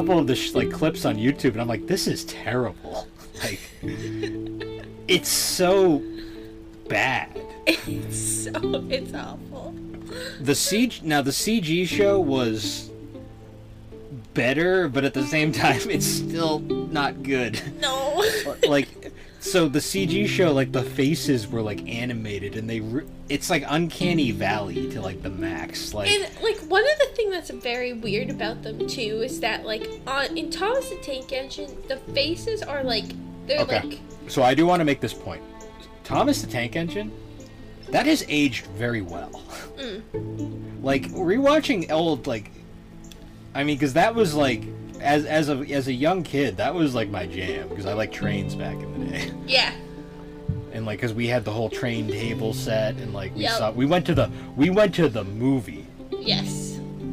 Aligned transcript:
couple 0.00 0.18
of 0.18 0.26
the 0.26 0.36
sh- 0.36 0.54
like 0.54 0.70
clips 0.70 1.04
on 1.04 1.16
YouTube, 1.16 1.52
and 1.52 1.60
I'm 1.60 1.68
like, 1.68 1.86
this 1.86 2.06
is 2.06 2.24
terrible. 2.24 3.06
Like, 3.40 3.60
it's 5.06 5.28
so 5.28 6.02
bad. 6.88 7.40
It's 7.68 8.18
so 8.18 8.50
it's 8.90 9.14
awful. 9.14 9.76
The 10.40 10.54
CG 10.54 11.04
now 11.04 11.22
the 11.22 11.30
CG 11.30 11.86
show 11.86 12.18
was 12.18 12.90
better, 14.34 14.88
but 14.88 15.04
at 15.04 15.14
the 15.14 15.24
same 15.24 15.52
time, 15.52 15.80
it's 15.88 16.04
still 16.04 16.58
not 16.58 17.22
good. 17.22 17.62
No. 17.80 18.24
like 18.66 19.12
so 19.40 19.68
the 19.68 19.78
CG 19.78 20.26
show 20.26 20.52
like 20.52 20.72
the 20.72 20.82
faces 20.82 21.46
were 21.46 21.62
like 21.62 21.86
animated 21.88 22.56
and 22.56 22.68
they 22.68 22.80
re- 22.80 23.06
it's 23.28 23.50
like 23.50 23.64
uncanny 23.68 24.32
valley 24.32 24.90
to 24.90 25.00
like 25.00 25.22
the 25.22 25.30
max 25.30 25.94
like 25.94 26.10
And 26.10 26.22
like 26.42 26.58
one 26.68 26.82
of 26.82 26.98
the 26.98 27.07
things 27.30 27.48
that's 27.48 27.62
very 27.62 27.92
weird 27.92 28.30
about 28.30 28.62
them 28.62 28.86
too 28.86 29.22
is 29.24 29.40
that 29.40 29.64
like 29.64 29.88
on 30.06 30.36
in 30.36 30.50
Thomas 30.50 30.88
the 30.90 30.96
Tank 30.96 31.32
Engine, 31.32 31.76
the 31.88 31.96
faces 32.12 32.62
are 32.62 32.82
like 32.82 33.04
they're 33.46 33.60
okay 33.60 33.80
like 33.82 34.00
so 34.28 34.42
I 34.42 34.54
do 34.54 34.66
want 34.66 34.80
to 34.80 34.84
make 34.84 35.00
this 35.00 35.14
point 35.14 35.42
Thomas 36.04 36.42
the 36.42 36.46
Tank 36.48 36.76
Engine 36.76 37.10
that 37.90 38.06
has 38.06 38.24
aged 38.28 38.66
very 38.68 39.00
well 39.02 39.42
mm, 39.76 40.02
like 40.82 41.08
rewatching 41.12 41.90
old 41.90 42.26
like 42.26 42.50
I 43.54 43.64
mean 43.64 43.78
cuz 43.78 43.94
that 43.94 44.14
was 44.14 44.34
like 44.34 44.64
as 45.00 45.24
as 45.24 45.48
a 45.48 45.58
as 45.70 45.88
a 45.88 45.92
young 45.92 46.22
kid 46.22 46.56
that 46.58 46.74
was 46.74 46.94
like 46.94 47.08
my 47.08 47.26
jam 47.26 47.68
because 47.68 47.86
I 47.86 47.94
like 47.94 48.12
trains 48.12 48.54
back 48.54 48.74
in 48.74 49.00
the 49.00 49.06
day 49.12 49.32
yeah. 49.46 49.72
and 50.72 50.84
like 50.84 50.98
because 50.98 51.14
we 51.14 51.26
had 51.28 51.44
the 51.44 51.52
whole 51.52 51.70
train 51.70 52.08
table 52.08 52.52
set 52.52 52.96
and 52.96 53.14
like 53.14 53.34
we 53.34 53.42
Yep. 53.42 53.52
saw 53.52 53.70
we 53.70 53.86
went 53.86 54.04
to 54.06 54.14
the 54.14 54.30
we 54.56 54.70
went 54.70 54.94
to 54.96 55.08
the 55.08 55.24
movie 55.24 55.86
Yes. 56.20 56.67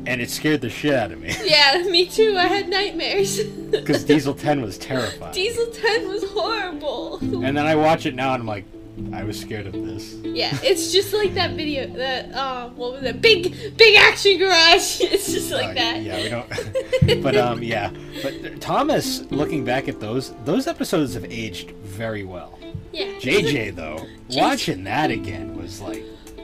And 0.08 0.22
it 0.22 0.30
scared 0.30 0.62
the 0.62 0.70
shit 0.70 0.94
out 0.94 1.12
of 1.12 1.20
me 1.20 1.34
Yeah, 1.44 1.84
me 1.90 2.06
too. 2.08 2.36
I 2.38 2.48
had 2.48 2.70
nightmares. 2.70 3.44
because 3.72 4.04
Diesel 4.04 4.34
10 4.36 4.62
was 4.62 4.78
terrifying. 4.78 5.34
Diesel 5.34 5.68
10 5.68 6.08
was 6.08 6.24
horrible. 6.32 7.18
and 7.20 7.58
then 7.58 7.66
I 7.66 7.76
watch 7.76 8.06
it 8.06 8.16
now 8.16 8.34
and 8.34 8.42
I'm 8.42 8.48
like, 8.48 8.66
I 9.12 9.24
was 9.26 9.38
scared 9.38 9.68
of 9.68 9.74
this. 9.74 10.14
Yeah, 10.24 10.58
it's 10.64 10.94
just 10.94 11.14
like 11.14 11.34
that 11.34 11.52
video. 11.52 11.86
That 11.88 12.32
uh, 12.34 12.70
what 12.70 12.94
was 12.94 13.04
it? 13.04 13.22
Big, 13.22 13.76
big 13.76 13.98
action 13.98 14.38
garage. 14.40 15.02
It's 15.02 15.30
just 15.34 15.52
like 15.52 15.72
Uh, 15.72 15.74
that. 15.74 16.02
Yeah, 16.02 16.18
we 16.24 16.30
don't. 17.10 17.22
but 17.22 17.36
um, 17.36 17.62
yeah. 17.62 17.92
But 18.24 18.62
Thomas, 18.62 19.24
looking 19.32 19.66
back 19.66 19.90
at 19.90 20.00
those, 20.00 20.34
those 20.46 20.66
episodes 20.68 21.14
have 21.16 21.26
aged 21.26 21.72
very 21.72 22.24
well. 22.24 22.58
yeah. 22.94 23.08
JJ 23.20 23.76
though, 23.76 24.06
watching 24.30 24.86
that 24.86 25.12
again 25.12 25.58
was 25.58 25.82
like, 25.82 26.04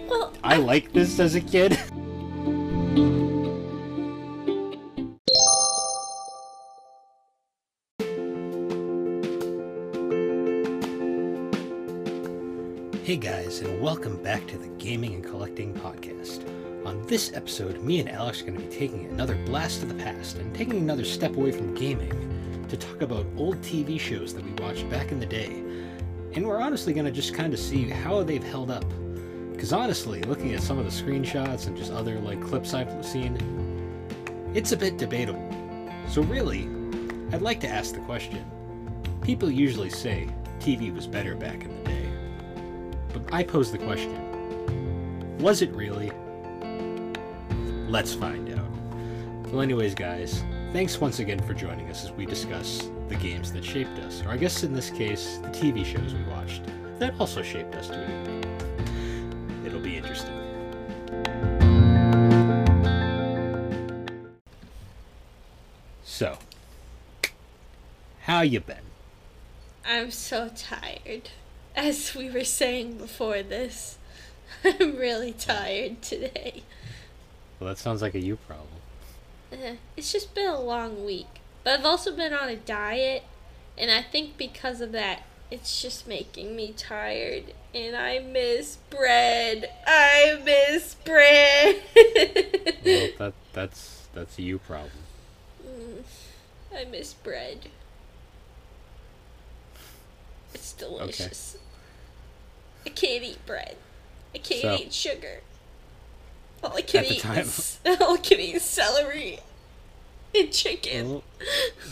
Well, 0.09 0.33
I 0.43 0.57
liked 0.57 0.93
this 0.93 1.19
as 1.21 1.35
a 1.35 1.41
kid. 1.41 1.79
Guys, 13.21 13.59
and 13.59 13.79
welcome 13.79 14.17
back 14.23 14.47
to 14.47 14.57
the 14.57 14.67
Gaming 14.79 15.13
and 15.13 15.23
Collecting 15.23 15.75
Podcast. 15.75 16.43
On 16.87 17.05
this 17.05 17.31
episode, 17.33 17.79
me 17.83 17.99
and 17.99 18.09
Alex 18.09 18.41
are 18.41 18.45
going 18.45 18.57
to 18.57 18.65
be 18.65 18.75
taking 18.75 19.05
another 19.05 19.35
blast 19.45 19.81
to 19.81 19.85
the 19.85 19.93
past 19.93 20.37
and 20.37 20.55
taking 20.55 20.77
another 20.77 21.05
step 21.05 21.35
away 21.35 21.51
from 21.51 21.75
gaming 21.75 22.65
to 22.67 22.75
talk 22.75 23.03
about 23.03 23.27
old 23.37 23.61
TV 23.61 23.99
shows 23.99 24.33
that 24.33 24.43
we 24.43 24.49
watched 24.53 24.89
back 24.89 25.11
in 25.11 25.19
the 25.19 25.27
day. 25.27 25.61
And 26.33 26.47
we're 26.47 26.59
honestly 26.59 26.93
going 26.93 27.05
to 27.05 27.11
just 27.11 27.35
kind 27.35 27.53
of 27.53 27.59
see 27.59 27.87
how 27.87 28.23
they've 28.23 28.43
held 28.43 28.71
up. 28.71 28.85
Because 29.51 29.71
honestly, 29.71 30.23
looking 30.23 30.55
at 30.55 30.63
some 30.63 30.79
of 30.79 30.85
the 30.85 30.89
screenshots 30.89 31.67
and 31.67 31.77
just 31.77 31.91
other 31.91 32.17
like 32.19 32.41
clips 32.41 32.73
I've 32.73 33.05
seen, 33.05 33.37
it's 34.55 34.71
a 34.71 34.77
bit 34.77 34.97
debatable. 34.97 35.47
So 36.09 36.23
really, 36.23 36.67
I'd 37.31 37.43
like 37.43 37.59
to 37.59 37.67
ask 37.67 37.93
the 37.93 38.01
question. 38.01 38.43
People 39.21 39.51
usually 39.51 39.91
say 39.91 40.27
TV 40.59 40.91
was 40.91 41.05
better 41.05 41.35
back 41.35 41.63
in 41.63 41.83
the 41.83 41.83
day. 41.83 42.00
But 43.13 43.33
I 43.33 43.43
pose 43.43 43.71
the 43.71 43.77
question 43.77 45.37
Was 45.39 45.61
it 45.61 45.71
really? 45.71 46.11
Let's 47.87 48.13
find 48.13 48.49
out. 48.57 49.51
Well, 49.51 49.61
anyways, 49.61 49.95
guys, 49.95 50.43
thanks 50.71 50.99
once 51.01 51.19
again 51.19 51.39
for 51.39 51.53
joining 51.53 51.89
us 51.89 52.05
as 52.05 52.11
we 52.11 52.25
discuss 52.25 52.89
the 53.09 53.15
games 53.15 53.51
that 53.51 53.65
shaped 53.65 53.99
us, 53.99 54.23
or 54.23 54.29
I 54.29 54.37
guess 54.37 54.63
in 54.63 54.73
this 54.73 54.89
case, 54.89 55.39
the 55.41 55.49
TV 55.49 55.85
shows 55.85 56.13
we 56.13 56.23
watched 56.23 56.63
that 56.99 57.13
also 57.19 57.41
shaped 57.41 57.75
us 57.75 57.87
to. 57.87 58.41
It'll 59.65 59.81
be 59.81 59.97
interesting. 59.97 60.37
So, 66.03 66.37
how 68.21 68.41
you 68.41 68.59
been? 68.59 68.77
I'm 69.83 70.11
so 70.11 70.49
tired. 70.55 71.31
As 71.75 72.13
we 72.15 72.29
were 72.29 72.43
saying 72.43 72.97
before 72.97 73.41
this, 73.43 73.97
I'm 74.63 74.95
really 74.97 75.31
tired 75.33 76.01
today. 76.01 76.63
Well, 77.59 77.69
that 77.69 77.77
sounds 77.77 78.01
like 78.01 78.15
a 78.15 78.19
you 78.19 78.35
problem. 78.35 78.67
Eh, 79.51 79.75
It's 79.95 80.11
just 80.11 80.33
been 80.35 80.47
a 80.47 80.59
long 80.59 81.05
week. 81.05 81.27
But 81.63 81.79
I've 81.79 81.85
also 81.85 82.15
been 82.15 82.33
on 82.33 82.49
a 82.49 82.55
diet, 82.55 83.23
and 83.77 83.91
I 83.91 84.01
think 84.01 84.35
because 84.37 84.81
of 84.81 84.91
that, 84.93 85.21
it's 85.51 85.81
just 85.81 86.07
making 86.07 86.55
me 86.55 86.73
tired. 86.75 87.53
And 87.73 87.95
I 87.95 88.19
miss 88.19 88.77
bread. 88.89 89.69
I 89.85 90.41
miss 90.43 90.95
bread. 90.95 91.81
Well, 92.83 93.09
that 93.19 93.33
that's 93.53 94.07
that's 94.13 94.37
a 94.37 94.41
you 94.41 94.57
problem. 94.59 94.91
Mm, 95.65 96.03
I 96.75 96.83
miss 96.85 97.13
bread. 97.13 97.69
It's 100.53 100.73
delicious. 100.73 101.57
I 102.85 102.89
can't 102.89 103.23
eat 103.23 103.45
bread. 103.45 103.75
I 104.33 104.37
can't 104.39 104.61
So- 104.61 104.75
eat 104.85 104.93
sugar. 104.93 105.41
All 106.63 106.73
I 106.77 106.81
can 106.83 107.05
At 107.05 107.11
eat 107.11 107.25
is 107.25 107.79
all 107.85 108.13
I 108.15 108.17
can 108.17 108.39
eat 108.39 108.55
is 108.55 108.63
celery 108.63 109.39
and 110.35 110.51
chicken. 110.53 111.09
Well, 111.09 111.23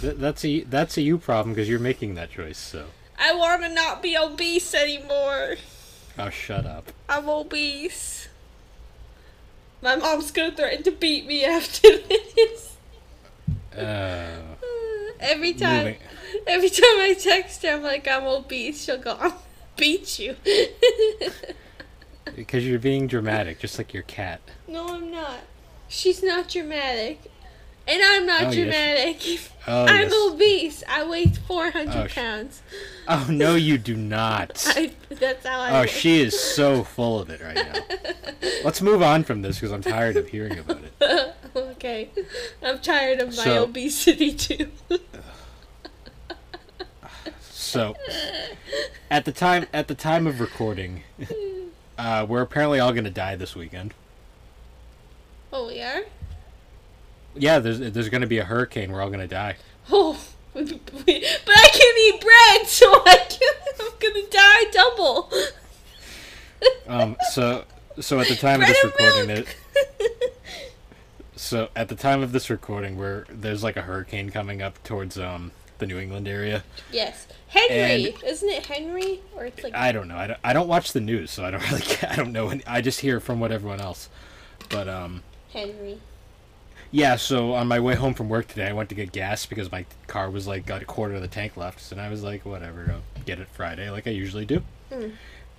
th- 0.02 0.16
that's 0.18 0.46
a 0.46 0.62
that's 0.62 0.96
a 0.98 1.02
you 1.02 1.18
problem 1.18 1.56
because 1.56 1.68
you're 1.68 1.80
making 1.80 2.14
that 2.16 2.30
choice. 2.32 2.58
So, 2.60 2.86
I 3.18 3.34
want 3.34 3.64
to 3.64 3.70
not 3.70 4.04
be 4.04 4.16
obese 4.16 4.76
anymore. 4.76 5.56
oh, 6.20 6.30
shut 6.30 6.68
up. 6.68 6.92
I'm 7.10 7.28
obese. 7.30 8.28
My 9.82 9.96
mom's 9.96 10.30
gonna 10.32 10.52
threaten 10.56 10.84
to 10.84 10.92
beat 10.92 11.26
me 11.26 11.44
after 11.46 11.88
this. 11.98 12.76
Uh, 13.76 14.38
Every 15.20 15.54
time, 15.54 15.78
moving. 15.86 15.98
every 16.48 16.70
time 16.70 16.84
I 17.00 17.16
text 17.20 17.64
her, 17.64 17.70
I'm 17.70 17.84
like, 17.84 18.08
I'm 18.08 18.26
obese. 18.26 18.84
She'll 18.84 18.98
go, 18.98 19.18
I'll 19.20 19.42
beat 19.78 20.20
you. 20.20 20.36
Because 22.36 22.66
you're 22.66 22.80
being 22.80 23.08
dramatic, 23.08 23.60
just 23.60 23.78
like 23.78 23.94
your 23.94 24.04
cat. 24.04 24.40
no, 24.68 24.94
I'm 24.94 25.12
not. 25.12 25.40
She's 25.88 26.22
not 26.24 26.48
dramatic. 26.48 27.32
And 27.88 28.02
I'm 28.04 28.28
not 28.28 28.44
Oh, 28.44 28.52
yes. 28.52 28.56
dramatic. 28.56 29.40
Oh, 29.68 29.86
I'm 29.88 30.02
yes. 30.10 30.14
obese. 30.32 30.84
I 30.88 31.04
weigh 31.10 31.26
400 31.26 31.96
Oh, 31.96 32.08
pounds. 32.14 32.62
Oh 33.08 33.26
no, 33.32 33.56
you 33.56 33.80
do 33.80 33.96
not. 33.96 34.64
I, 34.70 34.92
that's 35.10 35.44
how 35.46 35.60
I 35.60 35.82
Oh, 35.82 35.86
she 35.88 36.22
is 36.22 36.40
so 36.40 36.84
full 36.84 37.20
of 37.20 37.32
it 37.32 37.42
right 37.42 37.56
now. 37.56 37.82
Let's 38.64 38.80
move 38.84 39.02
on 39.02 39.24
from 39.24 39.42
this 39.42 39.56
because 39.58 39.72
I'm 39.72 39.82
tired 39.82 40.16
of 40.16 40.28
hearing 40.28 40.60
about 40.60 40.82
it. 41.02 41.36
okay. 41.56 42.10
I'm 42.62 42.78
tired 42.78 43.22
of 43.22 43.30
my 43.30 43.44
So- 43.44 43.64
obesity 43.64 44.34
too. 44.36 44.70
So, 47.70 47.96
at 49.12 49.26
the 49.26 49.32
time 49.32 49.68
at 49.72 49.88
the 49.88 49.94
time 49.94 50.26
of 50.26 50.40
recording, 50.40 51.04
uh, 52.00 52.26
we're 52.28 52.42
apparently 52.42 52.80
all 52.80 52.92
gonna 52.94 53.12
die 53.12 53.36
this 53.36 53.56
weekend. 53.56 53.94
oh, 55.54 55.68
we 55.68 55.80
are? 55.80 56.02
Yeah, 57.36 57.60
there's 57.60 57.78
there's 57.78 58.10
gonna 58.10 58.26
be 58.26 58.40
a 58.40 58.44
hurricane. 58.44 58.92
We're 58.92 59.04
all 59.04 59.12
gonna 59.12 59.28
die. 59.28 59.58
Oh, 59.92 60.20
but 60.56 60.64
I 60.68 61.70
can't 61.72 61.98
eat 62.00 62.22
bread, 62.22 62.68
so 62.68 62.92
I 63.06 63.18
can, 63.30 63.54
I'm 63.80 63.92
gonna 64.00 64.28
die 64.32 64.72
double. 64.72 65.32
Um, 66.88 67.18
so 67.34 67.66
so 68.00 68.20
at 68.20 68.30
the 68.30 68.36
time 68.48 68.62
of 68.64 68.68
this 68.68 68.84
recording, 68.84 69.28
milk. 69.28 69.56
so 71.36 71.70
at 71.76 71.88
the 71.88 71.96
time 71.96 72.24
of 72.24 72.32
this 72.32 72.50
recording, 72.50 72.98
where 72.98 73.28
there's 73.30 73.62
like 73.62 73.78
a 73.78 73.84
hurricane 73.84 74.32
coming 74.32 74.64
up 74.64 74.84
towards 74.84 75.20
um 75.20 75.52
the 75.80 75.88
New 75.88 75.98
England 75.98 76.28
area. 76.28 76.64
yes, 76.92 77.28
Henry, 77.48 78.14
And- 78.14 78.24
isn't 78.24 78.50
it 78.50 78.66
Henry? 78.66 79.22
Or 79.36 79.46
it's 79.46 79.64
like 79.64 79.74
I 79.74 79.92
don't 79.92 80.08
know. 80.08 80.16
I 80.18 80.28
don't, 80.28 80.40
I 80.44 80.54
don't 80.54 80.68
watch 80.68 80.92
the 80.94 81.02
news, 81.02 81.32
so 81.32 81.44
I 81.44 81.52
don't 81.52 81.70
really. 81.72 81.84
I 82.08 82.16
don't 82.16 82.32
know. 82.32 82.50
any- 82.50 82.66
I 82.68 82.82
just 82.82 83.00
hear 83.02 83.20
from 83.20 83.40
what 83.40 83.52
everyone 83.52 83.82
else. 83.82 84.10
But 84.70 84.88
um, 84.88 85.24
Henry. 85.52 86.00
yeah. 86.92 87.16
So 87.16 87.54
on 87.54 87.68
my 87.68 87.80
way 87.80 87.96
home 87.96 88.14
from 88.14 88.30
work 88.30 88.48
today, 88.48 88.68
I 88.68 88.74
went 88.74 88.90
to 88.90 88.96
get 88.96 89.12
gas 89.12 89.46
because 89.46 89.72
my 89.72 89.86
car 90.08 90.30
was 90.30 90.46
like 90.48 90.66
got 90.66 90.82
a 90.82 90.86
quarter 90.86 91.16
of 91.16 91.22
the 91.22 91.28
tank 91.28 91.58
left, 91.58 91.92
and 91.92 92.00
I 92.00 92.10
was 92.10 92.22
like, 92.24 92.46
whatever, 92.46 92.86
I'll 92.94 93.24
get 93.24 93.40
it 93.40 93.48
Friday 93.52 93.90
like 93.90 94.06
I 94.08 94.12
usually 94.12 94.46
do. 94.46 94.62
Hmm. 94.94 95.10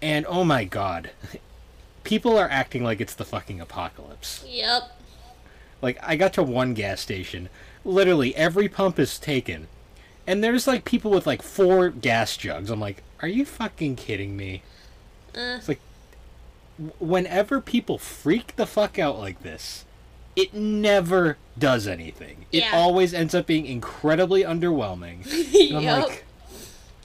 And 0.03 0.27
oh 0.29 0.45
my 0.45 0.65
god, 0.65 1.11
people 2.05 2.39
are 2.39 2.49
acting 2.49 2.85
like 2.85 3.01
it's 3.01 3.15
the 3.15 3.25
fucking 3.25 3.61
apocalypse. 3.61 4.45
Yep. 4.49 4.83
Like 5.83 5.99
I 6.03 6.15
got 6.17 6.33
to 6.35 6.43
one 6.43 6.75
gas 6.75 7.01
station, 7.01 7.49
literally 7.85 8.37
every 8.37 8.69
pump 8.69 8.99
is 8.99 9.19
taken, 9.19 9.67
and 10.27 10.43
there's 10.43 10.67
like 10.67 10.85
people 10.85 11.11
with 11.11 11.27
like 11.27 11.43
four 11.43 11.91
gas 11.91 12.37
jugs. 12.37 12.71
I'm 12.71 12.81
like, 12.81 13.03
are 13.23 13.29
you 13.29 13.45
fucking 13.45 13.97
kidding 13.97 14.37
me? 14.37 14.63
Uh, 15.35 15.57
It's 15.59 15.69
like 15.69 15.81
whenever 16.99 17.61
people 17.61 17.99
freak 17.99 18.57
the 18.57 18.67
fuck 18.67 18.99
out 18.99 19.19
like 19.19 19.43
this, 19.43 19.85
it 20.37 20.55
never 20.55 21.37
does 21.59 21.87
anything. 21.87 22.47
It 22.53 22.65
always 22.73 23.13
ends 23.13 23.35
up 23.35 23.47
being 23.47 23.67
incredibly 23.67 24.43
underwhelming. 24.43 25.27
And 25.71 25.77
I'm 25.79 25.83
Yup. 25.85 26.09
like, 26.09 26.25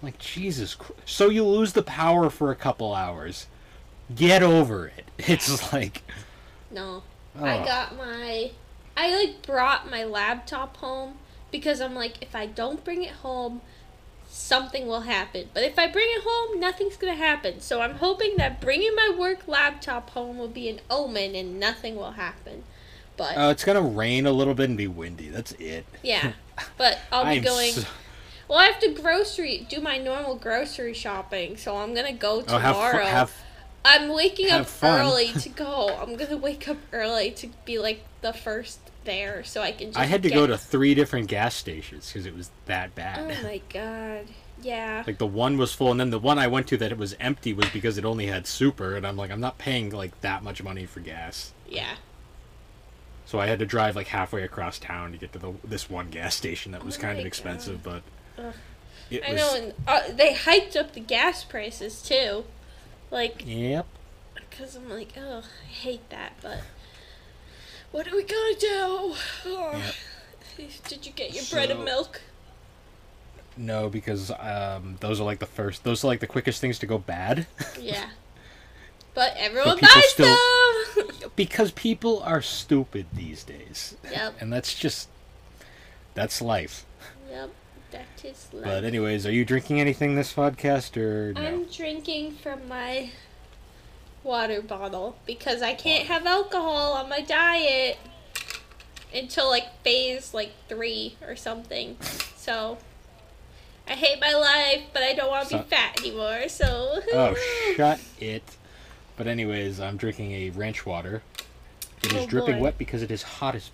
I'm 0.01 0.07
like 0.07 0.17
Jesus. 0.19 0.75
Christ. 0.75 1.01
So 1.05 1.29
you 1.29 1.45
lose 1.45 1.73
the 1.73 1.83
power 1.83 2.29
for 2.29 2.51
a 2.51 2.55
couple 2.55 2.93
hours. 2.93 3.47
Get 4.15 4.43
over 4.43 4.87
it. 4.87 5.05
It's 5.17 5.71
like, 5.73 6.03
no. 6.71 7.03
I 7.41 7.59
oh, 7.59 7.65
got 7.65 7.97
my 7.97 8.51
I 8.97 9.15
like 9.15 9.41
brought 9.45 9.89
my 9.89 10.03
laptop 10.03 10.77
home 10.77 11.17
because 11.57 11.81
I'm 11.81 11.95
like 11.95 12.21
if 12.21 12.35
I 12.35 12.45
don't 12.45 12.83
bring 12.83 13.03
it 13.03 13.11
home 13.11 13.61
something 14.27 14.85
will 14.85 15.01
happen. 15.01 15.49
But 15.53 15.63
if 15.63 15.79
I 15.79 15.87
bring 15.87 16.07
it 16.09 16.21
home, 16.25 16.59
nothing's 16.59 16.97
going 16.97 17.13
to 17.13 17.17
happen. 17.17 17.61
So 17.61 17.79
I'm 17.81 17.95
hoping 17.95 18.35
that 18.37 18.59
bringing 18.59 18.93
my 18.93 19.15
work 19.17 19.47
laptop 19.47 20.09
home 20.09 20.37
will 20.37 20.49
be 20.49 20.67
an 20.67 20.81
omen 20.89 21.35
and 21.35 21.57
nothing 21.59 21.95
will 21.95 22.11
happen. 22.11 22.63
But 23.17 23.37
uh, 23.37 23.49
it's 23.51 23.63
gonna 23.63 23.81
rain 23.81 24.25
a 24.25 24.31
little 24.31 24.53
bit 24.53 24.67
and 24.67 24.77
be 24.77 24.87
windy. 24.87 25.29
That's 25.29 25.53
it. 25.53 25.85
yeah. 26.03 26.33
But 26.77 26.99
I'll 27.11 27.33
be 27.33 27.39
going 27.39 27.71
so- 27.71 27.87
Well, 28.49 28.59
I 28.59 28.65
have 28.65 28.79
to 28.79 28.93
grocery 28.93 29.65
do 29.69 29.79
my 29.81 29.97
normal 29.97 30.35
grocery 30.35 30.93
shopping, 30.93 31.57
so 31.57 31.77
I'm 31.77 31.93
going 31.93 32.05
to 32.05 32.13
go 32.13 32.39
oh, 32.39 32.41
tomorrow. 32.43 33.03
have 33.03 33.29
fu- 33.29 33.37
have 33.37 33.45
I'm 33.85 34.13
waking 34.13 34.47
Have 34.49 34.61
up 34.61 34.67
fun. 34.67 35.01
early 35.01 35.27
to 35.27 35.49
go. 35.65 35.97
I'm 36.01 36.15
gonna 36.15 36.37
wake 36.37 36.67
up 36.67 36.77
early 36.91 37.31
to 37.31 37.49
be 37.65 37.77
like 37.77 38.03
the 38.21 38.33
first 38.33 38.79
there, 39.05 39.43
so 39.43 39.61
I 39.61 39.71
can. 39.71 39.87
Just 39.87 39.99
I 39.99 40.05
had 40.05 40.23
to 40.23 40.29
get... 40.29 40.35
go 40.35 40.47
to 40.47 40.57
three 40.57 40.93
different 40.95 41.27
gas 41.27 41.55
stations 41.55 42.07
because 42.11 42.25
it 42.25 42.35
was 42.35 42.51
that 42.65 42.93
bad. 42.95 43.19
Oh 43.19 43.43
my 43.43 43.61
god! 43.71 44.27
Yeah. 44.61 45.03
Like 45.05 45.17
the 45.17 45.27
one 45.27 45.57
was 45.57 45.73
full, 45.73 45.91
and 45.91 45.99
then 45.99 46.09
the 46.09 46.19
one 46.19 46.39
I 46.39 46.47
went 46.47 46.67
to 46.67 46.77
that 46.77 46.91
it 46.91 46.97
was 46.97 47.15
empty 47.19 47.53
was 47.53 47.69
because 47.69 47.97
it 47.97 48.05
only 48.05 48.27
had 48.27 48.47
super, 48.47 48.95
and 48.95 49.05
I'm 49.05 49.17
like, 49.17 49.31
I'm 49.31 49.39
not 49.39 49.57
paying 49.57 49.89
like 49.91 50.19
that 50.21 50.43
much 50.43 50.61
money 50.63 50.85
for 50.85 50.99
gas. 50.99 51.53
Yeah. 51.69 51.95
So 53.25 53.39
I 53.39 53.47
had 53.47 53.59
to 53.59 53.65
drive 53.65 53.95
like 53.95 54.07
halfway 54.07 54.43
across 54.43 54.77
town 54.79 55.11
to 55.11 55.17
get 55.17 55.33
to 55.33 55.39
the 55.39 55.53
this 55.63 55.89
one 55.89 56.09
gas 56.09 56.35
station 56.35 56.71
that 56.73 56.85
was 56.85 56.97
Oh 56.97 57.01
kind 57.01 57.19
of 57.19 57.25
expensive, 57.25 57.81
but 57.83 58.03
Ugh. 58.37 58.53
it 59.09 59.23
I 59.27 59.33
was. 59.33 59.41
know, 59.41 59.55
and 59.55 59.73
uh, 59.87 60.01
they 60.15 60.33
hiked 60.33 60.75
up 60.75 60.93
the 60.93 60.99
gas 60.99 61.43
prices 61.43 62.01
too. 62.01 62.45
Like, 63.11 63.43
Yep. 63.45 63.85
because 64.35 64.75
I'm 64.75 64.89
like, 64.89 65.13
oh, 65.17 65.43
I 65.63 65.67
hate 65.67 66.09
that, 66.09 66.33
but 66.41 66.59
what 67.95 68.11
are 68.11 68.15
we 68.17 68.23
gonna 68.23 68.59
do? 68.59 69.15
Oh. 69.45 69.93
Did 70.89 71.05
you 71.05 71.13
get 71.13 71.33
your 71.33 71.45
bread 71.49 71.71
and 71.71 71.85
milk? 71.85 72.21
No, 73.55 73.87
because 73.87 74.31
um, 74.31 74.97
those 74.99 75.21
are 75.21 75.23
like 75.23 75.39
the 75.39 75.45
first. 75.45 75.85
Those 75.85 76.03
are 76.03 76.07
like 76.07 76.19
the 76.19 76.27
quickest 76.27 76.59
things 76.59 76.77
to 76.79 76.85
go 76.85 76.97
bad. 76.97 77.47
Yeah. 77.79 78.09
But 79.13 79.33
everyone 79.37 79.77
people 79.77 79.95
buys 79.95 80.09
still- 80.09 80.35
them. 80.97 81.07
because 81.37 81.71
people 81.71 82.21
are 82.23 82.41
stupid 82.41 83.05
these 83.13 83.45
days, 83.45 83.95
yep. 84.11 84.35
and 84.41 84.51
that's 84.51 84.75
just 84.75 85.07
that's 86.15 86.41
life. 86.41 86.85
Yep. 87.29 87.51
That 87.91 88.25
is 88.25 88.49
life. 88.51 88.65
But 88.65 88.83
anyways, 88.83 89.25
are 89.25 89.31
you 89.31 89.45
drinking 89.45 89.79
anything 89.79 90.15
this 90.15 90.33
podcast 90.33 90.97
or 90.97 91.31
no? 91.31 91.41
I'm 91.41 91.63
drinking 91.65 92.33
from 92.33 92.67
my 92.67 93.11
water 94.25 94.61
bottle 94.61 95.15
because 95.25 95.61
I 95.61 95.73
can't 95.73 96.07
have 96.07 96.25
alcohol 96.25 96.93
on 96.93 97.07
my 97.07 97.21
diet 97.21 97.97
until 99.13 99.47
like 99.49 99.81
phase 99.83 100.33
like 100.33 100.51
three 100.67 101.15
or 101.25 101.35
something. 101.35 101.95
So 102.35 102.77
I 103.87 103.93
hate 103.93 104.19
my 104.19 104.33
life, 104.33 104.87
but 104.91 105.03
I 105.03 105.13
don't 105.13 105.29
want 105.29 105.43
to 105.45 105.49
So- 105.51 105.57
be 105.59 105.63
fat 105.69 105.99
anymore. 106.01 106.49
So 106.49 106.99
Oh, 107.13 107.35
shut 107.75 107.99
it. 108.19 108.43
But 109.15 109.27
anyways, 109.27 109.79
I'm 109.79 109.95
drinking 109.95 110.33
a 110.33 110.49
ranch 110.49 110.85
water. 110.85 111.21
It 112.03 112.11
is 112.11 112.23
Oh, 112.23 112.27
dripping 112.27 112.57
boy. 112.57 112.63
wet 112.63 112.77
because 112.77 113.01
it 113.01 113.11
is 113.11 113.23
hot 113.23 113.55
as 113.55 113.69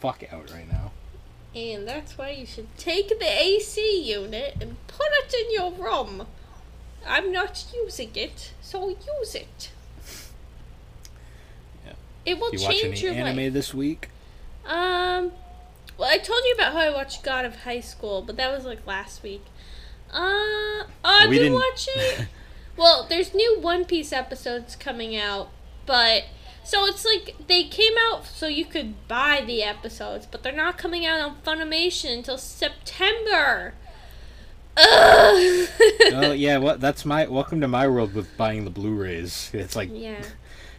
fuck 0.00 0.22
out 0.32 0.50
right 0.52 0.70
now. 0.70 0.92
And 1.54 1.86
that's 1.86 2.16
why 2.16 2.30
you 2.30 2.46
should 2.46 2.68
take 2.78 3.08
the 3.18 3.24
AC 3.42 4.02
unit 4.02 4.56
and 4.60 4.76
put 4.86 5.06
it 5.10 5.34
in 5.34 5.52
your 5.52 5.72
room. 5.72 6.26
I'm 7.06 7.32
not 7.32 7.64
using 7.74 8.10
it, 8.14 8.52
so 8.60 8.88
use 8.88 9.34
it. 9.34 9.70
Yeah. 11.86 11.92
It 12.24 12.38
will 12.38 12.52
you 12.54 12.60
watch 12.62 12.80
change 12.80 13.04
any 13.04 13.16
your 13.16 13.24
anime 13.26 13.36
life. 13.44 13.52
this 13.52 13.72
week? 13.74 14.10
Um, 14.64 15.32
well, 15.98 16.10
I 16.10 16.18
told 16.18 16.42
you 16.44 16.54
about 16.54 16.72
how 16.72 16.80
I 16.80 16.90
watched 16.90 17.22
God 17.22 17.44
of 17.44 17.56
High 17.62 17.80
School, 17.80 18.22
but 18.22 18.36
that 18.36 18.50
was 18.50 18.64
like 18.64 18.86
last 18.86 19.22
week. 19.22 19.44
Uh, 20.12 20.18
oh, 20.20 20.86
I've 21.04 21.28
We 21.28 21.36
been 21.38 21.52
didn't- 21.52 21.58
watching. 21.58 22.26
well, 22.76 23.06
there's 23.08 23.34
new 23.34 23.58
One 23.60 23.84
Piece 23.84 24.12
episodes 24.12 24.76
coming 24.76 25.16
out, 25.16 25.50
but 25.86 26.24
so 26.64 26.84
it's 26.86 27.04
like 27.04 27.36
they 27.46 27.64
came 27.64 27.92
out 28.10 28.26
so 28.26 28.46
you 28.48 28.64
could 28.64 29.06
buy 29.08 29.42
the 29.46 29.62
episodes, 29.62 30.26
but 30.26 30.42
they're 30.42 30.52
not 30.52 30.76
coming 30.78 31.06
out 31.06 31.20
on 31.20 31.36
Funimation 31.44 32.12
until 32.12 32.38
September. 32.38 33.74
Ugh. 34.76 35.68
oh 36.12 36.32
yeah, 36.36 36.58
what? 36.58 36.80
That's 36.80 37.04
my 37.04 37.26
welcome 37.26 37.60
to 37.60 37.68
my 37.68 37.88
world 37.88 38.14
with 38.14 38.36
buying 38.36 38.64
the 38.64 38.70
Blu-rays. 38.70 39.50
It's 39.52 39.76
like 39.76 39.90
yeah. 39.92 40.22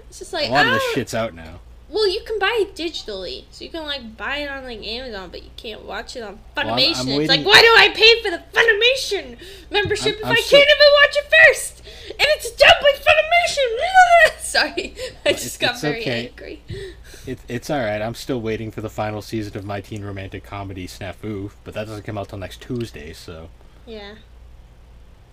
It's 0.09 0.19
just 0.19 0.33
like 0.33 0.49
a 0.49 0.51
lot 0.51 0.65
of 0.65 0.71
I 0.73 0.75
this 0.75 0.83
oh. 0.85 0.91
shit's 0.95 1.13
out 1.13 1.33
now. 1.33 1.59
Well, 1.89 2.07
you 2.07 2.21
can 2.25 2.37
buy 2.37 2.65
it 2.67 2.75
digitally, 2.75 3.45
so 3.49 3.63
you 3.63 3.69
can 3.71 3.83
like 3.83 4.17
buy 4.17 4.37
it 4.37 4.49
on 4.49 4.65
like 4.65 4.85
Amazon, 4.85 5.29
but 5.31 5.43
you 5.43 5.49
can't 5.55 5.85
watch 5.85 6.17
it 6.17 6.21
on 6.21 6.39
I'm- 6.57 6.67
I'm 6.69 6.77
Funimation. 6.77 7.19
it's 7.19 7.29
like, 7.29 7.45
why 7.45 7.61
do 7.61 7.67
I 7.67 7.89
pay 7.95 8.21
for 8.21 8.29
the 8.29 8.43
Funimation 8.53 9.37
membership 9.71 10.15
I'm- 10.15 10.19
if 10.19 10.25
I'm 10.25 10.31
I 10.33 10.35
can't 10.35 10.67
even 10.67 10.91
watch 11.01 11.15
it 11.15 11.33
first? 11.47 11.81
And 12.09 12.15
it's 12.19 12.51
done 12.51 12.75
with 12.83 13.05
Funimation. 13.05 14.39
Sorry, 14.39 14.95
I 15.25 15.29
Well, 15.31 15.33
just 15.35 15.59
got 15.61 15.79
very 15.79 16.01
okay. 16.01 16.27
angry. 16.29 16.61
It, 17.25 17.39
it's 17.49 17.69
all 17.69 17.79
right. 17.79 18.01
I'm 18.01 18.15
still 18.15 18.39
waiting 18.39 18.71
for 18.71 18.79
the 18.79 18.89
final 18.89 19.21
season 19.21 19.57
of 19.57 19.65
my 19.65 19.81
teen 19.81 20.05
romantic 20.05 20.45
comedy 20.45 20.87
Snafu, 20.87 21.51
but 21.65 21.73
that 21.73 21.85
doesn't 21.87 22.03
come 22.03 22.17
out 22.17 22.29
till 22.29 22.37
next 22.37 22.61
Tuesday. 22.61 23.11
So, 23.11 23.49
Yeah. 23.87 24.15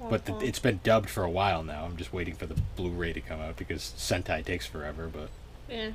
but 0.08 0.24
the, 0.26 0.38
it's 0.38 0.58
been 0.60 0.80
dubbed 0.84 1.10
for 1.10 1.24
a 1.24 1.30
while 1.30 1.62
now. 1.62 1.84
I'm 1.84 1.96
just 1.96 2.12
waiting 2.12 2.34
for 2.34 2.46
the 2.46 2.54
Blu-ray 2.76 3.12
to 3.14 3.20
come 3.20 3.40
out 3.40 3.56
because 3.56 3.92
Sentai 3.98 4.44
takes 4.44 4.64
forever. 4.66 5.10
But 5.12 5.28
yeah. 5.68 5.90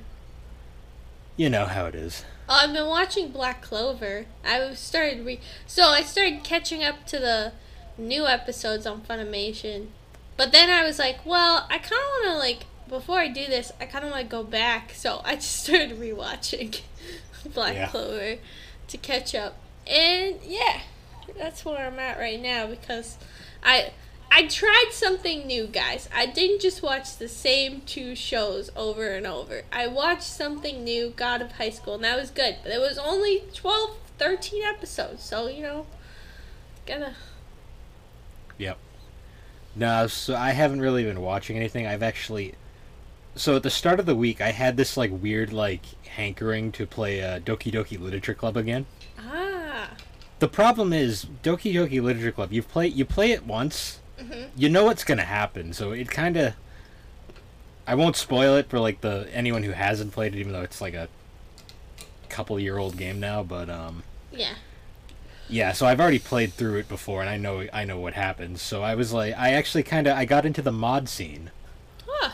you 1.38 1.50
know 1.50 1.66
how 1.66 1.86
it 1.86 1.96
is. 1.96 2.26
Oh, 2.48 2.60
I've 2.64 2.74
been 2.74 2.88
watching 2.88 3.32
Black 3.32 3.62
Clover. 3.62 4.26
I 4.44 4.74
started 4.74 5.26
re 5.26 5.40
so 5.66 5.84
I 5.86 6.02
started 6.02 6.44
catching 6.44 6.84
up 6.84 7.06
to 7.08 7.20
the 7.20 7.54
new 7.98 8.26
episodes 8.28 8.86
on 8.86 9.02
Funimation, 9.02 9.88
but 10.38 10.52
then 10.52 10.70
I 10.70 10.84
was 10.84 11.00
like, 11.00 11.26
well, 11.26 11.66
I 11.70 11.78
kind 11.78 11.92
of 11.92 11.92
want 11.92 12.26
to 12.26 12.38
like 12.38 12.66
before 12.90 13.20
I 13.20 13.28
do 13.28 13.46
this, 13.46 13.72
I 13.80 13.86
kind 13.86 14.04
of 14.04 14.12
want 14.12 14.24
to 14.24 14.28
go 14.30 14.44
back. 14.44 14.92
So 14.94 15.22
I 15.24 15.36
just 15.38 15.64
started 15.64 16.00
rewatching 16.00 16.82
Black 17.54 17.76
Yeah. 17.76 17.88
Clover 17.90 18.38
to 18.88 18.98
catch 18.98 19.36
up, 19.36 19.56
and 19.86 20.38
yeah, 20.44 20.82
that's 21.38 21.66
where 21.66 21.86
I'm 21.86 22.00
at 22.00 22.18
right 22.18 22.42
now 22.42 22.68
because 22.68 23.18
I. 23.64 23.92
I 24.32 24.46
tried 24.46 24.90
something 24.92 25.48
new, 25.48 25.66
guys. 25.66 26.08
I 26.16 26.28
didn't 26.28 26.62
just 26.62 26.84
watch 26.84 27.18
the 27.18 27.28
same 27.28 27.82
two 27.82 28.14
shows 28.14 28.70
over 28.76 29.08
and 29.10 29.26
over. 29.26 29.64
I 29.74 29.88
watched 29.88 30.22
something 30.22 30.84
new, 30.84 31.10
God 31.16 31.42
of 31.42 31.54
High 31.54 31.72
School, 31.72 31.96
and 31.96 32.04
that 32.04 32.16
was 32.16 32.30
good. 32.30 32.58
But 32.62 32.72
it 32.72 32.80
was 32.80 33.00
only 33.00 33.42
12, 33.56 33.98
13 34.20 34.62
episodes, 34.64 35.24
so, 35.24 35.48
you 35.48 35.64
know, 35.64 35.88
gotta. 36.86 37.16
Yep. 38.60 38.78
No, 39.76 40.08
so 40.08 40.36
I 40.36 40.52
haven't 40.52 40.82
really 40.82 41.04
been 41.04 41.22
watching 41.22 41.56
anything. 41.56 41.88
I've 41.88 42.04
actually. 42.04 42.56
So 43.36 43.56
at 43.56 43.64
the 43.64 43.70
start 43.70 44.00
of 44.00 44.06
the 44.06 44.16
week, 44.16 44.42
I 44.42 44.52
had 44.52 44.76
this 44.76 44.98
like 44.98 45.12
weird 45.12 45.54
like 45.54 45.86
hankering 46.06 46.72
to 46.74 46.86
play 46.86 47.22
uh, 47.22 47.40
Doki 47.40 47.72
Doki 47.72 48.00
Literature 48.00 48.34
Club 48.34 48.58
again. 48.58 48.86
Ah. 49.18 49.92
The 50.40 50.48
problem 50.48 50.94
is 50.94 51.26
Doki 51.44 51.74
Doki 51.74 52.02
Literature 52.02 52.32
Club. 52.32 52.54
You 52.54 52.64
play 52.64 52.88
you 52.88 53.06
play 53.06 53.32
it 53.32 53.46
once, 53.46 54.00
hmm 54.20 54.44
you 54.56 54.70
know 54.70 54.86
what's 54.86 55.04
gonna 55.04 55.24
happen. 55.26 55.74
So 55.74 55.92
it 55.92 56.10
kind 56.10 56.38
of. 56.38 56.54
I 57.88 57.96
won't 57.96 58.16
spoil 58.16 58.56
it 58.56 58.70
for 58.70 58.80
like 58.80 59.02
the 59.02 59.28
anyone 59.34 59.64
who 59.64 59.72
hasn't 59.72 60.12
played 60.14 60.36
it, 60.36 60.40
even 60.40 60.54
though 60.54 60.62
it's 60.62 60.80
like 60.80 60.94
a 60.94 61.10
couple 62.30 62.60
year 62.60 62.78
old 62.78 62.98
game 62.98 63.20
now. 63.20 63.42
But 63.44 63.70
um, 63.70 64.04
Yeah. 64.32 64.54
yeah. 65.50 65.72
So 65.74 65.88
I've 65.88 66.00
already 66.00 66.20
played 66.20 66.54
through 66.54 66.78
it 66.78 66.88
before, 66.88 67.22
and 67.22 67.30
I 67.30 67.38
know 67.38 67.68
I 67.74 67.84
know 67.86 68.00
what 68.00 68.14
happens. 68.14 68.62
So 68.62 68.84
I 68.84 68.96
was 68.96 69.12
like, 69.12 69.36
I 69.38 69.52
actually 69.54 69.84
kind 69.84 70.08
of 70.08 70.16
I 70.16 70.26
got 70.26 70.46
into 70.46 70.62
the 70.62 70.72
mod 70.72 71.10
scene, 71.10 71.50
Huh. 72.08 72.32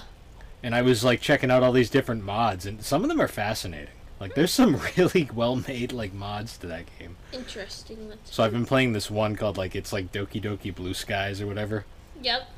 and 0.62 0.75
I 0.75 0.81
was 0.81 1.03
like 1.03 1.21
checking 1.21 1.50
out 1.50 1.63
all 1.63 1.71
these 1.71 1.89
different 1.89 2.24
mods, 2.24 2.65
and 2.65 2.83
some 2.83 3.01
of 3.03 3.09
them 3.09 3.21
are 3.21 3.27
fascinating. 3.29 3.88
Like 4.19 4.36
there's 4.36 4.51
some 4.51 4.79
really 4.98 5.29
well 5.34 5.55
made 5.57 5.91
like 5.91 6.13
mods 6.13 6.57
to 6.60 6.67
that 6.67 6.86
game. 7.00 7.17
Interesting. 7.34 8.13
So 8.24 8.43
I've 8.43 8.51
been 8.53 8.65
playing 8.65 8.93
this 8.93 9.12
one 9.12 9.36
called 9.36 9.57
like 9.57 9.75
it's 9.75 9.91
like 9.91 10.12
Doki 10.12 10.41
Doki 10.41 10.74
Blue 10.74 10.93
Skies 10.93 11.41
or 11.41 11.48
whatever. 11.48 11.86
Yep. 12.22 12.50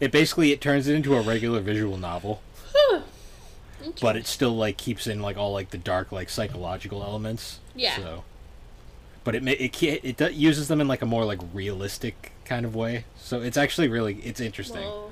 It 0.00 0.10
basically 0.10 0.52
it 0.52 0.60
turns 0.60 0.88
it 0.88 0.94
into 0.94 1.14
a 1.16 1.20
regular 1.20 1.60
visual 1.60 1.96
novel. 1.96 2.42
But 4.00 4.16
it 4.16 4.26
still 4.26 4.56
like 4.56 4.78
keeps 4.78 5.06
in 5.06 5.20
like 5.20 5.36
all 5.36 5.52
like 5.52 5.70
the 5.70 5.78
dark 5.78 6.10
like 6.10 6.30
psychological 6.30 7.02
elements. 7.02 7.60
Yeah. 7.74 7.96
So, 7.96 8.24
but 9.24 9.34
it 9.34 9.46
it 9.46 9.82
it 9.82 10.16
do- 10.16 10.32
uses 10.32 10.68
them 10.68 10.80
in 10.80 10.88
like 10.88 11.02
a 11.02 11.06
more 11.06 11.26
like 11.26 11.40
realistic 11.52 12.32
kind 12.46 12.64
of 12.64 12.74
way. 12.74 13.04
So 13.16 13.42
it's 13.42 13.58
actually 13.58 13.88
really 13.88 14.14
it's 14.24 14.40
interesting. 14.40 14.82
Whoa. 14.82 15.10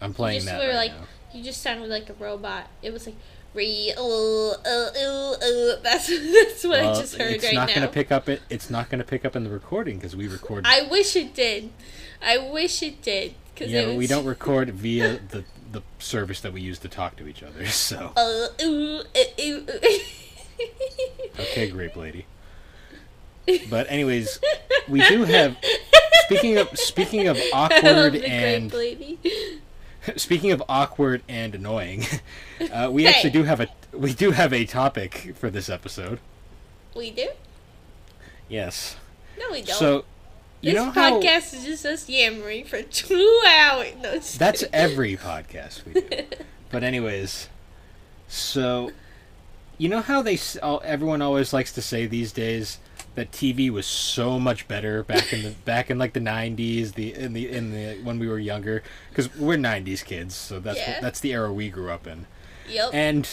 I'm 0.00 0.14
playing 0.14 0.40
just 0.40 0.46
that 0.46 0.60
were 0.60 0.68
right 0.68 0.90
like 0.90 0.92
now. 0.92 1.06
you 1.34 1.44
just 1.44 1.62
sounded 1.62 1.90
like 1.90 2.08
a 2.08 2.14
robot. 2.14 2.68
It 2.82 2.92
was 2.92 3.06
like 3.06 3.16
real. 3.54 4.56
Uh, 4.64 4.68
uh, 4.68 5.32
uh, 5.32 5.76
that's 5.82 6.08
that's 6.32 6.64
what 6.64 6.80
Well, 6.80 6.96
I 6.96 7.00
just 7.00 7.16
heard 7.16 7.32
it's 7.32 7.44
right 7.44 7.54
not 7.54 7.68
now. 7.68 7.74
gonna 7.76 7.88
pick 7.88 8.10
up 8.12 8.28
it. 8.28 8.42
It's 8.50 8.68
not 8.70 8.90
gonna 8.90 9.04
pick 9.04 9.24
up 9.24 9.36
in 9.36 9.44
the 9.44 9.50
recording 9.50 9.96
because 9.96 10.14
we 10.16 10.28
record. 10.28 10.64
I 10.66 10.82
wish 10.90 11.16
it 11.16 11.34
did. 11.34 11.70
I 12.24 12.38
wish 12.38 12.82
it 12.82 13.02
did. 13.02 13.34
Cause 13.56 13.68
yeah, 13.68 13.82
it 13.82 13.86
but 13.86 13.96
we 13.96 14.06
don't 14.06 14.24
record 14.24 14.70
via 14.70 15.18
the 15.28 15.44
the 15.70 15.82
service 15.98 16.40
that 16.40 16.52
we 16.52 16.60
use 16.60 16.78
to 16.80 16.88
talk 16.88 17.16
to 17.16 17.26
each 17.28 17.42
other. 17.42 17.64
So 17.66 18.12
Uh, 18.16 18.48
ooh, 18.62 19.00
uh, 19.00 19.42
ooh, 19.42 19.66
ooh. 19.68 20.00
okay, 21.40 21.70
grape 21.70 21.96
lady. 21.96 22.26
But 23.68 23.90
anyways, 23.90 24.40
we 24.88 25.06
do 25.08 25.24
have. 25.24 25.56
Speaking 26.26 26.56
of 26.56 26.68
speaking 26.78 27.28
of 27.28 27.38
awkward 27.52 28.14
and 28.16 28.70
grape 28.70 28.98
lady. 29.22 29.60
speaking 30.16 30.50
of 30.52 30.62
awkward 30.68 31.22
and 31.28 31.54
annoying, 31.54 32.04
uh, 32.72 32.88
we 32.92 33.04
Hey. 33.04 33.08
actually 33.10 33.30
do 33.30 33.42
have 33.44 33.60
a 33.60 33.68
we 33.92 34.12
do 34.12 34.30
have 34.32 34.52
a 34.52 34.64
topic 34.64 35.34
for 35.36 35.50
this 35.50 35.68
episode. 35.68 36.18
We 36.96 37.10
do? 37.10 37.28
Yes. 38.48 38.96
No, 39.38 39.50
we 39.50 39.62
don't. 39.62 39.76
So 39.76 40.04
you 40.60 40.72
this 40.72 40.74
know 40.74 40.90
podcast 40.92 41.54
is 41.54 41.64
just 41.64 41.84
us 41.86 42.08
yammering 42.08 42.64
for 42.66 42.82
two 42.82 43.42
hours. 43.46 43.94
No, 44.02 44.12
that's 44.18 44.60
kidding. 44.60 44.68
every 44.74 45.16
podcast 45.16 45.84
we 45.86 46.00
do. 46.00 46.24
But 46.70 46.82
anyways, 46.82 47.48
so 48.28 48.90
you 49.78 49.88
know 49.88 50.00
how 50.00 50.22
they 50.22 50.38
all- 50.62 50.82
everyone 50.84 51.22
always 51.22 51.52
likes 51.52 51.72
to 51.72 51.82
say 51.82 52.06
these 52.06 52.32
days 52.32 52.78
that 53.14 53.30
TV 53.30 53.70
was 53.70 53.86
so 53.86 54.38
much 54.40 54.66
better 54.66 55.02
back 55.04 55.32
in 55.32 55.42
the 55.42 55.50
back 55.64 55.90
in 55.90 55.98
like 55.98 56.12
the 56.14 56.20
90s, 56.20 56.94
the 56.94 57.14
in 57.14 57.32
the 57.32 57.48
in 57.50 57.72
the 57.72 57.98
when 58.02 58.18
we 58.18 58.26
were 58.28 58.38
younger 58.38 58.82
cuz 59.14 59.34
we're 59.36 59.56
90s 59.56 60.04
kids, 60.04 60.34
so 60.34 60.58
that's 60.60 60.78
Yeah. 60.78 61.00
that's 61.00 61.20
the 61.20 61.32
era 61.32 61.52
we 61.52 61.68
grew 61.70 61.90
up 61.90 62.06
in. 62.06 62.26
Yep. 62.68 62.90
And 62.92 63.28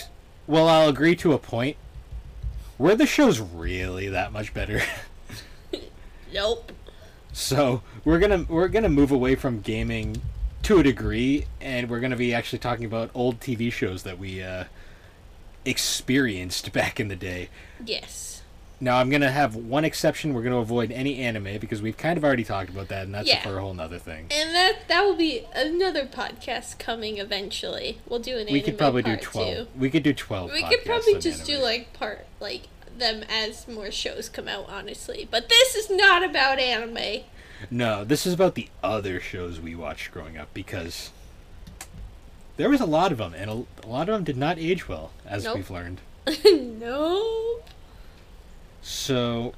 well, 0.47 0.67
I'll 0.67 0.89
agree 0.89 1.15
to 1.17 1.33
a 1.33 1.37
point. 1.39 1.77
Were 2.77 2.95
the 2.95 3.05
shows 3.05 3.39
really 3.39 4.07
that 4.09 4.31
much 4.31 4.53
better? 4.53 4.81
nope. 6.33 6.71
So 7.33 7.81
we're 8.03 8.19
gonna 8.19 8.45
we're 8.49 8.67
gonna 8.67 8.89
move 8.89 9.11
away 9.11 9.35
from 9.35 9.61
gaming 9.61 10.21
to 10.63 10.79
a 10.79 10.83
degree, 10.83 11.45
and 11.59 11.89
we're 11.89 11.99
gonna 11.99 12.15
be 12.15 12.33
actually 12.33 12.59
talking 12.59 12.85
about 12.85 13.09
old 13.13 13.39
TV 13.39 13.71
shows 13.71 14.03
that 14.03 14.19
we 14.19 14.43
uh, 14.43 14.65
experienced 15.65 16.71
back 16.73 16.99
in 16.99 17.07
the 17.07 17.15
day. 17.15 17.49
Yes. 17.85 18.30
Now 18.83 18.97
I'm 18.97 19.11
gonna 19.11 19.31
have 19.31 19.55
one 19.55 19.85
exception. 19.85 20.33
We're 20.33 20.41
gonna 20.41 20.57
avoid 20.57 20.91
any 20.91 21.19
anime 21.19 21.59
because 21.59 21.83
we've 21.83 21.95
kind 21.97 22.17
of 22.17 22.23
already 22.23 22.43
talked 22.43 22.71
about 22.71 22.87
that, 22.87 23.03
and 23.05 23.13
that's 23.13 23.27
Yeah. 23.27 23.41
for 23.43 23.57
a 23.59 23.61
whole 23.61 23.75
nother 23.75 23.99
thing. 23.99 24.27
And 24.31 24.53
that 24.55 24.87
that 24.87 25.03
will 25.03 25.15
be 25.15 25.45
another 25.53 26.05
podcast 26.05 26.79
coming 26.79 27.19
eventually. 27.19 27.99
We'll 28.09 28.19
do 28.19 28.31
an 28.33 28.39
anime. 28.41 28.53
We 28.53 28.59
anime 28.59 28.65
could 28.71 28.77
probably 28.79 29.03
do 29.03 29.17
twelve. 29.17 29.55
Too. 29.55 29.67
We 29.77 29.91
could 29.91 30.01
do 30.03 30.13
twelve. 30.13 30.51
We 30.51 30.63
could 30.63 30.83
probably 30.83 31.19
just 31.19 31.45
do 31.45 31.59
like 31.59 31.93
part 31.93 32.25
like 32.39 32.63
them 32.97 33.23
as 33.29 33.67
more 33.67 33.91
shows 33.91 34.29
come 34.29 34.47
out, 34.47 34.65
honestly. 34.67 35.27
But 35.29 35.47
this 35.47 35.75
is 35.75 35.89
not 35.91 36.23
about 36.23 36.57
anime. 36.59 37.21
No, 37.69 38.03
this 38.03 38.25
is 38.25 38.33
about 38.33 38.55
the 38.55 38.67
other 38.83 39.19
shows 39.19 39.59
we 39.61 39.75
watched 39.75 40.11
growing 40.11 40.37
up 40.37 40.51
because 40.55 41.11
there 42.57 42.69
was 42.69 42.81
a 42.81 42.85
lot 42.87 43.11
of 43.11 43.19
them, 43.19 43.35
and 43.35 43.49
a, 43.49 43.85
a 43.85 43.87
lot 43.87 44.09
of 44.09 44.15
them 44.15 44.23
did 44.23 44.37
not 44.37 44.57
age 44.57 44.87
well, 44.89 45.11
as 45.25 45.43
Nope. 45.43 45.57
we've 45.57 45.69
learned. 45.69 46.01
no. 46.45 47.59
So, 48.81 49.53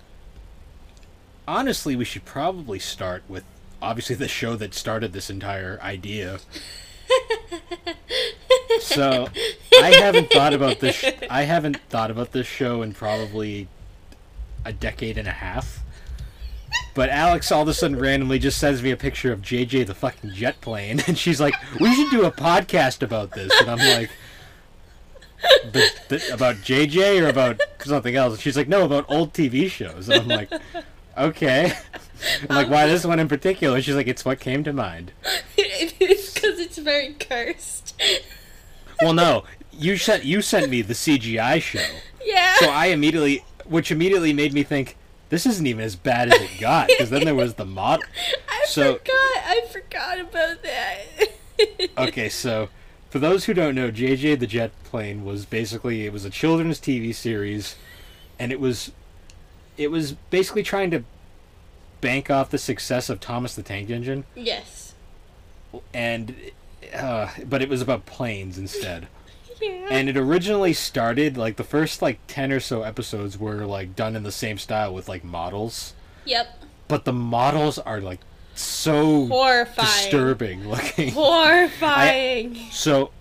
honestly, 1.47 1.95
we 1.95 2.05
should 2.05 2.25
probably 2.25 2.79
start 2.79 3.23
with 3.27 3.43
obviously 3.81 4.15
the 4.15 4.27
show 4.27 4.55
that 4.55 4.73
started 4.73 5.13
this 5.13 5.29
entire 5.29 5.79
idea. 5.81 6.39
So, 8.79 9.27
I 9.81 9.91
haven't 9.91 10.31
thought 10.31 10.53
about 10.53 10.79
this. 10.79 10.95
Sh- 10.95 11.11
I 11.29 11.43
haven't 11.43 11.77
thought 11.89 12.11
about 12.11 12.31
this 12.31 12.47
show 12.47 12.81
in 12.81 12.93
probably 12.93 13.67
a 14.65 14.73
decade 14.73 15.17
and 15.17 15.27
a 15.27 15.31
half. 15.31 15.79
But 16.95 17.09
Alex 17.09 17.51
all 17.51 17.63
of 17.63 17.67
a 17.67 17.73
sudden 17.73 17.97
randomly 17.97 18.39
just 18.39 18.57
sends 18.59 18.81
me 18.83 18.91
a 18.91 18.97
picture 18.97 19.31
of 19.31 19.41
JJ 19.41 19.87
the 19.87 19.95
fucking 19.95 20.31
jet 20.33 20.59
plane, 20.61 21.01
and 21.07 21.17
she's 21.17 21.39
like, 21.39 21.55
"We 21.79 21.93
should 21.93 22.11
do 22.11 22.25
a 22.25 22.31
podcast 22.31 23.01
about 23.01 23.31
this." 23.31 23.51
And 23.61 23.69
I'm 23.69 23.79
like, 23.79 24.11
the, 25.71 25.89
the, 26.09 26.33
"About 26.33 26.57
JJ 26.57 27.21
or 27.23 27.27
about 27.29 27.59
something 27.79 28.15
else?" 28.15 28.39
She's 28.39 28.57
like, 28.57 28.67
"No, 28.67 28.85
about 28.85 29.05
old 29.09 29.33
TV 29.33 29.69
shows." 29.69 30.09
And 30.09 30.21
I'm 30.21 30.27
like, 30.27 30.51
"Okay." 31.17 31.73
I'm 32.49 32.55
like, 32.55 32.69
"Why 32.69 32.85
this 32.87 33.05
one 33.05 33.19
in 33.19 33.27
particular?" 33.27 33.81
She's 33.81 33.95
like, 33.95 34.07
"It's 34.07 34.23
what 34.25 34.39
came 34.39 34.63
to 34.63 34.73
mind." 34.73 35.11
it's 35.57 36.33
because 36.33 36.59
it's 36.59 36.77
very 36.77 37.13
cursed. 37.13 38.01
Well, 39.01 39.13
no, 39.13 39.43
you 39.71 39.97
sent 39.97 40.23
you 40.23 40.41
sent 40.41 40.69
me 40.69 40.81
the 40.81 40.93
CGI 40.93 41.61
show. 41.61 41.83
yeah. 42.23 42.55
So 42.59 42.69
I 42.69 42.87
immediately, 42.87 43.43
which 43.65 43.91
immediately 43.91 44.33
made 44.33 44.53
me 44.53 44.63
think, 44.63 44.95
this 45.29 45.45
isn't 45.45 45.65
even 45.65 45.83
as 45.83 45.95
bad 45.95 46.31
as 46.33 46.39
it 46.39 46.59
got. 46.59 46.87
Because 46.87 47.09
then 47.09 47.25
there 47.25 47.35
was 47.35 47.55
the 47.55 47.65
model. 47.65 48.05
I 48.49 48.65
so- 48.67 48.93
forgot. 48.97 49.13
I 49.45 49.61
forgot 49.71 50.19
about 50.19 50.63
that. 50.63 51.05
Okay, 51.97 52.27
so 52.29 52.67
for 53.13 53.19
those 53.19 53.45
who 53.45 53.53
don't 53.53 53.75
know, 53.75 53.91
JJ 53.91 54.39
the 54.39 54.47
Jet 54.47 54.71
Plane 54.85 55.23
was 55.23 55.45
basically 55.45 56.07
it 56.07 56.11
was 56.11 56.25
a 56.25 56.31
children's 56.31 56.79
TV 56.79 57.13
series, 57.13 57.75
and 58.39 58.51
it 58.51 58.59
was, 58.59 58.91
it 59.77 59.91
was 59.91 60.13
basically 60.31 60.63
trying 60.63 60.89
to 60.89 61.03
bank 62.01 62.31
off 62.31 62.49
the 62.49 62.57
success 62.57 63.11
of 63.11 63.19
Thomas 63.19 63.53
the 63.53 63.61
Tank 63.61 63.91
Engine, 63.91 64.23
Yes. 64.33 64.95
and, 65.93 66.33
uh, 66.91 67.29
but 67.47 67.61
it 67.61 67.69
was 67.69 67.81
about 67.83 68.07
planes 68.07 68.57
instead. 68.57 69.07
Yeah. 69.61 69.87
and 69.91 70.09
it 70.09 70.17
originally 70.17 70.73
started 70.73 71.37
like 71.37 71.55
the 71.55 71.63
first 71.63 72.01
like 72.01 72.19
10 72.27 72.51
or 72.51 72.59
so 72.59 72.81
episodes 72.81 73.37
were 73.37 73.65
like 73.65 73.95
done 73.95 74.15
in 74.15 74.23
the 74.23 74.31
same 74.31 74.57
style 74.57 74.93
with 74.93 75.07
like 75.07 75.23
models 75.23 75.93
yep. 76.25 76.61
but 76.89 77.05
the 77.05 77.13
models 77.13 77.77
are 77.79 78.01
like 78.01 78.19
so 78.55 79.25
Horrifying. 79.27 79.87
disturbing 79.87 80.69
looking 80.69 81.09
Horrifying. 81.13 82.55
so 82.71 83.11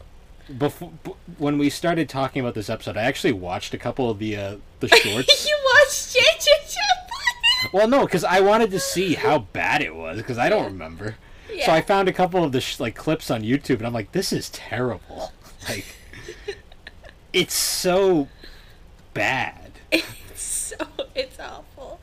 before 0.58 0.90
b- 1.04 1.12
when 1.38 1.56
we 1.58 1.70
started 1.70 2.08
talking 2.08 2.40
about 2.40 2.54
this 2.54 2.68
episode 2.68 2.96
i 2.96 3.02
actually 3.02 3.32
watched 3.32 3.72
a 3.72 3.78
couple 3.78 4.10
of 4.10 4.18
the 4.18 4.36
uh 4.36 4.56
the 4.80 4.88
shorts 4.96 5.48
you 5.48 5.56
watched 5.74 6.14
JJ 6.16 7.72
well 7.72 7.88
no 7.88 8.04
because 8.04 8.24
i 8.24 8.40
wanted 8.40 8.70
to 8.72 8.80
see 8.80 9.14
how 9.14 9.38
bad 9.38 9.80
it 9.80 9.94
was 9.94 10.18
because 10.18 10.36
i 10.36 10.48
don't 10.48 10.64
remember 10.66 11.14
Yeah. 11.52 11.66
so 11.66 11.72
i 11.72 11.80
found 11.80 12.08
a 12.08 12.12
couple 12.12 12.42
of 12.44 12.52
the 12.52 12.60
sh- 12.60 12.80
like 12.80 12.94
clips 12.96 13.30
on 13.30 13.42
youtube 13.42 13.76
and 13.76 13.86
i'm 13.86 13.92
like 13.94 14.12
this 14.12 14.32
is 14.32 14.50
terrible 14.50 15.32
like 15.68 15.86
it's 17.32 17.54
so 17.54 18.28
bad 19.14 19.70
It's 19.92 20.42
so 20.42 20.76
it's 21.14 21.38
awful. 21.38 22.00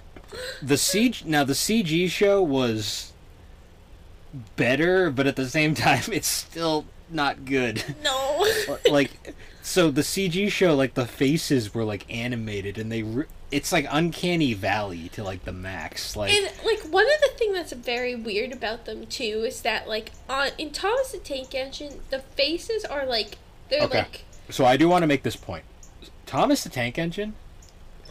the 0.62 0.76
CG 0.76 1.26
now 1.26 1.44
the 1.44 1.54
CG 1.54 2.10
show 2.10 2.42
was 2.42 3.09
better, 4.56 5.10
but 5.10 5.28
at 5.28 5.36
the 5.36 5.50
same 5.50 5.74
time, 5.76 6.04
it's 6.12 6.28
still 6.28 6.86
not 7.10 7.46
good. 7.46 7.84
No. 8.04 8.46
like, 8.90 9.34
so 9.62 9.92
the 9.92 10.02
CG 10.02 10.52
show, 10.52 10.76
like 10.76 10.94
the 10.94 11.06
faces 11.06 11.74
were 11.74 11.84
like 11.84 12.06
animated, 12.14 12.78
and 12.78 12.92
they 12.92 13.04
re- 13.04 13.26
it's 13.52 13.72
like 13.72 13.88
uncanny 13.90 14.54
valley 14.54 15.10
to 15.10 15.24
like 15.24 15.44
the 15.46 15.52
max. 15.52 16.16
Like, 16.16 16.32
And 16.32 16.46
like 16.64 16.82
one 16.92 17.06
of 17.06 17.22
the 17.22 17.32
thing 17.38 17.52
that's 17.54 17.72
very 17.74 18.14
weird 18.16 18.52
about 18.52 18.86
them 18.86 19.08
too 19.08 19.44
is 19.46 19.62
that 19.64 19.88
like 19.88 20.12
on 20.30 20.50
in 20.60 20.70
Thomas 20.72 21.12
the 21.12 21.18
Tank 21.18 21.56
Engine, 21.56 22.02
the 22.12 22.20
faces 22.20 22.86
are 22.86 23.06
like 23.06 23.38
they're 23.70 23.84
Okay. 23.84 24.00
like 24.00 24.26
so 24.50 24.66
I 24.66 24.78
do 24.78 24.88
want 24.88 25.02
to 25.04 25.08
make 25.08 25.24
this 25.24 25.36
point. 25.36 25.64
Thomas 26.28 26.64
the 26.64 26.70
Tank 26.70 26.98
Engine, 27.00 27.34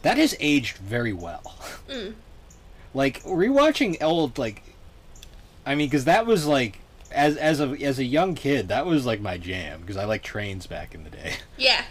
that 0.03 0.17
has 0.19 0.37
aged 0.41 0.79
very 0.79 1.13
well. 1.13 1.55
Mm. 1.89 2.15
Like 2.95 3.23
rewatching 3.23 4.03
old 4.03 4.39
like, 4.39 4.63
I 5.69 5.75
mean, 5.75 5.87
because 5.89 6.05
that 6.07 6.27
was 6.27 6.47
like. 6.47 6.81
As, 7.11 7.39
as 7.39 7.59
a 7.59 7.71
as 7.83 7.99
a 7.99 8.05
young 8.05 8.35
kid, 8.35 8.69
that 8.69 8.85
was 8.85 9.07
like 9.07 9.19
my 9.19 9.39
jam 9.39 9.81
because 9.81 9.97
I 9.97 10.05
like 10.05 10.23
trains 10.23 10.67
back 10.67 10.95
in 10.95 11.05
the 11.05 11.11
day. 11.11 11.37
yeah. 11.57 11.85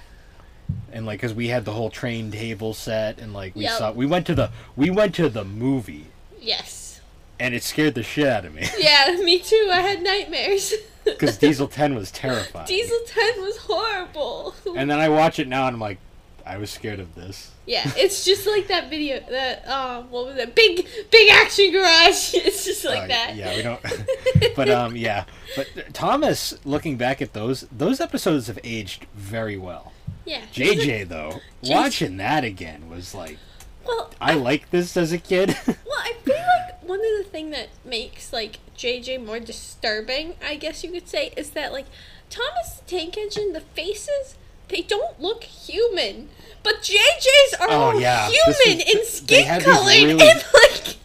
and 0.92 1.08
like 1.08 1.20
because 1.20 1.34
we 1.34 1.48
had 1.48 1.66
the 1.66 1.72
whole 1.72 1.90
train 1.90 2.30
table 2.30 2.76
set 2.76 3.18
and 3.20 3.34
like 3.34 3.56
we 3.56 3.64
Yep. 3.64 3.78
saw 3.80 3.92
we 3.92 4.06
went 4.06 4.28
to 4.28 4.36
the 4.36 4.52
we 4.76 4.92
went 4.92 5.16
to 5.16 5.28
the 5.28 5.44
movie 5.44 6.06
Yes. 6.40 7.02
and 7.40 7.56
it 7.56 7.64
scared 7.64 7.96
the 7.96 8.04
shit 8.04 8.28
out 8.28 8.46
of 8.46 8.54
me 8.54 8.68
Yeah, 8.78 9.18
me 9.24 9.40
too. 9.40 9.70
I 9.74 9.82
had 9.82 10.04
nightmares. 10.04 10.72
because 11.04 11.38
diesel 11.40 11.68
10 11.68 11.96
was 11.96 12.12
terrifying 12.12 12.68
Diesel 12.68 13.00
10 13.08 13.42
was 13.42 13.58
horrible. 13.58 14.54
and 14.76 14.88
then 14.88 15.00
i 15.00 15.10
watch 15.10 15.40
it 15.40 15.48
now 15.48 15.66
and 15.66 15.74
i'm 15.76 15.82
like 15.82 15.98
I 16.48 16.58
was 16.58 16.70
scared 16.72 17.00
of 17.00 17.16
this. 17.16 17.52
Yeah, 17.66 17.84
it's 17.98 18.24
just 18.26 18.48
like 18.48 18.68
that 18.70 18.90
video. 18.90 19.20
That 19.30 19.68
um, 19.68 20.10
what 20.10 20.26
was 20.28 20.38
it? 20.38 20.56
Big 20.56 20.88
big 21.12 21.30
action 21.32 21.72
garage. 21.72 22.34
It's 22.34 22.64
just 22.66 22.86
like 22.86 23.04
Uh, 23.04 23.08
that. 23.08 23.36
Yeah, 23.36 23.56
we 23.56 23.62
don't. 23.62 24.56
but 24.56 24.70
um, 24.70 24.96
yeah. 24.96 25.26
But 25.56 25.68
Thomas, 25.94 26.54
looking 26.66 26.98
back 26.98 27.22
at 27.22 27.34
those, 27.34 27.62
those 27.72 28.00
episodes 28.00 28.48
have 28.48 28.60
aged 28.64 29.06
very 29.16 29.58
well. 29.58 29.92
yeah. 30.26 30.42
JJ 30.54 31.10
though, 31.10 31.40
watching 31.64 32.18
that 32.18 32.44
again 32.44 32.90
was 32.90 33.14
like, 33.14 33.38
well, 33.86 34.12
I 34.22 34.34
like 34.34 34.70
this 34.72 34.96
as 34.98 35.12
a 35.12 35.18
kid. 35.18 35.56
Well, 35.68 36.00
I 36.00 36.14
feel 36.24 36.36
like 36.36 36.84
one 36.84 37.00
of 37.00 37.24
the 37.24 37.30
thing 37.30 37.50
that 37.52 37.70
makes 37.86 38.32
like 38.34 38.60
JJ 38.78 39.26
more 39.26 39.40
disturbing, 39.40 40.36
I 40.46 40.56
guess 40.56 40.84
you 40.84 40.92
could 40.92 41.08
say, 41.10 41.32
is 41.38 41.52
that 41.52 41.72
like 41.74 41.86
Thomas 42.30 42.82
the 42.86 42.90
Tank 42.98 43.18
Engine, 43.18 43.54
the 43.54 43.62
faces, 43.62 44.36
they 44.68 44.82
don't 44.82 45.20
look 45.20 45.44
human, 45.46 46.30
but 46.74 46.82
JJ's 46.82 47.54
are 47.62 47.68
Oh, 47.70 47.82
all 47.94 48.00
yeah, 48.02 48.28
human 48.30 48.82
is- 48.82 48.96
in 48.96 49.06
skin 49.06 49.62
color 49.62 49.86
really 49.86 50.12
and 50.12 50.44
like 50.54 50.98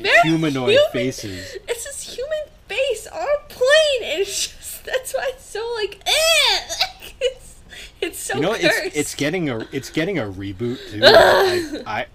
very 0.00 0.18
humanoid 0.28 0.70
human. 0.70 0.90
faces. 0.92 1.56
It's 1.68 1.84
this 1.84 2.14
human 2.16 2.38
face 2.68 3.06
on 3.08 3.22
a 3.22 3.48
plane, 3.48 4.12
and 4.12 4.20
it's 4.22 4.48
just 4.48 4.84
that's 4.84 5.12
why 5.14 5.30
it's 5.34 5.44
so 5.44 5.66
like, 5.76 6.00
eh, 6.06 7.10
it's 7.20 7.54
it's 8.00 8.18
so 8.18 8.34
you 8.36 8.40
know, 8.42 8.52
it's 8.52 8.96
it's 8.96 9.14
getting 9.14 9.50
a 9.50 9.66
it's 9.72 9.90
getting 9.90 10.18
a 10.18 10.22
reboot 10.22 10.78
too. 10.90 11.00
I, 11.04 11.82
I, 11.86 12.06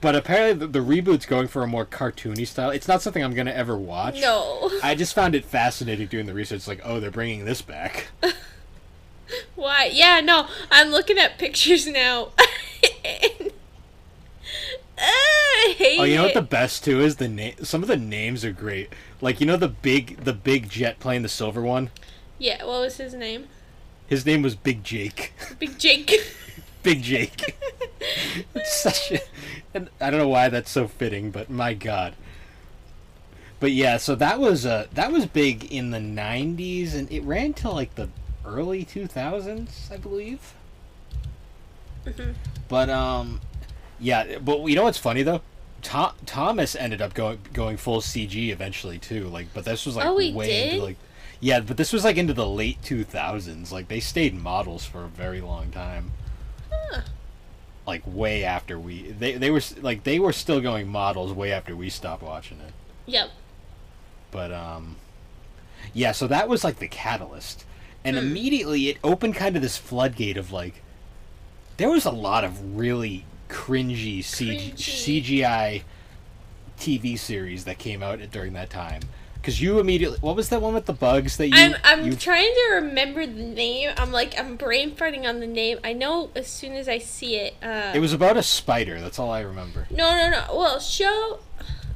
but 0.00 0.14
apparently 0.14 0.66
the, 0.66 0.80
the 0.80 0.84
reboot's 0.84 1.26
going 1.26 1.48
for 1.48 1.62
a 1.62 1.66
more 1.66 1.84
cartoony 1.86 2.46
style. 2.46 2.70
It's 2.70 2.86
not 2.86 3.02
something 3.02 3.24
I'm 3.24 3.34
gonna 3.34 3.50
ever 3.50 3.76
watch. 3.76 4.20
no. 4.20 4.70
I 4.82 4.94
just 4.94 5.14
found 5.14 5.34
it 5.34 5.44
fascinating 5.44 6.06
doing 6.06 6.26
the 6.26 6.34
research. 6.34 6.68
Like, 6.68 6.82
oh, 6.84 7.00
they're 7.00 7.10
bringing 7.10 7.44
this 7.46 7.62
back. 7.62 8.08
Why? 9.54 9.90
Yeah, 9.92 10.20
no. 10.20 10.46
I'm 10.70 10.90
looking 10.90 11.18
at 11.18 11.38
pictures 11.38 11.86
now. 11.86 12.30
and, 13.04 13.52
uh, 14.98 15.02
I 15.02 15.74
hate 15.76 16.00
Oh, 16.00 16.04
you 16.04 16.16
know 16.16 16.24
what 16.24 16.34
the 16.34 16.42
best 16.42 16.84
too 16.84 17.00
is 17.00 17.16
the 17.16 17.28
name. 17.28 17.54
Some 17.62 17.82
of 17.82 17.88
the 17.88 17.96
names 17.96 18.44
are 18.44 18.52
great. 18.52 18.92
Like 19.20 19.40
you 19.40 19.46
know 19.46 19.56
the 19.56 19.68
big 19.68 20.24
the 20.24 20.32
big 20.32 20.68
jet 20.68 21.00
plane, 21.00 21.22
the 21.22 21.28
silver 21.28 21.62
one. 21.62 21.90
Yeah, 22.38 22.64
what 22.64 22.80
was 22.80 22.96
his 22.98 23.14
name? 23.14 23.46
His 24.06 24.26
name 24.26 24.42
was 24.42 24.54
Big 24.54 24.84
Jake. 24.84 25.32
Big 25.58 25.78
Jake. 25.78 26.12
Big 26.82 27.02
Jake. 27.02 27.56
such 28.64 29.12
a, 29.12 29.20
and 29.72 29.88
I 30.00 30.10
don't 30.10 30.20
know 30.20 30.28
why 30.28 30.50
that's 30.50 30.70
so 30.70 30.86
fitting, 30.86 31.30
but 31.30 31.48
my 31.48 31.72
god. 31.72 32.14
But 33.60 33.72
yeah, 33.72 33.96
so 33.96 34.14
that 34.16 34.38
was 34.38 34.66
uh 34.66 34.88
that 34.92 35.10
was 35.10 35.24
big 35.26 35.72
in 35.72 35.90
the 35.90 35.98
'90s, 35.98 36.94
and 36.94 37.10
it 37.10 37.22
ran 37.22 37.54
till 37.54 37.72
like 37.72 37.94
the 37.94 38.10
early 38.46 38.84
2000s, 38.84 39.90
I 39.92 39.96
believe. 39.96 40.54
Mhm. 42.06 42.34
But 42.68 42.90
um, 42.90 43.40
yeah. 43.98 44.38
But 44.38 44.64
you 44.66 44.76
know 44.76 44.84
what's 44.84 44.98
funny 44.98 45.22
though? 45.22 45.40
Tho- 45.82 46.12
Thomas 46.26 46.74
ended 46.74 47.00
up 47.02 47.14
going 47.14 47.38
going 47.52 47.76
full 47.76 48.00
CG 48.00 48.50
eventually 48.50 48.98
too. 48.98 49.28
Like, 49.28 49.48
but 49.54 49.64
this 49.64 49.86
was 49.86 49.96
like 49.96 50.06
Oh, 50.06 50.14
way 50.16 50.70
into 50.70 50.84
like. 50.84 50.96
Yeah, 51.40 51.60
but 51.60 51.76
this 51.76 51.92
was 51.92 52.04
like 52.04 52.16
into 52.16 52.32
the 52.32 52.46
late 52.46 52.80
2000s. 52.82 53.70
Like 53.72 53.88
they 53.88 54.00
stayed 54.00 54.34
models 54.34 54.86
for 54.86 55.04
a 55.04 55.08
very 55.08 55.40
long 55.42 55.70
time 55.70 56.12
Huh. 56.70 57.02
like 57.86 58.02
way 58.06 58.44
after 58.44 58.78
we 58.78 59.10
they 59.12 59.34
they 59.36 59.50
were 59.50 59.60
like 59.82 60.04
they 60.04 60.18
were 60.18 60.32
still 60.32 60.60
going 60.60 60.88
models 60.88 61.32
way 61.32 61.52
after 61.52 61.76
we 61.76 61.90
stopped 61.90 62.22
watching 62.22 62.58
it. 62.60 62.72
Yep. 63.06 63.28
But 64.30 64.52
um 64.52 64.96
yeah, 65.92 66.12
so 66.12 66.26
that 66.28 66.48
was 66.48 66.64
like 66.64 66.78
the 66.78 66.88
catalyst. 66.88 67.64
And 68.04 68.16
Hmm. 68.16 68.22
immediately 68.26 68.88
it 68.88 68.98
opened 69.02 69.34
kind 69.34 69.56
of 69.56 69.62
this 69.62 69.76
floodgate 69.76 70.36
of 70.36 70.52
like 70.52 70.82
there 71.76 71.90
was 71.90 72.04
a 72.04 72.10
lot 72.10 72.44
of 72.44 72.76
really 72.76 73.24
cringy, 73.48 74.18
CG, 74.20 74.72
Cringy. 74.74 75.22
CGI 75.22 75.82
TV 76.78 77.18
series 77.18 77.64
that 77.64 77.78
came 77.78 78.02
out 78.02 78.18
during 78.30 78.52
that 78.54 78.70
time. 78.70 79.02
Cuz 79.42 79.60
you 79.60 79.78
immediately 79.78 80.18
what 80.20 80.36
was 80.36 80.48
that 80.48 80.60
one 80.62 80.72
with 80.74 80.86
the 80.86 80.92
bugs 80.94 81.36
that 81.36 81.48
you 81.48 81.54
I'm 81.56 81.74
I'm 81.84 82.04
you 82.06 82.16
trying 82.16 82.52
to 82.52 82.74
remember 82.76 83.26
the 83.26 83.42
name. 83.42 83.90
I'm 83.96 84.10
like 84.12 84.38
I'm 84.38 84.56
brain 84.56 84.94
farting 84.96 85.24
on 85.28 85.40
the 85.40 85.46
name. 85.46 85.78
I 85.84 85.92
know 85.92 86.30
as 86.34 86.46
soon 86.46 86.72
as 86.72 86.88
I 86.88 86.98
see 86.98 87.36
it. 87.36 87.54
Uh, 87.62 87.92
It 87.94 88.00
was 88.00 88.12
about 88.14 88.36
a 88.38 88.42
spider, 88.42 89.00
that's 89.00 89.18
all 89.18 89.30
I 89.30 89.40
remember. 89.40 89.86
no 89.90 90.16
no 90.16 90.30
no. 90.30 90.56
Well, 90.56 90.80
show 90.80 91.40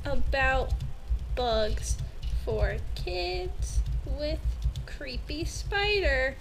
about 0.04 0.72
bugs 1.34 1.96
for 2.44 2.76
kids 2.94 3.78
with 4.06 4.38
creepy 4.98 5.44
spider. 5.44 6.36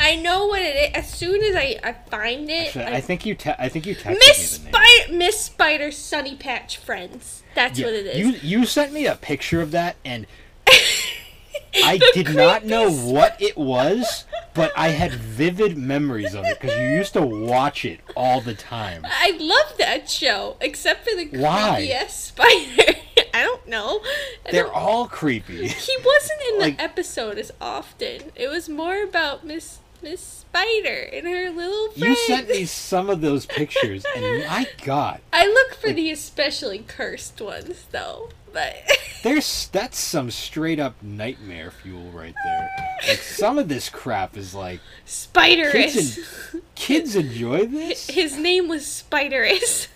I 0.00 0.16
know 0.16 0.46
what 0.46 0.60
it 0.60 0.74
is. 0.74 0.90
As 0.94 1.12
soon 1.12 1.42
as 1.42 1.54
I, 1.54 1.78
I 1.84 1.92
find 2.10 2.50
it, 2.50 2.68
Actually, 2.68 2.84
I- 2.86 2.96
I 2.96 3.00
think 3.00 3.24
you 3.24 3.34
te- 3.36 3.52
I 3.58 3.68
think 3.68 3.86
you 3.86 3.94
texted 3.94 4.18
Miss 4.18 4.60
me. 4.64 4.70
Spider, 4.70 5.12
Miss 5.12 5.40
Spider, 5.44 5.90
Sunny 5.92 6.34
Patch 6.34 6.76
Friends. 6.76 7.42
That's 7.54 7.78
Yeah, 7.78 7.86
what 7.86 7.94
it 7.94 8.06
is. 8.06 8.18
You 8.18 8.58
you 8.58 8.66
sent 8.66 8.92
me 8.92 9.06
a 9.06 9.14
picture 9.14 9.60
of 9.62 9.70
that, 9.70 9.96
and 10.04 10.26
I 11.84 12.00
did 12.14 12.34
not 12.34 12.64
know 12.66 12.90
what 12.90 13.40
it 13.40 13.56
was, 13.56 14.24
but 14.54 14.72
I 14.76 14.88
had 14.88 15.12
vivid 15.12 15.78
memories 15.78 16.34
of 16.34 16.44
it 16.44 16.60
because 16.60 16.76
you 16.78 16.88
used 16.88 17.12
to 17.14 17.22
watch 17.22 17.84
it 17.84 18.00
all 18.16 18.40
the 18.40 18.54
time. 18.54 19.06
I 19.08 19.36
love 19.38 19.78
that 19.78 20.10
show, 20.10 20.56
except 20.60 21.08
for 21.08 21.14
the 21.16 21.26
creepy 21.26 22.08
spider. 22.08 22.98
I 23.34 23.42
don't 23.42 23.66
know. 23.68 24.00
I 24.46 24.50
They're 24.52 24.64
don't- 24.64 24.74
all 24.74 25.06
creepy. 25.06 25.66
He 25.68 25.96
wasn't 26.04 26.40
in 26.50 26.58
the 26.76 26.76
episode 26.82 27.38
as 27.38 27.50
often. 27.60 28.32
It 28.34 28.48
was 28.48 28.68
more 28.68 29.02
about 29.02 29.44
Miss 29.46 29.78
Miss 30.02 30.20
Spider 30.20 31.08
and 31.12 31.26
her 31.28 31.50
little 31.50 31.92
friend. 31.92 32.04
You 32.10 32.16
sent 32.16 32.48
me 32.48 32.64
some 32.64 33.08
of 33.08 33.20
those 33.20 33.46
pictures, 33.60 34.04
and 34.16 34.44
my 34.46 34.66
God, 34.84 35.20
I 35.32 35.46
look 35.46 35.74
for 35.74 35.92
the 35.92 36.10
especially 36.10 36.80
cursed 36.86 37.40
ones, 37.40 37.86
though. 37.92 38.30
But 38.52 38.74
there's 39.22 39.68
that's 39.68 39.98
some 39.98 40.30
straight 40.30 40.78
up 40.80 41.00
nightmare 41.02 41.70
fuel 41.70 42.10
right 42.10 42.34
there. 42.44 42.70
Like 43.08 43.20
some 43.20 43.56
of 43.58 43.68
this 43.68 43.88
crap 43.88 44.36
is 44.36 44.54
like 44.54 44.80
Spiderus. 45.06 45.72
kids, 45.72 46.18
en- 46.52 46.62
kids 46.74 47.16
enjoy 47.16 47.66
this. 47.66 48.08
His 48.10 48.36
name 48.36 48.68
was 48.68 48.82
Spiderus. 48.82 49.86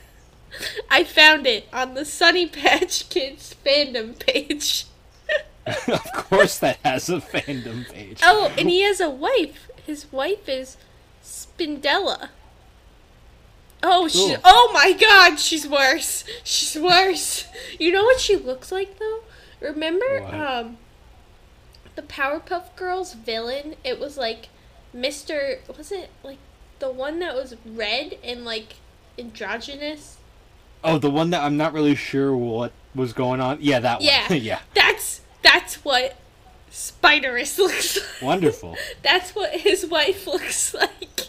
I 0.91 1.05
found 1.05 1.47
it 1.47 1.69
on 1.73 1.95
the 1.95 2.05
Sunny 2.05 2.47
Patch 2.47 3.09
Kids 3.09 3.55
fandom 3.65 4.19
page. 4.19 4.87
of 5.67 6.13
course, 6.13 6.59
that 6.61 6.79
has 6.85 7.09
a 7.09 7.17
fandom 7.21 7.91
page. 7.93 8.21
Oh, 8.23 8.53
and 8.57 8.69
he 8.71 8.83
has 8.83 9.01
a 9.01 9.11
wife. 9.11 9.69
His 9.85 10.11
wife 10.13 10.49
is 10.49 10.77
Spindella. 11.23 12.29
Oh, 13.83 14.09
she. 14.09 14.37
Oh 14.45 14.71
my 14.73 14.93
God, 14.93 15.39
she's 15.39 15.69
worse. 15.69 16.25
She's 16.45 16.81
worse. 16.81 17.47
You 17.79 17.93
know 17.93 18.05
what 18.05 18.21
she 18.21 18.37
looks 18.37 18.73
like 18.73 18.99
though? 18.99 19.21
Remember, 19.61 20.23
What? 20.23 20.35
um, 20.35 20.79
the 21.95 22.03
Powerpuff 22.03 22.75
Girls 22.77 23.15
villain? 23.15 23.75
It 23.85 23.99
was 24.01 24.17
like 24.17 24.49
Mister. 24.93 25.59
Was 25.77 25.93
it 25.93 26.11
like 26.23 26.39
the 26.79 26.91
one 26.91 27.19
that 27.21 27.35
was 27.35 27.55
red 27.65 28.19
and 28.25 28.45
like 28.45 28.77
androgynous? 29.19 30.16
Oh, 30.85 30.99
the 30.99 31.11
one 31.11 31.31
that 31.31 31.43
I'm 31.43 31.57
not 31.57 31.73
really 31.73 31.95
sure 31.95 32.37
what 32.37 32.73
was 32.95 33.13
going 33.13 33.41
on. 33.41 33.59
Yeah, 33.61 33.81
that 33.81 34.01
one. 34.01 34.41
yeah, 34.41 34.61
That's 34.75 35.21
that's 35.43 35.85
what 35.85 36.17
Spiderus 36.71 37.59
looks 37.59 37.97
like. 37.97 38.23
wonderful. 38.23 38.77
That's 39.03 39.35
what 39.35 39.53
his 39.53 39.87
wife 39.87 40.27
looks 40.27 40.75
like. 40.81 41.23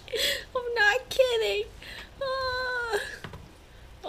I'm 0.56 0.74
not 0.76 1.10
kidding. 1.10 1.66
Ah. 2.22 3.00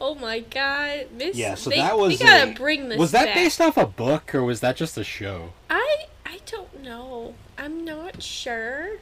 Oh 0.00 0.14
my 0.14 0.40
god, 0.40 1.06
Miss. 1.16 1.36
Yeah, 1.36 1.54
so 1.54 1.70
they, 1.70 1.76
that 1.76 1.98
was 1.98 2.18
They 2.18 2.24
gotta 2.24 2.50
a- 2.50 2.54
bring 2.54 2.88
this. 2.88 2.98
Was 2.98 3.10
that 3.12 3.26
back. 3.26 3.34
based 3.34 3.60
off 3.60 3.76
a 3.76 3.86
book 3.86 4.34
or 4.34 4.44
was 4.44 4.60
that 4.60 4.76
just 4.76 4.96
a 4.98 5.04
show? 5.04 5.52
I 5.68 6.06
I 6.24 6.38
don't 6.46 6.82
know. 6.82 7.34
I'm 7.56 7.84
not 7.84 8.22
sure. 8.22 8.98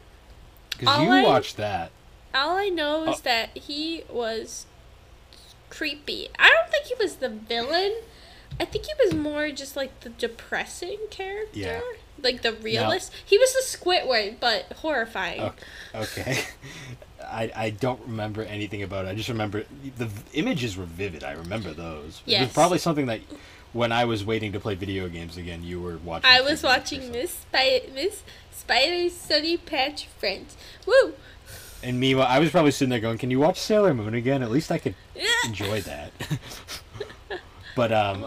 Because 0.71 1.01
you 1.03 1.09
I- 1.11 1.23
watched 1.23 1.57
that. 1.59 1.91
All 2.35 2.57
I 2.57 2.69
know 2.69 3.05
is 3.11 3.19
Oh. 3.19 3.21
that 3.25 3.57
he 3.57 4.05
was 4.11 4.67
creepy. 5.71 6.29
I 6.39 6.49
don't 6.51 6.71
think 6.71 6.87
he 6.87 6.95
was 6.99 7.17
the 7.17 7.29
villain. 7.29 7.95
I 8.59 8.65
think 8.65 8.87
he 8.87 8.93
was 9.05 9.15
more 9.15 9.51
just 9.51 9.77
like 9.77 10.01
the 10.01 10.09
depressing 10.11 10.99
character. 11.11 11.59
Yeah. 11.59 11.81
Like 12.23 12.43
the 12.43 12.53
realist. 12.55 13.13
He 13.25 13.37
was 13.37 13.53
the 13.53 13.63
Squidward, 13.63 14.37
but 14.41 14.73
horrifying. 14.79 15.43
Okay. 15.43 15.63
okay. 15.95 16.45
I, 17.29 17.51
I 17.57 17.71
don't 17.71 18.01
remember 18.03 18.43
anything 18.43 18.83
about 18.83 19.05
it. 19.05 19.09
I 19.09 19.15
just 19.15 19.29
remember 19.29 19.65
the 19.99 20.09
images 20.33 20.77
were 20.77 20.85
vivid. 20.85 21.25
I 21.25 21.33
remember 21.33 21.73
those. 21.73 22.23
It 22.27 22.33
Yes. 22.33 22.47
was 22.47 22.53
probably 22.55 22.79
something 22.79 23.07
that 23.07 23.21
when 23.73 23.91
I 23.93 24.05
was 24.05 24.25
waiting 24.25 24.53
to 24.53 24.61
play 24.61 24.75
video 24.77 25.09
games 25.09 25.37
again, 25.37 25.63
you 25.63 25.81
were 25.81 25.99
watching. 25.99 26.31
I 26.31 26.41
was 26.41 26.63
watching. 26.63 27.11
Miss 27.13 27.33
Spider 27.33 27.87
Miss 27.93 28.23
Spider's 28.53 29.13
Sunny 29.15 29.57
Patch 29.57 30.07
Friends. 30.07 30.57
Woo! 30.87 31.15
And 31.83 32.01
meanwhile, 32.01 32.27
I 32.29 32.39
was 32.39 32.51
probably 32.51 32.71
sitting 32.73 32.91
there 32.91 33.01
going, 33.01 33.19
"Can 33.19 33.31
you 33.31 33.39
watch 33.41 33.59
Sailor 33.61 33.95
Moon 33.95 34.15
again? 34.15 34.43
At 34.43 34.51
least 34.51 34.71
I 34.73 34.79
could 34.79 34.95
enjoy 35.45 35.81
that." 35.83 36.13
but 37.77 37.93
um, 37.93 38.27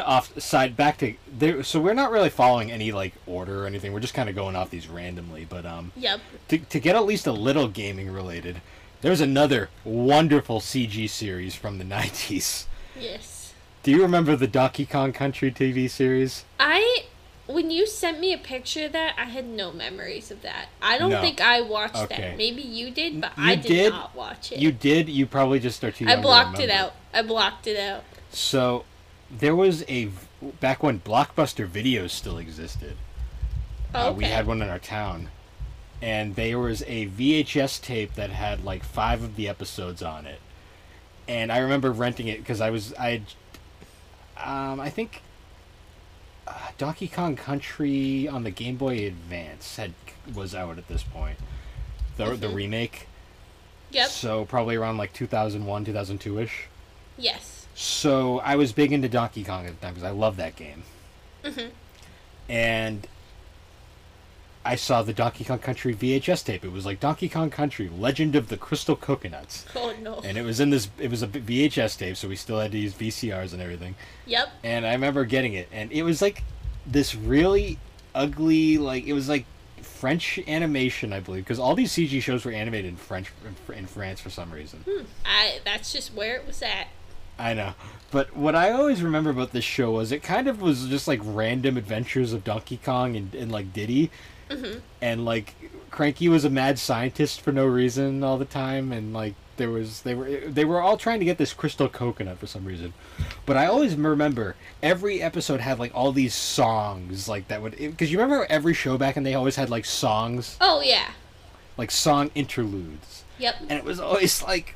off 0.00 0.38
side 0.40 0.76
back 0.76 0.98
to 0.98 1.14
there. 1.30 1.62
So 1.62 1.80
we're 1.80 1.94
not 1.94 2.10
really 2.10 2.30
following 2.30 2.70
any 2.70 2.92
like 2.92 3.14
order 3.26 3.62
or 3.64 3.66
anything. 3.66 3.92
We're 3.92 4.00
just 4.00 4.14
kind 4.14 4.28
of 4.28 4.34
going 4.34 4.56
off 4.56 4.70
these 4.70 4.88
randomly. 4.88 5.44
But 5.48 5.66
um, 5.66 5.92
Yep. 5.96 6.20
to 6.48 6.58
to 6.58 6.80
get 6.80 6.96
at 6.96 7.04
least 7.04 7.26
a 7.26 7.32
little 7.32 7.68
gaming 7.68 8.10
related, 8.10 8.60
There's 9.02 9.20
another 9.20 9.68
wonderful 9.84 10.60
CG 10.60 11.08
series 11.10 11.54
from 11.54 11.78
the 11.78 11.84
90s. 11.96 12.64
Yes. 12.98 13.52
Do 13.82 13.90
you 13.92 14.02
remember 14.02 14.34
the 14.36 14.48
Donkey 14.48 14.86
Kong 14.86 15.12
Country 15.12 15.52
TV 15.52 15.88
series? 15.88 16.44
I 16.58 17.04
when 17.46 17.70
you 17.70 17.86
sent 17.86 18.18
me 18.20 18.32
a 18.32 18.38
picture 18.38 18.86
of 18.86 18.92
that, 18.92 19.14
I 19.18 19.24
had 19.24 19.46
no 19.46 19.72
memories 19.72 20.30
of 20.30 20.42
that. 20.42 20.66
I 20.82 20.98
don't 20.98 21.10
No. 21.10 21.20
think 21.20 21.40
I 21.40 21.60
watched 21.60 21.96
Okay. 21.96 22.16
that. 22.30 22.36
Maybe 22.36 22.62
you 22.62 22.90
did, 22.90 23.20
but 23.20 23.32
You 23.36 23.44
I 23.44 23.54
did, 23.56 23.68
did? 23.68 23.92
not 23.92 24.14
watch 24.14 24.52
it. 24.52 24.58
You 24.58 24.72
did. 24.72 25.08
You 25.08 25.26
probably 25.26 25.60
just 25.60 25.82
are 25.84 25.90
too. 25.92 26.06
I 26.06 26.10
young 26.10 26.16
to 26.18 26.22
blocked 26.22 26.58
it 26.60 26.70
out. 26.70 26.94
I 27.14 27.22
blocked 27.22 27.66
it 27.66 27.78
out. 27.78 28.04
So, 28.30 28.84
there 29.30 29.54
was 29.56 29.84
a 29.88 30.10
back 30.60 30.82
when 30.82 31.00
Blockbuster 31.00 31.66
Videos 31.68 32.10
still 32.10 32.38
existed. 32.38 32.96
Oh, 33.94 34.08
Uh, 34.08 34.12
we 34.12 34.24
had 34.24 34.46
one 34.46 34.60
in 34.60 34.68
our 34.68 34.78
town, 34.78 35.30
and 36.02 36.34
there 36.36 36.58
was 36.58 36.82
a 36.86 37.06
VHS 37.06 37.78
tape 37.80 38.14
that 38.14 38.30
had 38.30 38.64
like 38.64 38.84
five 38.84 39.22
of 39.22 39.36
the 39.36 39.48
episodes 39.48 40.02
on 40.02 40.26
it. 40.26 40.40
And 41.28 41.50
I 41.50 41.58
remember 41.58 41.90
renting 41.92 42.28
it 42.28 42.38
because 42.38 42.60
I 42.60 42.70
was 42.70 42.92
I, 42.94 43.22
um, 44.36 44.78
I 44.80 44.90
think, 44.90 45.22
uh, 46.46 46.52
Donkey 46.78 47.08
Kong 47.08 47.36
Country 47.36 48.28
on 48.28 48.44
the 48.44 48.50
Game 48.50 48.76
Boy 48.76 49.06
Advance 49.06 49.76
had 49.76 49.92
was 50.34 50.54
out 50.54 50.78
at 50.78 50.88
this 50.88 51.02
point, 51.02 51.38
the 52.16 52.34
the 52.36 52.48
Mhm. 52.48 52.54
remake. 52.54 53.06
Yep. 53.90 54.08
So 54.08 54.44
probably 54.44 54.76
around 54.76 54.96
like 54.96 55.12
two 55.12 55.26
thousand 55.26 55.66
one, 55.66 55.84
two 55.84 55.92
thousand 55.92 56.18
two 56.18 56.38
ish. 56.38 56.64
Yes. 57.16 57.66
So 57.74 58.40
I 58.40 58.56
was 58.56 58.72
big 58.72 58.92
into 58.92 59.08
Donkey 59.08 59.44
Kong 59.44 59.66
at 59.66 59.78
the 59.78 59.84
time 59.86 59.94
because 59.94 60.06
I 60.08 60.10
love 60.12 60.36
that 60.38 60.56
game. 60.56 60.82
Mhm. 61.44 61.70
And 62.48 63.06
I 64.66 64.74
saw 64.74 65.02
the 65.02 65.12
Donkey 65.12 65.44
Kong 65.44 65.60
Country 65.60 65.94
VHS 65.94 66.44
tape. 66.44 66.64
It 66.64 66.72
was 66.72 66.84
like 66.84 66.98
Donkey 66.98 67.28
Kong 67.28 67.50
Country: 67.50 67.88
Legend 67.88 68.34
of 68.34 68.48
the 68.48 68.56
Crystal 68.56 68.96
Coconuts, 68.96 69.64
Oh 69.76 69.94
no. 70.02 70.20
and 70.24 70.36
it 70.36 70.42
was 70.42 70.58
in 70.60 70.70
this. 70.70 70.88
It 70.98 71.10
was 71.10 71.22
a 71.22 71.28
VHS 71.28 71.96
tape, 71.98 72.16
so 72.16 72.28
we 72.28 72.36
still 72.36 72.58
had 72.58 72.72
to 72.72 72.78
use 72.78 72.92
VCRs 72.92 73.52
and 73.52 73.62
everything. 73.62 73.94
Yep. 74.26 74.48
And 74.64 74.84
I 74.84 74.92
remember 74.92 75.24
getting 75.24 75.54
it, 75.54 75.68
and 75.72 75.92
it 75.92 76.02
was 76.02 76.20
like 76.20 76.42
this 76.86 77.14
really 77.14 77.78
ugly, 78.14 78.78
like 78.78 79.06
it 79.06 79.12
was 79.12 79.28
like 79.28 79.44
French 79.82 80.38
animation, 80.48 81.12
I 81.12 81.20
believe, 81.20 81.44
because 81.44 81.58
all 81.58 81.74
these 81.74 81.92
CG 81.92 82.20
shows 82.20 82.44
were 82.44 82.52
animated 82.52 82.90
in 82.90 82.96
French 82.96 83.32
in, 83.74 83.86
France 83.86 84.20
for 84.20 84.30
some 84.30 84.50
reason. 84.50 84.84
Hmm. 84.88 85.04
I 85.24 85.60
that's 85.64 85.92
just 85.92 86.12
where 86.12 86.36
it 86.36 86.46
was 86.46 86.60
at. 86.62 86.88
I 87.38 87.54
know. 87.54 87.74
But 88.10 88.36
what 88.36 88.54
I 88.54 88.70
always 88.72 89.02
remember 89.02 89.30
about 89.30 89.52
this 89.52 89.64
show 89.64 89.92
was 89.92 90.10
it 90.10 90.22
kind 90.22 90.48
of 90.48 90.60
was 90.60 90.88
just 90.88 91.06
like 91.06 91.20
random 91.22 91.76
adventures 91.76 92.32
of 92.32 92.44
Donkey 92.44 92.78
Kong 92.82 93.14
and, 93.14 93.34
and 93.34 93.52
like 93.52 93.72
Diddy. 93.72 94.10
Mhm. 94.50 94.80
And 95.02 95.24
like 95.24 95.54
Cranky 95.90 96.28
was 96.28 96.44
a 96.44 96.50
mad 96.50 96.78
scientist 96.78 97.40
for 97.40 97.52
no 97.52 97.64
reason 97.66 98.22
all 98.22 98.36
the 98.38 98.44
time 98.44 98.92
and 98.92 99.12
like 99.12 99.34
there 99.56 99.70
was 99.70 100.02
they 100.02 100.14
were 100.14 100.28
they 100.46 100.64
were 100.66 100.80
all 100.82 100.96
trying 100.98 101.18
to 101.18 101.24
get 101.24 101.38
this 101.38 101.54
crystal 101.54 101.88
coconut 101.88 102.38
for 102.38 102.46
some 102.46 102.64
reason. 102.66 102.92
But 103.46 103.56
I 103.56 103.66
always 103.66 103.94
remember 103.96 104.54
every 104.82 105.22
episode 105.22 105.60
had 105.60 105.78
like 105.78 105.92
all 105.94 106.12
these 106.12 106.34
songs 106.34 107.28
like 107.28 107.48
that 107.48 107.62
would 107.62 107.76
because 107.78 108.12
you 108.12 108.18
remember 108.20 108.46
every 108.50 108.74
show 108.74 108.98
back 108.98 109.16
and 109.16 109.24
they 109.24 109.34
always 109.34 109.56
had 109.56 109.70
like 109.70 109.84
songs 109.86 110.56
Oh 110.60 110.80
yeah. 110.82 111.10
like 111.78 111.90
song 111.90 112.30
interludes 112.34 113.24
Yep. 113.38 113.56
and 113.62 113.72
it 113.72 113.84
was 113.84 113.98
always 113.98 114.42
like 114.42 114.74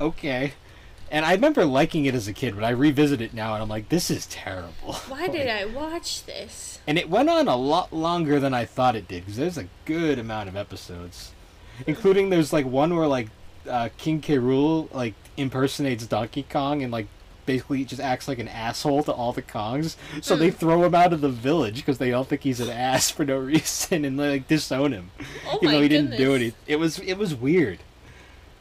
okay 0.00 0.54
and 1.12 1.24
i 1.24 1.32
remember 1.32 1.64
liking 1.64 2.04
it 2.06 2.14
as 2.14 2.26
a 2.26 2.32
kid 2.32 2.54
but 2.56 2.64
i 2.64 2.70
revisit 2.70 3.20
it 3.20 3.32
now 3.34 3.54
and 3.54 3.62
i'm 3.62 3.68
like 3.68 3.88
this 3.88 4.10
is 4.10 4.26
terrible 4.26 4.94
Why 5.08 5.28
did 5.36 5.48
I 5.48 5.64
watch 5.66 6.24
this? 6.26 6.80
and 6.86 6.98
it 6.98 7.08
went 7.08 7.28
on 7.30 7.46
a 7.46 7.56
lot 7.56 7.92
longer 7.92 8.40
than 8.40 8.52
i 8.54 8.64
thought 8.64 8.96
it 8.96 9.06
did 9.06 9.22
because 9.22 9.36
there's 9.36 9.58
a 9.58 9.68
good 9.84 10.18
amount 10.18 10.48
of 10.48 10.56
episodes 10.56 11.32
including 11.86 12.30
there's 12.30 12.52
like 12.52 12.66
one 12.66 12.96
where 12.96 13.06
like 13.06 13.28
uh, 13.68 13.88
king 13.96 14.20
K. 14.20 14.38
Rool 14.38 14.92
like 14.92 15.14
impersonates 15.36 16.04
donkey 16.06 16.42
kong 16.50 16.82
and 16.82 16.90
like 16.92 17.06
basically 17.46 17.84
just 17.84 18.00
acts 18.00 18.28
like 18.28 18.38
an 18.38 18.48
asshole 18.48 19.02
to 19.04 19.12
all 19.12 19.32
the 19.32 19.42
kongs 19.42 19.96
so 20.20 20.36
they 20.36 20.50
throw 20.50 20.84
him 20.84 20.94
out 20.94 21.12
of 21.12 21.20
the 21.20 21.28
village 21.28 21.76
because 21.76 21.98
they 21.98 22.12
all 22.12 22.24
think 22.24 22.42
he's 22.42 22.60
an 22.60 22.70
ass 22.90 23.10
for 23.10 23.24
no 23.24 23.36
reason 23.38 24.04
and 24.04 24.16
like 24.16 24.46
disown 24.48 24.92
him 24.92 25.10
Oh 25.48 25.58
even 25.62 25.74
though 25.74 25.80
he 25.82 25.88
goodness. 25.88 26.10
didn't 26.10 26.24
do 26.26 26.34
anything. 26.34 26.60
It 26.66 26.76
was 26.76 26.98
it 27.00 27.14
was 27.14 27.34
weird, 27.34 27.80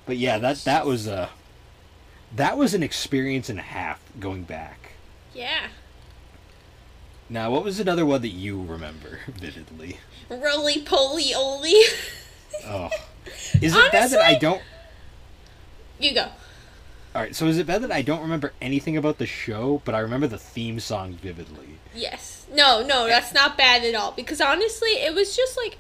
but 0.06 0.18
yeah, 0.18 0.38
that 0.40 0.58
that 0.66 0.86
was 0.86 1.06
a 1.08 1.30
that 2.36 2.58
was 2.58 2.74
an 2.74 2.84
experience 2.84 3.50
and 3.50 3.60
a 3.60 3.64
half 3.64 4.02
going 4.20 4.44
back. 4.44 4.94
Yeah. 5.34 5.68
Now, 7.30 7.52
what 7.52 7.64
was 7.64 7.80
another 7.80 8.06
one 8.06 8.22
that 8.22 8.30
you 8.30 8.62
remember 8.62 9.20
vividly? 9.28 9.98
Rolie 10.30 10.86
Polie 10.86 11.34
Olie. 11.36 11.84
Oh, 12.66 12.90
is 13.62 13.76
it 13.76 13.92
bad 13.92 14.10
that 14.12 14.22
I 14.22 14.38
don't? 14.38 14.62
you 16.00 16.14
go. 16.14 16.28
All 17.14 17.22
right, 17.22 17.36
so 17.36 17.48
is 17.48 17.58
it 17.58 17.68
bad 17.68 17.82
that 17.84 17.92
I 17.92 18.02
don't 18.02 18.22
remember 18.22 18.54
anything 18.62 18.96
about 18.96 19.18
the 19.18 19.26
show, 19.26 19.82
but 19.84 19.94
I 19.94 20.00
remember 20.00 20.28
the 20.28 20.38
theme 20.38 20.80
song 20.80 21.14
vividly? 21.14 21.80
Yes. 21.94 22.46
No, 22.54 22.82
no, 22.86 23.06
eh. 23.06 23.10
that's 23.10 23.34
not 23.34 23.58
bad 23.58 23.84
at 23.84 23.96
all. 23.96 24.12
Because 24.14 24.40
honestly, 24.40 24.90
it 24.90 25.14
was 25.14 25.36
just 25.36 25.58
like. 25.58 25.78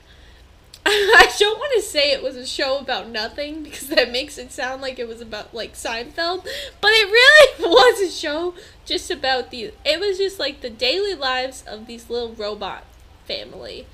I 0.85 1.31
don't 1.37 1.59
want 1.59 1.73
to 1.75 1.81
say 1.81 2.11
it 2.11 2.23
was 2.23 2.35
a 2.35 2.45
show 2.45 2.79
about 2.79 3.07
nothing 3.09 3.63
because 3.63 3.87
that 3.89 4.11
makes 4.11 4.37
it 4.37 4.51
sound 4.51 4.81
like 4.81 4.97
it 4.99 5.07
was 5.07 5.21
about 5.21 5.53
like 5.53 5.73
Seinfeld, 5.73 6.43
but 6.81 6.91
it 6.91 7.11
really 7.11 7.69
was 7.69 8.01
a 8.01 8.09
show 8.11 8.55
just 8.85 9.11
about 9.11 9.51
the. 9.51 9.73
It 9.85 9.99
was 9.99 10.17
just 10.17 10.39
like 10.39 10.61
the 10.61 10.69
daily 10.71 11.13
lives 11.15 11.63
of 11.67 11.85
these 11.87 12.09
little 12.09 12.33
robot 12.33 12.83
family. 13.25 13.85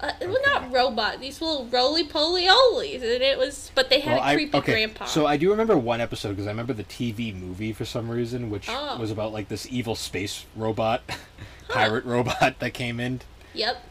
Uh, 0.00 0.12
Well, 0.20 0.36
not 0.44 0.70
robot. 0.72 1.20
These 1.20 1.40
little 1.40 1.66
roly 1.66 2.04
poly 2.04 2.46
olies, 2.46 2.96
and 2.96 3.22
it 3.22 3.38
was. 3.38 3.70
But 3.74 3.88
they 3.90 4.00
had 4.00 4.14
Well, 4.16 4.22
a 4.22 4.26
I 4.26 4.34
creepy 4.34 4.58
okay. 4.58 4.72
grandpa. 4.72 5.04
So 5.06 5.26
I 5.26 5.36
do 5.36 5.50
remember 5.50 5.76
one 5.76 6.00
episode 6.00 6.30
because 6.30 6.46
I 6.46 6.50
remember 6.50 6.72
the 6.74 6.84
TV 6.84 7.34
movie 7.34 7.72
for 7.72 7.84
some 7.84 8.10
reason, 8.10 8.50
which 8.50 8.68
Oh. 8.70 8.98
was 8.98 9.10
about 9.10 9.32
like 9.32 9.48
this 9.48 9.66
evil 9.70 9.94
space 9.94 10.44
robot, 10.54 11.02
pirate 11.68 12.04
robot 12.04 12.58
that 12.58 12.72
came 12.74 13.00
in. 13.00 13.20
yep. 13.54 13.82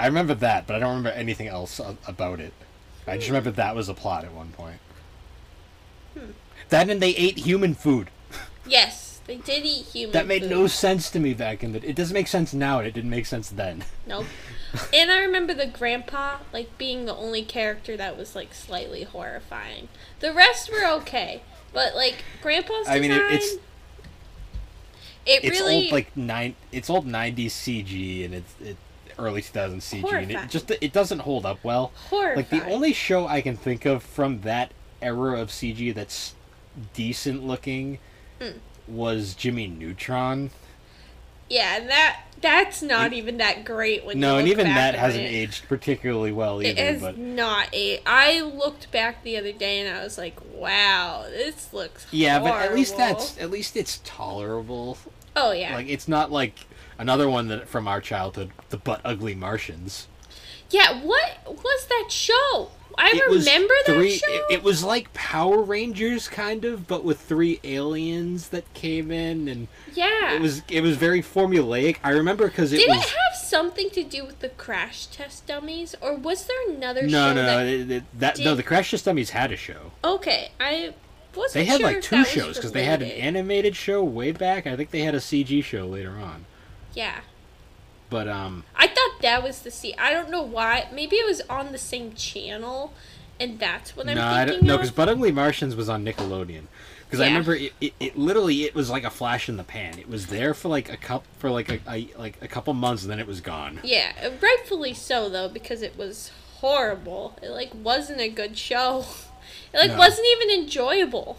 I 0.00 0.06
remember 0.06 0.34
that, 0.34 0.66
but 0.66 0.76
I 0.76 0.78
don't 0.78 0.90
remember 0.96 1.10
anything 1.10 1.48
else 1.48 1.80
about 2.06 2.40
it. 2.40 2.52
I 3.06 3.16
just 3.16 3.28
remember 3.28 3.50
that 3.52 3.74
was 3.74 3.88
a 3.88 3.94
plot 3.94 4.24
at 4.24 4.32
one 4.32 4.50
point. 4.50 4.78
Hmm. 6.14 6.30
That 6.68 6.88
and 6.90 7.00
they 7.00 7.10
ate 7.16 7.38
human 7.38 7.74
food. 7.74 8.08
Yes, 8.66 9.20
they 9.26 9.36
did 9.36 9.64
eat 9.64 9.86
human. 9.86 10.12
That 10.12 10.26
made 10.26 10.42
food. 10.42 10.50
no 10.50 10.66
sense 10.66 11.10
to 11.10 11.18
me 11.20 11.32
back 11.34 11.64
in 11.64 11.72
the. 11.72 11.88
It 11.88 11.96
doesn't 11.96 12.14
make 12.14 12.28
sense 12.28 12.52
now, 12.52 12.78
and 12.78 12.86
it 12.86 12.92
didn't 12.92 13.10
make 13.10 13.26
sense 13.26 13.48
then. 13.48 13.84
Nope. 14.06 14.26
and 14.92 15.10
I 15.10 15.18
remember 15.20 15.54
the 15.54 15.66
grandpa 15.66 16.38
like 16.52 16.76
being 16.76 17.06
the 17.06 17.14
only 17.16 17.42
character 17.42 17.96
that 17.96 18.18
was 18.18 18.36
like 18.36 18.52
slightly 18.54 19.04
horrifying. 19.04 19.88
The 20.20 20.32
rest 20.34 20.70
were 20.70 20.86
okay, 20.98 21.40
but 21.72 21.94
like 21.94 22.24
grandpa's 22.42 22.80
design, 22.86 22.96
I 22.96 23.00
mean, 23.00 23.10
it- 23.12 23.32
it's- 23.32 23.56
it 25.26 25.44
It's 25.44 25.60
old 25.60 25.90
like 25.92 26.14
nine. 26.16 26.54
It's 26.72 26.88
old 26.88 27.06
'90s 27.06 27.52
CG, 27.52 28.24
and 28.24 28.34
it's 28.34 28.54
it, 28.62 28.76
early 29.18 29.42
2000s 29.42 29.82
CG, 29.82 30.12
and 30.22 30.30
it 30.30 30.48
just 30.50 30.70
it 30.70 30.92
doesn't 30.92 31.20
hold 31.20 31.44
up 31.46 31.58
well. 31.62 31.92
horrifying. 32.10 32.36
Like 32.36 32.50
the 32.50 32.64
only 32.70 32.92
show 32.92 33.26
I 33.26 33.40
can 33.40 33.56
think 33.56 33.84
of 33.84 34.02
from 34.02 34.40
that 34.42 34.72
era 35.02 35.40
of 35.40 35.48
CG 35.50 35.94
that's 35.94 36.34
decent 36.94 37.44
looking 37.44 37.98
Mm. 38.40 38.54
was 38.86 39.34
Jimmy 39.34 39.66
Neutron. 39.66 40.50
yeah, 41.48 41.76
and 41.78 41.88
that 41.90 42.20
that's 42.40 42.82
not 42.82 43.12
even 43.12 43.38
that 43.38 43.64
great 43.64 44.04
when 44.04 44.20
No, 44.20 44.38
and 44.38 44.46
even 44.46 44.66
that 44.68 44.94
hasn't 44.94 45.24
it. 45.24 45.28
aged 45.28 45.66
particularly 45.68 46.30
well 46.30 46.60
It 46.60 46.78
either. 46.78 46.82
is 46.82 47.00
but 47.02 47.18
not 47.18 47.74
a. 47.74 48.00
I 48.06 48.40
looked 48.42 48.92
back 48.92 49.24
the 49.24 49.36
other 49.36 49.50
day 49.50 49.80
and 49.80 49.96
I 49.98 50.04
was 50.04 50.16
like, 50.18 50.38
"Wow, 50.54 51.24
this 51.28 51.72
looks." 51.72 52.06
yeah, 52.12 52.38
but 52.38 52.62
at 52.62 52.74
least 52.76 52.96
that's 52.96 53.36
at 53.38 53.50
least 53.50 53.76
it's 53.76 54.00
tolerable. 54.04 54.98
Oh 55.34 55.50
yeah, 55.52 55.74
Like 55.74 55.88
it's 55.88 56.06
not 56.06 56.30
like 56.30 56.54
another 56.98 57.28
one 57.28 57.48
that 57.48 57.68
from 57.68 57.88
our 57.88 58.00
childhood, 58.00 58.50
the 58.70 58.76
butt 58.76 59.00
ugly 59.04 59.34
Martians. 59.34 60.08
yeah. 60.70 61.00
What 61.02 61.38
was 61.46 61.86
that 61.86 62.06
show? 62.10 62.70
I 63.00 63.12
It 63.14 63.30
remember 63.30 63.74
that 63.86 64.10
show. 64.10 64.32
It, 64.32 64.54
it 64.54 64.62
was 64.64 64.82
like 64.82 65.12
Power 65.14 65.62
Rangers 65.62 66.26
kind 66.28 66.64
of, 66.64 66.88
but 66.88 67.04
with 67.04 67.20
three 67.20 67.60
aliens 67.62 68.48
that 68.48 68.72
came 68.74 69.12
in, 69.12 69.46
and 69.46 69.68
yeah. 69.94 70.34
it 70.34 70.40
was 70.42 70.62
it 70.68 70.80
was 70.80 70.96
very 70.96 71.22
formulaic. 71.22 71.98
I 72.02 72.10
remember 72.10 72.48
because 72.48 72.72
it 72.72 72.78
Did 72.78 72.88
was 72.88 73.04
it 73.04 73.10
have 73.10 73.36
something 73.40 73.88
to 73.90 74.02
do 74.02 74.24
with 74.26 74.40
the 74.40 74.48
crash 74.48 75.06
test 75.06 75.46
dummies, 75.46 75.94
or 76.00 76.16
was 76.16 76.46
there 76.46 76.70
another 76.70 77.02
no, 77.02 77.28
show 77.28 77.34
no, 77.34 77.42
that? 77.44 77.66
it, 77.66 77.90
it- 77.90 78.04
that 78.18 78.38
no. 78.40 78.56
The 78.56 78.64
Crash 78.64 78.90
Test 78.90 79.04
Dummies 79.04 79.30
had 79.30 79.52
a 79.52 79.56
show. 79.56 79.92
Okay, 80.02 80.50
I 80.58 80.92
wasn't. 81.36 81.54
They 81.54 81.64
had 81.66 81.80
sure 81.80 81.86
like 81.92 82.02
two 82.02 82.24
shows 82.24 82.56
because 82.56 82.72
they 82.72 82.84
had 82.84 83.00
an 83.00 83.10
animated 83.12 83.76
show 83.76 84.02
way 84.02 84.32
back. 84.32 84.66
I 84.66 84.74
think 84.74 84.90
they 84.90 85.00
had 85.02 85.14
a 85.14 85.18
CG 85.20 85.62
show 85.62 85.86
later 85.86 86.16
on. 86.18 86.46
Yeah, 86.98 87.20
But 88.10 88.26
um, 88.26 88.64
I 88.74 88.88
thought 88.88 89.22
that 89.22 89.42
was 89.42 89.60
the 89.62 89.70
C. 89.70 89.94
I 89.96 90.12
don't 90.12 90.30
know 90.30 90.42
why. 90.42 90.88
Maybe 90.92 91.16
it 91.16 91.26
was 91.26 91.40
on 91.48 91.70
the 91.72 91.78
same 91.78 92.12
channel, 92.14 92.92
and 93.38 93.58
that's 93.58 93.96
what 93.96 94.08
I'm 94.08 94.16
no, 94.16 94.26
I 94.26 94.44
thinking 94.44 94.60
don't, 94.60 94.66
no, 94.66 94.76
because 94.78 94.90
Butt 94.90 95.08
Ugly 95.08 95.30
Martians 95.32 95.76
was 95.76 95.88
on 95.88 96.04
Nickelodeon. 96.04 96.64
Because 97.06 97.20
I 97.20 97.26
remember 97.28 97.54
it, 97.54 97.72
it, 97.80 97.92
it 98.00 98.18
literally 98.18 98.64
it 98.64 98.74
was 98.74 98.90
like 98.90 99.04
a 99.04 99.10
flash 99.10 99.48
in 99.48 99.56
the 99.56 99.64
pan. 99.64 99.98
It 99.98 100.08
was 100.10 100.26
there 100.26 100.52
for 100.54 100.68
like 100.68 100.92
a 100.92 100.96
cup 100.96 101.24
for 101.38 101.50
like 101.50 101.70
a, 101.70 101.80
a 101.88 102.08
like 102.18 102.36
a 102.42 102.48
couple 102.48 102.74
months 102.74 103.02
and 103.02 103.10
then 103.10 103.18
it 103.20 103.26
was 103.26 103.40
gone. 103.40 103.80
Yeah, 103.82 104.12
rightfully 104.42 104.92
so 104.92 105.28
though, 105.30 105.48
because 105.48 105.80
it 105.80 105.96
was 105.96 106.30
horrible. 106.56 107.38
It 107.42 107.48
like 107.50 107.70
wasn't 107.74 108.20
a 108.20 108.28
good 108.28 108.58
show. 108.58 109.04
It 109.72 109.78
like 109.78 109.90
No. 109.92 109.98
wasn't 109.98 110.26
even 110.36 110.50
enjoyable. 110.62 111.38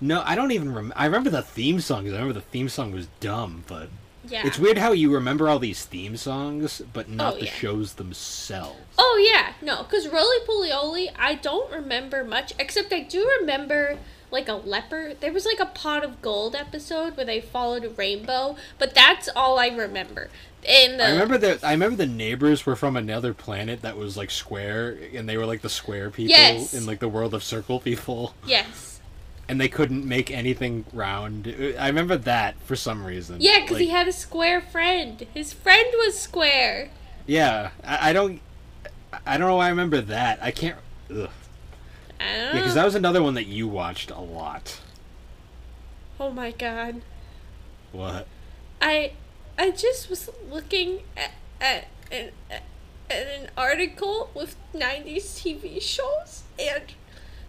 No, 0.00 0.22
I 0.24 0.34
don't 0.34 0.52
even 0.52 0.68
remember. 0.68 0.94
I 0.96 1.04
remember 1.06 1.30
the 1.30 1.42
theme 1.42 1.80
songs. 1.80 2.10
I 2.10 2.16
remember 2.16 2.34
the 2.34 2.40
theme 2.40 2.68
song 2.68 2.92
was 2.92 3.06
dumb, 3.20 3.64
but 3.66 3.88
Yeah. 4.28 4.46
it's 4.46 4.58
weird 4.58 4.78
how 4.78 4.92
you 4.92 5.12
remember 5.12 5.48
all 5.48 5.58
these 5.58 5.84
theme 5.84 6.16
songs, 6.16 6.82
but 6.92 7.08
not 7.08 7.34
Oh, 7.34 7.38
the 7.38 7.44
yeah. 7.46 7.52
shows 7.52 7.94
themselves. 7.94 8.78
Oh 8.98 9.30
yeah, 9.32 9.52
no, 9.60 9.82
because 9.82 10.06
Rolie 10.08 10.44
Polie 10.46 10.72
Olie, 10.72 11.10
I 11.18 11.34
don't 11.34 11.70
remember 11.72 12.24
much, 12.24 12.52
except 12.58 12.92
I 12.92 13.00
do 13.00 13.28
remember 13.40 13.98
like 14.30 14.48
a 14.48 14.54
leopard. 14.54 15.20
There 15.20 15.32
was 15.32 15.44
like 15.46 15.60
a 15.60 15.66
pot 15.66 16.02
of 16.04 16.20
gold 16.22 16.54
episode 16.56 17.16
where 17.16 17.26
they 17.26 17.40
followed 17.40 17.84
a 17.84 17.90
rainbow, 17.90 18.56
but 18.78 18.94
that's 18.94 19.28
all 19.36 19.58
I 19.58 19.68
remember. 19.68 20.28
And 20.66 20.98
the 20.98 21.06
I 21.06 21.10
remember 21.12 21.36
that. 21.38 21.62
I 21.62 21.72
remember 21.72 21.96
the 21.96 22.06
neighbors 22.06 22.64
were 22.64 22.74
from 22.74 22.96
another 22.96 23.34
planet 23.34 23.82
that 23.82 23.96
was 23.98 24.16
like 24.16 24.30
square, 24.30 24.96
and 25.14 25.28
they 25.28 25.36
were 25.36 25.44
like 25.46 25.60
the 25.60 25.68
square 25.68 26.08
people 26.10 26.30
Yes. 26.30 26.72
in 26.72 26.86
like 26.86 27.00
the 27.00 27.08
world 27.08 27.34
of 27.34 27.44
circle 27.44 27.78
people, 27.80 28.34
yes, 28.46 28.93
and 29.48 29.60
they 29.60 29.68
couldn't 29.68 30.06
make 30.06 30.30
anything 30.30 30.84
round. 30.92 31.46
I 31.78 31.86
remember 31.88 32.16
that 32.16 32.60
for 32.60 32.76
some 32.76 33.04
reason. 33.04 33.36
yeah, 33.40 33.60
because 33.60 33.78
he 33.78 33.88
had 33.88 34.08
a 34.08 34.12
square 34.12 34.60
friend. 34.60 35.26
His 35.34 35.52
friend 35.52 35.86
was 35.98 36.18
square. 36.18 36.90
Yeah, 37.26 37.70
I, 37.82 38.10
I 38.10 38.12
don't. 38.12 38.40
I 39.26 39.38
don't 39.38 39.46
know 39.48 39.56
why 39.56 39.66
I 39.66 39.70
remember 39.70 40.00
that. 40.00 40.38
I 40.42 40.50
can't. 40.50 40.76
Ugh. 41.10 41.28
I 42.20 42.24
Yeah, 42.24 42.52
don't 42.52 42.52
because 42.54 42.74
that 42.74 42.84
was 42.84 42.94
another 42.94 43.22
one 43.22 43.34
that 43.34 43.46
you 43.46 43.68
watched 43.68 44.10
a 44.10 44.20
lot. 44.20 44.80
oh 46.18 46.30
my 46.30 46.50
god, 46.52 47.02
What? 47.92 48.26
I, 48.80 49.12
I 49.58 49.70
just 49.70 50.08
was 50.10 50.30
looking 50.50 51.00
at 51.16 51.32
at 51.60 51.88
an 52.10 52.30
at 52.50 52.62
an 53.10 53.50
article 53.56 54.30
with 54.34 54.56
'90s 54.74 55.40
TV 55.42 55.80
shows 55.82 56.42
and. 56.58 56.82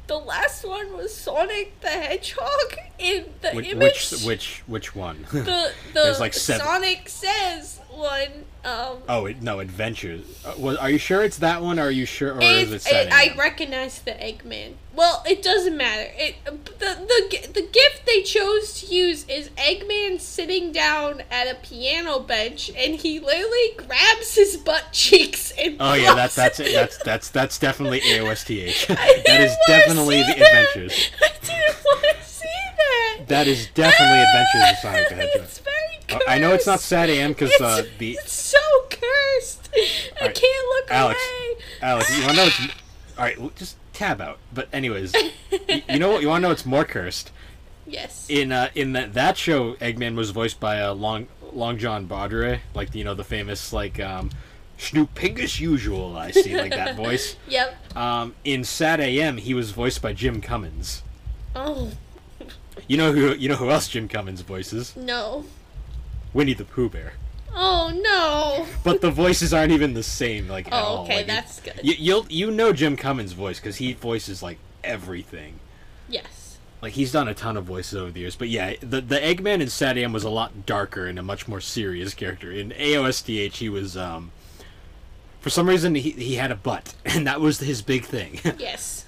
The 0.08 0.18
last 0.20 0.64
one 0.68 0.96
was 0.96 1.14
Sonic 1.16 1.80
the 1.82 1.88
Hedgehog, 1.90 2.78
in 3.00 3.26
the 3.42 3.52
Which 3.54 3.68
image 3.72 4.12
which 4.12 4.24
which, 4.24 4.64
which 4.68 4.96
one? 4.96 5.26
the 5.32 5.42
the 5.42 5.72
There's 5.94 6.20
like 6.20 6.34
seven. 6.34 6.66
Sonic 6.66 7.10
Says 7.10 7.80
one. 7.98 8.46
Um, 8.64 8.98
oh, 9.08 9.26
it, 9.28 9.44
no, 9.44 9.60
Adventures. 9.60 10.26
Uh, 10.44 10.54
was, 10.58 10.78
are 10.78 10.90
you 10.90 10.98
sure 10.98 11.24
it's 11.24 11.38
that 11.38 11.62
one? 11.62 11.78
Or 11.78 11.84
are 11.84 11.92
you 11.92 12.06
sure, 12.06 12.34
or 12.34 12.42
is 12.42 12.72
it 12.74 12.88
it, 12.88 13.14
I 13.14 13.36
recognize 13.38 14.02
the 14.02 14.12
Eggman. 14.12 14.74
Well, 14.96 15.24
it 15.28 15.44
doesn't 15.44 15.78
matter. 15.78 16.10
It 16.18 16.36
the 16.46 16.54
the 16.80 17.48
the 17.54 17.62
gift 17.62 18.06
they 18.08 18.24
chose 18.24 18.80
to 18.82 18.88
use 18.88 19.26
is 19.28 19.50
Eggman 19.50 20.20
sitting 20.20 20.72
down 20.72 21.22
at 21.30 21.48
a 21.48 21.56
piano 21.56 22.20
bench, 22.20 22.72
and 22.76 22.96
he 22.96 23.20
literally 23.20 23.76
grabs 23.78 24.36
his 24.36 24.58
butt 24.58 24.86
cheeks 24.92 25.52
and. 25.60 25.78
Oh 25.80 25.94
yeah, 25.94 26.14
that's 26.16 26.36
that's 26.36 26.60
it. 26.60 26.74
That's 26.74 26.98
that's 26.98 27.30
that's 27.30 27.60
definitely 27.60 28.02
AOSTH. 28.02 28.88
That 29.26 29.42
is 29.42 29.56
definitely 29.68 30.18
the 30.22 30.36
that. 30.40 30.68
Adventures. 30.76 31.12
I 31.22 31.30
didn't 31.46 31.84
want 31.84 32.18
to 32.18 32.24
see 32.24 32.48
that. 32.78 33.28
That 33.28 33.48
is 33.48 33.68
definitely 33.74 34.24
Adventures 34.24 34.72
of 34.72 34.78
Sonic 34.80 35.10
the 35.10 35.16
Hedgehog. 35.16 35.44
It's 35.44 35.60
very 35.60 35.95
cursed. 36.08 36.24
I 36.28 36.38
know 36.38 36.54
it's 36.54 36.68
not 36.68 36.80
SatAM 36.80 37.30
because 37.30 37.52
uh, 37.62 37.78
It's- 37.80 37.98
the 37.98 38.12
It's 38.14 38.34
so 38.34 38.58
cursed. 38.90 39.70
I 40.22 40.28
can't 40.30 40.68
look 40.70 40.92
Alex, 40.92 41.20
away. 41.20 41.64
Alex, 41.82 42.18
you 42.18 42.24
want 42.26 42.36
to 42.38 42.42
know? 42.42 42.48
It's, 42.48 42.60
all 43.18 43.24
right, 43.26 43.56
just 43.56 43.78
tab 43.94 44.22
out. 44.22 44.40
But 44.54 44.68
anyways, 44.74 45.14
y- 45.14 45.84
you 45.90 46.00
know 46.00 46.12
what? 46.12 46.22
You 46.22 46.30
want 46.30 46.42
to 46.44 46.48
know? 46.48 46.52
It's 46.52 46.66
more 46.66 46.86
cursed. 46.86 47.32
Yes. 47.88 48.26
In 48.30 48.52
uh, 48.52 48.70
in 48.76 48.94
that 48.94 49.14
that 49.14 49.38
show, 49.38 49.74
Eggman 49.76 50.16
was 50.16 50.32
voiced 50.32 50.60
by 50.60 50.82
uh, 50.82 50.94
Long 50.94 51.28
Long 51.54 51.78
John 51.78 52.06
Baldry, 52.06 52.62
like 52.74 52.96
you 52.96 53.04
know 53.04 53.14
the 53.14 53.24
famous 53.24 53.72
like 53.74 54.00
um, 54.00 54.32
Snoopingus 54.78 55.60
usual. 55.60 56.16
I 56.18 56.32
see 56.32 56.58
like 56.58 56.72
that 56.72 56.96
voice. 56.98 57.36
Yep. 57.48 57.96
Um, 57.98 58.34
in 58.44 58.62
SatAM, 58.62 59.40
he 59.40 59.54
was 59.54 59.72
voiced 59.72 60.02
by 60.02 60.14
Jim 60.14 60.42
Cummings. 60.42 61.04
Oh 61.56 61.92
You 62.88 62.98
know 62.98 63.12
who 63.14 63.34
you 63.36 63.48
know 63.50 63.56
who 63.56 63.70
else 63.70 63.88
Jim 63.88 64.08
Cummings 64.08 64.42
voices? 64.42 64.96
no. 64.96 65.46
Winnie 66.36 66.54
the 66.54 66.66
Pooh 66.66 66.90
Bear. 66.90 67.14
Oh 67.56 67.92
no. 68.04 68.68
But 68.84 69.00
the 69.02 69.10
voices 69.10 69.54
aren't 69.54 69.72
even 69.72 69.94
the 69.94 70.04
same. 70.04 70.48
Like 70.50 70.68
at 70.68 70.74
Oh 70.74 70.78
all. 70.78 71.04
okay, 71.06 71.18
Like, 71.18 71.28
that's 71.28 71.62
good. 71.62 71.80
You, 71.82 71.96
you'll 71.98 72.26
you 72.30 72.52
know 72.52 72.74
Jim 72.74 72.98
Cummings' 72.98 73.32
voice 73.32 73.60
because 73.60 73.78
he 73.78 73.94
voices 73.94 74.44
like 74.44 74.58
everything. 74.84 75.60
Yes. 76.10 76.58
Like 76.82 76.92
he's 76.94 77.12
done 77.14 77.28
a 77.30 77.34
ton 77.34 77.56
of 77.58 77.64
voices 77.64 77.96
over 77.96 78.12
the 78.12 78.20
years. 78.20 78.36
But 78.36 78.50
yeah, 78.50 78.74
the 78.82 79.00
the 79.02 79.16
Eggman 79.16 79.62
in 79.62 79.68
SatAM 79.70 80.12
was 80.14 80.24
a 80.26 80.30
lot 80.30 80.66
darker 80.66 81.08
and 81.08 81.18
a 81.18 81.24
much 81.24 81.48
more 81.48 81.62
serious 81.62 82.14
character. 82.14 82.52
In 82.52 82.72
AOSTH, 82.72 83.54
he 83.54 83.70
was 83.70 83.96
um, 83.96 84.32
for 85.40 85.50
some 85.50 85.70
reason 85.70 85.96
he 85.96 86.12
he 86.12 86.36
had 86.36 86.52
a 86.52 86.56
butt, 86.56 86.94
and 87.06 87.26
that 87.26 87.40
was 87.40 87.60
his 87.60 87.82
big 87.82 88.04
thing. 88.06 88.40
Yes. 88.60 89.06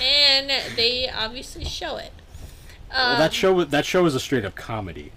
And 0.00 0.50
they 0.76 1.10
obviously 1.10 1.64
show 1.64 1.96
it. 1.96 2.12
well, 2.90 3.12
Um, 3.14 3.18
that 3.18 3.34
show 3.34 3.64
that 3.64 3.84
show 3.84 4.04
was 4.04 4.14
a 4.14 4.20
straight 4.20 4.44
up 4.44 4.54
comedy. 4.54 5.10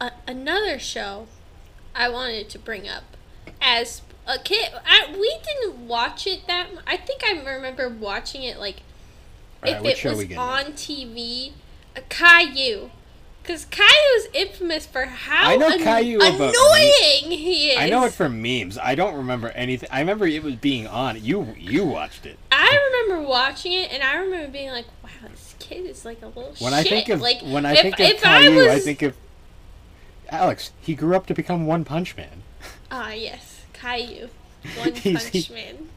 A 0.00 0.12
another 0.26 0.78
show 0.78 1.26
I 1.94 2.08
wanted 2.08 2.48
to 2.50 2.58
bring 2.58 2.88
up 2.88 3.16
as 3.60 4.02
a 4.26 4.38
kid. 4.38 4.70
I, 4.86 5.08
we 5.12 5.38
didn't 5.44 5.86
watch 5.88 6.26
it 6.26 6.46
that. 6.46 6.68
I 6.86 6.96
think 6.96 7.22
I 7.24 7.32
remember 7.32 7.88
watching 7.88 8.42
it 8.42 8.58
like 8.58 8.82
if 9.64 9.84
it 9.84 10.04
was 10.04 10.36
on 10.36 10.72
TV. 10.74 11.52
A 11.96 12.00
Caillou. 12.02 12.90
Because 13.42 13.64
Caillou 13.64 14.16
is 14.16 14.28
infamous 14.34 14.84
for 14.84 15.06
how 15.06 15.48
I 15.48 15.56
know 15.56 15.68
an- 15.68 15.78
Caillou 15.78 16.18
about 16.18 16.38
me. 16.38 16.46
annoying 16.48 17.38
he 17.38 17.70
is. 17.70 17.78
I 17.78 17.88
know 17.88 18.04
it 18.04 18.12
from 18.12 18.42
memes. 18.42 18.76
I 18.76 18.94
don't 18.94 19.14
remember 19.14 19.48
anything. 19.48 19.88
I 19.90 20.00
remember 20.00 20.26
it 20.26 20.42
was 20.42 20.56
being 20.56 20.86
on. 20.86 21.24
You 21.24 21.54
you 21.58 21.86
watched 21.86 22.26
it. 22.26 22.38
I 22.52 22.78
remember 23.08 23.26
watching 23.26 23.72
it, 23.72 23.90
and 23.90 24.02
I 24.02 24.16
remember 24.16 24.52
being 24.52 24.70
like, 24.70 24.84
"Wow, 25.02 25.28
this 25.30 25.54
kid 25.58 25.86
is 25.86 26.04
like 26.04 26.20
a 26.22 26.26
little 26.26 26.54
When 26.58 26.72
shit." 26.72 26.74
I 26.74 26.82
think 26.82 27.08
of 27.08 27.22
like 27.22 27.40
when 27.40 27.64
I 27.64 27.72
if, 27.72 27.80
think 27.80 27.94
of 27.94 28.06
if 28.06 28.26
I 28.26 28.42
Caillou, 28.42 28.68
I, 28.68 28.74
was, 28.74 28.84
think 28.84 29.02
of 29.02 29.16
Alex. 30.30 30.72
He 30.80 30.94
grew 30.94 31.14
up 31.16 31.26
to 31.26 31.34
become 31.34 31.66
One 31.66 31.84
Punch 31.84 32.16
Man. 32.16 32.42
ah 32.90 33.12
yes, 33.12 33.62
Caillou, 33.72 34.28
One 34.76 34.92
Punch 34.92 35.24
he- 35.28 35.52
Man. 35.54 35.88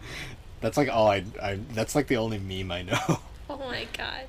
That's 0.61 0.77
like 0.77 0.89
all 0.89 1.07
I. 1.09 1.23
I 1.41 1.59
that's 1.73 1.95
like 1.95 2.07
the 2.07 2.17
only 2.17 2.37
meme 2.37 2.71
I 2.71 2.81
know. 2.83 3.19
Oh 3.49 3.57
my 3.57 3.85
god. 3.97 4.21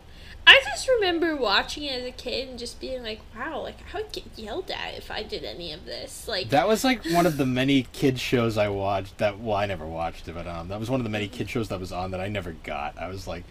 I 0.44 0.60
just 0.64 0.88
remember 0.88 1.36
watching 1.36 1.84
it 1.84 1.92
as 1.92 2.04
a 2.04 2.10
kid 2.10 2.48
and 2.48 2.58
just 2.58 2.80
being 2.80 3.04
like, 3.04 3.20
wow, 3.36 3.60
like 3.62 3.76
I 3.94 3.98
would 3.98 4.10
get 4.10 4.24
yelled 4.36 4.68
at 4.72 4.94
if 4.98 5.12
I 5.12 5.22
did 5.22 5.44
any 5.44 5.72
of 5.72 5.84
this. 5.84 6.26
Like, 6.26 6.48
That 6.48 6.66
was 6.66 6.82
like 6.82 7.04
one 7.04 7.24
of 7.24 7.36
the 7.36 7.46
many 7.60 7.84
kids 7.92 8.20
shows 8.20 8.58
I 8.58 8.68
watched. 8.68 9.18
That 9.18 9.38
well, 9.38 9.56
I 9.56 9.66
never 9.66 9.86
watched 9.86 10.26
it, 10.26 10.34
but 10.34 10.48
um, 10.48 10.66
that 10.68 10.80
was 10.80 10.90
one 10.90 10.98
of 10.98 11.04
the 11.04 11.10
many 11.10 11.28
kid 11.28 11.48
shows 11.48 11.68
that 11.68 11.78
was 11.78 11.92
on 11.92 12.10
that 12.10 12.20
I 12.20 12.26
never 12.26 12.50
got. 12.64 12.98
I 12.98 13.06
was 13.06 13.28
like, 13.28 13.44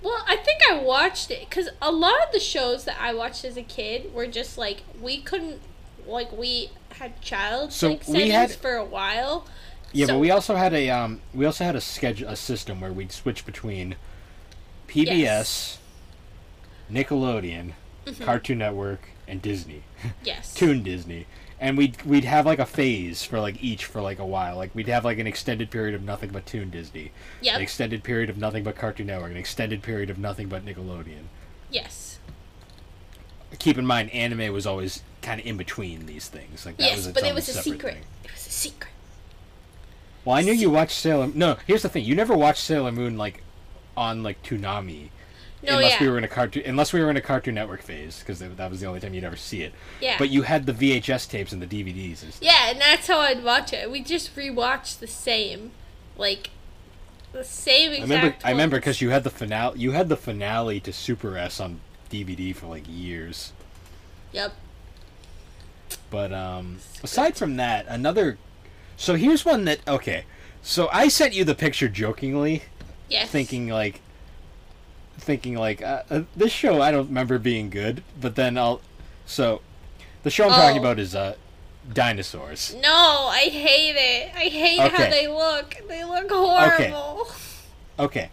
well, 0.00 0.22
I 0.28 0.36
think 0.36 0.60
I 0.70 0.78
watched 0.80 1.32
it 1.32 1.48
because 1.50 1.68
a 1.82 1.90
lot 1.90 2.14
of 2.24 2.32
the 2.32 2.38
shows 2.40 2.84
that 2.84 2.98
I 3.00 3.12
watched 3.12 3.44
as 3.44 3.56
a 3.56 3.62
kid 3.64 4.14
were 4.14 4.28
just 4.28 4.56
like 4.56 4.82
we 5.00 5.20
couldn't, 5.20 5.60
like 6.10 6.32
we 6.36 6.70
had 6.98 7.20
child 7.20 7.72
So 7.72 7.90
like 7.90 8.08
we 8.08 8.30
had- 8.30 8.50
for 8.52 8.74
a 8.74 8.84
while. 8.84 9.46
yeah, 9.92 10.06
So- 10.06 10.14
but 10.14 10.18
we 10.18 10.30
also 10.30 10.56
had 10.56 10.72
a 10.74 10.90
um, 10.90 11.20
we 11.34 11.44
also 11.46 11.64
had 11.64 11.76
a 11.76 11.80
schedule, 11.80 12.28
a 12.28 12.36
system 12.36 12.80
where 12.80 12.92
we'd 12.92 13.12
switch 13.12 13.46
between 13.46 13.96
PBS, 14.88 15.18
Yes. 15.18 15.78
Nickelodeon, 16.90 17.72
Mm-hmm. 18.06 18.24
Cartoon 18.24 18.58
Network, 18.58 19.10
and 19.28 19.40
Disney. 19.42 19.82
Yes. 20.24 20.54
Toon 20.60 20.82
Disney. 20.82 21.26
And 21.60 21.76
we'd 21.76 22.00
we'd 22.02 22.24
have 22.24 22.46
like 22.46 22.58
a 22.58 22.64
phase 22.66 23.22
for 23.22 23.38
like 23.38 23.62
each 23.62 23.84
for 23.84 24.00
like 24.00 24.18
a 24.18 24.24
while. 24.24 24.56
Like 24.56 24.74
we'd 24.74 24.88
have 24.88 25.04
like 25.04 25.18
an 25.18 25.26
extended 25.26 25.70
period 25.70 25.94
of 25.94 26.02
nothing 26.02 26.30
but 26.30 26.46
Toon 26.46 26.70
Disney, 26.70 27.12
an 27.46 27.60
extended 27.60 28.02
period 28.02 28.30
of 28.30 28.38
nothing 28.38 28.64
but 28.64 28.76
Cartoon 28.76 29.06
Network, 29.08 29.30
an 29.30 29.36
extended 29.36 29.82
period 29.82 30.08
of 30.08 30.16
nothing 30.18 30.48
but 30.48 30.64
Nickelodeon. 30.64 31.24
Yes. 31.70 32.18
Keep 33.58 33.76
in 33.76 33.84
mind, 33.86 34.10
anime 34.10 34.52
was 34.54 34.66
always 34.66 35.02
kind 35.22 35.40
of 35.40 35.46
in 35.46 35.56
between 35.56 36.06
these 36.06 36.28
things. 36.28 36.64
Like 36.66 36.76
that 36.78 36.84
Yes, 36.84 36.96
was 36.98 37.06
its 37.08 37.20
but 37.20 37.28
it 37.28 37.34
was 37.34 37.48
a 37.48 37.52
secret. 37.62 37.94
thing. 37.94 38.02
It 38.24 38.32
was 38.32 38.46
a 38.46 38.50
secret. 38.50 38.90
Well, 40.24 40.36
I 40.36 40.42
knew 40.42 40.52
you 40.52 40.70
watched 40.70 40.92
Sailor. 40.98 41.28
No, 41.34 41.56
here's 41.66 41.82
the 41.82 41.88
thing: 41.88 42.04
you 42.04 42.14
never 42.14 42.36
watched 42.36 42.62
Sailor 42.62 42.92
Moon 42.92 43.16
like 43.16 43.42
on 43.96 44.22
like 44.22 44.42
Toonami, 44.42 45.08
No, 45.62 45.76
unless 45.76 45.92
yeah. 45.92 46.02
we 46.02 46.08
were 46.10 46.18
in 46.18 46.24
a 46.24 46.28
cartoon. 46.28 46.62
Unless 46.66 46.92
we 46.92 47.00
were 47.00 47.10
in 47.10 47.16
a 47.16 47.20
Cartoon 47.22 47.54
Network 47.54 47.82
phase, 47.82 48.20
because 48.20 48.38
that 48.40 48.70
was 48.70 48.80
the 48.80 48.86
only 48.86 49.00
time 49.00 49.14
you'd 49.14 49.24
ever 49.24 49.36
see 49.36 49.62
it. 49.62 49.72
Yeah. 50.00 50.16
But 50.18 50.28
you 50.30 50.42
had 50.42 50.66
the 50.66 50.72
VHS 50.72 51.28
tapes 51.28 51.52
and 51.52 51.60
the 51.62 51.66
DVDs 51.66 52.22
and 52.22 52.32
stuff. 52.34 52.42
Yeah, 52.42 52.70
and 52.70 52.80
that's 52.80 53.06
how 53.06 53.18
I'd 53.20 53.42
watch 53.42 53.72
it. 53.72 53.90
We 53.90 54.02
just 54.02 54.34
rewatched 54.36 54.98
the 55.00 55.06
same, 55.06 55.72
like, 56.16 56.50
the 57.32 57.44
same 57.44 57.90
I 57.90 57.94
exact. 57.94 58.10
remember. 58.10 58.36
I 58.44 58.50
remember 58.50 58.76
because 58.76 59.00
you 59.00 59.10
had 59.10 59.24
the 59.24 59.30
finale. 59.30 59.78
You 59.78 59.92
had 59.92 60.08
the 60.08 60.16
finale 60.16 60.80
to 60.80 60.92
Super 60.92 61.36
S 61.36 61.60
on 61.60 61.80
DVD 62.10 62.54
for 62.54 62.66
like 62.66 62.84
years. 62.88 63.52
Yep. 64.32 64.52
But 66.10 66.32
um, 66.32 66.78
aside 67.02 67.36
from 67.36 67.56
that, 67.56 67.86
another. 67.88 68.38
So 68.96 69.14
here's 69.14 69.44
one 69.44 69.64
that 69.64 69.80
okay. 69.86 70.24
So 70.62 70.88
I 70.92 71.08
sent 71.08 71.32
you 71.34 71.44
the 71.44 71.54
picture 71.54 71.88
jokingly, 71.88 72.64
Yes. 73.08 73.30
thinking 73.30 73.68
like, 73.68 74.00
thinking 75.18 75.54
like 75.56 75.82
uh, 75.82 76.02
uh, 76.10 76.22
this 76.36 76.52
show 76.52 76.82
I 76.82 76.90
don't 76.90 77.08
remember 77.08 77.38
being 77.38 77.70
good. 77.70 78.02
But 78.20 78.34
then 78.36 78.58
I'll. 78.58 78.80
So, 79.26 79.60
the 80.24 80.30
show 80.30 80.44
I'm 80.46 80.50
talking 80.50 80.78
Oh. 80.78 80.80
about 80.80 80.98
is 80.98 81.14
uh, 81.14 81.36
dinosaurs. 81.92 82.74
No, 82.82 83.28
I 83.30 83.42
hate 83.42 83.94
it. 83.96 84.32
I 84.34 84.48
hate 84.48 84.80
how 84.80 85.08
they 85.08 85.28
look. 85.28 85.76
They 85.88 86.04
look 86.04 86.28
horrible. 86.30 87.20
Okay. 87.22 87.34
Okay. 87.98 88.30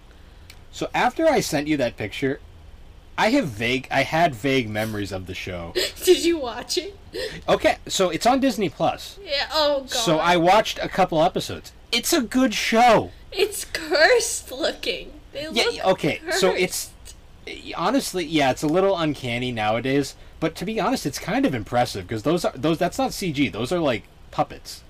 So 0.71 0.89
after 0.93 1.27
I 1.27 1.39
sent 1.39 1.67
you 1.67 1.77
that 1.77 1.97
picture, 1.97 2.39
I 3.17 3.29
have 3.31 3.47
vague 3.47 3.87
I 3.89 4.03
had 4.03 4.35
vague 4.35 4.69
memories 4.69 5.11
of 5.11 5.25
the 5.25 5.33
show. 5.33 5.73
Did 6.03 6.23
you 6.23 6.37
watch 6.37 6.77
it? 6.77 6.95
Okay, 7.49 7.77
so 7.87 8.09
it's 8.09 8.25
on 8.25 8.39
Disney 8.39 8.69
Plus. 8.69 9.17
Yeah. 9.23 9.47
Oh 9.51 9.81
god. 9.81 9.89
So 9.89 10.17
I 10.19 10.37
watched 10.37 10.79
a 10.79 10.87
couple 10.87 11.21
episodes. 11.23 11.71
It's 11.91 12.13
a 12.13 12.21
good 12.21 12.53
show. 12.53 13.11
It's 13.31 13.65
cursed 13.65 14.51
looking. 14.51 15.11
They 15.33 15.47
Yeah, 15.51 15.65
look 15.85 15.87
okay. 15.93 16.21
So 16.31 16.51
it's 16.51 16.91
honestly, 17.75 18.25
yeah, 18.25 18.51
it's 18.51 18.63
a 18.63 18.67
little 18.67 18.97
uncanny 18.97 19.51
nowadays, 19.51 20.15
but 20.39 20.55
to 20.55 20.65
be 20.65 20.79
honest, 20.79 21.05
it's 21.05 21.19
kind 21.19 21.45
of 21.45 21.55
impressive 21.55 22.07
because 22.07 22.23
those 22.23 22.45
are 22.45 22.53
those 22.55 22.77
that's 22.77 22.97
not 22.97 23.11
CG. 23.11 23.51
Those 23.51 23.71
are 23.71 23.79
like 23.79 24.03
puppets. 24.31 24.83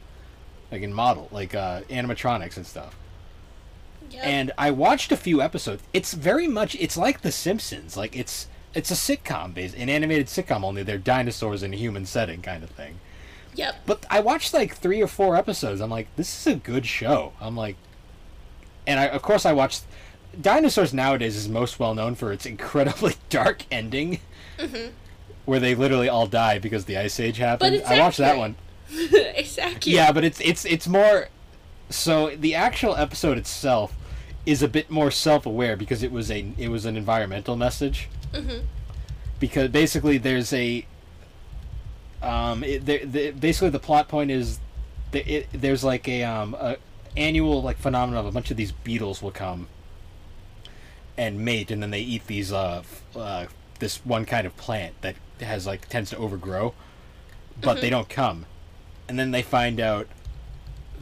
Like 0.71 0.81
in 0.81 0.93
model, 0.93 1.29
like 1.31 1.55
uh 1.55 1.81
animatronics 1.83 2.57
and 2.57 2.65
stuff. 2.65 2.95
Yep. 4.11 4.23
and 4.25 4.51
I 4.57 4.71
watched 4.71 5.11
a 5.11 5.17
few 5.17 5.41
episodes. 5.41 5.83
It's 5.93 6.13
very 6.13 6.47
much 6.47 6.75
it's 6.75 6.97
like 6.97 7.21
The 7.21 7.31
Simpsons. 7.31 7.97
Like 7.97 8.15
it's 8.15 8.47
it's 8.73 8.91
a 8.91 8.93
sitcom 8.93 9.53
based 9.53 9.75
an 9.75 9.89
animated 9.89 10.27
sitcom 10.27 10.63
only 10.63 10.83
they're 10.83 10.97
dinosaurs 10.97 11.63
in 11.63 11.73
a 11.73 11.77
human 11.77 12.05
setting 12.05 12.41
kind 12.41 12.63
of 12.63 12.69
thing. 12.69 12.99
Yep. 13.55 13.75
But 13.85 14.05
I 14.09 14.19
watched 14.19 14.53
like 14.53 14.75
3 14.75 15.01
or 15.01 15.07
4 15.07 15.35
episodes. 15.35 15.81
I'm 15.81 15.89
like 15.89 16.07
this 16.15 16.47
is 16.47 16.53
a 16.53 16.57
good 16.57 16.85
show. 16.85 17.33
I'm 17.41 17.55
like 17.55 17.75
and 18.85 18.99
I 18.99 19.05
of 19.07 19.21
course 19.21 19.45
I 19.45 19.53
watched 19.53 19.83
Dinosaurs 20.39 20.93
nowadays 20.93 21.35
is 21.35 21.49
most 21.49 21.79
well 21.79 21.95
known 21.95 22.15
for 22.15 22.31
its 22.31 22.45
incredibly 22.45 23.15
dark 23.29 23.63
ending. 23.71 24.19
Where 25.45 25.59
they 25.59 25.75
literally 25.75 26.09
all 26.09 26.27
die 26.27 26.59
because 26.59 26.85
the 26.85 26.97
ice 26.97 27.19
age 27.19 27.37
happened. 27.37 27.81
I 27.85 27.99
watched 27.99 28.17
that 28.17 28.37
one. 28.37 28.55
accurate. 29.57 29.87
Yeah, 29.87 30.11
but 30.11 30.23
it's 30.23 30.39
it's 30.41 30.65
it's 30.65 30.87
more. 30.87 31.29
So 31.89 32.35
the 32.35 32.55
actual 32.55 32.95
episode 32.95 33.37
itself 33.37 33.95
is 34.45 34.61
a 34.61 34.67
bit 34.67 34.89
more 34.89 35.11
self-aware 35.11 35.75
because 35.75 36.03
it 36.03 36.11
was 36.11 36.29
a 36.31 36.45
it 36.57 36.69
was 36.69 36.85
an 36.85 36.97
environmental 36.97 37.55
message. 37.55 38.09
Mhm. 38.33 38.63
Because 39.39 39.69
basically, 39.69 40.17
there's 40.17 40.51
a. 40.53 40.85
Um, 42.21 42.63
it, 42.63 42.85
the, 42.85 43.05
the, 43.05 43.31
basically 43.31 43.69
the 43.69 43.79
plot 43.79 44.07
point 44.07 44.31
is, 44.31 44.59
the, 45.11 45.19
it, 45.31 45.47
there's 45.53 45.83
like 45.83 46.07
a 46.07 46.23
um 46.23 46.55
a 46.55 46.77
annual 47.15 47.61
like 47.61 47.77
phenomenon 47.77 48.19
of 48.19 48.25
a 48.25 48.31
bunch 48.31 48.51
of 48.51 48.57
these 48.57 48.71
beetles 48.71 49.21
will 49.21 49.31
come. 49.31 49.67
And 51.17 51.39
mate, 51.39 51.71
and 51.71 51.81
then 51.81 51.91
they 51.91 52.01
eat 52.01 52.27
these 52.27 52.51
uh, 52.51 52.79
f- 52.79 53.03
uh 53.15 53.45
this 53.79 53.97
one 54.05 54.25
kind 54.25 54.47
of 54.47 54.57
plant 54.57 54.99
that 55.01 55.15
has 55.41 55.67
like 55.67 55.87
tends 55.87 56.09
to 56.09 56.17
overgrow, 56.17 56.73
but 57.61 57.79
they 57.79 57.89
don't 57.89 58.09
come 58.09 58.45
and 59.07 59.17
then 59.17 59.31
they 59.31 59.41
find 59.41 59.79
out 59.79 60.07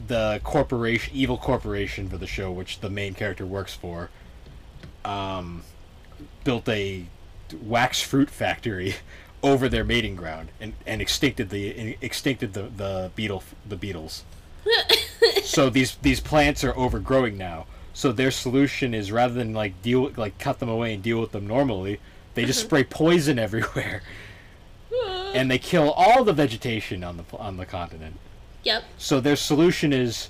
the 0.06 0.40
corporation, 0.44 1.14
evil 1.14 1.38
corporation 1.38 2.08
for 2.08 2.16
the 2.16 2.26
show, 2.26 2.50
which 2.50 2.80
the 2.80 2.90
main 2.90 3.14
character 3.14 3.46
works 3.46 3.74
for, 3.74 4.10
um, 5.04 5.62
built 6.44 6.68
a 6.68 7.06
wax 7.62 8.02
fruit 8.02 8.30
factory 8.30 8.96
over 9.42 9.68
their 9.68 9.84
mating 9.84 10.16
ground 10.16 10.48
and, 10.60 10.72
and 10.86 11.00
extincted 11.00 11.50
the 11.50 11.96
extincted 12.02 12.52
the, 12.52 12.62
the 12.76 13.10
beetle 13.14 13.42
the 13.68 13.76
beetles. 13.76 14.24
so 15.42 15.70
these 15.70 15.96
these 16.02 16.20
plants 16.20 16.64
are 16.64 16.76
overgrowing 16.76 17.36
now. 17.36 17.66
So 17.92 18.12
their 18.12 18.30
solution 18.30 18.92
is 18.92 19.10
rather 19.12 19.34
than 19.34 19.54
like 19.54 19.80
deal 19.82 20.12
like 20.16 20.38
cut 20.38 20.58
them 20.58 20.68
away 20.68 20.94
and 20.94 21.02
deal 21.02 21.20
with 21.20 21.32
them 21.32 21.46
normally, 21.46 22.00
they 22.34 22.44
just 22.44 22.60
spray 22.60 22.84
poison 22.84 23.38
everywhere 23.46 24.02
and 25.36 25.50
they 25.50 25.58
kill 25.58 25.92
all 25.92 26.24
the 26.24 26.32
vegetation 26.32 27.04
on 27.04 27.18
the 27.18 27.24
on 27.36 27.56
the 27.56 27.66
continent. 27.66 28.16
Yep. 28.66 28.82
So 28.98 29.20
their 29.20 29.36
solution 29.36 29.92
is, 29.92 30.28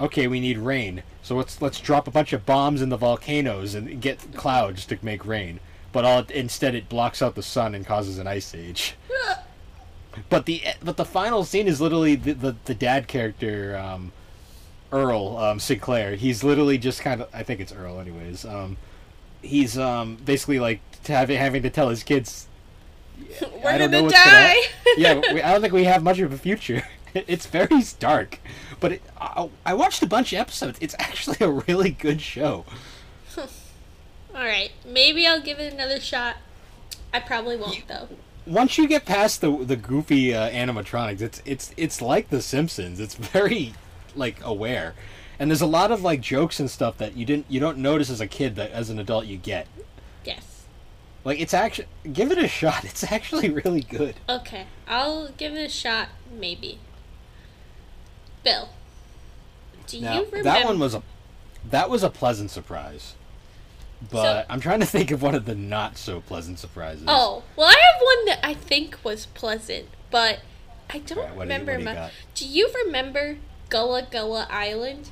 okay, 0.00 0.26
we 0.26 0.40
need 0.40 0.56
rain. 0.56 1.02
So 1.22 1.36
let's 1.36 1.60
let's 1.60 1.78
drop 1.78 2.08
a 2.08 2.10
bunch 2.10 2.32
of 2.32 2.46
bombs 2.46 2.80
in 2.80 2.88
the 2.88 2.96
volcanoes 2.96 3.74
and 3.74 4.00
get 4.00 4.34
clouds 4.34 4.86
to 4.86 4.98
make 5.02 5.26
rain. 5.26 5.60
But 5.92 6.06
all 6.06 6.24
instead 6.30 6.74
it 6.74 6.88
blocks 6.88 7.20
out 7.20 7.34
the 7.34 7.42
sun 7.42 7.74
and 7.74 7.86
causes 7.86 8.18
an 8.18 8.26
ice 8.26 8.54
age. 8.54 8.96
But 10.28 10.46
the 10.46 10.62
but 10.80 10.96
the 10.96 11.04
final 11.04 11.42
scene 11.42 11.66
is 11.66 11.80
literally 11.80 12.14
the 12.14 12.34
the, 12.34 12.56
the 12.66 12.74
dad 12.74 13.08
character, 13.08 13.76
um, 13.76 14.12
Earl 14.92 15.36
um, 15.38 15.58
Sinclair. 15.58 16.14
He's 16.14 16.44
literally 16.44 16.78
just 16.78 17.00
kind 17.00 17.20
of 17.20 17.28
I 17.34 17.42
think 17.42 17.58
it's 17.58 17.72
Earl 17.72 17.98
anyways. 17.98 18.44
Um, 18.44 18.76
he's 19.42 19.76
um, 19.76 20.14
basically 20.24 20.60
like 20.60 20.78
have, 21.08 21.30
having 21.30 21.64
to 21.64 21.70
tell 21.70 21.88
his 21.88 22.04
kids 22.04 22.46
We're 23.40 23.70
I 23.70 23.78
don't 23.78 23.90
gonna 23.90 24.02
gonna 24.02 24.10
die. 24.10 24.56
yeah, 24.96 25.20
we, 25.32 25.42
I 25.42 25.52
don't 25.52 25.60
think 25.60 25.72
we 25.72 25.84
have 25.84 26.04
much 26.04 26.20
of 26.20 26.32
a 26.32 26.38
future. 26.38 26.82
It's 27.28 27.46
very 27.46 27.82
dark, 28.00 28.40
but 28.80 28.92
it, 28.92 29.02
I, 29.20 29.48
I 29.64 29.74
watched 29.74 30.02
a 30.02 30.06
bunch 30.06 30.32
of 30.32 30.40
episodes. 30.40 30.78
It's 30.80 30.96
actually 30.98 31.36
a 31.40 31.48
really 31.50 31.90
good 31.90 32.20
show. 32.20 32.64
All 33.36 33.46
right. 34.34 34.72
Maybe 34.84 35.26
I'll 35.26 35.40
give 35.40 35.60
it 35.60 35.72
another 35.72 36.00
shot. 36.00 36.36
I 37.12 37.20
probably 37.20 37.56
won't 37.56 37.86
though. 37.86 38.08
Once 38.46 38.76
you 38.76 38.88
get 38.88 39.04
past 39.04 39.40
the 39.40 39.56
the 39.64 39.76
goofy 39.76 40.34
uh, 40.34 40.50
animatronics, 40.50 41.20
it's 41.20 41.42
it's 41.44 41.72
it's 41.76 42.02
like 42.02 42.30
The 42.30 42.42
Simpsons. 42.42 42.98
It's 42.98 43.14
very 43.14 43.74
like 44.16 44.44
aware, 44.44 44.94
and 45.38 45.50
there's 45.50 45.60
a 45.60 45.66
lot 45.66 45.92
of 45.92 46.02
like 46.02 46.20
jokes 46.20 46.58
and 46.58 46.68
stuff 46.68 46.98
that 46.98 47.16
you 47.16 47.24
didn't 47.24 47.46
you 47.48 47.60
don't 47.60 47.78
notice 47.78 48.10
as 48.10 48.20
a 48.20 48.26
kid 48.26 48.56
that 48.56 48.72
as 48.72 48.90
an 48.90 48.98
adult 48.98 49.26
you 49.26 49.36
get. 49.36 49.68
Yes. 50.24 50.64
Like 51.24 51.40
it's 51.40 51.54
actually 51.54 51.86
give 52.12 52.32
it 52.32 52.38
a 52.38 52.48
shot. 52.48 52.84
It's 52.94 53.04
actually 53.04 53.50
really 53.50 53.82
good. 53.82 54.16
Okay. 54.28 54.66
I'll 54.88 55.28
give 55.28 55.54
it 55.54 55.64
a 55.64 55.68
shot. 55.68 56.08
Maybe. 56.32 56.80
Bill. 58.44 58.68
Do 59.86 60.00
Now 60.00 60.14
you 60.14 60.24
remember? 60.26 60.42
that 60.44 60.64
one 60.64 60.78
was 60.78 60.94
a 60.94 61.02
that 61.70 61.90
was 61.90 62.02
a 62.02 62.10
pleasant 62.10 62.50
surprise. 62.50 63.14
But 64.10 64.22
So- 64.22 64.44
I'm 64.50 64.60
trying 64.60 64.80
to 64.80 64.86
think 64.86 65.10
of 65.10 65.22
one 65.22 65.34
of 65.34 65.46
the 65.46 65.54
not 65.54 65.96
so 65.96 66.20
pleasant 66.20 66.58
surprises. 66.58 67.04
Oh, 67.08 67.42
well, 67.56 67.68
I 67.68 67.72
have 67.72 68.02
one 68.02 68.24
that 68.26 68.46
I 68.46 68.52
think 68.54 68.98
was 69.02 69.26
pleasant, 69.26 69.88
but 70.10 70.40
I 70.90 70.98
don't 70.98 71.18
Alright, 71.18 71.34
what 71.36 71.48
do 71.48 71.54
you- 71.54 71.58
remember 71.60 71.78
do 71.78 72.00
you? 72.00 72.08
Do 72.34 72.46
you 72.46 72.70
remember 72.84 73.38
Gullah 73.70 74.06
Gullah 74.10 74.46
Island? 74.50 75.08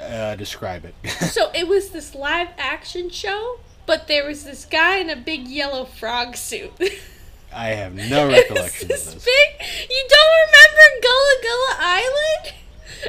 Uh, 0.00 0.34
describe 0.36 0.84
it. 0.84 0.94
so 1.10 1.50
it 1.54 1.68
was 1.68 1.90
this 1.90 2.14
live 2.14 2.48
action 2.56 3.10
show, 3.10 3.60
but 3.84 4.06
there 4.08 4.24
was 4.26 4.44
this 4.44 4.64
guy 4.64 4.98
in 4.98 5.10
a 5.10 5.16
big 5.16 5.46
yellow 5.48 5.84
frog 5.84 6.36
suit. 6.36 6.72
I 7.54 7.68
have 7.68 7.94
no 7.94 8.26
recollection 8.28 8.84
of 8.84 8.88
this 8.88 9.04
this. 9.14 9.24
big. 9.24 9.66
You 9.90 10.04
don't 10.08 10.32
remember 10.46 11.00
Gullah 11.02 11.42
Gullah 11.42 11.76
Island? 11.80 12.54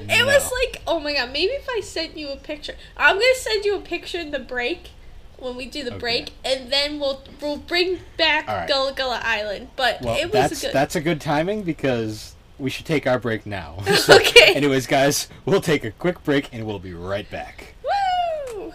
It 0.09 0.25
was 0.25 0.51
like, 0.51 0.81
oh 0.87 0.99
my 0.99 1.13
god, 1.13 1.31
maybe 1.31 1.51
if 1.53 1.67
I 1.69 1.79
sent 1.81 2.17
you 2.17 2.29
a 2.29 2.35
picture. 2.35 2.73
I'm 2.97 3.15
gonna 3.15 3.35
send 3.35 3.63
you 3.65 3.75
a 3.75 3.81
picture 3.81 4.19
in 4.19 4.31
the 4.31 4.39
break 4.39 4.89
when 5.37 5.55
we 5.55 5.65
do 5.67 5.83
the 5.83 5.91
Okay. 5.91 5.99
break, 5.99 6.29
and 6.43 6.71
then 6.71 6.99
we'll 6.99 7.21
we'll 7.41 7.57
bring 7.57 7.99
back 8.17 8.47
All 8.49 8.55
right. 8.55 8.67
Gullah 8.67 8.93
Gullah 8.93 9.21
Island. 9.23 9.67
But 9.75 10.01
Well, 10.01 10.17
it 10.17 10.25
was 10.25 10.33
that's 10.33 10.61
good. 10.61 10.73
that's 10.73 10.95
a 10.95 11.01
good 11.01 11.21
timing 11.21 11.61
because 11.63 12.33
we 12.57 12.69
should 12.69 12.85
take 12.85 13.05
our 13.05 13.19
break 13.19 13.45
now. 13.45 13.83
Okay. 14.09 14.53
Anyways, 14.55 14.87
guys, 14.87 15.27
we'll 15.45 15.61
take 15.61 15.83
a 15.83 15.91
quick 15.91 16.23
break 16.23 16.49
and 16.53 16.65
we'll 16.65 16.79
be 16.79 16.93
right 16.93 17.29
back. 17.29 17.75
Woo! 17.83 18.73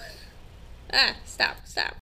Ah, 0.92 1.14
stop, 1.24 1.56
stop. 1.64 1.96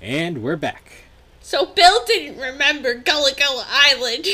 And 0.00 0.42
we're 0.42 0.56
back. 0.56 0.92
So 1.40 1.66
Bill 1.66 2.04
didn't 2.06 2.40
remember 2.40 2.94
Gullah 2.94 3.32
Gullah 3.36 3.66
Island. 3.68 4.26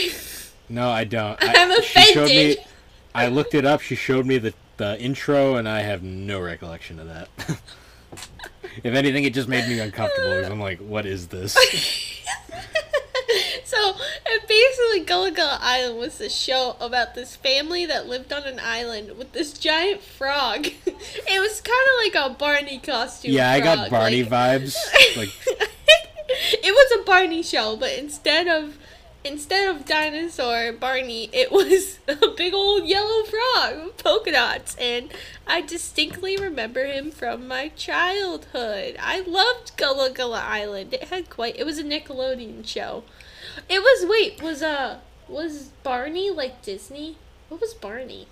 No, 0.69 0.91
I 0.91 1.05
don't. 1.05 1.43
I, 1.43 1.55
I'm 1.57 1.83
She 1.83 2.13
showed 2.13 2.29
me. 2.29 2.53
offended. 2.53 2.65
I 3.15 3.29
looked 3.29 3.55
it 3.55 3.65
up. 3.65 3.81
She 3.81 3.95
showed 3.95 4.27
me 4.27 4.39
the 4.39 4.55
the 4.77 5.01
intro, 5.01 5.55
and 5.55 5.69
I 5.69 5.81
have 5.81 6.03
no 6.03 6.41
recollection 6.41 6.99
of 6.99 7.07
that. 7.07 7.29
if 8.83 8.95
anything, 8.95 9.25
it 9.25 9.33
just 9.33 9.49
made 9.49 9.69
me 9.69 9.79
uncomfortable 9.79 10.35
because 10.35 10.51
I'm 10.51 10.61
like, 10.61 10.81
"What 10.81 11.07
is 11.07 11.29
this?" 11.29 11.57
so 13.75 13.95
and 14.31 14.49
basically 14.49 15.01
Gullah 15.01 15.31
Gullah 15.31 15.59
Island 15.61 15.99
was 15.99 16.21
a 16.21 16.29
show 16.31 16.77
about 16.81 17.15
this 17.15 17.37
family 17.37 17.87
that 17.87 18.07
lived 18.07 18.33
on 18.33 18.45
an 18.45 18.61
island 18.63 19.17
with 19.19 19.33
this 19.33 19.53
giant 19.53 20.03
frog. 20.03 20.67
it 20.87 21.41
was 21.41 21.61
kind 21.61 22.15
of 22.17 22.23
like 22.23 22.33
a 22.33 22.39
Barney 22.39 22.79
costume. 22.79 23.33
yeah, 23.33 23.51
I 23.51 23.61
got 23.61 23.91
Barney 23.91 24.23
like- 24.23 24.33
vibes. 24.63 24.77
Like, 25.17 25.31
it 26.29 26.73
was 26.73 27.01
a 27.01 27.05
Barney 27.05 27.43
show, 27.43 27.77
but 27.77 27.93
instead 27.93 28.49
of 28.49 28.77
instead 29.25 29.75
of 29.75 29.85
dinosaur 29.87 30.73
Barney, 30.73 31.31
it 31.33 31.51
was 31.53 31.99
a 32.09 32.29
big 32.37 32.53
old 32.53 32.85
yellow 32.87 33.23
frog 33.25 33.85
with 33.85 33.97
polka 33.99 34.33
dots, 34.33 34.77
and 34.77 35.13
I 35.47 35.61
distinctly 35.61 36.37
remember 36.37 36.85
him 36.87 37.11
from 37.11 37.47
my 37.49 37.69
childhood. 37.69 38.97
I 39.01 39.21
loved 39.21 39.77
Gullah 39.77 40.11
Gullah 40.11 40.45
Island. 40.45 40.95
It 40.95 41.05
had 41.05 41.31
quite. 41.31 41.57
It 41.57 41.65
was 41.65 41.79
a 41.79 41.85
Nickelodeon 41.85 42.67
show. 42.67 43.05
It 43.69 43.81
was 43.81 44.07
wait 44.09 44.43
was 44.43 44.63
uh 44.63 44.99
was 45.29 45.71
Barney 45.83 46.31
like 46.31 46.63
Disney? 46.63 47.17
What 47.49 47.61
was 47.61 47.75
Barney? 47.75 48.27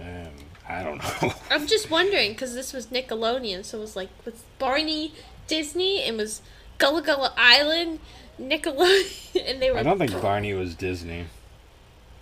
um, 0.00 0.28
I 0.68 0.82
don't 0.82 0.98
know. 0.98 1.32
I'm 1.50 1.66
just 1.66 1.90
wondering 1.90 2.32
because 2.32 2.54
this 2.54 2.72
was 2.72 2.86
Nickelodeon, 2.86 3.64
so 3.64 3.78
it 3.78 3.80
was 3.80 3.96
like 3.96 4.08
was 4.24 4.42
Barney 4.58 5.12
Disney 5.46 6.02
and 6.02 6.16
was 6.16 6.42
Gullah 6.78 7.02
Gullah 7.02 7.34
Island, 7.36 7.98
Nickelodeon, 8.40 9.44
and 9.48 9.60
they 9.60 9.70
were. 9.70 9.78
I 9.78 9.82
don't 9.82 9.98
think 9.98 10.12
Barney 10.22 10.54
was 10.54 10.74
Disney, 10.74 11.26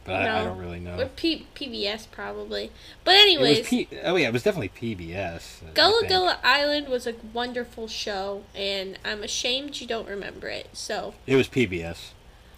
but 0.08 0.26
I, 0.28 0.40
I 0.40 0.44
don't 0.44 0.58
really 0.58 0.80
know. 0.80 0.98
Or 1.00 1.06
P- 1.06 1.46
PBS 1.54 2.10
probably. 2.10 2.70
But 3.04 3.14
It 3.14 3.22
anyways, 3.22 3.58
was 3.60 3.68
P- 3.68 3.88
oh 4.02 4.16
yeah, 4.16 4.28
it 4.28 4.32
was 4.32 4.42
definitely 4.42 4.70
PBS. 4.70 5.74
Gullah. 5.74 6.06
Gullah 6.08 6.38
Island 6.42 6.88
was 6.88 7.06
a 7.06 7.14
wonderful 7.32 7.86
show, 7.88 8.42
and 8.54 8.98
I'm 9.04 9.22
ashamed 9.22 9.80
you 9.80 9.86
don't 9.86 10.08
remember 10.08 10.48
it. 10.48 10.68
So, 10.72 11.14
It 11.26 11.36
was 11.36 11.48
PBS. 11.48 12.10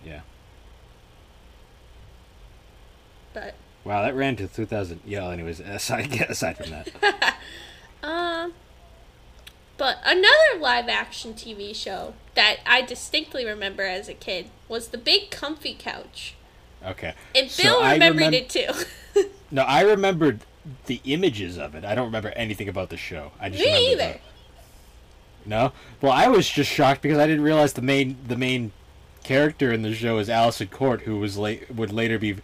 Yeah. 0.05 0.20
but 3.32 3.55
Wow, 3.84 4.03
that 4.03 4.14
ran 4.14 4.36
to 4.36 4.46
2000. 4.46 5.01
Yeah. 5.07 5.28
Anyways, 5.28 5.61
aside 5.61 6.12
aside 6.28 6.57
from 6.59 6.70
that, 6.70 7.36
um, 8.03 8.53
but 9.76 9.98
another 10.05 10.59
live 10.61 10.88
action 10.88 11.32
TV 11.34 11.74
show 11.74 12.14
that 12.34 12.59
I 12.66 12.82
distinctly 12.82 13.44
remember 13.46 13.82
as 13.84 14.09
a 14.09 14.14
kid 14.14 14.51
was 14.68 14.88
The 14.88 14.98
Big 14.98 15.30
Comfy 15.30 15.74
Couch, 15.78 16.34
okay. 16.87 17.14
and 17.35 17.53
Bill 17.61 17.81
I 17.83 17.95
remembered 17.95 18.22
remem- 18.24 18.33
it 18.35 18.49
too. 18.49 19.24
No, 19.53 19.62
I 19.62 19.81
remembered 19.83 20.41
the 20.87 21.01
images 21.05 21.59
of 21.59 21.74
it. 21.74 21.85
I 21.85 21.97
don't 21.97 22.05
remember 22.07 22.28
anything 22.37 22.68
about 22.68 22.89
the 22.89 22.97
show. 22.97 23.33
I 23.41 23.49
just 23.51 23.64
Me 23.64 23.93
either. 23.93 24.12
the- 24.12 25.49
No. 25.49 25.72
Well, 26.01 26.12
I 26.12 26.28
was 26.28 26.49
just 26.49 26.70
shocked 26.70 27.03
because 27.03 27.18
I 27.18 27.26
didn't 27.26 27.43
realize 27.43 27.72
the 27.72 27.83
main 27.83 28.16
the 28.26 28.37
main 28.37 28.70
character 29.24 29.72
in 29.72 29.83
the 29.83 29.93
show 29.95 30.18
is 30.18 30.28
Alyson 30.28 30.68
Court, 30.70 31.03
who 31.03 31.18
was 31.18 31.37
late 31.37 31.68
would 31.74 31.93
later 31.93 32.18
be 32.18 32.37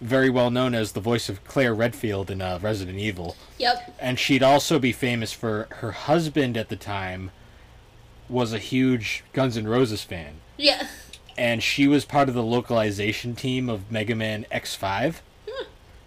very 0.00 0.28
well 0.30 0.50
known 0.50 0.74
as 0.74 0.92
the 0.92 1.00
voice 1.00 1.28
of 1.28 1.44
Claire 1.44 1.74
Redfield 1.74 2.30
in 2.30 2.40
uh, 2.42 2.58
Resident 2.62 2.98
Evil. 2.98 3.36
Yep. 3.58 3.94
and 3.98 4.18
she'd 4.18 4.42
also 4.42 4.78
be 4.78 4.92
famous 4.92 5.32
for 5.32 5.68
her 5.80 5.92
husband 5.92 6.56
at 6.56 6.68
the 6.68 6.76
time 6.76 7.30
was 8.28 8.52
a 8.52 8.58
huge 8.58 9.24
Guns 9.32 9.56
N' 9.56 9.66
Roses 9.68 10.02
fan, 10.02 10.34
Yeah. 10.58 10.86
And 11.38 11.62
she 11.62 11.86
was 11.86 12.04
part 12.04 12.28
of 12.28 12.34
the 12.34 12.42
localization 12.42 13.34
team 13.34 13.68
of 13.68 13.90
Mega 13.90 14.14
Man 14.14 14.46
X5. 14.52 15.16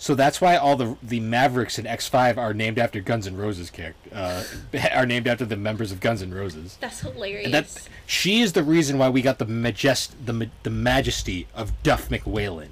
So 0.01 0.15
that's 0.15 0.39
why 0.39 0.55
all 0.55 0.77
the 0.77 0.95
the 1.03 1.19
Mavericks 1.19 1.77
in 1.77 1.83
X5 1.83 2.37
are 2.37 2.53
named 2.53 2.79
after 2.79 3.01
Guns 3.01 3.27
N' 3.27 3.35
Roses 3.35 3.69
character 3.69 4.09
uh, 4.13 4.43
are 4.95 5.05
named 5.05 5.27
after 5.27 5.43
the 5.43 5.57
members 5.57 5.91
of 5.91 5.99
Guns 5.99 6.21
N' 6.21 6.33
Roses. 6.33 6.77
That's 6.79 7.01
hilarious. 7.01 7.43
And 7.43 7.53
that 7.53 7.89
she 8.05 8.39
is 8.39 8.53
the 8.53 8.63
reason 8.63 8.97
why 8.97 9.09
we 9.09 9.21
got 9.21 9.39
the 9.39 9.45
majest 9.45 10.11
the 10.25 10.49
the 10.63 10.69
majesty 10.69 11.47
of 11.53 11.73
Duff 11.83 12.07
McWhalen. 12.07 12.69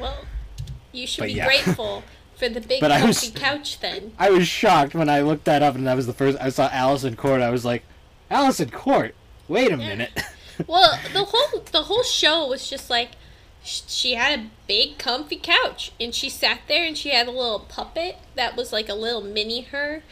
well, 0.00 0.24
you 0.92 1.04
should 1.06 1.22
But 1.22 1.26
be 1.26 1.32
yeah. 1.34 1.46
grateful 1.46 2.04
for 2.36 2.48
the 2.48 2.60
big 2.60 2.80
But 2.80 2.92
I 2.92 3.04
was- 3.04 3.20
comfy 3.20 3.38
couch 3.40 3.80
then. 3.80 4.12
I 4.20 4.30
was 4.30 4.46
shocked 4.46 4.94
when 4.94 5.08
I 5.08 5.20
looked 5.22 5.46
that 5.46 5.64
up, 5.64 5.74
and 5.74 5.84
that 5.88 5.96
was 5.96 6.06
the 6.06 6.12
first 6.14 6.38
I 6.40 6.50
saw 6.50 6.68
Alyson 6.68 7.16
Court. 7.16 7.40
I 7.42 7.50
was 7.50 7.64
like, 7.64 7.82
Alyson 8.30 8.70
Court. 8.70 9.16
Wait 9.48 9.72
a 9.72 9.76
minute. 9.76 10.10
Well, 10.66 10.98
the 11.12 11.24
whole 11.24 11.60
the 11.72 11.82
whole 11.84 12.02
show 12.02 12.46
was 12.46 12.68
just 12.68 12.90
like 12.90 13.10
she 13.62 14.14
had 14.14 14.38
a 14.38 14.50
big 14.66 14.98
comfy 14.98 15.36
couch 15.36 15.92
and 16.00 16.14
she 16.14 16.28
sat 16.30 16.60
there 16.68 16.84
and 16.84 16.96
she 16.96 17.10
had 17.10 17.26
a 17.26 17.30
little 17.30 17.60
puppet 17.60 18.16
that 18.34 18.56
was 18.56 18.72
like 18.72 18.88
a 18.88 18.94
little 18.94 19.20
mini 19.20 19.62
her 19.62 20.02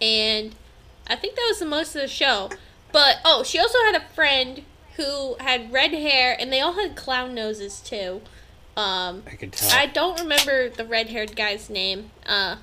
and 0.00 0.54
I 1.06 1.16
think 1.16 1.36
that 1.36 1.46
was 1.48 1.60
the 1.60 1.66
most 1.66 1.94
of 1.94 2.02
the 2.02 2.08
show. 2.08 2.50
But 2.92 3.18
oh, 3.24 3.42
she 3.42 3.58
also 3.58 3.78
had 3.86 3.94
a 3.94 4.00
friend 4.14 4.62
who 4.96 5.36
had 5.40 5.72
red 5.72 5.92
hair 5.92 6.36
and 6.38 6.52
they 6.52 6.60
all 6.60 6.74
had 6.74 6.96
clown 6.96 7.34
noses 7.34 7.80
too. 7.80 8.22
Um 8.76 9.22
I 9.26 9.36
can 9.36 9.50
tell. 9.50 9.70
I 9.72 9.86
don't 9.86 10.20
remember 10.20 10.68
the 10.68 10.84
red-haired 10.84 11.36
guy's 11.36 11.70
name. 11.70 12.10
Uh 12.26 12.56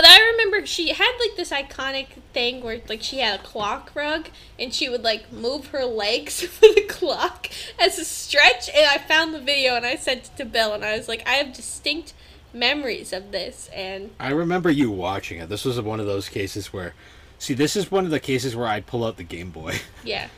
but 0.00 0.08
I 0.08 0.30
remember 0.30 0.64
she 0.64 0.94
had 0.94 1.12
like 1.20 1.36
this 1.36 1.50
iconic 1.50 2.06
thing 2.32 2.62
where 2.62 2.80
like 2.88 3.02
she 3.02 3.18
had 3.18 3.38
a 3.38 3.42
clock 3.42 3.92
rug 3.94 4.30
and 4.58 4.72
she 4.72 4.88
would 4.88 5.02
like 5.02 5.30
move 5.30 5.66
her 5.68 5.84
legs 5.84 6.40
for 6.46 6.68
the 6.74 6.86
clock 6.88 7.48
as 7.78 7.98
a 7.98 8.06
stretch 8.06 8.70
and 8.70 8.86
I 8.86 8.96
found 8.96 9.34
the 9.34 9.40
video 9.40 9.74
and 9.74 9.84
I 9.84 9.96
sent 9.96 10.24
it 10.24 10.36
to 10.38 10.46
Bill 10.46 10.72
and 10.72 10.86
I 10.86 10.96
was 10.96 11.06
like 11.06 11.22
I 11.28 11.32
have 11.32 11.52
distinct 11.52 12.14
memories 12.54 13.12
of 13.12 13.30
this 13.30 13.68
and 13.74 14.12
I 14.18 14.30
remember 14.30 14.70
you 14.70 14.90
watching 14.90 15.38
it. 15.38 15.50
This 15.50 15.66
was 15.66 15.78
one 15.78 16.00
of 16.00 16.06
those 16.06 16.30
cases 16.30 16.72
where, 16.72 16.94
see, 17.38 17.52
this 17.52 17.76
is 17.76 17.90
one 17.90 18.06
of 18.06 18.10
the 18.10 18.20
cases 18.20 18.56
where 18.56 18.68
I'd 18.68 18.86
pull 18.86 19.04
out 19.04 19.18
the 19.18 19.22
Game 19.22 19.50
Boy. 19.50 19.80
yeah. 20.02 20.28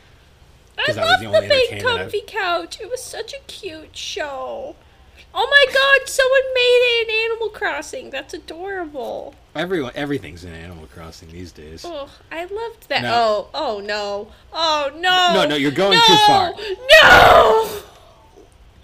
I 0.77 0.91
love 0.91 1.21
the 1.21 1.39
the, 1.39 1.47
big 1.47 1.81
comfy 1.81 2.23
couch. 2.27 2.81
It 2.81 2.89
was 2.89 3.01
such 3.01 3.33
a 3.33 3.39
cute 3.47 3.95
show. 3.95 4.75
Oh 5.33 5.47
my 5.49 5.73
god, 5.73 6.09
someone 6.09 6.53
made 6.53 6.81
it 6.83 7.07
in 7.07 7.31
Animal 7.31 7.47
Crossing. 7.47 8.09
That's 8.09 8.33
adorable. 8.33 9.35
Everyone, 9.55 9.91
everything's 9.93 10.43
in 10.43 10.51
Animal 10.51 10.87
Crossing 10.87 11.29
these 11.31 11.51
days. 11.51 11.85
Oh, 11.85 12.09
I 12.31 12.45
loved 12.45 12.89
that. 12.89 13.03
No. 13.03 13.49
Oh, 13.53 13.77
oh 13.77 13.79
no. 13.81 14.27
Oh 14.51 14.91
no. 14.95 15.31
No, 15.33 15.47
no, 15.47 15.55
you're 15.55 15.71
going 15.71 15.99
no, 15.99 16.05
too 16.05 16.17
far. 16.25 16.53
No. 17.03 17.79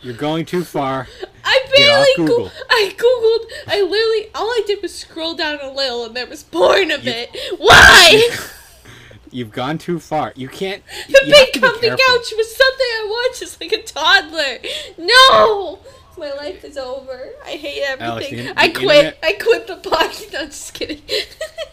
You're 0.01 0.13
going 0.15 0.45
too 0.45 0.63
far. 0.63 1.07
I 1.43 1.65
barely 1.75 2.07
Google. 2.15 2.35
Google. 2.37 2.51
I 2.69 2.93
googled. 2.95 3.51
I 3.67 3.81
literally 3.81 4.31
all 4.35 4.45
I 4.47 4.61
did 4.67 4.81
was 4.81 4.95
scroll 4.95 5.33
down 5.35 5.59
a 5.61 5.71
little, 5.71 6.05
and 6.05 6.15
there 6.15 6.27
was 6.27 6.43
porn 6.43 6.91
of 6.91 7.03
You- 7.03 7.13
it. 7.15 7.29
Why? 7.59 8.29
You've 9.31 9.51
gone 9.51 9.77
too 9.77 9.99
far. 9.99 10.33
You 10.35 10.47
can't. 10.49 10.83
the 11.07 11.21
you 11.25 11.31
big 11.31 11.61
comfy 11.61 11.89
couch 11.89 12.33
was 12.35 12.55
something 12.55 12.87
I 12.87 13.27
watched 13.29 13.41
as 13.43 13.59
like 13.61 13.71
a 13.71 13.83
toddler. 13.83 14.57
No. 14.97 15.79
My 16.19 16.31
life 16.33 16.63
is 16.65 16.77
over. 16.77 17.29
I 17.45 17.51
hate 17.51 17.81
everything. 17.81 18.07
Alex, 18.07 18.29
the 18.29 18.53
I 18.59 18.67
the 18.67 18.73
quit. 18.79 19.05
internet- 19.05 19.19
I 19.23 19.33
quit 19.33 19.67
the 19.67 19.75
podcast. 19.77 20.33
No, 20.33 20.45
just 20.45 20.73
kidding. 20.73 21.01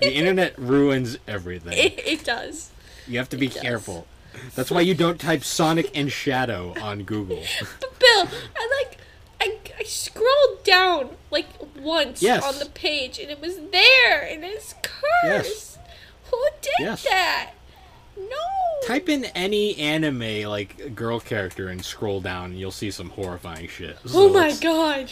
The 0.00 0.12
internet 0.14 0.58
ruins 0.58 1.16
everything. 1.26 1.72
it, 1.72 1.98
it 2.06 2.22
does. 2.24 2.70
You 3.08 3.16
have 3.18 3.30
to 3.30 3.36
be 3.38 3.48
careful. 3.48 4.06
That's 4.54 4.70
why 4.70 4.82
you 4.82 4.94
don't 4.94 5.18
type 5.18 5.42
Sonic 5.42 5.90
and 5.96 6.12
Shadow 6.12 6.74
on 6.82 7.04
Google. 7.04 7.42
But 7.80 7.98
Bill, 7.98 8.28
I 8.54 8.82
like 8.82 8.98
I, 9.40 9.58
I 9.78 9.82
scrolled 9.84 10.62
down 10.64 11.10
like 11.30 11.46
once 11.80 12.20
Yes. 12.22 12.44
on 12.44 12.58
the 12.58 12.66
page 12.70 13.18
and 13.18 13.30
it 13.30 13.40
was 13.40 13.56
there 13.72 14.20
and 14.22 14.44
it's 14.44 14.74
cursed. 14.82 15.24
Yes. 15.24 15.78
Who 16.30 16.44
did 16.60 16.72
Yes. 16.80 17.02
that? 17.04 17.52
No. 18.16 18.86
Type 18.86 19.08
in 19.08 19.24
any 19.26 19.76
anime 19.78 20.42
like 20.48 20.94
girl 20.94 21.18
character 21.20 21.68
and 21.68 21.84
scroll 21.84 22.20
down, 22.20 22.50
and 22.52 22.58
you'll 22.60 22.70
see 22.70 22.90
some 22.90 23.10
horrifying 23.10 23.68
shit. 23.68 23.96
Oh 24.06 24.08
So 24.08 24.28
my 24.32 24.46
it's- 24.48 24.60
god. 24.60 25.10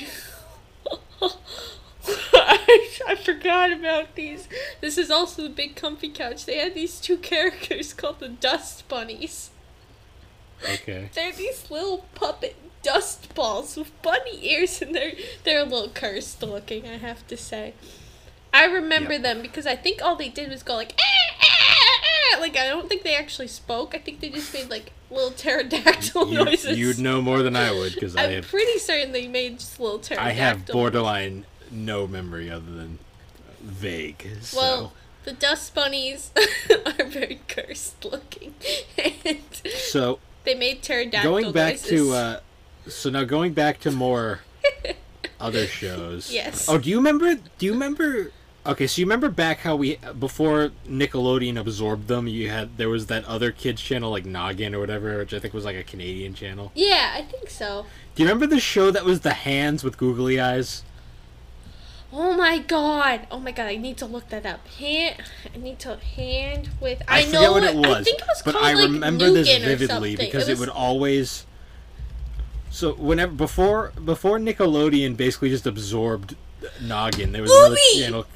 I, 2.35 2.89
I 3.09 3.15
forgot 3.15 3.73
about 3.73 4.15
these. 4.15 4.49
This 4.81 4.99
is 4.99 5.11
also 5.11 5.43
the 5.43 5.49
big 5.49 5.75
comfy 5.77 6.09
couch. 6.11 6.45
They 6.45 6.59
had 6.59 6.75
these 6.75 7.01
two 7.01 7.17
characters 7.31 7.93
called 7.95 8.21
the 8.21 8.29
Dust 8.29 8.87
Bunnies. 8.89 9.51
Okay. 10.69 11.11
They're 11.15 11.33
these 11.33 11.71
little 11.71 12.05
puppet 12.15 12.57
dust 12.83 13.35
balls 13.35 13.77
with 13.77 13.91
bunny 14.03 14.39
ears, 14.47 14.81
and 14.83 14.95
they're 14.95 15.13
they're 15.45 15.61
a 15.63 15.65
little 15.65 15.89
cursed 15.91 16.43
looking. 16.43 16.87
I 16.87 16.97
have 16.99 17.27
to 17.29 17.37
say. 17.37 17.75
I 18.53 18.67
remember 18.67 19.15
Yep. 19.15 19.23
them 19.23 19.43
because 19.43 19.67
I 19.67 19.75
think 19.77 20.01
all 20.03 20.15
they 20.17 20.29
did 20.29 20.49
was 20.51 20.63
go 20.63 20.75
like, 20.77 20.93
"Ah, 21.01 21.35
ah, 21.43 21.54
ah," 22.33 22.41
like 22.41 22.57
I 22.57 22.69
don't 22.69 22.89
think 22.89 23.03
they 23.03 23.17
actually 23.17 23.49
spoke. 23.49 23.95
I 23.95 23.99
think 23.99 24.21
they 24.21 24.29
just 24.31 24.53
made 24.55 24.71
like 24.71 24.93
little 25.11 25.31
pterodactyl 25.31 26.29
You, 26.29 26.45
noises. 26.45 26.77
you'd 26.79 26.99
know 26.99 27.23
more 27.23 27.43
than 27.43 27.55
I 27.57 27.71
would 27.73 27.95
because 27.95 28.17
I 28.17 28.25
I'm 28.25 28.31
have 28.33 28.49
pretty 28.49 28.79
certain 28.79 29.13
they 29.13 29.29
made 29.29 29.59
just 29.61 29.79
little 29.79 29.99
pterodactyl. 29.99 30.29
I 30.31 30.35
have 30.35 30.67
borderline 30.67 31.47
no 31.71 32.07
memory 32.07 32.51
other 32.51 32.71
than 32.73 32.99
vague. 33.61 34.27
So. 34.43 34.57
Well, 34.61 34.93
the 35.25 35.33
dust 35.33 35.75
bunnies 35.75 36.31
are 36.99 37.05
very 37.05 37.41
cursed 37.49 38.05
looking, 38.05 38.55
and 38.99 39.39
so 39.77 40.19
they 40.45 40.55
made 40.55 40.83
pterodactyl 40.83 41.31
going 41.31 41.53
back 41.53 41.75
noises. 41.75 41.89
to 41.89 42.13
uh, 42.13 42.41
so 42.87 43.11
now 43.11 43.25
going 43.25 43.53
back 43.55 43.81
to 43.81 43.91
more 43.91 44.41
other 45.41 45.67
shows. 45.67 46.31
Yes. 46.33 46.69
Oh, 46.69 46.77
do 46.79 46.91
you 46.91 46.97
remember? 46.97 47.37
Do 47.59 47.67
you 47.67 47.73
remember? 47.73 48.31
Okay, 48.67 48.87
so 48.87 49.01
you 49.01 49.05
remember 49.05 49.29
back 49.29 49.59
how 49.59 49.77
we 49.77 49.99
before 50.19 50.71
Nickelodeon 50.89 51.59
absorbed 51.59 52.09
them, 52.09 52.27
you 52.27 52.49
had 52.49 52.79
there 52.79 52.89
was 52.89 53.07
that 53.07 53.25
other 53.27 53.53
kids 53.53 53.83
channel 53.83 54.11
like 54.11 54.25
Noggin 54.25 54.75
or 54.75 54.81
whatever, 54.81 55.19
which 55.19 55.35
I 55.35 55.39
think 55.39 55.53
was 55.53 55.67
like 55.67 55.77
a 55.77 55.83
Canadian 55.83 56.33
channel. 56.33 56.73
yeah, 56.75 57.13
I 57.15 57.23
think 57.23 57.51
so. 57.51 57.85
Do 58.15 58.23
you 58.23 58.29
remember 58.29 58.47
the 58.47 58.61
show 58.61 58.91
that 58.91 59.05
was 59.05 59.21
the 59.21 59.35
hands 59.35 59.85
with 59.85 59.99
googly 59.99 60.41
eyes? 60.41 60.83
Oh 62.11 62.33
my 62.35 62.59
god! 62.59 63.27
Oh 63.31 63.39
my 63.39 63.51
god! 63.51 63.67
I 63.67 63.77
need 63.77 63.99
to 63.99 64.07
look 64.07 64.31
that 64.31 64.47
up. 64.47 64.67
Hand. 64.69 65.23
I 65.53 65.59
need 65.59 65.79
to 65.81 65.97
hand 65.97 66.71
with. 66.81 67.03
I, 67.07 67.19
I, 67.19 67.25
forget 67.25 67.43
know 67.43 67.53
what 67.53 67.65
it 67.65 67.75
was, 67.75 67.87
I 67.87 68.03
think 68.05 68.21
it 68.21 68.27
was 68.27 68.43
but 68.43 68.53
called 68.53 68.65
I 68.65 68.73
like 68.75 68.85
remember 68.85 69.31
this 69.31 69.49
vividly 69.49 70.17
because 70.17 70.49
it, 70.49 70.53
was, 70.53 70.61
would 70.61 70.69
always. 70.71 71.45
So 72.71 72.95
whenever 72.95 73.33
before 73.33 73.93
before 74.03 74.39
Nickelodeon 74.39 75.19
basically 75.19 75.51
just 75.51 75.67
absorbed 75.67 76.37
Noggin, 76.81 77.33
there 77.33 77.43
was 77.43 77.51
another 77.51 77.77
channel. 77.95 78.27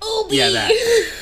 Oobi. 0.00 0.32
Yeah, 0.32 0.50
that. 0.50 0.72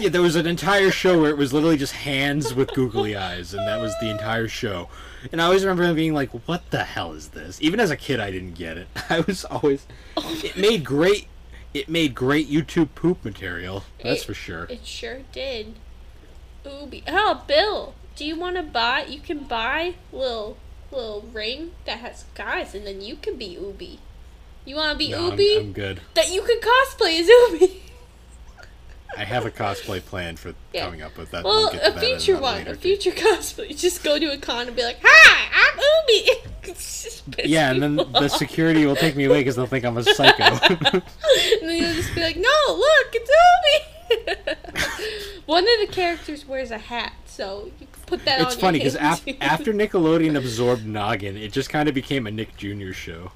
Yeah, 0.00 0.10
there 0.10 0.22
was 0.22 0.36
an 0.36 0.46
entire 0.46 0.92
show 0.92 1.20
where 1.20 1.30
it 1.30 1.36
was 1.36 1.52
literally 1.52 1.76
just 1.76 1.92
hands 1.92 2.54
with 2.54 2.72
googly 2.72 3.16
eyes, 3.16 3.52
and 3.52 3.66
that 3.66 3.80
was 3.80 3.92
the 4.00 4.10
entire 4.10 4.46
show. 4.46 4.88
And 5.32 5.42
I 5.42 5.46
always 5.46 5.64
remember 5.64 5.92
being 5.92 6.14
like, 6.14 6.30
"What 6.46 6.70
the 6.70 6.84
hell 6.84 7.14
is 7.14 7.28
this?" 7.30 7.60
Even 7.60 7.80
as 7.80 7.90
a 7.90 7.96
kid, 7.96 8.20
I 8.20 8.30
didn't 8.30 8.54
get 8.54 8.76
it. 8.78 8.86
I 9.10 9.20
was 9.20 9.44
always. 9.44 9.86
It 10.44 10.56
made 10.56 10.84
great 10.84 11.26
it 11.74 11.88
made 11.88 12.14
great 12.14 12.48
YouTube 12.48 12.90
poop 12.94 13.24
material. 13.24 13.82
That's 14.02 14.22
It- 14.22 14.26
for 14.26 14.34
sure. 14.34 14.64
It 14.70 14.86
sure 14.86 15.20
did. 15.32 15.74
Oobi. 16.64 17.02
Oh, 17.08 17.42
Bill, 17.48 17.94
do 18.14 18.24
you 18.24 18.36
want 18.36 18.54
to 18.56 18.62
buy? 18.62 19.04
You 19.08 19.18
can 19.18 19.40
buy 19.40 19.94
little 20.12 20.58
little 20.92 21.24
ring 21.32 21.72
that 21.86 21.98
has 21.98 22.24
guys, 22.36 22.72
and 22.74 22.86
then 22.86 23.00
you 23.00 23.16
can 23.16 23.36
be 23.36 23.56
Oobi. 23.60 23.98
You 24.64 24.76
want 24.76 24.92
to 24.92 24.96
be 24.98 25.10
No, 25.10 25.32
I'm, 25.32 25.40
I'm 25.58 25.72
good. 25.72 26.02
That 26.14 26.32
you 26.32 26.42
can 26.42 26.60
cosplay 26.60 27.18
as 27.20 27.26
Oobi. 27.28 27.78
I 29.16 29.24
have 29.24 29.44
a 29.46 29.50
cosplay 29.50 30.04
plan 30.04 30.36
for 30.36 30.54
Yeah. 30.72 30.84
coming 30.86 31.02
up 31.02 31.16
with 31.18 31.30
that. 31.32 31.44
Well, 31.44 31.70
We'll 31.72 31.80
a 31.82 31.90
that 31.92 32.00
future 32.00 32.38
one, 32.40 32.66
a 32.66 32.74
future 32.74 33.10
cosplay. 33.24 33.68
You 33.68 33.74
just 33.74 34.02
go 34.02 34.18
to 34.18 34.32
a 34.32 34.38
con 34.38 34.66
and 34.68 34.76
be 34.76 34.82
like, 34.82 34.98
"Hi, 35.02 35.48
I'm 35.54 35.78
Oobi." 35.78 36.48
It's 36.64 37.02
just 37.02 37.28
piss 37.32 37.46
Yeah, 37.46 37.72
and 37.72 37.82
then 37.82 37.96
people 37.98 38.20
the 38.20 38.28
security 38.28 38.86
will 38.86 38.94
take 38.96 39.16
me 39.16 39.24
away 39.24 39.40
because 39.40 39.56
they'll 39.56 39.66
think 39.66 39.84
I'm 39.84 39.96
a 39.96 40.04
psycho. 40.04 40.44
and 40.44 41.02
then 41.62 41.76
you'll 41.76 41.92
just 41.94 42.14
be 42.14 42.20
like, 42.22 42.36
"No, 42.36 42.48
look, 42.68 43.08
it's 43.12 43.30
Oobi." 43.42 44.56
one 45.46 45.64
of 45.64 45.88
the 45.88 45.92
characters 45.92 46.46
wears 46.46 46.70
a 46.70 46.78
hat, 46.78 47.12
so 47.26 47.64
you 47.80 47.86
can 47.92 48.02
put 48.06 48.24
that 48.26 48.40
on. 48.40 48.46
it's 48.46 48.54
funny 48.56 48.78
because 48.78 48.94
because 48.94 49.20
af- 49.26 49.36
after 49.40 49.72
Nickelodeon 49.72 50.36
absorbed 50.36 50.86
Noggin, 50.86 51.36
it 51.36 51.50
just 51.52 51.68
kind 51.70 51.88
of 51.88 51.94
became 51.94 52.26
a 52.26 52.30
Nick 52.30 52.56
Jr. 52.56 52.92
show. 52.92 53.32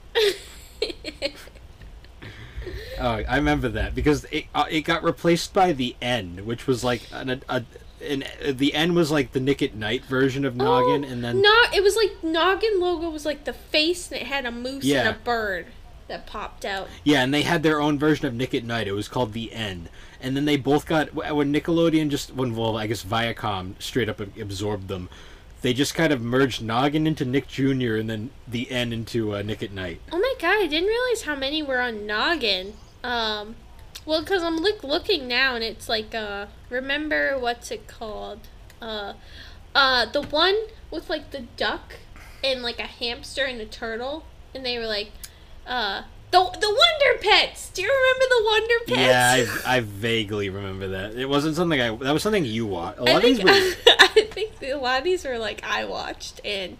Oh, 3.00 3.22
I 3.28 3.36
remember 3.36 3.68
that 3.70 3.94
because 3.94 4.24
it 4.30 4.46
uh, 4.54 4.64
it 4.70 4.82
got 4.82 5.02
replaced 5.02 5.52
by 5.54 5.72
the 5.72 5.96
N, 6.00 6.40
which 6.44 6.66
was 6.66 6.82
like 6.84 7.02
an, 7.12 7.42
a, 7.48 7.64
an, 8.02 8.24
the 8.52 8.74
N 8.74 8.94
was 8.94 9.10
like 9.10 9.32
the 9.32 9.40
Nick 9.40 9.62
at 9.62 9.74
Night 9.74 10.04
version 10.04 10.44
of 10.44 10.54
Noggin, 10.56 11.04
Oh, 11.04 11.08
and 11.08 11.24
then 11.24 11.40
no, 11.42 11.54
it 11.74 11.82
was 11.82 11.96
like 11.96 12.22
Noggin 12.22 12.80
logo 12.80 13.08
was 13.10 13.24
like 13.24 13.44
the 13.44 13.52
face 13.52 14.10
and 14.10 14.20
it 14.20 14.26
had 14.26 14.46
a 14.46 14.52
moose 14.52 14.84
Yeah. 14.84 15.00
and 15.00 15.08
a 15.16 15.18
bird 15.18 15.66
that 16.08 16.26
popped 16.26 16.64
out. 16.64 16.88
yeah, 17.04 17.22
and 17.22 17.34
they 17.34 17.42
had 17.42 17.62
their 17.62 17.80
own 17.80 17.98
version 17.98 18.26
of 18.26 18.34
Nick 18.34 18.54
at 18.54 18.62
Night. 18.64 18.86
It 18.86 18.92
was 18.92 19.08
called 19.08 19.32
the 19.32 19.52
N, 19.52 19.88
and 20.20 20.36
then 20.36 20.44
they 20.44 20.56
both 20.56 20.86
got 20.86 21.12
when 21.14 21.52
Nickelodeon 21.52 22.10
just 22.10 22.32
when 22.34 22.54
well 22.54 22.76
I 22.76 22.86
guess 22.86 23.02
Viacom 23.04 23.80
straight 23.82 24.08
up 24.08 24.20
absorbed 24.20 24.88
them. 24.88 25.08
They 25.62 25.72
just 25.72 25.94
kind 25.96 26.12
of 26.12 26.20
merged 26.22 26.62
Noggin 26.62 27.06
into 27.08 27.24
Nick 27.24 27.48
Jr. 27.48 27.96
and 27.96 28.08
then 28.08 28.30
the 28.46 28.70
N 28.70 28.92
into 28.92 29.34
uh, 29.34 29.42
Nick 29.42 29.62
at 29.64 29.72
Night. 29.72 30.00
Oh 30.12 30.18
my 30.18 30.34
god, 30.38 30.62
I 30.62 30.66
didn't 30.68 30.88
realize 30.88 31.22
how 31.22 31.34
many 31.34 31.60
were 31.62 31.80
on 31.80 32.06
Noggin. 32.06 32.74
Um, 33.02 33.56
well, 34.04 34.20
because 34.20 34.42
I'm 34.42 34.58
look, 34.58 34.84
looking 34.84 35.28
now 35.28 35.54
and 35.54 35.64
it's 35.64 35.88
like, 35.88 36.14
uh, 36.14 36.46
remember 36.70 37.38
what's 37.38 37.70
it 37.70 37.86
called? 37.86 38.40
Uh, 38.80 39.14
uh, 39.74 40.06
the 40.06 40.22
one 40.22 40.56
with 40.90 41.10
like 41.10 41.30
the 41.30 41.40
duck 41.56 41.96
and 42.42 42.62
like 42.62 42.78
a 42.78 42.86
hamster 42.86 43.44
and 43.44 43.60
a 43.60 43.66
turtle, 43.66 44.24
and 44.54 44.64
they 44.64 44.78
were 44.78 44.86
like, 44.86 45.10
uh, 45.66 46.02
the 46.30 46.38
the 46.38 46.68
Wonder 46.68 47.20
Pets. 47.20 47.70
Do 47.70 47.82
you 47.82 47.88
remember 47.88 48.24
the 48.28 48.44
Wonder 48.44 48.84
Pets? 48.86 49.00
Yeah, 49.00 49.60
I, 49.66 49.76
I 49.76 49.80
vaguely 49.80 50.50
remember 50.50 50.88
that. 50.88 51.14
It 51.14 51.28
wasn't 51.28 51.56
something 51.56 51.80
I. 51.80 51.94
That 51.96 52.12
was 52.12 52.22
something 52.22 52.44
you 52.44 52.66
watched. 52.66 52.98
A 52.98 53.02
lot 53.02 53.10
I 53.10 53.16
of 53.16 53.22
these 53.22 53.36
think 53.38 53.48
were. 53.48 53.92
I 54.00 54.28
think 54.30 54.52
a 54.62 54.74
lot 54.74 54.98
of 54.98 55.04
these 55.04 55.24
were 55.24 55.38
like 55.38 55.62
I 55.64 55.84
watched, 55.84 56.40
and 56.44 56.76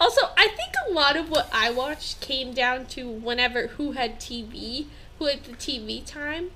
also 0.00 0.20
I 0.36 0.48
think 0.48 0.72
a 0.88 0.92
lot 0.92 1.16
of 1.16 1.30
what 1.30 1.48
I 1.52 1.70
watched 1.70 2.20
came 2.20 2.52
down 2.52 2.86
to 2.86 3.08
whenever 3.08 3.68
who 3.68 3.92
had 3.92 4.20
TV, 4.20 4.86
had 5.26 5.44
the 5.44 5.52
TV 5.52 6.04
time. 6.04 6.50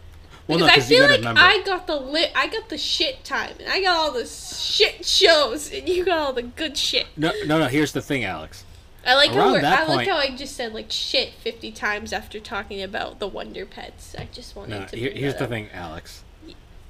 Well, 0.47 0.59
Because 0.59 0.61
no, 0.61 0.67
I 0.75 0.81
feel 0.81 1.07
like 1.09 1.19
remember. 1.19 1.41
I 1.41 1.63
got 1.65 1.87
the 1.87 1.97
lit, 1.97 2.31
I 2.37 2.49
got 2.49 2.69
the 2.69 2.77
shit 2.77 3.25
time, 3.25 3.53
and 3.61 3.69
I 3.69 3.81
got 3.81 3.97
all 3.97 4.13
the 4.13 4.27
shit 4.27 5.05
shows, 5.07 5.73
and 5.73 5.89
you 5.89 6.05
got 6.05 6.19
all 6.19 6.33
the 6.35 6.43
good 6.43 6.77
shit. 6.77 7.07
No, 7.17 7.33
no, 7.47 7.59
no. 7.59 7.67
Here's 7.69 7.93
the 7.93 8.03
thing, 8.03 8.25
Alex. 8.25 8.65
I 9.07 9.15
like 9.15 9.31
how 9.31 9.53
Around 9.55 9.63
that 9.63 9.81
I 9.89 9.95
like 9.95 10.09
how 10.09 10.17
I 10.17 10.35
just 10.35 10.55
said 10.57 10.73
like 10.75 10.91
shit 10.91 11.33
fifty 11.35 11.71
times 11.73 12.13
after 12.13 12.41
talking 12.41 12.83
about 12.83 13.21
the 13.21 13.27
Wonder 13.27 13.65
Pets. 13.67 14.15
I 14.19 14.29
just 14.33 14.55
wanted 14.57 14.81
No, 14.81 14.87
to. 14.87 14.97
here, 14.97 15.11
here's 15.13 15.35
the 15.35 15.45
up. 15.45 15.51
thing, 15.51 15.69
Alex. 15.73 16.25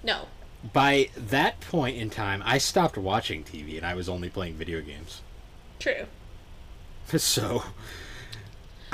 No, 0.03 0.27
By 0.73 1.09
that 1.17 1.61
point 1.61 1.97
in 1.97 2.11
time, 2.11 2.43
I 2.45 2.59
stopped 2.59 2.97
watching 2.99 3.43
TV 3.43 3.77
and 3.77 3.85
I 3.87 3.95
was 3.95 4.09
only 4.09 4.29
playing 4.31 4.55
video 4.55 4.81
games. 4.81 5.23
true. 5.79 6.07
So, 7.19 7.63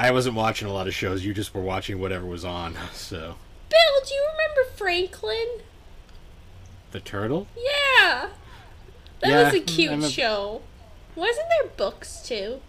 I 0.01 0.13
wasn't 0.13 0.35
watching 0.37 0.67
a 0.67 0.73
lot 0.73 0.87
of 0.89 0.95
shows. 0.95 1.25
You 1.25 1.35
just 1.35 1.55
were 1.55 1.61
watching 1.61 2.01
whatever 2.01 2.25
was 2.27 2.45
on. 2.45 2.75
So, 2.95 3.37
Bill, 3.69 4.05
do 4.07 4.15
you 4.15 4.29
remember 4.33 4.71
Franklin? 4.77 5.47
the 6.93 7.01
turtle. 7.01 7.47
Yeah. 7.57 8.31
That 9.21 9.29
Yeah, 9.31 9.45
was 9.45 9.55
a 9.55 9.61
cute 9.61 9.93
a- 9.93 10.09
show. 10.11 10.63
Wasn't 11.15 11.47
there 11.51 11.71
books 11.77 12.21
too? 12.27 12.61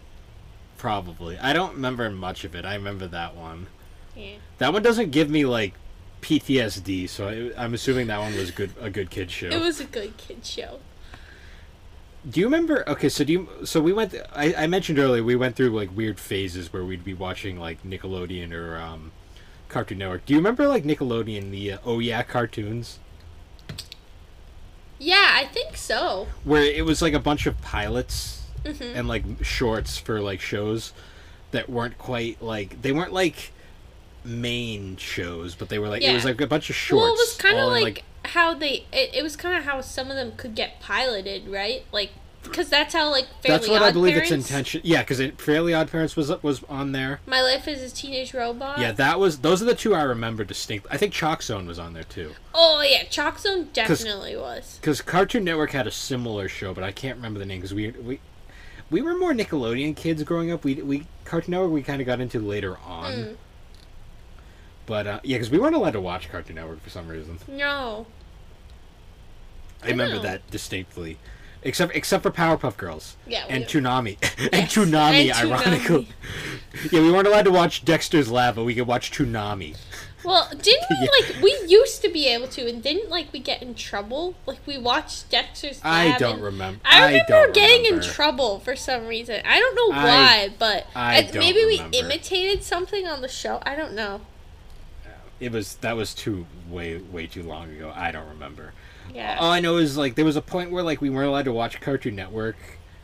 Probably. 0.78 1.38
I 1.38 1.52
don't 1.52 1.74
remember 1.74 2.08
much 2.10 2.44
of 2.44 2.54
it. 2.54 2.64
I 2.64 2.74
remember 2.74 3.06
that 3.08 3.34
one. 3.34 3.66
Yeah. 4.14 4.34
That 4.58 4.72
one 4.72 4.82
doesn't 4.82 5.10
give 5.10 5.28
me 5.30 5.44
like 5.44 5.74
PTSD, 6.20 7.08
so 7.08 7.28
I, 7.56 7.64
I'm 7.64 7.74
assuming 7.74 8.06
that 8.08 8.18
one 8.20 8.36
was 8.36 8.50
good. 8.52 8.70
A 8.80 8.90
good 8.90 9.10
kid 9.10 9.30
show. 9.30 9.48
It 9.48 9.60
was 9.60 9.80
a 9.80 9.84
good 9.86 10.16
kid 10.18 10.44
show. 10.44 10.78
Do 12.28 12.40
you 12.40 12.46
remember? 12.46 12.88
Okay, 12.88 13.08
so 13.08 13.24
do 13.24 13.32
you? 13.32 13.48
So 13.64 13.80
we 13.80 13.92
went. 13.92 14.14
I, 14.34 14.54
I 14.54 14.66
mentioned 14.68 14.98
earlier 14.98 15.24
we 15.24 15.34
went 15.36 15.56
through 15.56 15.70
like 15.70 15.94
weird 15.96 16.20
phases 16.20 16.72
where 16.72 16.84
we'd 16.84 17.04
be 17.04 17.14
watching 17.14 17.58
like 17.58 17.82
Nickelodeon 17.82 18.52
or 18.52 18.76
um, 18.78 19.12
Cartoon 19.68 19.98
Network. 19.98 20.24
Do 20.26 20.34
you 20.34 20.38
remember 20.38 20.68
like 20.68 20.84
Nickelodeon 20.84 21.50
the 21.50 21.72
uh, 21.72 21.78
Oh 21.84 21.98
Yeah 21.98 22.22
cartoons 22.22 23.00
Yeah, 24.98 25.30
I 25.34 25.46
think 25.46 25.76
so. 25.76 26.28
where 26.44 26.62
it 26.62 26.84
was 26.84 27.02
like 27.02 27.12
a 27.14 27.18
bunch 27.20 27.46
of 27.46 27.60
pilots 27.60 28.42
hmm 28.66 28.92
and 28.94 29.08
like 29.08 29.24
shorts 29.42 29.98
for 29.98 30.20
like 30.20 30.40
shows 30.40 30.92
that 31.50 31.68
weren't 31.68 31.98
quite 31.98 32.40
like 32.40 32.80
they 32.82 32.92
weren't 32.92 33.12
like 33.12 33.52
main 34.24 34.96
shows, 34.96 35.54
but 35.54 35.68
they 35.68 35.78
were 35.78 35.88
like 35.88 36.02
it 36.02 36.12
was 36.12 36.24
like 36.24 36.40
a 36.40 36.46
bunch 36.46 36.70
of 36.70 36.76
shorts. 36.76 37.02
Well, 37.02 37.14
it 37.14 37.18
was 37.18 37.36
kind 37.38 37.58
of 37.58 37.72
in, 37.76 37.84
like, 37.84 38.04
how 38.26 38.54
they. 38.54 38.86
It, 38.92 39.14
it 39.14 39.22
was 39.22 39.36
kind 39.36 39.56
of 39.56 39.64
how 39.64 39.80
some 39.80 40.10
of 40.10 40.16
them 40.16 40.32
could 40.36 40.54
get 40.54 40.80
piloted, 40.80 41.48
right? 41.48 41.84
Like, 41.92 42.10
because 42.42 42.68
that's 42.68 42.94
how 42.94 43.10
like 43.10 43.26
Fairly 43.42 43.58
that's 43.58 43.68
what 43.68 43.82
Odd 43.82 43.88
I 43.88 43.92
believe 43.92 44.14
Parents, 44.14 44.32
its 44.32 44.50
intention. 44.50 44.80
Yeah, 44.84 45.02
because 45.02 45.20
it 45.20 45.40
Fairly 45.40 45.74
Odd 45.74 45.90
Parents 45.90 46.16
was 46.16 46.30
was 46.42 46.62
on 46.64 46.92
there. 46.92 47.20
My 47.26 47.40
Life 47.40 47.68
as 47.68 47.82
a 47.82 47.94
Teenage 47.94 48.34
Robot. 48.34 48.78
Yeah, 48.78 48.92
that 48.92 49.18
was 49.20 49.38
those 49.38 49.62
are 49.62 49.66
the 49.66 49.74
two 49.74 49.94
I 49.94 50.02
remember 50.02 50.44
distinctly. 50.44 50.90
I 50.90 50.96
think 50.96 51.12
Chalk 51.12 51.42
Zone 51.42 51.66
was 51.66 51.78
on 51.78 51.92
there 51.92 52.04
too. 52.04 52.32
Oh 52.54 52.84
yeah, 52.86 53.04
Chalk 53.04 53.38
Zone 53.38 53.68
definitely 53.72 54.36
was. 54.36 54.78
Because 54.80 55.00
Cartoon 55.00 55.44
Network 55.44 55.70
had 55.70 55.86
a 55.86 55.92
similar 55.92 56.48
show, 56.48 56.74
but 56.74 56.84
I 56.84 56.92
can't 56.92 57.16
remember 57.16 57.38
the 57.38 57.46
name 57.46 57.60
because 57.60 57.74
we 57.74 57.90
we 57.90 58.20
we 58.90 59.02
were 59.02 59.16
more 59.16 59.32
Nickelodeon 59.32 59.96
kids 59.96 60.22
growing 60.22 60.50
up. 60.50 60.64
We 60.64 60.74
we 60.82 61.06
Cartoon 61.24 61.52
Network 61.52 61.70
we 61.70 61.82
kind 61.82 62.00
of 62.00 62.06
got 62.06 62.20
into 62.20 62.40
later 62.40 62.76
on. 62.84 63.12
Mm. 63.12 63.36
But 64.86 65.06
uh, 65.06 65.20
yeah, 65.22 65.36
because 65.36 65.50
we 65.50 65.58
weren't 65.58 65.74
allowed 65.76 65.92
to 65.92 66.00
watch 66.00 66.30
Cartoon 66.30 66.56
Network 66.56 66.82
for 66.82 66.90
some 66.90 67.08
reason. 67.08 67.38
No. 67.48 68.06
I 69.82 69.88
remember 69.88 70.16
know. 70.16 70.22
that 70.22 70.48
distinctly, 70.50 71.18
except 71.62 71.94
except 71.96 72.22
for 72.22 72.30
Powerpuff 72.30 72.76
Girls 72.76 73.16
Yeah. 73.26 73.44
and 73.48 73.64
Toonami 73.64 74.16
and 74.38 74.52
Yes, 74.52 74.74
Toonami. 74.74 75.30
and 75.32 75.50
Ironically, 75.50 76.08
yeah, 76.92 77.00
we 77.00 77.10
weren't 77.10 77.26
allowed 77.26 77.44
to 77.46 77.50
watch 77.50 77.84
Dexter's 77.84 78.30
Lab, 78.30 78.54
but 78.56 78.64
we 78.64 78.74
could 78.74 78.86
watch 78.86 79.10
Toonami. 79.10 79.76
Well, 80.24 80.48
didn't 80.50 80.84
we 80.88 80.96
Yeah. 81.00 81.08
like 81.34 81.42
we 81.42 81.58
used 81.66 82.00
to 82.02 82.08
be 82.08 82.28
able 82.28 82.46
to, 82.48 82.68
and 82.68 82.80
didn't 82.80 83.10
like 83.10 83.32
we 83.32 83.40
get 83.40 83.60
in 83.60 83.74
trouble? 83.74 84.36
Like 84.46 84.60
we 84.66 84.78
watched 84.78 85.30
Dexter's 85.30 85.80
I 85.82 86.16
don't 86.16 86.40
remember. 86.40 86.78
I 86.84 87.06
remember 87.06 87.24
don't 87.28 87.54
getting 87.54 87.82
remember. 87.84 88.06
in 88.06 88.08
trouble 88.12 88.60
for 88.60 88.76
some 88.76 89.06
reason. 89.08 89.42
I 89.44 89.58
don't 89.58 89.74
know 89.74 89.96
I- 89.98 90.04
why, 90.04 90.54
but 90.60 90.86
I 90.94 91.16
I- 91.16 91.22
don't 91.22 91.38
maybe 91.38 91.64
we 91.64 91.82
imitated 91.98 92.62
something 92.62 93.06
on 93.08 93.20
the 93.20 93.28
show. 93.28 93.60
I 93.66 93.74
don't 93.74 93.94
know. 93.94 94.20
It 95.42 95.50
was 95.52 95.74
that 95.76 95.96
was 95.96 96.14
too 96.14 96.46
way 96.70 96.98
way 96.98 97.26
too 97.26 97.42
long 97.42 97.70
ago. 97.74 97.92
I 97.94 98.12
don't 98.12 98.28
remember. 98.28 98.72
Yeah. 99.12 99.36
All 99.40 99.50
I 99.50 99.58
know 99.60 99.76
is 99.78 99.96
like 99.96 100.14
there 100.14 100.24
was 100.24 100.36
a 100.36 100.42
point 100.42 100.70
where 100.70 100.82
like 100.84 101.00
we 101.00 101.10
weren't 101.10 101.28
allowed 101.28 101.46
to 101.46 101.52
watch 101.52 101.80
Cartoon 101.80 102.14
Network 102.16 102.56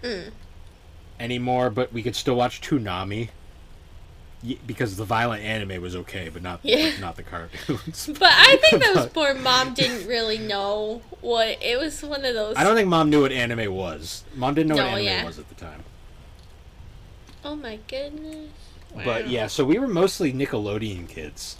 Mm. 0.04 0.30
anymore, 1.18 1.70
but 1.70 1.92
we 1.92 2.02
could 2.04 2.14
still 2.14 2.36
watch 2.36 2.60
Toonami. 2.60 3.30
Because 4.68 4.96
the 4.96 5.04
violent 5.04 5.42
anime 5.42 5.82
was 5.82 5.96
okay, 5.96 6.28
but 6.28 6.42
not 6.42 6.60
Yeah. 6.62 6.92
not 7.00 7.16
the 7.16 7.24
cartoons. 7.24 8.06
But 8.20 8.30
I 8.32 8.56
think 8.60 8.80
that 8.84 8.94
was 8.94 9.06
poor 9.12 9.34
mom 9.34 9.74
didn't 9.74 10.06
really 10.06 10.38
know 10.38 11.02
what 11.20 11.58
it 11.60 11.76
was. 11.80 12.00
One 12.04 12.24
of 12.24 12.34
those. 12.34 12.54
I 12.56 12.62
don't 12.62 12.76
think 12.76 12.88
mom 12.88 13.10
knew 13.10 13.22
what 13.22 13.32
anime 13.32 13.74
was. 13.74 14.22
Mom 14.36 14.54
didn't 14.54 14.68
know 14.68 14.76
No, 14.76 14.84
what 14.92 15.00
anime 15.00 15.04
yeah. 15.06 15.24
was 15.24 15.40
at 15.40 15.48
the 15.48 15.56
time. 15.56 15.82
Oh 17.44 17.56
my 17.56 17.80
goodness. 17.88 18.50
But 19.04 19.28
yeah, 19.28 19.48
so 19.48 19.64
we 19.64 19.78
were 19.80 19.88
mostly 19.88 20.32
Nickelodeon 20.32 21.08
kids, 21.08 21.56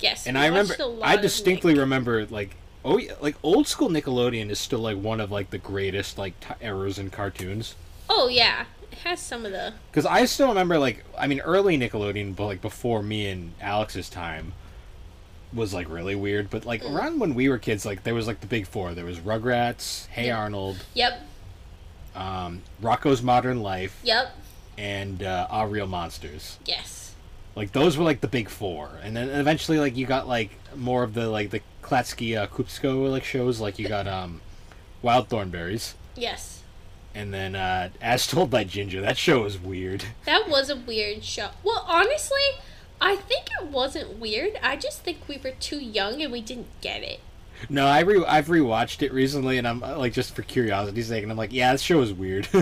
Yes. 0.00 0.26
and 0.26 0.38
I 0.38 0.46
remember 0.46 0.74
I 1.02 1.16
distinctly 1.16 1.72
Nick. 1.74 1.80
remember 1.80 2.26
like 2.26 2.56
oh 2.84 2.96
yeah, 2.98 3.12
like 3.20 3.36
old 3.42 3.66
school 3.66 3.88
Nickelodeon 3.90 4.50
is 4.50 4.58
still 4.58 4.78
like 4.78 4.96
one 4.96 5.20
of 5.20 5.30
like 5.30 5.50
the 5.50 5.58
greatest 5.58 6.16
like 6.18 6.38
t- 6.40 6.54
eras 6.60 6.98
in 6.98 7.10
cartoons. 7.10 7.74
Oh 8.08 8.28
yeah, 8.28 8.64
it 8.90 8.98
has 8.98 9.20
some 9.20 9.44
of 9.44 9.52
the. 9.52 9.74
Because 9.90 10.06
I 10.06 10.24
still 10.24 10.48
remember, 10.48 10.78
like, 10.78 11.04
I 11.18 11.26
mean, 11.26 11.40
early 11.40 11.76
Nickelodeon, 11.76 12.34
but 12.34 12.46
like 12.46 12.62
before 12.62 13.02
me 13.02 13.28
and 13.28 13.52
Alex's 13.60 14.08
time, 14.08 14.54
was 15.52 15.74
like 15.74 15.88
really 15.90 16.14
weird. 16.14 16.48
But 16.48 16.64
like 16.64 16.82
Mm. 16.82 16.94
around 16.96 17.18
when 17.20 17.34
we 17.34 17.48
were 17.50 17.58
kids, 17.58 17.84
like 17.84 18.04
there 18.04 18.14
was 18.14 18.26
like 18.26 18.40
the 18.40 18.46
big 18.46 18.66
four. 18.66 18.94
There 18.94 19.04
was 19.04 19.18
Rugrats, 19.18 20.06
Hey 20.06 20.28
Yeah. 20.28 20.38
Arnold, 20.38 20.78
Yep. 20.94 21.20
um, 22.14 22.62
Rocko's 22.82 23.22
Modern 23.22 23.60
Life, 23.62 23.98
Yep. 24.02 24.34
and 24.78 25.22
uh, 25.22 25.46
Our 25.50 25.68
Real 25.68 25.86
Monsters. 25.86 26.58
Yes. 26.64 26.97
Like 27.58 27.72
those 27.72 27.96
were 27.98 28.04
like 28.04 28.20
the 28.20 28.28
big 28.28 28.48
four, 28.48 28.88
and 29.02 29.16
then 29.16 29.28
eventually 29.30 29.80
like 29.80 29.96
you 29.96 30.06
got 30.06 30.28
like 30.28 30.50
more 30.76 31.02
of 31.02 31.12
the 31.12 31.28
like 31.28 31.50
the 31.50 31.60
Klasky 31.82 32.38
uh, 32.40 32.46
Csupo 32.46 33.10
like 33.10 33.24
shows. 33.24 33.58
Like 33.60 33.80
you 33.80 33.88
got 33.88 34.06
um, 34.06 34.40
Wild 35.02 35.28
Thornberrys, 35.28 35.94
Yes. 36.14 36.62
and 37.16 37.34
then 37.34 37.56
uh, 37.56 37.88
As 38.00 38.28
Told 38.28 38.48
by 38.48 38.62
Ginger. 38.62 39.00
That 39.00 39.18
show 39.18 39.42
was 39.42 39.58
weird. 39.58 40.04
That 40.24 40.48
was 40.48 40.70
a 40.70 40.76
weird 40.76 41.24
show. 41.24 41.48
Well, 41.64 41.84
honestly, 41.88 42.46
I 43.00 43.16
think 43.16 43.48
it 43.60 43.66
wasn't 43.66 44.20
weird. 44.20 44.52
I 44.62 44.76
just 44.76 45.02
think 45.02 45.26
we 45.26 45.38
were 45.42 45.50
too 45.58 45.80
young 45.80 46.22
and 46.22 46.30
we 46.30 46.40
didn't 46.40 46.68
get 46.80 47.02
it. 47.02 47.18
No, 47.68 47.86
I 47.86 48.00
re 48.00 48.24
I've 48.24 48.46
rewatched 48.46 49.02
it 49.02 49.12
recently, 49.12 49.58
and 49.58 49.66
I'm 49.66 49.80
like 49.80 50.12
just 50.12 50.36
for 50.36 50.42
curiosity's 50.42 51.08
sake, 51.08 51.24
and 51.24 51.32
I'm 51.32 51.38
like, 51.38 51.52
yeah, 51.52 51.72
this 51.72 51.82
show 51.82 51.98
was 51.98 52.12
weird. 52.12 52.46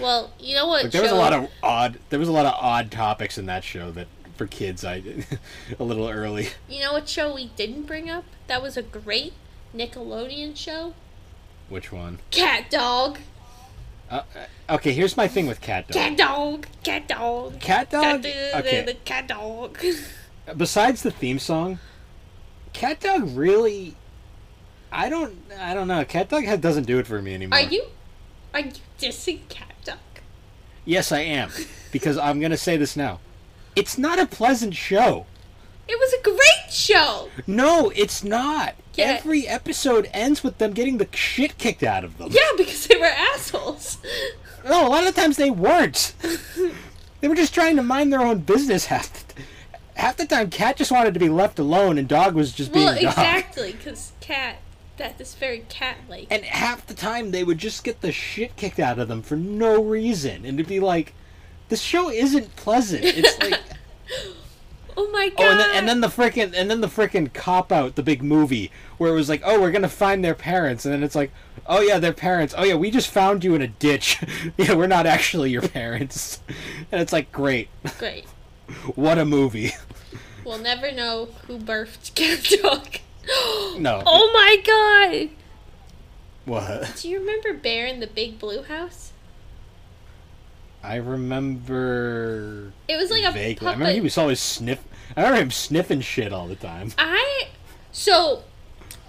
Well, 0.00 0.32
you 0.40 0.54
know 0.54 0.66
what? 0.66 0.84
Like, 0.84 0.92
there 0.92 1.02
was 1.02 1.10
a 1.10 1.14
lot 1.16 1.34
of 1.34 1.50
odd. 1.62 1.98
There 2.08 2.18
was 2.18 2.28
a 2.28 2.32
lot 2.32 2.46
of 2.46 2.54
odd 2.54 2.90
topics 2.90 3.36
in 3.36 3.44
that 3.46 3.62
show 3.64 3.90
that 3.90 4.06
for 4.40 4.46
kids 4.46 4.86
I 4.86 5.02
a 5.78 5.84
little 5.84 6.08
early. 6.08 6.48
You 6.66 6.80
know 6.80 6.94
what 6.94 7.10
show 7.10 7.34
we 7.34 7.48
didn't 7.56 7.82
bring 7.82 8.08
up? 8.08 8.24
That 8.46 8.62
was 8.62 8.78
a 8.78 8.82
great 8.82 9.34
Nickelodeon 9.76 10.56
show. 10.56 10.94
Which 11.68 11.92
one? 11.92 12.20
Cat 12.30 12.70
Dog. 12.70 13.18
Uh, 14.10 14.22
uh, 14.34 14.74
okay, 14.76 14.92
here's 14.92 15.14
my 15.14 15.28
thing 15.28 15.46
with 15.46 15.60
Cat 15.60 15.88
Dog. 15.88 15.94
Cat 15.94 16.16
Dog. 16.16 16.66
Cat 16.82 17.06
Dog. 17.06 17.60
Cat 17.60 17.90
Dog. 17.90 18.20
Okay. 18.20 18.82
the 18.82 18.94
cat 19.04 19.28
dog. 19.28 19.78
Besides 20.56 21.02
the 21.02 21.10
theme 21.10 21.38
song, 21.38 21.78
Cat 22.72 23.00
Dog 23.00 23.36
really. 23.36 23.94
I 24.90 25.10
don't. 25.10 25.36
I 25.60 25.74
don't 25.74 25.86
know. 25.86 26.02
Cat 26.06 26.30
Dog 26.30 26.62
doesn't 26.62 26.84
do 26.84 26.98
it 26.98 27.06
for 27.06 27.20
me 27.20 27.34
anymore. 27.34 27.58
Are 27.58 27.62
you 27.62 27.84
are 28.54 28.60
you 28.60 28.72
dissing 28.98 29.46
Cat 29.50 29.74
Dog? 29.84 29.98
Yes, 30.86 31.12
I 31.12 31.20
am. 31.20 31.50
Because 31.92 32.16
I'm 32.16 32.40
gonna 32.40 32.56
say 32.56 32.78
this 32.78 32.96
now. 32.96 33.20
It's 33.76 33.98
not 33.98 34.18
a 34.18 34.26
pleasant 34.26 34.74
show. 34.74 35.26
It 35.88 35.98
was 35.98 36.12
a 36.12 36.22
great 36.22 36.72
show. 36.72 37.28
No, 37.46 37.90
it's 37.96 38.22
not. 38.22 38.74
Yeah. 38.94 39.18
Every 39.18 39.48
episode 39.48 40.08
ends 40.12 40.44
with 40.44 40.58
them 40.58 40.72
getting 40.72 40.98
the 40.98 41.08
shit 41.12 41.58
kicked 41.58 41.82
out 41.82 42.04
of 42.04 42.18
them. 42.18 42.28
Yeah, 42.30 42.40
because 42.56 42.86
they 42.86 42.96
were 42.96 43.06
assholes. 43.06 43.98
No, 44.64 44.86
a 44.86 44.90
lot 44.90 45.06
of 45.06 45.14
times 45.14 45.36
they 45.36 45.50
weren't. 45.50 46.14
they 47.20 47.28
were 47.28 47.34
just 47.34 47.54
trying 47.54 47.76
to 47.76 47.82
mind 47.82 48.12
their 48.12 48.20
own 48.20 48.40
business 48.40 48.86
half 48.86 49.12
the, 49.12 49.42
half 49.94 50.16
the 50.16 50.26
time. 50.26 50.50
Cat 50.50 50.76
just 50.76 50.92
wanted 50.92 51.14
to 51.14 51.20
be 51.20 51.28
left 51.28 51.58
alone, 51.58 51.98
and 51.98 52.06
Dog 52.06 52.34
was 52.34 52.52
just 52.52 52.72
being 52.72 52.84
Well, 52.84 52.96
exactly, 52.96 53.72
because 53.72 54.12
cat 54.20 54.56
that 55.00 55.18
is 55.18 55.34
very 55.34 55.64
cat-like. 55.70 56.26
And 56.30 56.44
half 56.44 56.86
the 56.86 56.94
time 56.94 57.30
they 57.30 57.42
would 57.42 57.58
just 57.58 57.82
get 57.84 58.02
the 58.02 58.12
shit 58.12 58.54
kicked 58.56 58.78
out 58.78 58.98
of 58.98 59.08
them 59.08 59.22
for 59.22 59.34
no 59.34 59.82
reason, 59.82 60.44
and 60.44 60.60
it'd 60.60 60.68
be 60.68 60.78
like, 60.78 61.14
the 61.70 61.76
show 61.76 62.10
isn't 62.10 62.54
pleasant. 62.56 63.04
It's 63.04 63.38
like, 63.40 63.58
oh 64.96 65.10
my 65.10 65.30
god! 65.30 65.38
oh, 65.38 65.50
and 65.50 65.60
then, 65.60 65.70
and 65.76 65.88
then 65.88 66.00
the 66.00 66.08
frickin' 66.08 66.52
and 66.54 66.70
then 66.70 66.80
the 66.82 66.88
frickin' 66.88 67.32
cop 67.32 67.72
out, 67.72 67.94
the 67.94 68.02
big 68.02 68.22
movie 68.22 68.70
where 68.98 69.10
it 69.10 69.14
was 69.14 69.30
like, 69.30 69.40
oh, 69.44 69.58
we're 69.58 69.70
gonna 69.70 69.88
find 69.88 70.22
their 70.22 70.34
parents, 70.34 70.84
and 70.84 70.92
then 70.92 71.02
it's 71.02 71.14
like, 71.14 71.32
oh 71.66 71.80
yeah, 71.80 71.98
their 71.98 72.12
parents. 72.12 72.52
Oh 72.58 72.64
yeah, 72.64 72.74
we 72.74 72.90
just 72.90 73.08
found 73.08 73.42
you 73.42 73.54
in 73.54 73.62
a 73.62 73.68
ditch. 73.68 74.20
yeah, 74.58 74.74
we're 74.74 74.88
not 74.88 75.06
actually 75.06 75.50
your 75.50 75.66
parents, 75.66 76.42
and 76.92 77.00
it's 77.00 77.12
like, 77.12 77.32
great, 77.32 77.68
great. 77.98 78.26
what 78.94 79.16
a 79.16 79.24
movie. 79.24 79.72
We'll 80.44 80.58
never 80.58 80.90
know 80.90 81.28
who 81.46 81.58
birthed 81.58 82.14
Cat 82.14 82.46
Dog. 82.62 82.98
No. 83.78 84.02
Oh 84.04 84.30
my 84.34 84.56
god! 84.66 85.30
What? 86.44 86.96
Do 87.00 87.08
you 87.08 87.20
remember 87.20 87.52
Bear 87.52 87.86
in 87.86 88.00
the 88.00 88.06
Big 88.06 88.38
Blue 88.38 88.62
House? 88.62 89.09
I 90.82 90.96
remember 90.96 92.72
It 92.88 92.96
was 92.96 93.10
like 93.10 93.24
a 93.24 93.32
vaguely. 93.32 93.68
I 93.68 93.72
remember 93.72 93.92
he 93.92 94.00
was 94.00 94.16
always 94.16 94.40
sniff. 94.40 94.82
I 95.16 95.22
remember 95.22 95.42
him 95.42 95.50
sniffing 95.50 96.00
shit 96.00 96.32
all 96.32 96.46
the 96.46 96.56
time. 96.56 96.92
I 96.98 97.48
so 97.92 98.44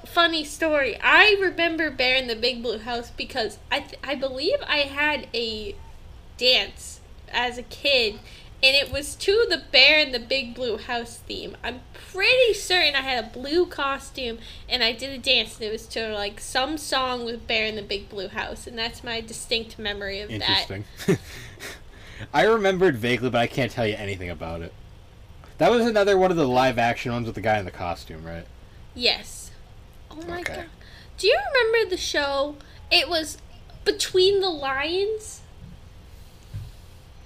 funny 0.06 0.44
story. 0.44 1.00
I 1.02 1.38
remember 1.40 1.90
Bear 1.90 2.16
in 2.16 2.28
the 2.28 2.36
Big 2.36 2.62
Blue 2.62 2.80
House 2.80 3.12
because 3.12 3.58
I 3.72 3.80
th- 3.80 4.00
I 4.04 4.16
believe 4.16 4.58
I 4.68 4.80
had 4.80 5.28
a 5.34 5.76
dance 6.38 7.00
as 7.32 7.58
a 7.58 7.64
kid, 7.64 8.16
and 8.62 8.76
it 8.76 8.92
was 8.92 9.16
to 9.16 9.46
the 9.50 9.64
Bear 9.72 10.00
in 10.00 10.12
the 10.12 10.20
Big 10.20 10.54
Blue 10.54 10.78
House 10.78 11.18
theme. 11.18 11.56
I'm 11.64 11.82
pretty 12.14 12.54
certain 12.54 12.96
I 12.96 13.02
had 13.02 13.24
a 13.24 13.28
blue 13.28 13.66
costume 13.66 14.40
and 14.68 14.84
I 14.84 14.92
did 14.92 15.10
a 15.12 15.18
dance, 15.18 15.56
and 15.56 15.64
it 15.66 15.72
was 15.72 15.86
to 15.88 16.14
like 16.14 16.40
some 16.40 16.78
song 16.78 17.26
with 17.26 17.48
Bear 17.48 17.66
in 17.66 17.76
the 17.76 17.82
Big 17.82 18.10
Blue 18.10 18.28
House, 18.28 18.68
and 18.68 18.78
that's 18.78 19.04
my 19.04 19.22
distinct 19.22 19.80
memory 19.80 20.20
of 20.20 20.30
that. 20.30 20.70
Interesting. 20.70 20.86
I 22.34 22.44
remembered 22.44 22.98
vaguely, 22.98 23.30
but 23.30 23.40
I 23.40 23.48
can't 23.48 23.72
tell 23.72 23.88
you 23.88 23.96
anything 23.96 24.30
about 24.30 24.62
it. 24.62 24.74
That 25.58 25.72
was 25.72 25.86
another 25.86 26.18
one 26.18 26.32
of 26.32 26.38
the 26.38 26.48
live 26.48 26.78
action 26.78 27.12
ones 27.12 27.26
with 27.28 27.36
the 27.36 27.42
guy 27.42 27.60
in 27.60 27.66
the 27.66 27.72
costume, 27.72 28.24
right? 28.26 28.46
Yes. 28.96 29.52
Oh 30.10 30.16
my 30.28 30.42
Okay. 30.42 30.56
god. 30.56 30.66
Do 31.18 31.28
you 31.28 31.38
remember 31.54 31.90
the 31.90 31.98
show? 31.98 32.56
It 32.92 33.08
was 33.08 33.38
Between 33.86 34.42
the 34.42 34.50
Lions. 34.50 35.42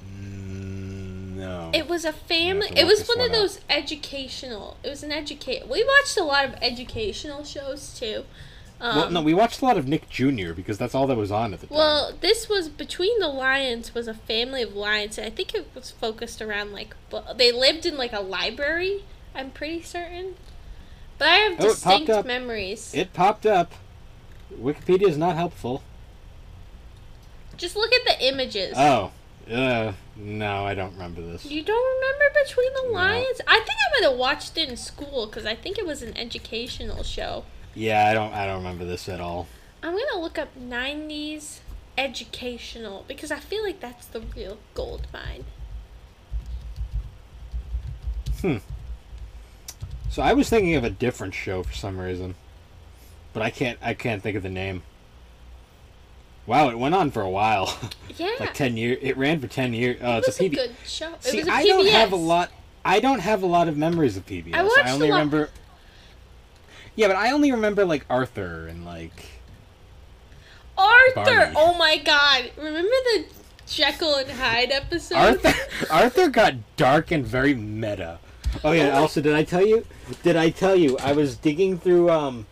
Mm, 0.06 1.25
no. 1.36 1.72
It 1.74 1.88
was 1.88 2.06
a 2.06 2.14
family. 2.14 2.70
It 2.76 2.86
was 2.86 3.00
this 3.00 3.08
one 3.08 3.20
of 3.20 3.28
up. 3.28 3.32
those 3.34 3.60
educational. 3.70 4.78
It 4.84 4.90
was 4.90 5.04
an 5.04 5.12
educate. 5.12 5.68
We 5.68 5.84
watched 5.84 6.18
a 6.18 6.24
lot 6.24 6.46
of 6.46 6.56
educational 6.62 7.44
shows 7.44 7.98
too. 8.00 8.26
Um, 8.82 8.96
well, 8.98 9.10
no, 9.12 9.22
we 9.22 9.34
watched 9.34 9.62
a 9.62 9.66
lot 9.66 9.78
of 9.78 9.88
Nick 9.88 10.10
Jr. 10.10 10.52
because 10.54 10.78
that's 10.78 10.94
all 10.94 11.08
that 11.08 11.16
was 11.16 11.32
on 11.32 11.54
at 11.54 11.62
the 11.62 11.68
time. 11.68 11.78
Well, 11.78 12.12
this 12.20 12.50
was 12.50 12.68
Between 12.68 13.20
the 13.20 13.30
Lions 13.30 13.94
was 13.96 14.08
a 14.08 14.14
family 14.14 14.62
of 14.64 14.76
lions. 14.76 15.18
and 15.18 15.26
I 15.26 15.30
think 15.30 15.56
it 15.56 15.68
was 15.74 15.92
focused 15.92 16.42
around 16.42 16.74
like 16.74 16.94
they 17.38 17.52
lived 17.54 17.86
in 17.86 17.96
like 17.98 18.12
a 18.14 18.20
library. 18.22 19.04
I'm 19.34 19.52
pretty 19.52 19.82
certain. 19.82 20.36
But 21.18 21.30
I 21.30 21.36
have 21.38 21.54
Oh, 21.62 21.66
it 21.66 21.70
distinct 21.70 22.26
memories. 22.26 22.94
it 22.94 23.14
popped 23.14 23.46
up. 23.46 23.72
Wikipedia 24.54 25.08
is 25.08 25.18
not 25.18 25.36
helpful. 25.36 25.82
Just 27.58 27.76
look 27.78 27.92
at 27.94 28.06
the 28.06 28.28
images. 28.28 28.74
Oh, 28.78 29.12
uh, 29.50 29.94
no, 30.16 30.66
I 30.66 30.76
don't 30.76 30.94
remember 30.94 31.22
this. 31.22 31.46
You 31.46 31.64
don't 31.64 31.96
remember 31.96 32.26
Between 32.46 32.74
the 32.74 32.84
No. 32.88 32.94
Lions? 32.94 33.42
I 33.48 33.56
think 33.56 33.70
I 33.70 34.00
might 34.02 34.10
have 34.10 34.18
watched 34.18 34.58
it 34.58 34.70
in 34.70 34.78
school 34.78 35.26
because 35.26 35.46
I 35.46 35.56
think 35.56 35.78
it 35.78 35.86
was 35.86 36.02
an 36.02 36.16
educational 36.18 37.04
show. 37.04 37.46
Yeah, 37.74 38.08
I 38.08 38.14
don't. 38.14 38.34
I 38.34 38.46
don't 38.46 38.58
remember 38.58 38.86
this 38.86 39.10
at 39.10 39.20
all. 39.20 39.48
I'm 39.84 39.94
gonna 39.94 40.22
look 40.22 40.38
up 40.38 40.50
'90s 40.58 41.60
educational 41.98 43.04
because 43.08 43.32
I 43.32 43.40
feel 43.40 43.64
like 43.64 43.80
that's 43.80 44.06
the 44.06 44.22
real 44.22 44.58
gold 44.74 45.08
mine. 45.14 45.46
Hmm. 48.42 48.58
So 50.10 50.22
I 50.22 50.34
was 50.34 50.50
thinking 50.50 50.76
of 50.76 50.84
a 50.84 50.90
different 50.90 51.34
show 51.34 51.64
for 51.64 51.74
some 51.74 51.98
reason, 51.98 52.36
but 53.34 53.42
I 53.44 53.50
can't. 53.50 53.78
I 53.82 53.94
can't 53.94 54.22
think 54.24 54.38
of 54.38 54.44
the 54.44 54.50
name. 54.50 54.84
Wow, 56.48 56.70
it 56.70 56.78
went 56.78 56.94
on 56.94 57.10
for 57.12 57.22
a 57.22 57.30
while, 57.30 57.76
Yeah, 58.18 58.30
like 58.40 58.54
ten 58.54 58.78
years. 58.78 59.00
It 59.02 59.18
ran 59.18 59.40
for 59.40 59.48
ten 59.48 59.74
years. 59.74 59.98
Oh, 60.02 60.16
it 60.16 60.18
it's 60.20 60.28
was 60.28 60.40
a 60.40 60.46
a, 60.46 60.50
PB. 60.50 60.54
good 60.56 60.76
show. 60.86 61.14
It 61.16 61.24
See, 61.24 61.38
was 61.40 61.48
a 61.48 61.52
I 61.52 61.64
PBS. 61.64 61.64
I 61.64 61.68
don't 61.68 61.88
have 61.88 62.12
a 62.12 62.16
lot. 62.18 62.52
I 62.86 63.00
don't 63.00 63.20
have 63.20 63.42
a 63.44 63.48
lot 63.48 63.68
of 63.68 63.76
memories 63.78 64.16
of 64.16 64.26
PBS. 64.28 64.54
I 64.54 64.64
watched 64.64 64.88
only 64.90 65.08
a 65.08 65.12
lot- 65.12 65.18
remember. 65.18 65.50
Yeah, 66.96 67.08
but 67.08 67.16
I 67.18 67.32
only 67.32 67.52
remember 67.52 67.84
like 67.86 68.06
Arthur 68.10 68.68
and 68.68 68.86
like. 68.86 69.26
Arthur. 70.78 71.14
Barney. 71.16 71.54
Oh 71.58 71.78
my 71.78 71.98
God! 71.98 72.52
Remember 72.58 72.90
the 72.90 73.26
Jekyll 73.68 74.16
and 74.16 74.30
Hyde 74.30 74.72
episode? 74.72 75.16
Arthur 75.16 75.54
Arthur 75.92 76.30
got 76.30 76.54
dark 76.78 77.12
and 77.12 77.26
very 77.26 77.54
meta. 77.56 78.20
Oh 78.64 78.72
yeah, 78.72 78.98
Oh 78.98 79.02
also 79.02 79.20
did 79.22 79.34
I 79.34 79.44
tell 79.44 79.66
you 79.66 79.86
did 80.24 80.36
I 80.36 80.50
tell 80.50 80.76
you 80.76 80.98
I 81.00 81.12
was 81.14 81.36
digging 81.38 81.78
through 81.80 82.10
um 82.10 82.46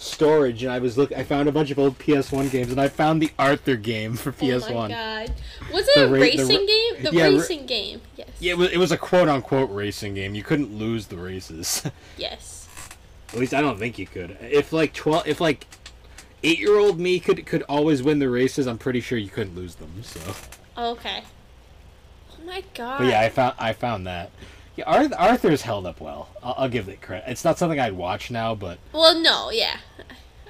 storage 0.00 0.62
and 0.62 0.72
I 0.72 0.78
was 0.78 0.96
look 0.96 1.10
I 1.12 1.24
found 1.24 1.48
a 1.48 1.52
bunch 1.52 1.70
of 1.72 1.78
old 1.78 1.98
PS1 1.98 2.50
games 2.52 2.70
and 2.70 2.80
I 2.80 2.86
found 2.88 3.20
the 3.20 3.30
Arthur 3.38 3.74
game 3.76 4.14
for 4.14 4.30
PS1. 4.32 4.70
Oh 4.70 4.74
my 4.74 4.88
God! 4.88 5.32
Was 5.72 5.88
it 5.88 5.94
The 5.96 6.04
a 6.04 6.06
ra- 6.06 6.12
the 6.14 6.20
racing 6.20 6.60
ra- 6.60 6.66
game? 6.66 7.02
The 7.02 7.10
yeah, 7.12 7.22
ra- 7.24 7.28
racing 7.30 7.66
game. 7.66 8.00
Yes. 8.16 8.28
Yeah, 8.38 8.52
it 8.52 8.58
was, 8.58 8.70
it 8.70 8.78
was 8.78 8.92
a 8.92 8.96
quote 8.96 9.28
unquote 9.28 9.70
racing 9.70 10.14
game. 10.14 10.34
You 10.34 10.42
couldn't 10.44 10.72
lose 10.76 11.06
the 11.08 11.16
races. 11.16 11.84
Yes. 12.16 12.68
At 13.32 13.38
least 13.40 13.52
I 13.52 13.60
don't 13.60 13.78
think 13.78 13.98
you 13.98 14.06
could. 14.06 14.38
If 14.40 14.72
like 14.72 14.94
12 14.94 15.26
if 15.26 15.40
like 15.40 15.66
8-year-old 16.42 16.98
me 17.00 17.18
could 17.20 17.44
could 17.44 17.62
always 17.68 18.02
win 18.02 18.20
the 18.20 18.30
races, 18.30 18.66
I'm 18.66 18.78
pretty 18.78 19.00
sure 19.00 19.18
you 19.18 19.28
couldn't 19.28 19.54
lose 19.56 19.74
them. 19.74 19.90
So 20.02 20.20
Okay. 20.78 21.22
Oh 22.32 22.44
my 22.46 22.62
God. 22.74 22.98
But 22.98 23.08
yeah, 23.08 23.20
I 23.20 23.28
found 23.28 23.54
I 23.58 23.72
found 23.72 24.06
that. 24.06 24.30
Yeah, 24.78 25.08
Arthur's 25.18 25.62
held 25.62 25.86
up 25.86 26.00
well. 26.00 26.28
I'll, 26.42 26.54
I'll 26.58 26.68
give 26.68 26.88
it 26.88 27.00
credit. 27.02 27.24
It's 27.28 27.44
not 27.44 27.58
something 27.58 27.78
I'd 27.80 27.92
watch 27.94 28.30
now, 28.30 28.54
but 28.54 28.78
Well, 28.92 29.18
no, 29.20 29.50
yeah. 29.50 29.78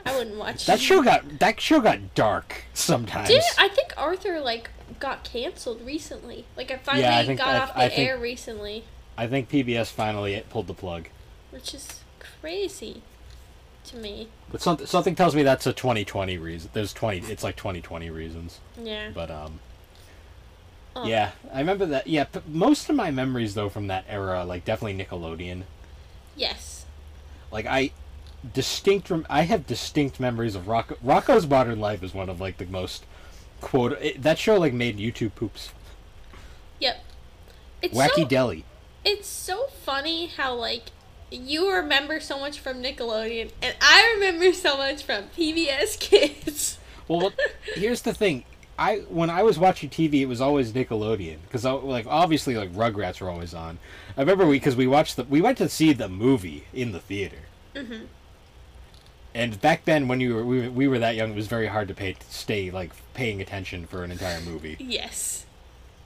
I 0.06 0.16
wouldn't 0.16 0.36
watch 0.36 0.64
that 0.66 0.80
show 0.80 1.02
got 1.02 1.38
that 1.40 1.60
show 1.60 1.80
got 1.80 2.14
dark 2.14 2.64
sometimes. 2.72 3.28
Did 3.28 3.42
I 3.58 3.68
think 3.68 3.92
Arthur 3.96 4.40
like 4.40 4.70
got 5.00 5.22
canceled 5.24 5.84
recently? 5.84 6.46
Like 6.56 6.70
I 6.70 6.76
finally 6.78 7.06
I 7.06 7.26
think 7.26 7.38
got 7.38 7.48
I- 7.48 7.58
off 7.58 7.74
the 7.74 7.80
I 7.80 7.88
think- 7.88 8.08
air 8.08 8.18
recently, 8.18 8.84
I 9.18 9.26
think 9.26 9.50
PBS 9.50 9.90
finally 9.90 10.42
pulled 10.48 10.66
the 10.66 10.74
plug. 10.74 11.08
which 11.50 11.74
is 11.74 12.00
crazy 12.40 13.02
to 13.86 13.96
me. 13.96 14.28
But 14.50 14.62
something 14.62 14.86
something 14.86 15.14
tells 15.14 15.34
me 15.34 15.42
that's 15.42 15.66
a 15.66 15.72
2020 15.74 16.38
reason. 16.38 16.70
There's 16.72 16.92
20. 16.94 17.18
It's 17.30 17.42
like 17.42 17.56
2020 17.56 18.08
reasons. 18.10 18.60
Yeah. 18.82 19.10
But 19.12 19.30
um, 19.30 19.60
Oh, 21.02 21.06
Yeah, 21.06 21.30
I 21.52 21.58
remember 21.60 21.86
that. 21.86 22.06
Yeah, 22.06 22.24
p- 22.24 22.40
most 22.48 22.88
of 22.90 22.96
my 22.96 23.10
memories 23.10 23.54
though 23.54 23.68
from 23.68 23.86
that 23.88 24.04
era, 24.08 24.44
like 24.44 24.64
definitely 24.64 25.02
Nickelodeon. 25.04 25.62
Yes. 26.36 26.84
Like 27.50 27.66
I 27.66 27.90
distinct 28.54 29.10
rem- 29.10 29.26
I 29.28 29.42
have 29.42 29.66
distinct 29.66 30.20
memories 30.20 30.54
of 30.54 30.64
Rocko 30.64 30.96
Rocko's 31.04 31.46
Modern 31.46 31.80
Life 31.80 32.02
is 32.02 32.14
one 32.14 32.28
of 32.28 32.40
like 32.40 32.58
the 32.58 32.66
most 32.66 33.04
quote 33.60 33.92
it, 34.00 34.22
that 34.22 34.38
show 34.38 34.58
like 34.58 34.72
made 34.72 34.98
YouTube 34.98 35.34
poops. 35.34 35.70
Yep. 36.80 37.04
It's 37.82 37.96
Wacky 37.96 38.22
so, 38.22 38.24
Deli. 38.26 38.64
it's 39.04 39.28
so 39.28 39.66
funny 39.84 40.26
how 40.26 40.54
like 40.54 40.84
you 41.30 41.70
remember 41.72 42.20
so 42.20 42.38
much 42.38 42.58
from 42.60 42.82
Nickelodeon 42.82 43.50
and 43.60 43.74
I 43.80 44.14
remember 44.14 44.52
so 44.52 44.76
much 44.76 45.02
from 45.02 45.24
PBS 45.36 45.98
Kids. 46.00 46.78
Well, 47.08 47.32
here's 47.74 48.02
the 48.02 48.12
thing. 48.14 48.44
I 48.78 48.98
when 49.08 49.28
I 49.28 49.42
was 49.42 49.58
watching 49.58 49.90
TV, 49.90 50.20
it 50.20 50.26
was 50.26 50.40
always 50.40 50.72
Nickelodeon 50.72 51.38
because 51.42 51.64
like 51.64 52.06
obviously 52.06 52.56
like 52.56 52.72
Rugrats 52.72 53.20
were 53.20 53.28
always 53.28 53.52
on. 53.54 53.78
I 54.16 54.20
remember 54.20 54.46
we 54.46 54.56
because 54.56 54.76
we 54.76 54.86
watched 54.86 55.16
the 55.16 55.24
we 55.24 55.40
went 55.40 55.58
to 55.58 55.68
see 55.68 55.92
the 55.92 56.08
movie 56.08 56.64
in 56.72 56.92
the 56.92 57.00
theater. 57.00 57.40
Mhm. 57.74 58.06
And 59.34 59.60
back 59.60 59.84
then, 59.84 60.08
when 60.08 60.20
you 60.20 60.34
were 60.34 60.44
we, 60.44 60.68
we 60.68 60.88
were 60.88 60.98
that 61.00 61.14
young, 61.16 61.30
it 61.32 61.36
was 61.36 61.46
very 61.48 61.66
hard 61.66 61.88
to 61.88 61.94
pay 61.94 62.16
stay 62.28 62.70
like 62.70 62.92
paying 63.14 63.40
attention 63.40 63.86
for 63.86 64.04
an 64.04 64.10
entire 64.12 64.40
movie 64.40 64.76
Yes. 64.78 65.44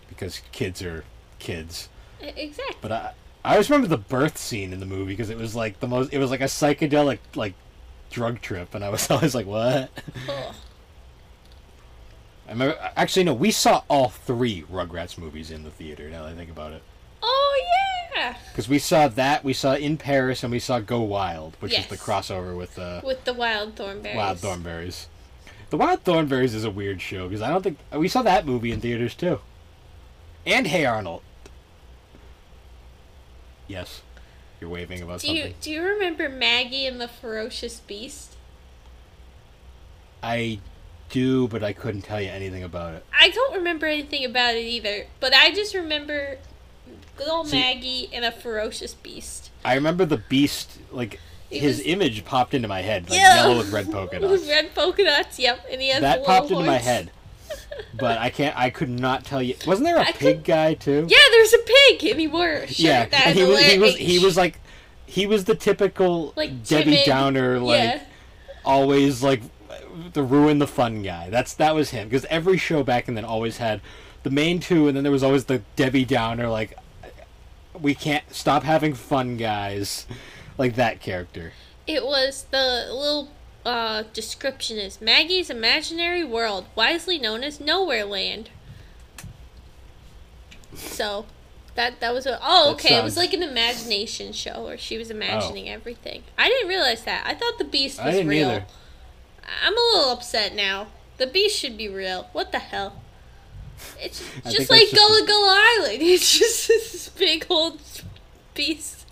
because 0.09 0.41
kids 0.53 0.83
are 0.83 1.05
kids. 1.39 1.89
Exactly. 2.21 2.77
But 2.81 2.93
I 2.93 3.13
I 3.45 3.53
always 3.53 3.69
remember 3.69 3.89
the 3.89 3.99
birth 3.99 4.39
scene 4.39 4.73
in 4.73 4.81
the 4.81 4.87
movie 4.87 5.13
because 5.13 5.29
it 5.31 5.37
was 5.39 5.55
like 5.55 5.81
the 5.81 5.89
most 5.89 6.13
it 6.13 6.19
was 6.19 6.31
like 6.31 6.41
a 6.41 6.45
psychedelic 6.45 7.19
like 7.35 7.55
drug 8.11 8.41
trip, 8.41 8.75
and 8.75 8.83
I 8.85 8.89
was 8.89 9.11
always 9.11 9.35
like, 9.35 9.47
what? 9.47 9.91
I 12.53 12.55
remember 12.55 12.93
actually 12.97 13.25
no, 13.25 13.33
we 13.33 13.51
saw 13.51 13.83
all 13.89 14.11
three 14.11 14.63
Rugrats 14.71 15.17
movies 15.17 15.51
in 15.51 15.65
the 15.65 15.71
theater. 15.71 16.11
Now 16.11 16.25
that 16.25 16.33
I 16.33 16.35
think 16.35 16.51
about 16.51 16.73
it, 16.73 16.83
Oh 17.23 17.63
yeah. 18.15 18.37
because 18.51 18.69
we 18.69 18.79
saw 18.79 19.09
that 19.09 19.43
we 19.43 19.55
saw 19.55 19.73
in 19.75 19.97
Paris 19.97 20.43
and 20.43 20.53
we 20.53 20.59
saw 20.59 20.79
Go 20.79 21.01
Wild, 21.01 21.57
which 21.61 21.73
is 21.79 21.87
the 21.87 21.97
crossover 21.97 22.55
with 22.55 22.79
uh, 22.79 23.01
With 23.03 23.25
the 23.25 23.33
wild 23.33 23.75
thornberrys. 23.75 24.15
Wild 24.17 24.39
Thornberrys. 24.39 25.07
The 25.71 25.79
Wild 25.79 26.05
Thornberrys 26.05 26.53
is 26.55 26.65
a 26.65 26.71
weird 26.71 27.01
show 27.01 27.27
because 27.27 27.41
I 27.41 27.49
don't 27.49 27.63
think 27.63 27.79
we 27.91 28.07
saw 28.07 28.21
that 28.21 28.45
movie 28.45 28.71
in 28.71 28.83
theaters 28.83 29.15
too. 29.15 29.41
And 30.45 30.67
Hey 30.67 30.85
Arnold. 30.85 31.23
Yes, 33.67 34.03
you're 34.61 34.69
waving 34.69 35.01
about 35.01 35.21
Do 35.21 35.29
something. 35.29 35.47
you 35.47 35.55
do 35.63 35.71
you 35.71 35.83
remember 35.83 36.29
Maggie 36.29 36.85
and 36.85 37.01
the 37.01 37.09
Ferocious 37.09 37.81
Beast? 37.81 38.37
I 40.23 40.59
do, 41.13 41.47
but 41.47 41.63
I 41.63 41.73
couldn't 41.73 42.03
tell 42.03 42.21
you 42.21 42.29
anything 42.31 42.65
about 42.65 42.95
it. 42.95 43.05
I 43.17 43.29
don't 43.31 43.55
remember 43.55 43.87
anything 43.87 44.25
about 44.25 44.57
it 44.57 44.65
either, 44.65 45.07
but 45.21 45.33
I 45.33 45.53
just 45.53 45.75
remember 45.75 46.39
old 47.29 47.47
See- 47.49 47.61
Maggie 47.61 48.11
and 48.13 48.25
a 48.25 48.33
ferocious 48.33 48.95
beast. 48.95 49.51
I 49.65 49.75
remember 49.75 50.05
the 50.05 50.17
Beast, 50.17 50.79
like 50.91 51.21
It 51.51 51.61
his 51.61 51.77
was- 51.79 51.87
image 51.87 52.25
popped 52.25 52.53
into 52.55 52.67
my 52.67 52.83
head, 52.83 53.09
like 53.09 53.21
Yeah. 53.21 53.37
yellow 53.37 53.59
with 53.59 53.71
red 53.71 53.93
polka 53.93 54.19
dots. 54.21 54.49
Red 54.49 54.75
polka 54.75 55.05
dots, 55.05 55.39
yep, 55.39 55.65
and 55.71 55.81
he 55.81 55.91
has 55.91 56.01
that 56.01 56.21
little 56.21 56.35
popped 56.35 56.51
into 56.51 56.65
my 56.65 56.79
head, 56.79 57.13
but 57.95 58.19
I 58.19 58.31
can't. 58.31 58.59
I 58.59 58.71
could 58.71 58.89
not 58.91 59.25
tell 59.25 59.41
you. 59.41 59.55
Wasn't 59.67 59.85
there 59.87 59.99
a 59.99 60.01
I 60.09 60.13
pig 60.13 60.39
could- 60.39 60.45
guy 60.45 60.75
too? 60.75 61.07
Yeah, 61.09 61.19
there's 61.31 61.53
a 61.53 61.59
pig, 61.59 62.05
and 62.11 62.19
he 62.21 62.27
wore 62.27 62.65
yeah, 62.71 63.05
that 63.07 63.27
and 63.29 63.39
he 63.39 63.45
was 63.45 63.61
he 63.65 63.79
was 63.79 63.97
he 63.97 64.19
was 64.19 64.37
like 64.37 64.59
he 65.07 65.27
was 65.27 65.45
the 65.45 65.55
typical 65.55 66.33
Like, 66.37 66.65
Debbie 66.65 66.85
timid. 66.93 67.07
Downer, 67.07 67.61
like 67.61 67.79
yeah, 67.83 68.03
always 68.65 69.23
like 69.23 69.43
the 70.13 70.23
ruin 70.23 70.59
the 70.59 70.67
fun 70.67 71.03
guy. 71.03 71.31
That's 71.31 71.55
that 71.55 71.75
was 71.75 71.91
him 71.91 72.09
because 72.09 72.25
every 72.27 72.57
show 72.57 72.83
back 72.83 73.09
and 73.09 73.17
then 73.17 73.25
always 73.25 73.59
had 73.59 73.81
the 74.23 74.31
main 74.31 74.61
two, 74.61 74.89
and 74.89 74.97
then 74.97 75.03
there 75.05 75.13
was 75.13 75.23
always 75.23 75.47
the 75.47 75.63
Debbie 75.77 76.05
Downer, 76.05 76.49
like 76.49 76.77
we 77.81 77.95
can't 77.95 78.25
stop 78.35 78.63
having 78.63 78.95
fun 78.95 79.37
guys, 79.37 80.07
like 80.59 80.75
that 80.77 81.01
character. 81.01 81.53
it 81.87 82.05
was 82.05 82.47
the 82.51 82.87
little 82.91 83.31
uh, 83.65 84.05
description 84.13 84.77
is 84.79 85.01
Maggie's 85.01 85.51
imaginary 85.51 86.23
world, 86.25 86.67
wisely 86.75 87.19
known 87.19 87.43
as 87.43 87.61
Nowhere 87.61 88.05
Land. 88.05 88.51
So, 90.75 91.27
that 91.75 92.01
that 92.01 92.13
was 92.15 92.27
a 92.27 92.39
oh 92.43 92.73
okay, 92.73 92.97
it 92.99 93.05
was 93.05 93.17
like 93.17 93.33
an 93.33 93.43
imagination 93.43 94.33
show 94.33 94.65
where 94.65 94.79
she 94.79 94.97
was 94.99 95.11
imagining 95.11 95.69
everything. 95.69 96.23
I 96.39 96.49
didn't 96.49 96.69
realize 96.69 97.05
that. 97.05 97.25
I 97.27 97.35
thought 97.35 97.59
the 97.59 97.65
Beast 97.65 97.99
I 98.01 98.07
was 98.07 98.15
didn't 98.17 98.29
real. 98.29 98.49
either. 98.51 98.67
I'm 99.63 99.73
a 99.77 99.81
little 99.95 100.11
upset 100.13 100.55
now. 100.55 100.89
The 101.19 101.27
Beast 101.27 101.59
should 101.59 101.77
be 101.77 101.89
real. 101.89 102.29
What 102.33 102.53
the 102.53 102.59
hell? 102.59 103.03
It's 104.01 104.23
just 104.45 104.71
like 104.71 104.83
just 104.91 104.95
Gullah 104.95 105.27
Gullah 105.27 105.59
Island. 105.79 105.99
It's 106.03 106.39
just 106.39 106.69
this 106.69 107.09
big 107.11 107.47
old 107.51 107.81
beast. 108.55 109.07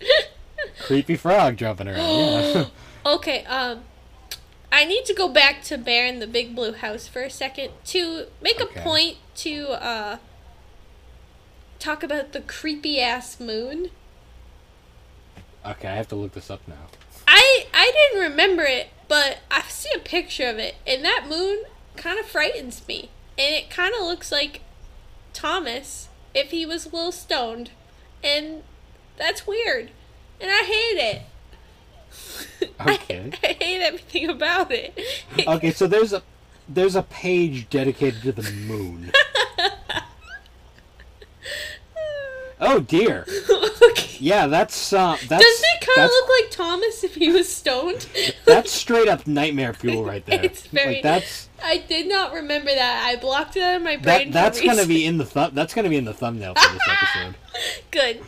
Creepy 0.79 1.15
frog 1.17 1.57
jumping 1.57 1.87
around. 1.87 1.97
Yeah. 1.99 2.65
okay, 3.05 3.43
um 3.45 3.83
I 4.71 4.85
need 4.85 5.03
to 5.05 5.13
go 5.13 5.27
back 5.27 5.61
to 5.63 5.77
Bear 5.77 6.05
in 6.05 6.19
the 6.19 6.27
Big 6.27 6.55
Blue 6.55 6.71
House 6.73 7.05
for 7.07 7.21
a 7.21 7.29
second 7.29 7.71
to 7.87 8.27
make 8.41 8.61
Okay. 8.61 8.79
a 8.79 8.83
point 8.83 9.17
to 9.37 9.67
uh 9.71 10.17
talk 11.79 12.03
about 12.03 12.31
the 12.31 12.41
creepy 12.41 13.01
ass 13.01 13.39
moon. 13.39 13.89
okay, 15.65 15.87
I 15.89 15.95
have 15.95 16.07
to 16.09 16.15
look 16.15 16.33
this 16.33 16.49
up 16.49 16.61
now. 16.67 16.87
I 17.27 17.65
I 17.73 17.91
didn't 17.93 18.31
remember 18.31 18.63
it, 18.63 18.89
but 19.11 19.39
I 19.51 19.63
see 19.63 19.89
a 19.93 19.99
picture 19.99 20.47
of 20.47 20.57
it, 20.57 20.75
and 20.87 21.03
that 21.03 21.25
moon 21.27 21.63
kind 21.97 22.17
of 22.17 22.25
frightens 22.25 22.87
me, 22.87 23.09
and 23.37 23.53
it 23.53 23.69
kind 23.69 23.93
of 23.93 24.03
looks 24.05 24.31
like 24.31 24.61
Thomas 25.33 26.07
if 26.33 26.51
he 26.51 26.65
was 26.65 26.85
a 26.85 26.89
little 26.89 27.11
stoned, 27.11 27.71
and 28.23 28.63
that's 29.17 29.45
weird, 29.45 29.91
and 30.39 30.49
I 30.49 30.63
hate 30.63 30.97
it. 30.97 31.21
Okay. 32.79 33.31
I, 33.43 33.47
I 33.47 33.53
hate 33.53 33.81
everything 33.81 34.29
about 34.29 34.71
it. 34.71 34.97
Okay, 35.45 35.71
so 35.71 35.87
there's 35.87 36.13
a 36.13 36.23
there's 36.69 36.95
a 36.95 37.03
page 37.03 37.69
dedicated 37.69 38.21
to 38.23 38.31
the 38.31 38.49
moon. 38.49 39.11
Oh 42.63 42.79
dear. 42.79 43.25
okay. 43.89 44.17
Yeah, 44.19 44.45
that's 44.47 44.93
uh, 44.93 45.17
that's 45.27 45.43
Doesn't 45.43 45.65
it 45.81 45.87
kind 45.95 46.05
of 46.05 46.11
look 46.11 46.29
like 46.29 46.51
Thomas 46.51 47.03
if 47.03 47.15
he 47.15 47.31
was 47.31 47.53
stoned? 47.53 48.07
that's 48.45 48.71
straight 48.81 49.07
up 49.07 49.25
nightmare 49.25 49.73
fuel 49.73 50.05
right 50.05 50.23
there. 50.25 50.43
It's 50.45 50.67
very- 50.67 50.93
like 50.95 51.03
that's 51.03 51.49
I 51.63 51.77
did 51.79 52.07
not 52.07 52.33
remember 52.33 52.73
that. 52.73 53.05
I 53.07 53.19
blocked 53.19 53.55
it 53.55 53.63
out 53.63 53.77
of 53.77 53.81
my 53.83 53.95
that 53.97 54.03
brain. 54.03 54.31
that's 54.31 54.59
for 54.59 54.65
gonna 54.67 54.85
be 54.85 55.05
in 55.05 55.17
the 55.17 55.25
thumb. 55.25 55.51
That's 55.53 55.73
gonna 55.73 55.89
be 55.89 55.97
in 55.97 56.05
the 56.05 56.13
thumbnail 56.13 56.53
for 56.55 56.73
this 56.73 56.81
episode. 56.87 57.35
Good. 57.89 58.21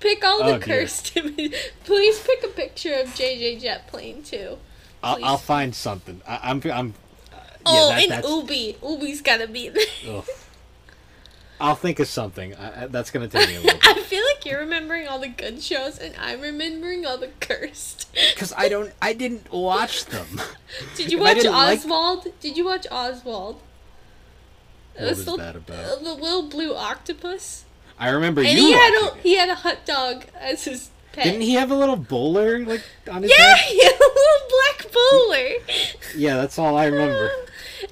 Pick 0.00 0.22
all 0.24 0.42
Oh, 0.42 0.52
the 0.58 0.64
dear. 0.64 0.80
cursed 0.82 1.16
images. 1.16 1.54
Please 1.84 2.20
pick 2.20 2.44
a 2.44 2.48
picture 2.48 2.94
of 2.94 3.14
Jay 3.14 3.38
Jay 3.38 3.56
Jet 3.58 3.86
plane 3.88 4.22
too. 4.22 4.58
I'll, 5.02 5.22
I'll 5.24 5.38
find 5.38 5.74
something. 5.74 6.20
I, 6.26 6.40
I'm 6.44 6.62
I'm. 6.72 6.94
uh, 7.32 7.36
oh, 7.66 7.88
that- 7.90 8.02
and 8.02 8.10
that's- 8.12 8.30
Oobi. 8.30 8.76
Oobi's 8.76 9.20
gotta 9.20 9.46
be 9.48 9.68
there. 9.68 10.22
I'll 11.60 11.74
think 11.76 12.00
of 12.00 12.08
something. 12.08 12.54
I, 12.54 12.86
that's 12.88 13.10
gonna 13.10 13.28
take 13.28 13.48
me 13.48 13.56
a 13.56 13.60
little. 13.60 13.80
I 13.84 13.94
feel 14.00 14.24
like 14.24 14.44
you're 14.44 14.60
remembering 14.60 15.06
all 15.06 15.18
the 15.18 15.28
good 15.28 15.62
shows, 15.62 15.98
and 15.98 16.14
I'm 16.20 16.40
remembering 16.40 17.06
all 17.06 17.16
the 17.16 17.30
cursed. 17.40 18.12
Because 18.12 18.52
I 18.56 18.68
don't. 18.68 18.92
I 19.00 19.12
didn't 19.12 19.52
watch 19.52 20.06
them. 20.06 20.40
Did 20.96 21.12
you 21.12 21.18
watch 21.20 21.36
didn't 21.36 21.52
like- 21.52 21.78
Oswald? 21.78 22.26
Did 22.40 22.56
you 22.56 22.64
watch 22.64 22.86
Oswald? 22.90 23.60
What 24.96 25.08
was 25.08 25.24
the, 25.24 25.36
that 25.36 25.56
about? 25.56 26.02
the 26.04 26.14
little 26.14 26.44
blue 26.44 26.74
octopus, 26.74 27.64
I 27.98 28.10
remember 28.10 28.42
and 28.42 28.50
you. 28.50 28.66
he 28.66 28.72
had 28.72 29.02
a 29.02 29.06
it. 29.06 29.20
he 29.22 29.36
had 29.36 29.48
a 29.48 29.56
hot 29.56 29.84
dog 29.84 30.24
as 30.38 30.64
his 30.64 30.90
pet. 31.14 31.24
Didn't 31.24 31.40
he 31.42 31.54
have 31.54 31.70
a 31.70 31.74
little 31.76 31.96
bowler 31.96 32.60
like 32.64 32.82
on 33.10 33.22
his 33.22 33.32
Yeah, 33.36 33.54
head? 33.54 33.72
he 33.72 33.82
had 33.82 33.92
a 33.94 33.98
little 33.98 34.48
black 34.50 34.92
bowler. 34.92 35.48
Yeah, 36.16 36.36
that's 36.36 36.58
all 36.58 36.76
I 36.76 36.86
remember. 36.86 37.30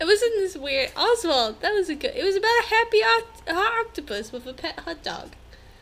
It 0.00 0.04
was 0.06 0.22
in 0.22 0.30
this 0.38 0.56
weird 0.56 0.90
Oswald. 0.96 1.60
That 1.60 1.74
was 1.74 1.90
a 1.90 1.94
good. 1.94 2.12
It 2.14 2.24
was 2.24 2.34
about 2.34 2.48
a 2.48 2.66
happy 2.68 3.00
oct- 3.02 3.80
octopus 3.80 4.32
with 4.32 4.46
a 4.46 4.54
pet 4.54 4.78
hot 4.80 5.02
dog. 5.02 5.32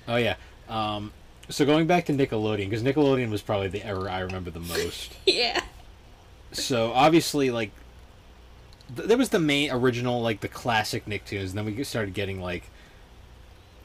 Oh 0.09 0.17
yeah. 0.17 0.35
Um, 0.69 1.13
so 1.49 1.65
going 1.65 1.87
back 1.87 2.07
to 2.07 2.13
Nickelodeon, 2.13 2.69
because 2.71 2.83
Nickelodeon 2.83 3.31
was 3.31 3.41
probably 3.41 3.69
the 3.69 3.87
era 3.87 4.11
I 4.13 4.19
remember 4.21 4.51
the 4.51 4.59
most. 4.61 5.15
Yeah. 5.27 5.61
so 6.51 6.91
obviously, 6.93 7.51
like, 7.53 7.71
th- 8.97 9.07
there 9.07 9.17
was 9.17 9.29
the 9.29 9.39
main 9.39 9.71
original, 9.71 10.21
like 10.21 10.41
the 10.41 10.49
classic 10.49 11.07
Nicktoons, 11.07 11.51
and 11.51 11.59
then 11.59 11.65
we 11.65 11.85
started 11.85 12.13
getting 12.13 12.41
like. 12.41 12.65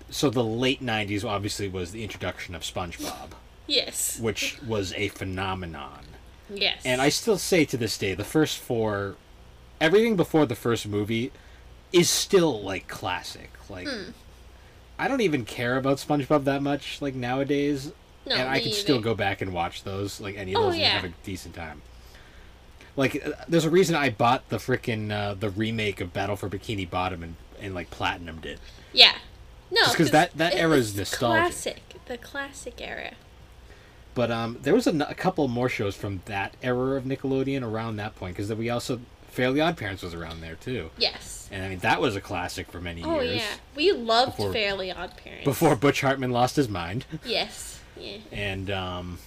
So 0.10 0.32
the 0.32 0.44
late 0.44 0.84
'90s 0.84 1.24
obviously 1.24 1.70
was 1.70 1.92
the 1.92 2.02
introduction 2.04 2.56
of 2.56 2.64
SpongeBob, 2.64 3.30
Yes. 3.68 4.20
which 4.20 4.62
was 4.62 4.94
a 4.94 5.08
phenomenon. 5.10 6.02
Yes. 6.50 6.82
And 6.86 7.02
I 7.02 7.10
still 7.10 7.38
say 7.38 7.66
to 7.66 7.78
this 7.78 7.98
day, 7.98 8.14
the 8.14 8.24
first 8.24 8.60
four, 8.60 9.16
everything 9.82 10.16
before 10.16 10.46
the 10.46 10.56
first 10.56 10.88
movie, 10.88 11.32
is 11.92 12.10
still 12.10 12.62
like 12.62 12.88
classic. 12.88 13.52
Like, 13.70 13.88
Hmm. 13.88 14.12
I 15.00 15.08
don't 15.08 15.22
even 15.22 15.44
care 15.46 15.76
about 15.78 15.98
SpongeBob 15.98 16.44
that 16.46 16.62
much, 16.62 17.02
like 17.02 17.16
nowadays, 17.16 17.92
no, 18.26 18.36
and 18.36 18.48
I 18.50 18.60
can 18.60 18.72
still 18.72 19.02
go 19.02 19.14
back 19.16 19.42
and 19.42 19.52
watch 19.54 19.84
those, 19.84 20.22
like 20.22 20.38
any 20.38 20.54
of 20.54 20.62
Oh, 20.62 20.64
those, 20.68 20.78
yeah. 20.78 20.96
and 20.96 21.02
have 21.02 21.12
a 21.12 21.14
decent 21.26 21.56
time. 21.56 21.82
Like, 22.96 23.26
uh, 23.28 23.32
there's 23.48 23.66
a 23.66 23.70
reason 23.70 23.96
I 23.96 24.10
bought 24.10 24.48
the 24.50 24.58
frickin' 24.58 25.12
uh, 25.12 25.34
the 25.34 25.50
remake 25.50 26.00
of 26.00 26.14
Battle 26.14 26.36
for 26.38 26.50
Bikini 26.50 26.90
Bottom 26.90 27.24
and 27.24 27.36
and 27.60 27.74
like 27.74 27.90
platinumed 27.90 28.46
it. 28.46 28.60
Yeah. 28.94 29.16
No, 29.72 29.82
Just 29.84 29.98
'cause 29.98 30.12
that- 30.12 30.38
that 30.38 30.54
era 30.56 30.76
is 30.78 30.96
nostalgic. 30.96 31.42
Classic, 31.42 31.82
the 32.06 32.18
classic 32.18 32.76
era. 32.80 33.14
But 34.16 34.32
um, 34.32 34.58
there 34.64 34.74
was 34.74 34.88
a 34.88 35.14
couple 35.16 35.48
more 35.48 35.70
shows 35.70 35.96
from 35.96 36.22
that 36.26 36.56
era 36.64 36.96
of 36.96 37.04
Nickelodeon 37.04 37.62
around 37.64 37.98
that 37.98 38.16
point 38.16 38.36
because 38.36 38.52
we 38.54 38.70
also 38.70 39.02
Fairly 39.30 39.60
Odd 39.60 39.76
Parents 39.76 40.02
was 40.02 40.14
around 40.14 40.40
there 40.40 40.56
too, 40.56 40.90
Yes. 40.98 41.50
and 41.52 41.62
I 41.64 41.68
mean 41.70 41.80
that 41.80 42.00
was 42.00 42.16
a 42.16 42.22
classic 42.22 42.72
for 42.72 42.80
many 42.80 43.04
Oh 43.04 43.20
years 43.20 43.42
Oh 43.42 43.44
yeah, 43.44 43.56
we 43.76 43.92
loved 43.92 44.38
Before- 44.38 44.54
Fairly 44.54 44.92
Odd 44.94 45.18
Parents. 45.18 45.44
before 45.44 45.76
Butch 45.76 46.00
Hartman 46.00 46.32
lost 46.32 46.56
his 46.56 46.70
mind. 46.70 47.06
Yes. 47.26 47.82
Yeah. 48.00 48.18
And 48.32 48.72
um, 48.72 49.20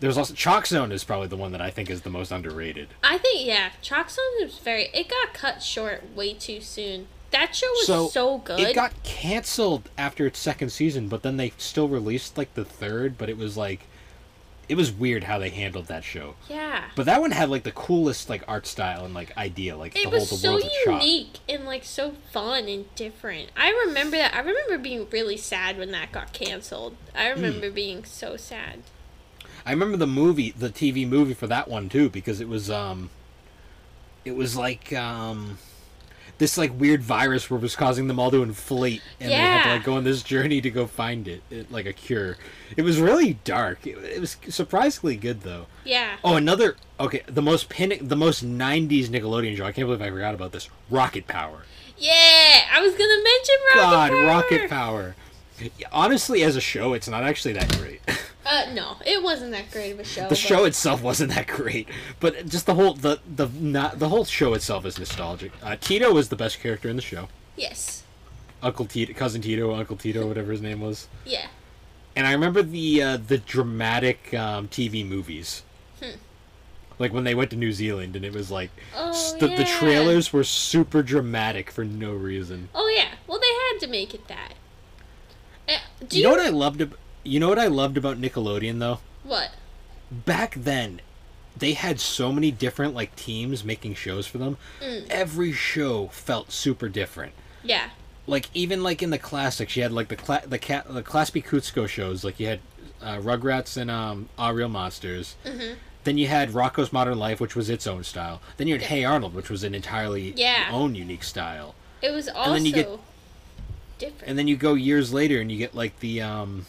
there's 0.00 0.18
also 0.18 0.34
Chalk 0.34 0.66
Zone 0.66 0.90
is 0.90 1.04
probably 1.04 1.28
the 1.28 1.36
one 1.36 1.52
that 1.52 1.60
I 1.60 1.70
think 1.70 1.88
is 1.90 2.02
the 2.02 2.10
most 2.10 2.32
underrated. 2.32 2.88
I 3.04 3.18
think 3.18 3.46
yeah, 3.46 3.70
Chalk 3.80 4.10
Zone 4.10 4.24
was 4.40 4.58
very. 4.58 4.86
It 4.92 5.08
got 5.08 5.32
cut 5.32 5.62
short 5.62 6.14
way 6.16 6.34
too 6.34 6.60
soon. 6.60 7.06
That 7.34 7.54
show 7.54 7.66
was 7.68 7.86
So, 7.86 8.08
so, 8.08 8.38
good. 8.38 8.60
It 8.60 8.74
got 8.74 8.92
canceled 9.02 9.90
after 9.98 10.26
its 10.26 10.38
second 10.38 10.70
season, 10.70 11.08
but 11.08 11.22
then 11.22 11.36
they 11.36 11.52
still 11.58 11.88
released 11.88 12.38
like 12.38 12.54
the 12.54 12.64
third. 12.64 13.18
But 13.18 13.28
it 13.28 13.36
was 13.36 13.56
like, 13.56 13.86
it 14.68 14.76
was 14.76 14.90
weird 14.92 15.24
how 15.24 15.38
they 15.38 15.50
handled 15.50 15.86
that 15.88 16.04
show. 16.04 16.34
yeah. 16.48 16.84
But 16.96 17.06
that 17.06 17.20
one 17.20 17.32
had 17.32 17.50
like 17.50 17.64
the 17.64 17.72
coolest 17.72 18.30
like 18.30 18.42
art 18.48 18.66
style 18.66 19.04
and 19.04 19.12
like 19.12 19.36
idea, 19.36 19.76
like 19.76 19.94
It 19.96 20.04
the 20.04 20.10
was 20.10 20.30
whole 20.30 20.38
the 20.38 20.42
so 20.42 20.50
world's 20.52 20.64
a 20.66 20.84
chalk. 20.84 21.02
unique 21.02 21.38
and 21.48 21.64
like 21.66 21.84
so 21.84 22.12
fun 22.32 22.68
and 22.68 22.94
different. 22.94 23.50
I 23.56 23.70
remember 23.86 24.16
that. 24.16 24.32
I 24.34 24.38
remember 24.38 24.78
being 24.78 25.06
really 25.10 25.36
sad 25.36 25.76
when 25.76 25.90
that 25.90 26.12
got 26.12 26.32
canceled. 26.32 26.96
I 27.14 27.28
Hmm. 27.30 27.42
remember 27.42 27.70
being 27.70 28.04
so 28.04 28.36
sad. 28.36 28.82
I 29.66 29.70
remember 29.72 29.96
the 29.96 30.06
movie, 30.06 30.52
the 30.56 30.70
TV 30.70 31.06
movie 31.08 31.34
for 31.34 31.46
that 31.48 31.68
one 31.68 31.88
too, 31.88 32.08
because 32.10 32.40
it 32.40 32.48
was 32.48 32.70
um, 32.70 33.10
it 34.24 34.36
was 34.36 34.56
like 34.56 34.92
um, 34.92 35.58
this 36.38 36.58
like 36.58 36.78
weird 36.78 37.02
virus 37.02 37.48
where 37.48 37.58
it 37.58 37.62
was 37.62 37.76
causing 37.76 38.08
them 38.08 38.18
all 38.18 38.30
to 38.30 38.42
inflate, 38.42 39.02
and 39.20 39.30
they 39.30 39.36
had 39.36 39.64
to 39.64 39.68
like 39.70 39.84
go 39.84 39.94
on 39.94 40.04
this 40.04 40.22
journey 40.22 40.60
to 40.60 40.70
go 40.70 40.86
find 40.86 41.28
it, 41.28 41.42
it 41.50 41.70
like 41.70 41.86
a 41.86 41.92
cure. 41.92 42.36
It 42.76 42.82
was 42.82 43.00
really 43.00 43.34
dark. 43.44 43.86
It, 43.86 43.98
it 43.98 44.20
was 44.20 44.36
surprisingly 44.48 45.16
good 45.16 45.42
though. 45.42 45.66
Yeah. 45.84 46.16
Oh, 46.24 46.36
another 46.36 46.76
okay, 46.98 47.22
the 47.26 47.42
most 47.42 47.68
pin, 47.68 47.96
the 48.00 48.16
most 48.16 48.44
'90s 48.44 49.08
Nickelodeon 49.08 49.56
show. 49.56 49.64
I 49.64 49.72
can't 49.72 49.86
believe 49.86 50.02
I 50.02 50.10
forgot 50.10 50.34
about 50.34 50.52
this. 50.52 50.68
Rocket 50.90 51.26
Power. 51.26 51.62
Yeah. 51.96 52.62
I 52.72 52.80
was 52.80 52.92
gonna 52.94 53.22
mention 53.22 53.54
Rocket 53.74 53.80
God, 53.80 54.10
Power. 54.10 54.24
Rocket 54.24 54.70
Power. 54.70 55.16
Yeah, 55.60 55.86
Honestly, 55.92 56.42
as 56.42 56.56
a 56.56 56.60
show, 56.60 56.94
it's 56.94 57.08
not 57.08 57.22
actually 57.22 57.54
that 57.54 57.76
great. 57.78 58.00
Uh, 58.46 58.70
no, 58.74 58.98
it 59.06 59.22
wasn't 59.22 59.50
that 59.52 59.70
great 59.70 59.92
of 59.92 60.00
a 60.00 60.04
show. 60.04 60.20
the 60.24 60.28
but- 60.28 60.36
show 60.36 60.64
itself 60.64 61.00
wasn't 61.02 61.32
that 61.32 61.46
great, 61.46 61.88
but 62.20 62.46
just 62.46 62.66
the 62.66 62.74
whole 62.74 62.92
the 62.92 63.18
the 63.36 63.48
not 63.58 63.98
the 63.98 64.10
whole 64.10 64.26
show 64.26 64.52
itself 64.52 64.84
is 64.84 64.98
nostalgic. 64.98 65.50
Uh, 65.62 65.76
Tito 65.80 66.12
was 66.12 66.28
the 66.28 66.36
best 66.36 66.60
character 66.60 66.90
in 66.90 66.96
the 66.96 67.00
show. 67.02 67.28
Yes. 67.56 68.02
Uncle 68.62 68.84
Tito, 68.84 69.14
cousin 69.14 69.40
Tito, 69.40 69.74
Uncle 69.74 69.96
Tito, 69.96 70.26
whatever 70.26 70.52
his 70.52 70.60
name 70.60 70.82
was. 70.82 71.08
Yeah. 71.24 71.46
And 72.14 72.26
I 72.26 72.32
remember 72.32 72.62
the 72.62 73.02
uh, 73.02 73.16
the 73.16 73.38
dramatic 73.38 74.34
um, 74.34 74.68
TV 74.68 75.08
movies, 75.08 75.62
Hmm. 76.02 76.18
like 76.98 77.14
when 77.14 77.24
they 77.24 77.34
went 77.34 77.48
to 77.52 77.56
New 77.56 77.72
Zealand, 77.72 78.14
and 78.14 78.26
it 78.26 78.34
was 78.34 78.50
like 78.50 78.68
Oh 78.94 79.08
s- 79.08 79.32
the, 79.32 79.48
the 79.48 79.64
trailers 79.64 80.34
were 80.34 80.44
super 80.44 81.02
dramatic 81.02 81.70
for 81.70 81.82
no 81.82 82.12
reason. 82.12 82.68
Oh 82.74 82.92
yeah. 82.94 83.14
Well, 83.26 83.40
they 83.40 83.46
had 83.72 83.78
to 83.80 83.86
make 83.86 84.12
it 84.12 84.28
that. 84.28 84.52
Uh, 85.68 85.78
do 86.08 86.16
You 86.18 86.24
know 86.24 86.30
what 86.30 86.40
I 86.40 86.48
loved? 86.50 86.80
Ab- 86.82 86.96
you 87.22 87.40
know 87.40 87.48
what 87.48 87.58
I 87.58 87.66
loved 87.68 87.96
about 87.96 88.20
Nickelodeon 88.20 88.78
though? 88.78 89.00
What? 89.22 89.50
back 90.10 90.54
then 90.54 91.00
they 91.56 91.72
had 91.72 91.98
so 91.98 92.30
many 92.30 92.50
different 92.50 92.94
like 92.94 93.16
teams 93.16 93.64
making 93.64 93.94
shows 93.94 94.26
for 94.26 94.38
them 94.38 94.56
Mm. 94.80 95.06
every 95.08 95.50
show 95.52 96.08
felt 96.08 96.52
super 96.52 96.88
different 96.88 97.32
Yeah. 97.64 97.88
like 98.26 98.48
even 98.54 98.82
like 98.82 99.02
in 99.02 99.10
the 99.10 99.18
classics 99.18 99.74
you 99.76 99.82
had 99.82 99.90
like 99.92 100.08
the 100.08 100.14
cla- 100.16 100.42
the 100.46 100.58
cat 100.58 100.84
the 100.92 101.02
class 101.02 101.30
b 101.30 101.40
Csupo 101.42 101.88
shows 101.88 102.22
like 102.22 102.38
you 102.38 102.46
had 102.46 102.60
uh, 103.02 103.16
rugrats 103.16 103.76
and 103.76 103.90
um 103.90 104.28
Our 104.38 104.54
Real 104.54 104.68
monsters 104.68 105.34
Mhm. 105.44 105.76
then 106.04 106.18
you 106.18 106.28
had 106.28 106.50
rocko's 106.50 106.92
modern 106.92 107.18
life 107.18 107.40
which 107.40 107.56
was 107.56 107.68
its 107.70 107.86
own 107.86 108.04
style 108.04 108.40
then 108.58 108.68
you 108.68 108.74
had 108.74 108.82
hey 108.82 109.04
arnold 109.04 109.34
which 109.34 109.48
was 109.50 109.64
an 109.64 109.74
entirely 109.74 110.34
Yeah. 110.36 110.68
own 110.70 110.94
unique 110.94 111.24
style 111.24 111.74
It 112.02 112.10
was 112.10 112.28
also 112.28 112.52
then 112.52 112.66
you 112.66 112.72
get- 112.72 112.90
different. 113.98 114.22
and 114.28 114.38
then 114.38 114.48
you 114.48 114.56
go 114.56 114.74
years 114.74 115.12
later 115.12 115.40
and 115.40 115.50
you 115.50 115.58
get 115.58 115.74
like 115.74 116.00
the 116.00 116.20
um 116.20 116.66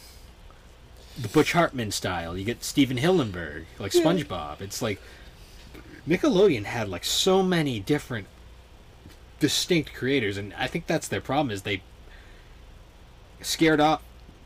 the 1.18 1.28
Butch 1.28 1.52
Hartman 1.52 1.90
style. 1.92 2.36
You 2.36 2.44
get 2.44 2.62
Stephen 2.62 2.98
Hillenburg, 2.98 3.64
like 3.78 3.92
SpongeBob. 3.92 4.60
It's 4.60 4.82
like 4.82 5.00
Nickelodeon 6.06 6.64
had 6.64 6.88
like 6.88 7.04
so 7.04 7.42
many 7.42 7.80
different 7.80 8.26
distinct 9.40 9.92
creators 9.94 10.36
and 10.36 10.52
I 10.54 10.66
think 10.66 10.86
that's 10.86 11.08
their 11.08 11.20
problem 11.20 11.50
is 11.50 11.62
they 11.62 11.82
scared 13.42 13.80
off 13.80 14.02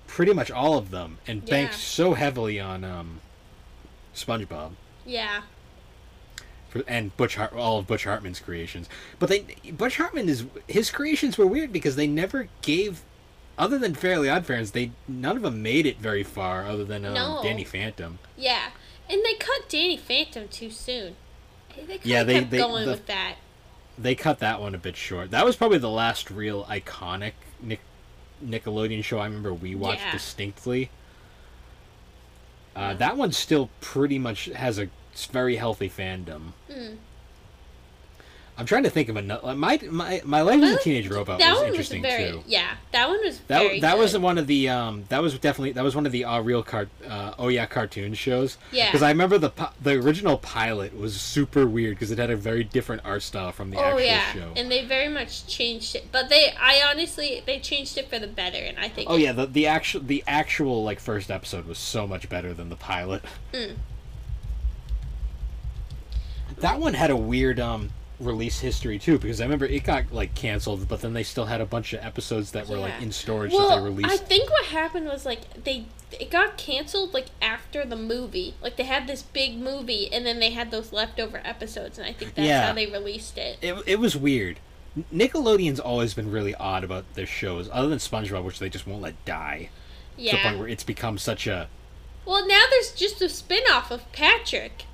pretty 0.07 0.33
much 0.33 0.51
all 0.51 0.77
of 0.79 0.91
them 0.91 1.19
and 1.27 1.45
banked 1.47 1.75
Yeah. 1.75 1.79
so 1.79 2.15
heavily 2.15 2.59
on 2.59 2.85
um 2.85 3.21
SpongeBob 4.15 4.73
yeah. 5.07 5.43
For, 6.71 6.83
and 6.89 7.15
Butch 7.19 7.37
Hart, 7.37 7.53
all 7.53 7.79
of 7.79 7.87
Butch 7.87 8.05
Hartman's 8.05 8.41
creations. 8.41 8.89
But 9.19 9.29
they 9.29 9.45
Butch 9.73 9.99
Hartman 9.99 10.29
is 10.31 10.47
his 10.67 10.91
creations 10.91 11.37
were 11.37 11.47
weird 11.47 11.73
because 11.73 11.97
they 11.97 12.07
never 12.07 12.49
gave, 12.63 13.03
other 13.59 13.79
than 13.79 13.95
Fairly 13.95 14.31
Odd 14.31 14.47
Parents, 14.47 14.71
they 14.71 14.93
none 15.07 15.37
of 15.37 15.43
them 15.43 15.63
made 15.63 15.85
it 15.85 15.99
very 15.99 16.23
far. 16.23 16.65
Other 16.67 16.85
than 16.85 17.05
um, 17.05 17.15
No. 17.15 17.41
Danny 17.43 17.65
Phantom. 17.65 18.19
Yeah. 18.39 18.71
And 19.09 19.21
they 19.25 19.35
cut 19.35 19.69
Danny 19.69 19.97
Phantom 19.97 20.47
too 20.49 20.71
soon. 20.71 21.17
They 21.77 21.99
Yeah, 22.05 22.23
they- 22.23 22.39
kept 22.41 22.51
they- 22.53 22.59
going 22.59 22.85
the- 22.87 22.93
with 22.93 23.07
that. 23.07 23.35
They 23.99 24.15
cut 24.15 24.39
that 24.39 24.61
one 24.63 24.75
a 24.75 24.79
bit 24.79 24.97
short. 24.97 25.31
That 25.33 25.45
was 25.45 25.57
probably 25.57 25.77
the 25.79 25.91
last 25.91 26.31
real 26.31 26.65
iconic 26.65 27.33
Nick, 27.61 27.81
Nickelodeon 28.43 29.05
show 29.05 29.19
I 29.19 29.25
remember 29.27 29.53
we 29.53 29.75
watched 29.75 30.01
Yeah. 30.01 30.13
distinctly. 30.13 30.91
Uh, 32.75 32.95
that 32.95 33.17
one 33.17 33.33
still 33.33 33.69
pretty 33.81 34.19
much 34.19 34.47
has 34.47 34.79
a 34.79 34.89
s- 35.21 35.27
very 35.27 35.57
healthy 35.57 35.89
fandom. 35.89 36.53
Mm. 36.71 36.97
I'm 38.59 38.67
trying 38.67 38.83
to 38.83 38.91
think 38.91 39.09
of 39.09 39.17
another. 39.17 39.55
My 39.55 39.81
my 39.91 40.21
my 40.23 40.43
life 40.43 40.63
as 40.63 40.75
a 40.75 40.79
teenage 40.81 41.09
robot 41.09 41.39
that 41.39 41.53
was 41.53 41.61
one 41.61 41.71
was 41.71 41.75
interesting 41.77 42.03
very 42.03 42.33
too. 42.33 42.43
yeah. 42.47 42.73
That 42.93 43.09
one 43.09 43.19
was 43.25 43.39
That 43.47 43.61
very 43.63 43.81
that 43.81 43.97
was 43.97 44.13
good. 44.13 44.21
one 44.21 44.37
of 44.37 44.47
the 44.49 44.69
um 44.69 45.05
that 45.09 45.23
was 45.23 45.39
definitely 45.39 45.73
that 45.73 45.83
was 45.85 45.97
one 45.97 46.05
of 46.05 46.13
the 46.13 46.27
uh, 46.27 46.43
real 46.43 46.63
cart 46.63 46.91
uh, 47.09 47.33
oh 47.39 47.49
yeah 47.49 47.65
cartoon 47.65 48.13
shows. 48.13 48.59
Yeah. 48.71 48.89
Because 48.89 49.01
I 49.03 49.09
remember 49.09 49.39
the 49.39 49.51
the 49.81 49.93
original 49.93 50.37
pilot 50.37 50.95
was 50.95 51.19
super 51.19 51.67
weird 51.67 51.95
because 51.97 52.11
it 52.11 52.19
had 52.19 52.29
a 52.29 52.37
very 52.37 52.63
different 52.63 53.01
art 53.03 53.23
style 53.23 53.51
from 53.51 53.71
the 53.71 53.79
Oh 53.79 53.83
actual 53.83 54.01
yeah, 54.03 54.33
show. 54.35 54.53
and 54.55 54.71
they 54.71 54.85
very 54.85 55.09
much 55.09 55.47
changed 55.47 55.97
it. 55.97 56.09
But 56.13 56.29
they, 56.29 56.51
I 56.61 56.83
honestly, 56.87 57.43
they 57.47 57.61
changed 57.61 57.97
it 57.97 58.11
for 58.11 58.19
the 58.19 58.27
better, 58.27 58.59
and 58.59 58.79
I 58.79 58.91
think. 58.91 59.09
oh 59.09 59.17
yeah, 59.17 59.33
the 59.33 59.47
the 59.47 59.69
actual 59.69 60.03
the 60.03 60.23
actual 60.27 60.85
like 60.85 61.01
first 61.01 61.31
episode 61.31 61.65
was 61.67 61.79
so 61.79 62.07
much 62.07 62.29
better 62.29 62.53
than 62.53 62.69
the 62.69 62.77
pilot. 62.77 63.23
Mm. 63.55 63.77
That 66.59 66.79
one 66.81 66.95
had 66.95 67.11
a 67.11 67.17
weird 67.17 67.59
um 67.61 67.91
release 68.19 68.61
history 68.61 68.99
too 68.99 69.19
because 69.19 69.41
I 69.41 69.45
remember 69.45 69.65
it 69.65 69.83
got 69.85 70.13
like 70.13 70.35
canceled, 70.35 70.87
but 70.89 71.01
then 71.01 71.15
they 71.15 71.23
still 71.23 71.47
had 71.47 71.61
a 71.63 71.67
bunch 71.67 71.93
of 71.95 72.05
episodes 72.05 72.53
that 72.53 72.69
were 72.69 72.77
like 72.77 73.01
in 73.01 73.13
storage 73.13 73.51
that 73.53 73.57
Well, 73.57 73.79
they 73.79 73.83
released. 73.85 74.11
I 74.11 74.17
think 74.19 74.51
what 74.51 74.67
happened 74.67 75.07
was 75.07 75.25
like 75.25 75.65
they 75.65 75.87
it 76.13 76.31
got 76.31 76.59
canceled 76.59 77.15
like 77.15 77.27
after 77.41 77.85
the 77.85 77.97
movie. 77.97 78.55
Like 78.63 78.77
they 78.77 78.83
had 78.85 79.07
this 79.07 79.23
big 79.23 79.57
movie, 79.57 80.13
and 80.13 80.27
then 80.27 80.39
they 80.41 80.51
had 80.51 80.71
those 80.71 80.93
leftover 80.93 81.41
episodes, 81.45 81.99
and 81.99 82.07
I 82.07 82.13
think 82.13 82.35
that's 82.35 82.47
Yeah. 82.49 82.67
how 82.67 82.73
they 82.75 82.87
released 82.87 83.39
it. 83.39 83.59
it, 83.63 83.83
it 83.87 83.99
was 84.01 84.17
weird. 84.17 84.59
Nickelodeon's 85.15 85.79
always 85.81 86.15
been 86.15 86.31
really 86.33 86.55
odd 86.57 86.83
about 86.83 87.05
their 87.15 87.27
shows, 87.27 87.69
other 87.73 87.89
than 87.89 87.99
SpongeBob, 87.99 88.43
which 88.43 88.59
they 88.59 88.69
just 88.69 88.87
won't 88.89 89.03
let 89.03 89.25
die. 89.25 89.71
To 90.17 90.23
the 90.25 90.31
point 90.33 90.43
Yeah. 90.45 90.59
where 90.59 90.69
it's 90.69 90.83
become 90.85 91.17
such 91.17 91.47
a. 91.47 91.69
Well, 92.27 92.47
now 92.47 92.65
there's 92.71 92.93
just 92.93 93.23
a 93.23 93.29
spin-off 93.29 93.91
of 93.93 94.11
Patrick. 94.13 94.85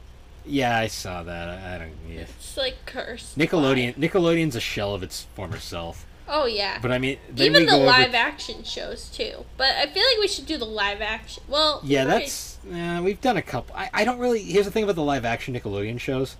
Yeah, 0.47 0.79
I 0.79 0.87
saw 0.87 1.23
that. 1.25 1.49
I, 1.49 1.75
I 1.75 1.79
don't. 1.79 1.93
Yeah. 2.09 2.21
It's 2.23 2.57
like 2.57 2.77
cursed. 2.87 3.37
Nickelodeon. 3.39 3.95
Nickelodeon's 3.97 4.57
a 4.57 4.61
shell 4.61 4.95
of 4.95 5.03
its 5.03 5.27
former 5.35 5.59
self. 5.59 6.07
Oh 6.29 6.47
yeah. 6.47 6.79
But 6.83 6.91
I 6.93 6.99
mean, 6.99 7.19
Even 7.37 7.67
the 7.67 7.71
go 7.73 7.77
over- 7.77 7.87
live 7.87 8.15
action 8.15 8.65
shows 8.65 9.09
too. 9.09 9.45
But 9.57 9.77
I 9.77 9.87
feel 9.87 10.03
like 10.05 10.19
we 10.21 10.29
should 10.29 10.47
do 10.47 10.57
the 10.57 10.65
live 10.65 11.01
action. 11.01 11.43
Well, 11.49 11.81
Yeah, 11.85 12.05
right. 12.05 12.21
that's. 12.21 12.59
We've 13.03 13.21
done 13.21 13.37
a 13.37 13.43
couple. 13.43 13.77
I, 13.77 13.91
I 13.93 14.05
don't 14.05 14.19
really. 14.19 14.43
Here's 14.43 14.65
the 14.67 14.73
thing 14.73 14.83
about 14.85 14.97
the 14.97 15.03
live 15.05 15.25
action 15.25 15.55
Nickelodeon 15.55 16.01
shows. 16.01 16.37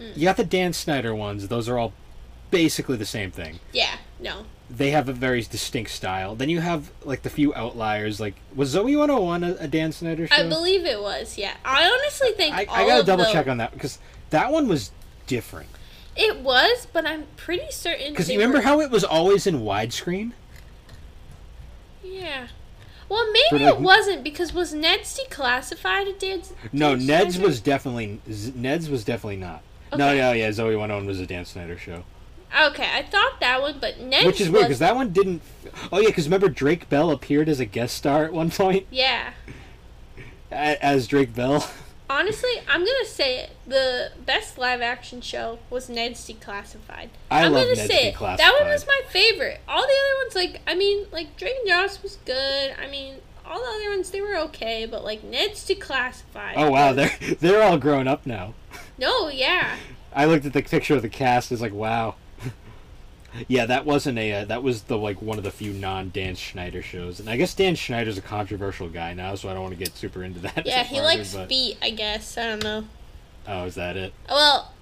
Mm. 0.00 0.16
You 0.16 0.24
got 0.24 0.36
the 0.36 0.44
Dan 0.44 0.72
Schneider 0.72 1.14
ones. 1.14 1.46
Those 1.48 1.68
are 1.68 1.78
all 1.78 1.92
basically 2.50 2.96
the 2.96 3.06
same 3.06 3.30
thing. 3.30 3.60
yeah. 3.72 3.96
No. 4.20 4.44
They 4.70 4.90
have 4.90 5.08
a 5.08 5.12
very 5.14 5.40
distinct 5.42 5.90
style. 5.92 6.34
Then 6.34 6.50
you 6.50 6.60
have 6.60 6.90
like 7.04 7.22
the 7.22 7.30
few 7.30 7.54
outliers. 7.54 8.20
Like 8.20 8.34
was 8.54 8.74
Zoey 8.74 8.96
101 8.98 9.42
a, 9.44 9.54
a 9.60 9.68
Dan 9.68 9.92
Schneider 9.92 10.26
show? 10.26 10.34
I 10.34 10.46
believe 10.48 10.84
it 10.84 11.00
was. 11.00 11.38
Yeah. 11.38 11.54
I 11.64 11.84
honestly 11.88 12.32
think 12.32 12.54
I, 12.54 12.64
all 12.66 12.74
I 12.76 12.86
gotta 12.86 13.04
double 13.04 13.24
the- 13.24 13.32
check 13.32 13.46
on 13.48 13.56
that 13.58 13.72
because 13.72 13.98
that 14.30 14.52
one 14.52 14.68
was 14.68 14.90
different. 15.26 15.68
It 16.16 16.40
was, 16.40 16.86
but 16.92 17.06
I'm 17.06 17.24
pretty 17.36 17.70
certain. 17.70 18.10
Because 18.10 18.28
you 18.28 18.38
remember 18.38 18.58
were- 18.58 18.64
how 18.64 18.80
it 18.80 18.90
was 18.90 19.04
always 19.04 19.46
in 19.46 19.60
widescreen? 19.60 20.32
Yeah. 22.02 22.48
Well, 23.08 23.26
maybe 23.32 23.64
like, 23.64 23.74
it 23.76 23.80
wasn't 23.80 24.22
because 24.22 24.52
was 24.52 24.74
Ned's 24.74 25.18
declassified 25.18 26.14
a 26.14 26.18
Dan? 26.18 26.42
No, 26.72 26.94
Dan 26.94 27.06
Ned's 27.06 27.34
Schneider? 27.36 27.48
was 27.48 27.60
definitely 27.60 28.20
Z- 28.30 28.52
Ned's 28.54 28.90
was 28.90 29.04
definitely 29.04 29.36
not. 29.38 29.62
No, 29.96 30.08
Okay. 30.08 30.18
no, 30.18 30.32
yeah, 30.32 30.48
Zoey 30.50 30.76
101 30.76 31.06
was 31.06 31.18
a 31.20 31.26
Dan 31.26 31.46
Schneider 31.46 31.78
show. 31.78 32.04
Okay, 32.66 32.88
I 32.92 33.02
thought 33.02 33.40
that 33.40 33.60
one, 33.60 33.78
but 33.80 34.00
Ned's 34.00 34.26
which 34.26 34.40
is 34.40 34.48
weird 34.50 34.64
because 34.64 34.78
that 34.78 34.94
one 34.94 35.10
didn't. 35.12 35.42
Oh 35.92 36.00
yeah, 36.00 36.08
because 36.08 36.26
remember 36.26 36.48
Drake 36.48 36.88
Bell 36.88 37.10
appeared 37.10 37.48
as 37.48 37.60
a 37.60 37.64
guest 37.66 37.96
star 37.96 38.24
at 38.24 38.32
one 38.32 38.50
point 38.50 38.86
Yeah. 38.90 39.32
as 40.50 41.06
Drake 41.06 41.34
Bell. 41.34 41.68
Honestly, 42.10 42.50
I'm 42.66 42.80
gonna 42.80 43.04
say 43.04 43.38
it. 43.40 43.50
The 43.66 44.12
best 44.24 44.56
live 44.56 44.80
action 44.80 45.20
show 45.20 45.58
was 45.68 45.90
Ned's 45.90 46.26
Declassified. 46.26 47.10
I 47.30 47.44
am 47.44 47.52
love 47.52 47.64
gonna 47.64 47.76
Ned's 47.76 47.86
say 47.86 48.08
it. 48.08 48.18
That 48.18 48.56
one 48.58 48.68
was 48.70 48.86
my 48.86 49.00
favorite. 49.10 49.60
All 49.68 49.82
the 49.82 49.92
other 49.92 50.24
ones, 50.24 50.34
like 50.34 50.62
I 50.66 50.74
mean, 50.74 51.06
like 51.12 51.36
Drake 51.36 51.56
and 51.60 51.68
Josh 51.68 52.02
was 52.02 52.16
good. 52.24 52.74
I 52.82 52.88
mean, 52.88 53.16
all 53.44 53.58
the 53.60 53.66
other 53.66 53.90
ones 53.90 54.10
they 54.10 54.22
were 54.22 54.36
okay, 54.38 54.86
but 54.86 55.04
like 55.04 55.22
Ned's 55.22 55.68
Declassified. 55.68 56.54
Oh 56.56 56.70
wow, 56.70 56.94
they're 56.94 57.12
they're 57.40 57.62
all 57.62 57.76
grown 57.76 58.08
up 58.08 58.24
now. 58.24 58.54
No, 58.96 59.28
yeah. 59.28 59.76
I 60.14 60.24
looked 60.24 60.46
at 60.46 60.54
the 60.54 60.62
picture 60.62 60.94
of 60.94 61.02
the 61.02 61.10
cast. 61.10 61.52
It's 61.52 61.60
like 61.60 61.74
wow. 61.74 62.14
Yeah, 63.46 63.66
that 63.66 63.84
wasn't 63.86 64.18
a. 64.18 64.32
Uh, 64.32 64.44
that 64.46 64.62
was 64.62 64.82
the 64.82 64.98
like 64.98 65.22
one 65.22 65.38
of 65.38 65.44
the 65.44 65.50
few 65.50 65.72
non 65.72 66.10
Dan 66.10 66.34
Schneider 66.34 66.82
shows, 66.82 67.20
and 67.20 67.28
I 67.30 67.36
guess 67.36 67.54
Dan 67.54 67.74
Schneider's 67.76 68.18
a 68.18 68.22
controversial 68.22 68.88
guy 68.88 69.14
now, 69.14 69.34
so 69.36 69.48
I 69.48 69.54
don't 69.54 69.62
want 69.62 69.74
to 69.74 69.78
get 69.78 69.94
super 69.96 70.24
into 70.24 70.40
that. 70.40 70.62
Yeah, 70.66 70.82
he 70.84 71.00
likes 71.00 71.34
but- 71.34 71.48
feet, 71.48 71.78
I 71.80 71.90
guess. 71.90 72.36
I 72.36 72.46
don't 72.46 72.62
know. 72.64 72.84
Oh, 73.46 73.64
is 73.64 73.76
that 73.76 73.96
it? 73.96 74.12
Well, 74.28 74.72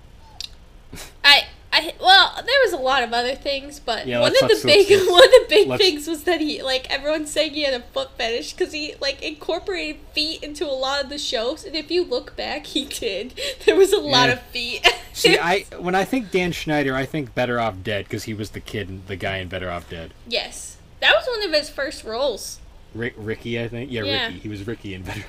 I, 1.25 1.43
I, 1.73 1.93
well, 2.01 2.33
there 2.37 2.61
was 2.64 2.73
a 2.73 2.77
lot 2.79 3.03
of 3.03 3.12
other 3.12 3.35
things, 3.35 3.81
but 3.81 4.07
Yeah, 4.07 4.21
one 4.23 4.31
of 4.33 4.49
the 4.49 4.61
big, 4.64 4.89
one 5.11 5.23
of 5.25 5.31
the 5.31 5.47
big 5.49 5.79
things 5.79 6.07
was 6.07 6.25
that 6.25 6.41
he, 6.41 6.62
like, 6.62 6.89
everyone's 6.91 7.31
saying 7.31 7.53
he 7.53 7.62
had 7.64 7.75
a 7.75 7.81
foot 7.93 8.17
fetish 8.17 8.53
because 8.55 8.73
he, 8.73 8.95
like, 9.01 9.21
incorporated 9.23 10.01
feet 10.14 10.43
into 10.43 10.64
a 10.64 10.73
lot 10.73 11.03
of 11.05 11.11
the 11.11 11.19
shows, 11.19 11.64
and 11.64 11.77
if 11.77 11.91
you 11.91 12.03
look 12.05 12.35
back, 12.37 12.67
he 12.67 12.85
did. 12.87 13.39
There 13.67 13.77
was 13.77 13.93
a 13.93 13.99
lot 13.99 14.29
Yeah. 14.29 14.35
of 14.35 14.43
feet. 14.43 14.87
See, 15.12 15.37
I 15.39 15.64
when 15.79 15.95
I 15.95 16.05
think 16.05 16.31
Dan 16.31 16.53
Schneider, 16.53 16.95
I 16.95 17.05
think 17.05 17.35
Better 17.35 17.59
Off 17.61 17.75
Dead 17.83 18.05
because 18.05 18.25
he 18.25 18.35
was 18.35 18.51
the 18.51 18.61
kid, 18.61 18.89
and 18.89 19.07
the 19.07 19.17
guy 19.17 19.39
in 19.39 19.49
Better 19.49 19.71
Off 19.71 19.89
Dead. 19.91 20.12
yes, 20.27 20.77
that 21.01 21.14
was 21.14 21.27
one 21.27 21.43
of 21.47 21.53
his 21.53 21.69
first 21.69 22.05
roles. 22.05 22.59
Rick, 22.95 23.14
Ricky, 23.17 23.61
I 23.61 23.69
think. 23.69 23.91
Yeah, 23.91 24.03
Yeah. 24.05 24.27
Ricky. 24.29 24.39
He 24.39 24.49
was 24.49 24.67
Ricky 24.67 24.95
in 24.95 25.03
Better. 25.03 25.25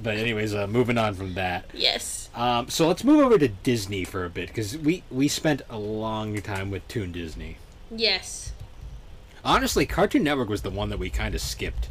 But 0.00 0.16
anyways, 0.18 0.54
uh, 0.54 0.66
moving 0.66 0.98
on 0.98 1.14
from 1.14 1.34
that. 1.34 1.64
Yes. 1.72 2.28
Um, 2.34 2.68
so 2.68 2.86
let's 2.86 3.02
move 3.02 3.24
over 3.24 3.38
to 3.38 3.48
Disney 3.48 4.04
for 4.04 4.24
a 4.24 4.30
bit 4.30 4.48
because 4.48 4.76
we 4.76 5.02
we 5.10 5.26
spent 5.28 5.62
a 5.70 5.78
long 5.78 6.40
time 6.42 6.70
with 6.70 6.86
Toon 6.88 7.12
Disney. 7.12 7.56
Yes. 7.90 8.52
Honestly, 9.44 9.86
Cartoon 9.86 10.22
Network 10.24 10.48
was 10.48 10.62
the 10.62 10.70
one 10.70 10.90
that 10.90 10.98
we 10.98 11.08
kind 11.08 11.34
of 11.34 11.40
skipped. 11.40 11.88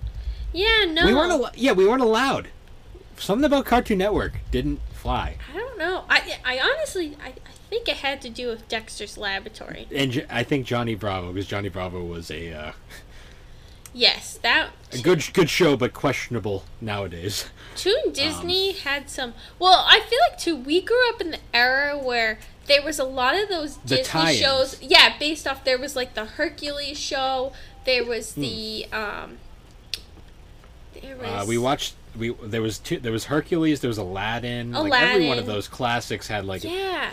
Yeah. 0.53 0.85
No. 0.87 1.05
We 1.05 1.13
weren't 1.13 1.31
al- 1.31 1.51
yeah, 1.55 1.71
we 1.71 1.87
weren't 1.87 2.01
allowed. 2.03 2.49
Something 3.17 3.45
about 3.45 3.65
Cartoon 3.65 3.97
Network 3.97 4.33
didn't 4.51 4.81
fly. 4.93 5.37
I 5.53 5.57
don't 5.57 5.77
know. 5.79 6.03
I, 6.09 6.37
I 6.43 6.59
honestly, 6.59 7.15
I, 7.23 7.29
I 7.29 7.51
think 7.69 7.87
it 7.87 7.97
had 7.97 8.21
to 8.23 8.29
do 8.29 8.49
with 8.49 8.67
Dexter's 8.67 9.17
Laboratory. 9.17 9.87
And 9.93 10.11
J- 10.11 10.25
I 10.29 10.43
think 10.43 10.65
Johnny 10.67 10.95
Bravo 10.95 11.31
because 11.31 11.47
Johnny 11.47 11.69
Bravo 11.69 12.03
was 12.03 12.29
a, 12.29 12.51
uh, 12.53 12.71
Yes, 13.97 14.37
that 14.43 14.71
a 14.91 14.97
good 14.97 15.23
good 15.33 15.49
show 15.49 15.77
but 15.77 15.93
questionable 15.93 16.65
nowadays. 16.81 17.45
Toon 17.77 18.11
Disney 18.11 18.73
had 18.73 19.09
some. 19.09 19.33
Well, 19.57 19.85
I 19.87 20.01
feel 20.01 20.19
like 20.29 20.37
too. 20.37 20.57
We 20.57 20.81
grew 20.81 21.09
up 21.13 21.21
in 21.21 21.31
the 21.31 21.39
era 21.53 21.97
where 21.97 22.39
there 22.67 22.83
was 22.83 22.99
a 22.99 23.05
lot 23.05 23.41
of 23.41 23.47
those 23.47 23.77
Disney 23.77 24.35
shows. 24.35 24.81
Yeah, 24.81 25.17
based 25.17 25.47
off 25.47 25.63
there 25.63 25.77
was 25.77 25.95
like 25.95 26.13
the 26.13 26.25
Hercules 26.25 26.99
show. 26.99 27.53
There 27.85 28.03
was 28.03 28.33
the 28.33 28.87
um. 28.91 29.37
There 31.01 31.15
was. 31.15 31.27
Hmm. 31.27 31.35
Uh, 31.35 31.45
we 31.45 31.57
watched 31.57 31.95
we 32.17 32.33
there 32.43 32.61
was 32.61 32.79
two 32.79 32.99
there 32.99 33.13
was 33.13 33.25
Hercules, 33.25 33.79
there 33.79 33.87
was 33.87 33.97
Aladdin. 33.97 34.73
Like 34.73 35.01
every 35.01 35.27
one 35.27 35.39
of 35.39 35.45
those 35.45 35.69
classics 35.69 36.27
had 36.27 36.43
like 36.43 36.65
Yeah, 36.65 37.11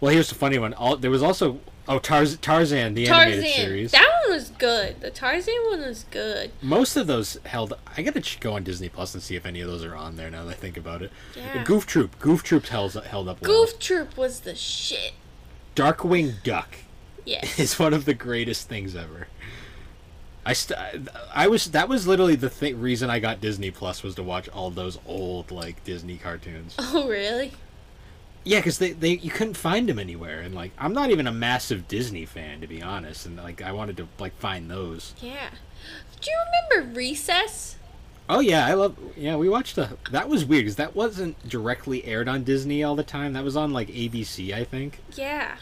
Well, 0.00 0.12
here's 0.12 0.30
the 0.30 0.34
funny 0.34 0.58
one. 0.58 0.72
All, 0.72 0.96
there 0.96 1.10
was 1.10 1.22
also 1.22 1.60
oh 1.88 1.98
Tarz, 1.98 2.36
Tarzan 2.38 2.94
the 2.94 3.08
animated 3.08 3.50
series. 3.52 3.92
That 3.92 4.08
one 4.26 4.34
was 4.36 4.50
good. 4.50 5.00
The 5.00 5.10
Tarzan 5.10 5.54
one 5.70 5.80
was 5.80 6.04
good. 6.10 6.52
Most 6.62 6.96
of 6.96 7.06
those 7.06 7.38
held. 7.46 7.74
I 7.96 8.02
gotta 8.02 8.22
go 8.40 8.52
on 8.54 8.62
Disney 8.64 8.88
Plus 8.88 9.14
and 9.14 9.22
see 9.22 9.34
if 9.36 9.46
any 9.46 9.60
of 9.60 9.68
those 9.68 9.84
are 9.84 9.96
on 9.96 10.16
there. 10.16 10.30
Now 10.30 10.44
that 10.44 10.50
I 10.50 10.54
think 10.54 10.76
about 10.76 11.02
it. 11.02 11.10
Yeah. 11.36 11.64
Goof 11.64 11.86
Troop. 11.86 12.18
Goof 12.18 12.42
Troop 12.42 12.66
held 12.66 12.94
held 12.94 13.28
up 13.28 13.40
well. 13.42 13.66
Goof 13.66 13.78
Troop 13.78 14.16
was 14.16 14.40
the 14.40 14.54
shit. 14.54 15.12
Darkwing 15.74 16.42
Duck 16.42 16.76
Yes. 17.24 17.58
is 17.60 17.78
one 17.78 17.94
of 17.94 18.04
the 18.04 18.14
greatest 18.14 18.68
things 18.68 18.94
ever. 18.96 19.28
I 20.46 20.54
st- 20.54 20.78
I 21.34 21.46
was 21.46 21.66
that 21.72 21.88
was 21.90 22.06
literally 22.06 22.34
the 22.34 22.48
th- 22.48 22.74
reason 22.74 23.10
I 23.10 23.18
got 23.18 23.40
Disney 23.40 23.70
Plus 23.70 24.02
was 24.02 24.14
to 24.14 24.22
watch 24.22 24.48
all 24.48 24.70
those 24.70 24.98
old 25.06 25.50
like 25.50 25.84
Disney 25.84 26.16
cartoons. 26.16 26.74
oh 26.78 27.06
really? 27.06 27.52
Yeah, 28.48 28.60
because 28.60 28.78
they, 28.78 28.92
they 28.92 29.10
you 29.18 29.30
couldn't 29.30 29.58
find 29.58 29.88
them 29.88 29.98
anywhere, 29.98 30.40
and 30.40 30.54
like 30.54 30.72
I'm 30.78 30.94
not 30.94 31.10
even 31.10 31.26
a 31.26 31.32
massive 31.32 31.86
Disney 31.86 32.24
fan 32.24 32.62
to 32.62 32.66
be 32.66 32.80
honest, 32.82 33.26
and 33.26 33.36
like 33.36 33.60
I 33.60 33.72
wanted 33.72 33.96
to 33.98 34.08
like 34.18 34.34
find 34.38 34.70
those. 34.70 35.14
Yeah. 35.20 35.50
Do 36.20 36.30
you 36.30 36.36
remember 36.72 36.94
Recess? 36.98 37.76
Oh 38.28 38.40
yeah, 38.40 38.66
I 38.66 38.72
love. 38.74 38.96
Yeah, 39.16 39.36
we 39.36 39.48
watched 39.50 39.76
the. 39.76 39.98
That 40.12 40.28
was 40.30 40.44
weird 40.46 40.62
because 40.64 40.76
that 40.76 40.96
wasn't 40.96 41.46
directly 41.48 42.04
aired 42.06 42.26
on 42.28 42.42
Disney 42.44 42.82
all 42.82 42.96
the 42.96 43.02
time. 43.04 43.34
That 43.34 43.44
was 43.44 43.54
on 43.56 43.72
like 43.74 43.88
ABC, 43.88 44.52
I 44.54 44.64
think. 44.64 45.00
Yeah. 45.14 45.56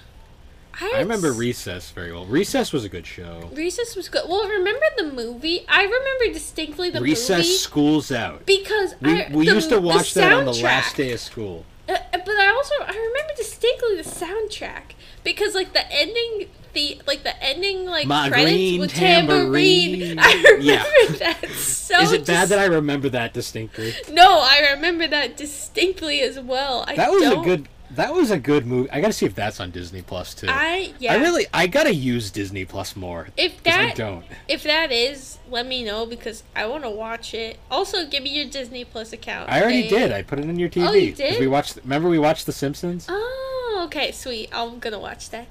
I 0.81 0.99
remember 1.01 1.31
s- 1.31 1.37
Recess 1.39 1.91
very 1.91 2.13
well. 2.13 2.27
Recess 2.27 2.73
was 2.73 2.85
a 2.85 2.89
good 2.91 3.07
show. 3.07 3.49
Recess 3.55 3.97
was 3.97 4.09
good. 4.11 4.23
Well, 4.29 4.47
remember 4.49 4.85
the 4.99 5.11
movie? 5.11 5.65
I 5.69 5.83
remember 5.85 6.35
distinctly 6.35 6.91
the 6.91 7.01
Recess 7.01 7.31
movie 7.31 7.41
Recess 7.49 7.61
School's 7.61 8.13
Out. 8.13 8.45
because 8.47 8.95
We, 9.01 9.11
I, 9.23 9.31
we 9.33 9.47
the- 9.47 9.55
used 9.55 9.71
to 9.71 9.81
watch 9.81 10.13
that 10.15 10.33
on 10.33 10.45
the 10.45 10.53
last 10.53 10.97
day 10.97 11.13
of 11.13 11.21
school. 11.21 11.65
Uh, 11.89 11.93
uh, 11.93 11.99
but 12.13 12.35
I 12.37 12.49
also 12.51 12.75
I 12.81 12.89
remember 12.97 13.33
distinctly 13.37 13.97
the 13.97 14.03
soundtrack 14.03 14.93
because 15.23 15.55
like 15.55 15.73
the 15.73 15.91
ending 15.93 16.49
the 16.73 17.01
like 17.07 17.23
the 17.23 17.41
ending 17.43 17.87
like 17.87 18.07
My 18.07 18.29
credits 18.29 18.53
green 18.53 18.81
with 18.81 18.93
tambourine. 18.95 20.17
tambourine. 20.17 20.19
I 20.21 20.33
remember 20.35 20.63
Yeah. 20.63 20.85
that 21.19 21.49
so. 21.51 22.01
Is 22.01 22.13
it 22.13 22.27
bad 22.27 22.49
that 22.49 22.59
I 22.59 22.65
remember 22.67 23.09
that 23.11 23.33
distinctly? 23.33 23.95
No, 24.11 24.41
I 24.41 24.73
remember 24.75 25.07
that 25.07 25.37
distinctly 25.37 26.21
as 26.23 26.41
well. 26.41 26.85
I 26.89 26.97
That 26.97 27.11
was 27.13 27.23
don't, 27.23 27.41
a 27.41 27.45
good. 27.45 27.69
That 27.97 28.15
was 28.15 28.31
a 28.31 28.39
good 28.39 28.67
movie. 28.67 28.91
I 28.91 29.01
gotta 29.01 29.13
see 29.13 29.27
if 29.27 29.35
that's 29.35 29.59
on 29.59 29.71
Disney 29.71 30.03
Plus 30.03 30.35
too. 30.35 30.47
I 30.51 30.93
yeah. 30.99 31.15
I 31.15 31.17
really. 31.17 31.47
I 31.53 31.67
gotta 31.67 31.95
use 31.95 32.31
Disney 32.31 32.65
Plus 32.65 32.95
more. 32.95 33.29
If 33.37 33.63
'cause 33.65 33.75
I 33.75 33.87
that 33.87 33.97
don't. 33.97 34.25
if 34.49 34.63
that 34.65 34.93
is, 34.93 35.39
let 35.51 35.67
me 35.67 35.83
know 35.83 36.07
because 36.07 36.43
I 36.55 36.67
want 36.67 36.85
to 36.85 36.91
watch 36.91 37.33
it. 37.35 37.59
Also, 37.71 38.07
give 38.07 38.23
me 38.23 38.31
your 38.31 38.47
Disney 38.51 38.85
Plus 38.85 39.13
account. 39.13 39.51
I 39.51 39.61
already 39.63 39.87
okay? 39.87 39.89
did. 39.99 40.13
I 40.13 40.23
put 40.23 40.39
it 40.39 40.45
in 40.45 40.59
your 40.59 40.69
TV. 40.69 40.87
Oh, 40.89 40.93
you 40.93 41.13
did? 41.13 41.41
We 41.41 41.47
watched. 41.47 41.77
Remember 41.83 42.09
we 42.09 42.19
watched 42.19 42.47
The 42.47 42.53
Simpsons? 42.53 43.07
Oh, 43.09 43.83
okay, 43.87 44.13
sweet. 44.13 44.51
I'm 44.53 44.79
gonna 44.79 44.99
watch 44.99 45.31
that. 45.31 45.47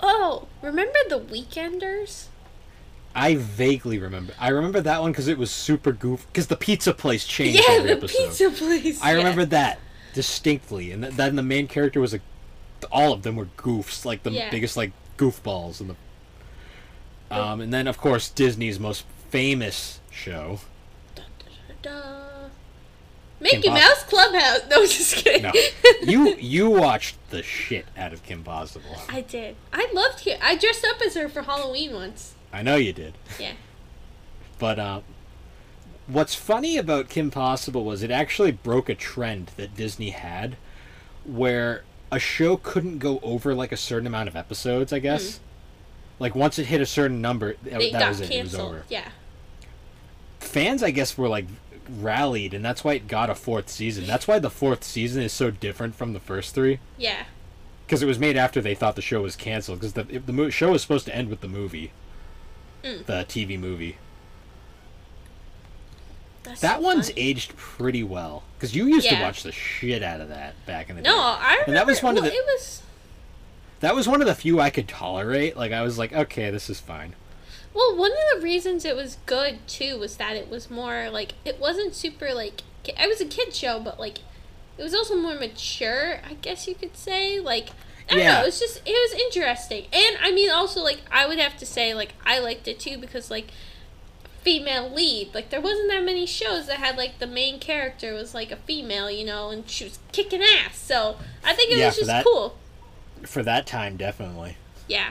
Oh, 0.00 0.46
remember 0.62 0.98
the 1.08 1.18
Weekenders? 1.20 2.26
I 3.14 3.34
vaguely 3.34 3.98
remember. 3.98 4.32
I 4.38 4.50
remember 4.50 4.80
that 4.82 5.00
one 5.02 5.10
because 5.10 5.26
it 5.26 5.36
was 5.36 5.50
super 5.50 5.90
goof. 5.90 6.26
Because 6.28 6.46
the 6.46 6.56
pizza 6.56 6.94
place 6.94 7.24
changed 7.24 7.56
Yeah, 7.68 7.74
every 7.74 7.88
the 7.90 7.96
episode. 7.96 8.26
pizza 8.28 8.50
place. 8.50 9.02
I 9.02 9.10
yeah. 9.10 9.16
remember 9.16 9.44
that 9.46 9.80
distinctly, 10.14 10.92
and 10.92 11.02
th- 11.02 11.14
then 11.14 11.36
the 11.36 11.42
main 11.42 11.66
character 11.68 12.00
was 12.00 12.14
a. 12.14 12.20
All 12.90 13.12
of 13.12 13.22
them 13.22 13.36
were 13.36 13.46
goofs, 13.56 14.04
like 14.04 14.22
the 14.22 14.30
Yeah. 14.30 14.50
biggest 14.50 14.76
like 14.76 14.92
goofballs 15.16 15.80
in 15.80 15.88
the. 15.88 15.96
Um, 17.30 17.60
and 17.60 17.72
then 17.72 17.86
of 17.86 17.96
course 17.98 18.28
Disney's 18.28 18.80
most 18.80 19.04
famous 19.30 20.00
show. 20.10 20.60
Da. 21.82 21.90
Mickey 23.38 23.62
Kim 23.62 23.74
Mouse 23.74 24.02
Clubhouse. 24.04 24.60
No, 24.70 24.84
just 24.84 25.14
kidding. 25.16 25.42
No, 25.42 25.52
you 26.02 26.34
you 26.36 26.68
watched 26.70 27.16
the 27.30 27.42
shit 27.42 27.86
out 27.96 28.12
of 28.12 28.22
Kim 28.22 28.42
Possible. 28.42 28.96
I 29.08 29.20
did. 29.22 29.56
I 29.72 29.88
loved 29.94 30.24
her. 30.26 30.36
I 30.42 30.56
dressed 30.56 30.84
up 30.84 31.00
as 31.06 31.14
her 31.14 31.28
for 31.28 31.42
Halloween 31.42 31.94
once. 31.94 32.34
I 32.52 32.62
know 32.62 32.76
you 32.76 32.92
did. 32.92 33.14
Yeah. 33.38 33.52
But 34.58 34.78
uh, 34.78 35.00
what's 36.12 36.34
funny 36.34 36.76
about 36.76 37.08
Kim 37.08 37.30
Possible 37.30 37.84
was 37.84 38.02
it 38.02 38.10
actually 38.10 38.52
broke 38.52 38.88
a 38.88 38.94
trend 38.94 39.52
that 39.56 39.76
Disney 39.76 40.10
had, 40.10 40.56
where 41.24 41.84
a 42.12 42.18
show 42.18 42.56
couldn't 42.56 42.98
go 42.98 43.20
over 43.22 43.54
like 43.54 43.72
a 43.72 43.76
certain 43.76 44.06
amount 44.06 44.28
of 44.28 44.36
episodes. 44.36 44.92
I 44.92 44.98
guess, 44.98 45.40
like 46.18 46.34
once 46.34 46.58
it 46.58 46.66
hit 46.66 46.80
a 46.80 46.86
certain 46.86 47.20
number, 47.20 47.56
They 47.62 47.90
that 47.92 48.08
was 48.08 48.20
it. 48.20 48.30
It 48.30 48.42
was 48.42 48.54
over. 48.54 48.84
Yeah. 48.88 49.08
Fans, 50.40 50.82
I 50.82 50.90
guess, 50.90 51.16
were 51.18 51.28
like 51.28 51.46
rallied, 51.88 52.54
and 52.54 52.64
that's 52.64 52.82
why 52.84 52.94
it 52.94 53.08
got 53.08 53.30
a 53.30 53.34
fourth 53.34 53.68
season. 53.68 54.06
That's 54.06 54.26
why 54.26 54.38
the 54.38 54.50
fourth 54.50 54.84
season 54.84 55.22
is 55.22 55.32
so 55.32 55.50
different 55.50 55.94
from 55.94 56.12
the 56.12 56.20
first 56.20 56.54
three. 56.54 56.80
Yeah. 56.96 57.24
Because 57.86 58.02
it 58.02 58.06
was 58.06 58.18
made 58.18 58.36
after 58.36 58.60
they 58.60 58.74
thought 58.74 58.96
the 58.96 59.02
show 59.02 59.22
was 59.22 59.36
canceled. 59.36 59.80
Because 59.80 59.92
the 59.94 60.04
the 60.04 60.32
mo- 60.32 60.50
show 60.50 60.70
was 60.72 60.82
supposed 60.82 61.06
to 61.06 61.14
end 61.14 61.28
with 61.28 61.40
the 61.40 61.48
movie, 61.48 61.92
Mm. 62.82 63.04
the 63.06 63.24
TV 63.28 63.58
movie. 63.58 63.96
That's 66.50 66.60
That 66.62 66.76
so 66.76 66.82
one's 66.82 67.08
funny. 67.10 67.20
aged 67.20 67.56
pretty 67.56 68.02
well 68.02 68.42
because 68.56 68.74
you 68.74 68.86
used 68.86 69.08
to 69.08 69.20
watch 69.20 69.42
the 69.44 69.52
shit 69.52 70.02
out 70.02 70.20
of 70.20 70.28
that 70.30 70.54
back 70.66 70.90
in 70.90 70.96
the 70.96 71.02
No, 71.02 71.10
day. 71.10 71.16
No, 71.16 71.22
I 71.22 71.50
remember. 71.52 71.64
And 71.68 71.76
that 71.76 71.86
was 71.86 72.02
one 72.02 72.18
of 72.18 72.24
the- 72.24 72.32
It 72.34 72.44
was. 72.44 72.82
That 73.80 73.94
was 73.94 74.06
one 74.08 74.20
of 74.20 74.26
the 74.26 74.34
few 74.34 74.60
I 74.60 74.68
could 74.70 74.88
tolerate. 74.88 75.56
Like 75.56 75.72
I 75.72 75.82
was 75.82 75.96
like, 75.98 76.12
okay, 76.12 76.50
this 76.50 76.68
is 76.68 76.80
fine. 76.80 77.14
Well, 77.72 77.96
one 77.96 78.10
of 78.10 78.18
the 78.34 78.42
reasons 78.44 78.84
it 78.84 78.96
was 78.96 79.16
good 79.26 79.66
too 79.68 79.96
was 79.98 80.16
that 80.16 80.34
it 80.36 80.50
was 80.50 80.70
more 80.70 81.08
like 81.08 81.34
it 81.44 81.58
wasn't 81.60 81.94
super 81.94 82.34
like 82.34 82.62
it 82.84 83.08
was 83.08 83.20
a 83.20 83.24
kid 83.26 83.54
show, 83.54 83.78
but 83.80 83.98
like 84.00 84.18
it 84.76 84.82
was 84.82 84.94
also 84.94 85.14
more 85.16 85.34
mature. 85.34 86.20
I 86.28 86.34
guess 86.34 86.66
you 86.66 86.74
could 86.74 86.96
say 86.96 87.38
like 87.38 87.68
I 88.08 88.14
don't 88.14 88.18
Yeah. 88.24 88.34
know. 88.34 88.42
It 88.42 88.46
was 88.46 88.58
just 88.58 88.78
it 88.84 88.90
was 88.90 89.12
interesting, 89.20 89.86
and 89.92 90.16
I 90.20 90.32
mean 90.32 90.50
also 90.50 90.80
like 90.82 91.00
I 91.12 91.26
would 91.28 91.38
have 91.38 91.56
to 91.58 91.64
say 91.66 91.94
like 91.94 92.12
I 92.26 92.38
liked 92.40 92.66
it 92.66 92.80
too 92.80 92.98
because 92.98 93.30
like 93.30 93.46
female 94.42 94.88
lead 94.88 95.34
like 95.34 95.50
there 95.50 95.60
wasn't 95.60 95.88
that 95.90 96.02
many 96.02 96.24
shows 96.26 96.66
that 96.66 96.78
had 96.78 96.96
like 96.96 97.18
the 97.18 97.26
main 97.26 97.58
character 97.58 98.14
was 98.14 98.34
like 98.34 98.50
a 98.50 98.56
female 98.56 99.10
you 99.10 99.24
know 99.24 99.50
and 99.50 99.68
she 99.68 99.84
was 99.84 99.98
kicking 100.12 100.40
ass 100.42 100.78
so 100.78 101.16
I 101.44 101.52
think 101.54 101.72
it 101.72 101.78
Yeah, 101.78 101.86
was 101.86 101.96
just 101.96 102.06
that- 102.06 102.24
cool 102.24 102.56
For 103.24 103.42
that 103.42 103.66
time, 103.66 103.96
definitely. 103.96 104.56
yeah 104.88 105.10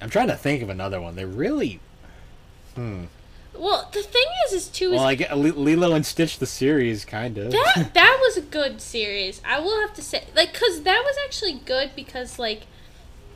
I'm 0.00 0.10
trying 0.10 0.26
to 0.28 0.36
think 0.36 0.62
of 0.64 0.68
another 0.68 1.00
one. 1.00 1.14
They 1.14 1.24
really. 1.24 1.78
Hmm. 2.74 3.04
well 3.54 3.88
the 3.92 4.02
thing 4.02 4.24
is 4.46 4.52
is 4.54 4.66
too 4.68 4.86
is 4.86 4.92
Well, 4.98 5.04
I 5.04 5.14
get 5.14 5.36
Li- 5.38 5.50
Lilo 5.52 5.92
and 5.94 6.04
Stitch 6.06 6.38
the 6.38 6.46
series, 6.46 7.04
kind 7.04 7.36
of. 7.38 7.52
that 7.52 7.90
that 7.94 8.18
was 8.22 8.36
a 8.38 8.40
good 8.40 8.80
series 8.80 9.42
I 9.46 9.60
will 9.60 9.78
have 9.82 9.92
to 9.94 10.02
say 10.02 10.24
like 10.34 10.52
because 10.54 10.82
that 10.82 11.02
was 11.04 11.16
actually 11.26 11.60
good 11.64 11.90
because 11.94 12.38
like 12.38 12.62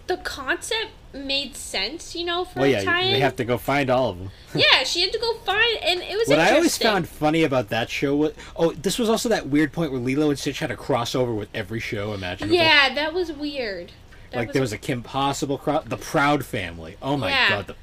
the 0.06 0.16
concept 0.16 0.90
made 1.16 1.56
sense 1.56 2.14
you 2.14 2.24
know 2.24 2.44
for 2.44 2.60
well, 2.60 2.68
yeah, 2.68 2.82
time 2.82 3.04
they 3.12 3.20
have 3.20 3.36
to 3.36 3.44
go 3.44 3.56
find 3.58 3.90
all 3.90 4.10
of 4.10 4.18
them. 4.18 4.30
yeah 4.54 4.82
she 4.84 5.00
had 5.02 5.12
to 5.12 5.18
go 5.18 5.34
find 5.44 5.78
and 5.82 6.00
it 6.00 6.16
was 6.16 6.28
What 6.28 6.38
I 6.38 6.54
always 6.54 6.76
found 6.78 7.08
funny 7.08 7.44
about 7.44 7.68
that 7.70 7.90
show 7.90 8.14
was 8.16 8.32
oh, 8.56 8.72
this 8.72 8.98
was 8.98 9.08
also 9.08 9.28
that 9.30 9.48
weird 9.48 9.72
point 9.72 9.92
where 9.92 10.00
Lilo 10.00 10.30
and 10.30 10.38
Stitch 10.38 10.58
had 10.60 10.70
a 10.70 10.76
crossover 10.76 11.36
with 11.36 11.48
every 11.54 11.80
show 11.80 12.12
imaginable. 12.12 12.54
Yeah, 12.56 12.94
that 12.94 13.12
was 13.14 13.32
weird. 13.32 13.92
That 14.30 14.38
like 14.38 14.48
was- 14.48 14.52
there 14.54 14.62
was 14.62 14.72
a 14.72 14.78
Kim 14.78 15.02
Possible 15.02 15.58
cross, 15.58 15.84
the 15.86 15.96
Proud 15.96 16.44
Family. 16.44 16.96
Oh 17.02 17.16
my 17.16 17.28
Yeah. 17.30 17.48
god, 17.50 17.66
the, 17.68 17.74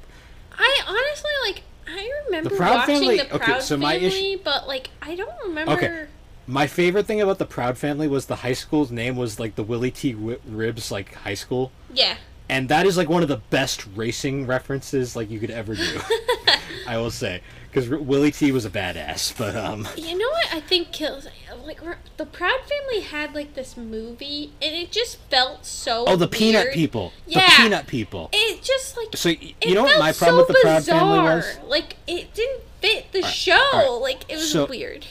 I 0.58 0.80
honestly 0.86 1.30
like. 1.46 1.62
I 1.86 2.10
remember 2.24 2.48
The 2.48 2.56
Proud 2.56 2.74
watching 2.76 2.94
Family- 3.00 3.16
the 3.18 3.34
okay, 3.34 3.44
Proud 3.44 3.62
so 3.62 3.76
my 3.76 3.94
Family, 4.00 4.06
issue- 4.32 4.40
but 4.42 4.66
like 4.66 4.88
I 5.02 5.14
don't 5.16 5.38
remember. 5.44 5.72
Okay. 5.72 6.06
my 6.46 6.66
favorite 6.66 7.06
thing 7.06 7.20
about 7.20 7.38
the 7.38 7.44
Proud 7.44 7.76
Family 7.76 8.08
was 8.08 8.24
the 8.26 8.36
high 8.36 8.54
school's 8.54 8.90
name 8.90 9.16
was 9.16 9.38
like 9.38 9.54
the 9.54 9.62
Willy 9.62 9.90
T. 9.90 10.14
Ribbs 10.14 10.90
like 10.90 11.12
high 11.14 11.34
school. 11.34 11.72
Yeah, 11.92 12.16
and 12.48 12.68
that 12.68 12.86
is 12.86 12.96
like 12.96 13.08
one 13.08 13.22
of 13.22 13.28
the 13.28 13.38
best 13.50 13.86
racing 13.94 14.46
references 14.46 15.14
like 15.16 15.30
you 15.30 15.38
could 15.40 15.50
ever 15.50 15.74
do. 15.74 16.00
I 16.86 16.98
will 16.98 17.10
say 17.10 17.40
because 17.72 17.88
Willy 17.88 18.30
T 18.30 18.52
was 18.52 18.64
a 18.64 18.70
badass, 18.70 19.36
but 19.38 19.56
um, 19.56 19.88
you 19.96 20.16
know 20.18 20.28
what 20.28 20.54
I 20.54 20.60
think 20.60 20.92
kills 20.92 21.26
like 21.64 21.80
the 22.18 22.26
Proud 22.26 22.60
Family 22.60 23.00
had 23.00 23.34
like 23.34 23.54
this 23.54 23.76
movie, 23.76 24.52
and 24.60 24.74
it 24.74 24.92
just 24.92 25.16
felt 25.30 25.64
so. 25.64 26.04
oh 26.06 26.16
the 26.16 26.28
Peanut 26.28 26.64
weird. 26.66 26.74
People, 26.74 27.12
Yeah. 27.26 27.48
the 27.48 27.62
Peanut 27.62 27.86
People. 27.86 28.28
It 28.32 28.62
just 28.62 28.96
like 28.98 29.16
So 29.16 29.30
y- 29.30 29.54
it 29.60 29.68
you 29.68 29.74
know 29.74 29.84
what 29.84 29.98
my 29.98 30.12
problem 30.12 30.44
so 30.44 30.46
with 30.46 30.48
the 30.48 30.60
Proud 30.62 30.84
Family 30.84 31.18
was? 31.20 31.58
Like 31.66 31.96
it 32.06 32.34
didn't 32.34 32.62
fit 32.82 33.12
the 33.12 33.22
show. 33.22 33.58
alright. 33.72 34.02
Like 34.02 34.30
it 34.30 34.34
was 34.36 34.52
So- 34.52 34.66
weird. 34.66 35.06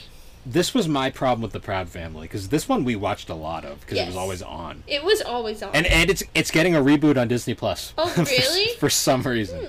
This 0.46 0.74
was 0.74 0.86
my 0.88 1.10
problem 1.10 1.40
with 1.42 1.52
the 1.52 1.60
Proud 1.60 1.88
Family 1.88 2.22
because 2.22 2.48
this 2.48 2.68
one 2.68 2.84
we 2.84 2.96
watched 2.96 3.30
a 3.30 3.34
lot 3.34 3.64
of 3.64 3.80
because 3.80 3.98
it 3.98 4.06
was 4.06 4.16
always 4.16 4.42
on. 4.42 4.82
It 4.86 5.02
was 5.02 5.22
always 5.22 5.62
on. 5.62 5.70
And 5.74 5.86
and 5.86 6.10
it's 6.10 6.22
it's 6.34 6.50
getting 6.50 6.74
a 6.74 6.80
reboot 6.80 7.16
on 7.18 7.28
Disney 7.28 7.54
Plus. 7.54 7.94
Oh, 7.96 8.06
for 8.08 8.22
really? 8.24 8.72
Hmm. 8.74 8.78
for, 8.78 8.90
some 8.90 9.22
reason, 9.22 9.68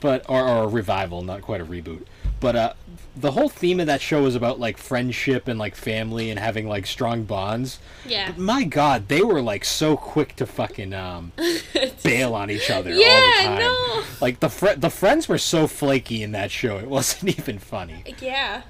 but 0.00 0.24
or, 0.28 0.46
or 0.46 0.64
a 0.64 0.68
revival, 0.68 1.22
not 1.22 1.42
quite 1.42 1.60
a 1.60 1.64
reboot. 1.64 2.04
But 2.38 2.56
uh, 2.56 2.72
the 3.16 3.32
whole 3.32 3.50
theme 3.50 3.80
of 3.80 3.86
that 3.86 4.00
show 4.00 4.22
was 4.22 4.34
about 4.34 4.58
like 4.60 4.78
friendship 4.78 5.46
and 5.48 5.58
like 5.58 5.74
family 5.74 6.30
and 6.30 6.38
having 6.38 6.66
like 6.68 6.86
strong 6.86 7.24
bonds. 7.24 7.78
yeah. 8.06 8.28
But 8.28 8.38
my 8.38 8.64
God, 8.64 9.08
they 9.08 9.22
were 9.22 9.42
like 9.42 9.64
so 9.64 9.96
quick 9.96 10.36
to 10.36 10.46
fucking 10.46 10.92
um 10.94 11.32
bail 12.02 12.34
on 12.34 12.50
each 12.50 12.70
other 12.70 12.90
all 12.90 12.96
the 12.96 13.02
Yeah, 13.02 13.42
time. 13.42 13.58
no. 13.58 14.02
Like 14.20 14.40
the 14.40 14.48
fr- 14.50 14.76
the 14.76 14.90
friends 14.90 15.28
were 15.28 15.38
so 15.38 15.66
flaky 15.66 16.22
in 16.22 16.32
that 16.32 16.50
show. 16.50 16.78
It 16.78 16.88
wasn't 16.88 17.38
even 17.38 17.58
funny. 17.58 18.04
yeah. 18.20 18.62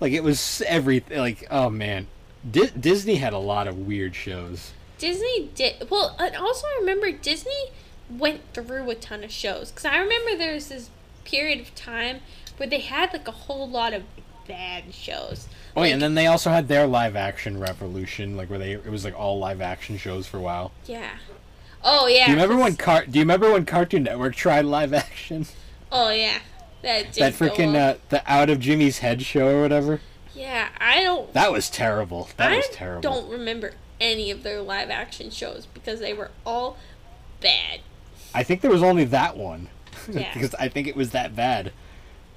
Like 0.00 0.12
it 0.12 0.22
was 0.22 0.62
everything. 0.66 1.18
Like 1.18 1.46
oh 1.50 1.70
man, 1.70 2.06
Di- 2.50 2.70
Disney 2.78 3.16
had 3.16 3.32
a 3.32 3.38
lot 3.38 3.66
of 3.66 3.78
weird 3.86 4.14
shows. 4.14 4.72
Disney 4.98 5.50
did 5.54 5.88
well, 5.90 6.16
and 6.18 6.34
also 6.36 6.66
I 6.66 6.76
remember 6.80 7.10
Disney 7.12 7.66
went 8.10 8.40
through 8.54 8.88
a 8.90 8.94
ton 8.94 9.22
of 9.24 9.30
shows 9.30 9.70
because 9.70 9.84
I 9.84 9.96
remember 9.98 10.36
there 10.36 10.54
was 10.54 10.68
this 10.68 10.90
period 11.24 11.60
of 11.60 11.74
time 11.74 12.20
where 12.56 12.68
they 12.68 12.80
had 12.80 13.12
like 13.12 13.28
a 13.28 13.32
whole 13.32 13.68
lot 13.68 13.92
of 13.92 14.02
bad 14.46 14.94
shows. 14.94 15.46
Oh 15.76 15.82
yeah, 15.82 15.88
Like, 15.88 15.92
and 15.92 16.02
then 16.02 16.14
they 16.14 16.26
also 16.26 16.50
had 16.50 16.68
their 16.68 16.86
live 16.86 17.14
action 17.14 17.60
revolution, 17.60 18.36
like 18.36 18.48
where 18.50 18.58
they 18.58 18.72
it 18.72 18.90
was 18.90 19.04
like 19.04 19.16
all 19.18 19.38
live 19.38 19.60
action 19.60 19.98
shows 19.98 20.26
for 20.26 20.38
a 20.38 20.40
while. 20.40 20.72
yeah. 20.86 21.10
Oh 21.84 22.08
yeah. 22.08 22.26
Do 22.26 22.32
you 22.32 22.36
remember 22.38 22.56
when 22.60 22.74
Car- 22.76 23.06
Do 23.06 23.18
you 23.18 23.22
remember 23.22 23.52
when 23.52 23.64
Cartoon 23.64 24.02
Network 24.02 24.34
tried 24.34 24.64
live 24.64 24.92
action? 24.94 25.46
Oh 25.92 26.10
yeah. 26.10 26.38
That 26.88 27.12
that 27.14 27.34
freaking 27.34 27.76
uh, 27.76 27.98
the 28.08 28.22
Out 28.26 28.48
of 28.48 28.60
Jimmy's 28.60 29.00
Head 29.00 29.20
show 29.20 29.58
or 29.58 29.60
whatever. 29.60 30.00
Yeah, 30.34 30.70
I 30.80 31.02
don't. 31.02 31.30
That 31.34 31.52
was 31.52 31.68
terrible. 31.68 32.30
That 32.38 32.52
I 32.52 32.56
was 32.56 32.68
terrible. 32.70 33.02
don't 33.02 33.28
remember 33.28 33.74
any 34.00 34.30
of 34.30 34.42
their 34.42 34.62
live 34.62 34.88
action 34.88 35.28
shows 35.28 35.66
because 35.66 36.00
they 36.00 36.14
were 36.14 36.30
all 36.46 36.78
bad. 37.42 37.80
I 38.34 38.42
think 38.42 38.62
there 38.62 38.70
was 38.70 38.82
only 38.82 39.04
that 39.04 39.36
one. 39.36 39.68
Yeah. 40.10 40.32
because 40.32 40.54
I 40.54 40.68
think 40.68 40.86
it 40.86 40.96
was 40.96 41.10
that 41.10 41.36
bad. 41.36 41.72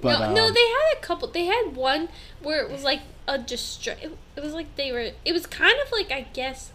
But 0.02 0.18
no, 0.18 0.26
um, 0.26 0.34
no, 0.34 0.50
they 0.52 0.60
had 0.60 0.98
a 0.98 1.00
couple. 1.00 1.28
They 1.28 1.46
had 1.46 1.74
one 1.74 2.10
where 2.42 2.62
it 2.62 2.70
was 2.70 2.84
like 2.84 3.00
a 3.26 3.38
distra- 3.38 4.02
It, 4.02 4.18
it 4.36 4.42
was 4.42 4.52
like 4.52 4.76
they 4.76 4.92
were. 4.92 5.12
It 5.24 5.32
was 5.32 5.46
kind 5.46 5.76
of 5.82 5.90
like 5.90 6.10
I 6.12 6.22
guess. 6.34 6.72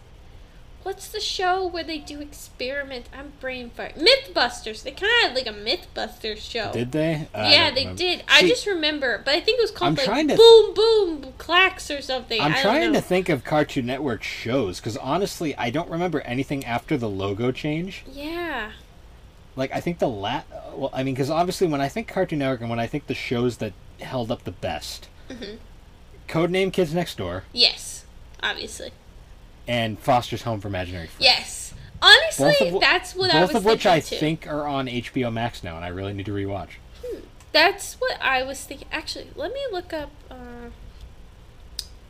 What's 0.88 1.09
the 1.09 1.19
show 1.19 1.67
where 1.67 1.83
they 1.83 1.97
do 1.97 2.21
experiment? 2.21 3.07
I'm 3.13 3.33
brain 3.41 3.71
fart. 3.71 3.95
Mythbusters. 3.95 4.83
They 4.83 4.91
kind 4.91 5.11
of 5.21 5.27
had 5.29 5.35
like 5.35 5.45
a 5.45 5.51
Mythbusters 5.51 6.38
show. 6.38 6.71
did 6.71 6.93
they? 6.93 7.27
Yeah, 7.35 7.71
they 7.71 7.81
remember. 7.81 7.97
did. 7.97 8.23
I 8.29 8.43
just 8.47 8.65
remember, 8.65 9.21
but 9.25 9.33
I 9.35 9.41
think 9.41 9.59
it 9.59 9.63
was 9.63 9.71
called 9.71 9.89
I'm 9.89 9.95
like 9.95 10.05
trying 10.05 10.29
to- 10.29 10.38
Boom 10.38 10.73
Boom 10.73 11.33
Clacks 11.38 11.91
or 11.91 12.01
something. 12.01 12.39
I'm 12.39 12.51
I 12.53 12.55
don't 12.55 12.63
trying 12.63 12.93
know. 12.93 12.99
to 13.01 13.05
think 13.05 13.27
of 13.27 13.43
Cartoon 13.43 13.85
Network 13.85 14.23
shows 14.23 14.79
because 14.79 14.95
honestly, 14.95 15.53
I 15.57 15.71
don't 15.71 15.89
remember 15.89 16.21
anything 16.21 16.63
after 16.63 16.95
the 16.95 17.09
logo 17.09 17.51
change. 17.51 18.05
Yeah. 18.09 18.71
Like 19.57 19.73
I 19.75 19.81
think 19.81 19.99
the 19.99 20.07
lat. 20.07 20.45
Well, 20.73 20.89
I 20.93 21.03
mean, 21.03 21.15
because 21.15 21.29
obviously, 21.29 21.67
when 21.67 21.81
I 21.81 21.89
think 21.89 22.07
Cartoon 22.07 22.39
Network 22.39 22.61
and 22.61 22.69
when 22.69 22.79
I 22.79 22.88
think 22.88 23.07
the 23.07 23.13
shows 23.13 23.57
that 23.57 23.73
held 23.99 24.31
up 24.31 24.45
the 24.45 24.51
best, 24.51 25.09
Mhm. 25.29 25.57
Codename 26.29 26.71
Kids 26.71 26.93
Next 26.93 27.17
Door 27.17 27.43
Yes. 27.51 28.05
Obviously. 28.41 28.91
And 29.68 29.99
Foster's 29.99 30.41
Home 30.43 30.59
for 30.61 30.68
Imaginary 30.68 31.07
Friends. 31.07 31.24
Yes. 31.24 31.74
Honestly, 32.01 32.78
that's 32.80 33.15
what 33.15 33.34
I 33.34 33.41
was 33.41 33.49
thinking. 33.51 33.53
Both 33.53 33.55
of 33.55 33.65
which 33.65 33.86
I 33.86 33.99
too. 33.99 34.15
think 34.18 34.47
are 34.47 34.65
on 34.68 34.88
HBO 34.88 35.34
Max 35.34 35.63
now, 35.63 35.76
and 35.76 35.84
I 35.84 35.88
really 35.89 36.13
need 36.13 36.28
to 36.28 36.32
rewatch. 36.32 36.70
That's 37.51 37.95
what 37.95 38.22
I 38.22 38.43
was 38.43 38.63
thinking. 38.63 38.88
Actually, 38.91 39.28
let 39.36 39.51
me 39.51 39.59
look 39.72 39.93
up 39.93 40.11
uh, 40.30 40.70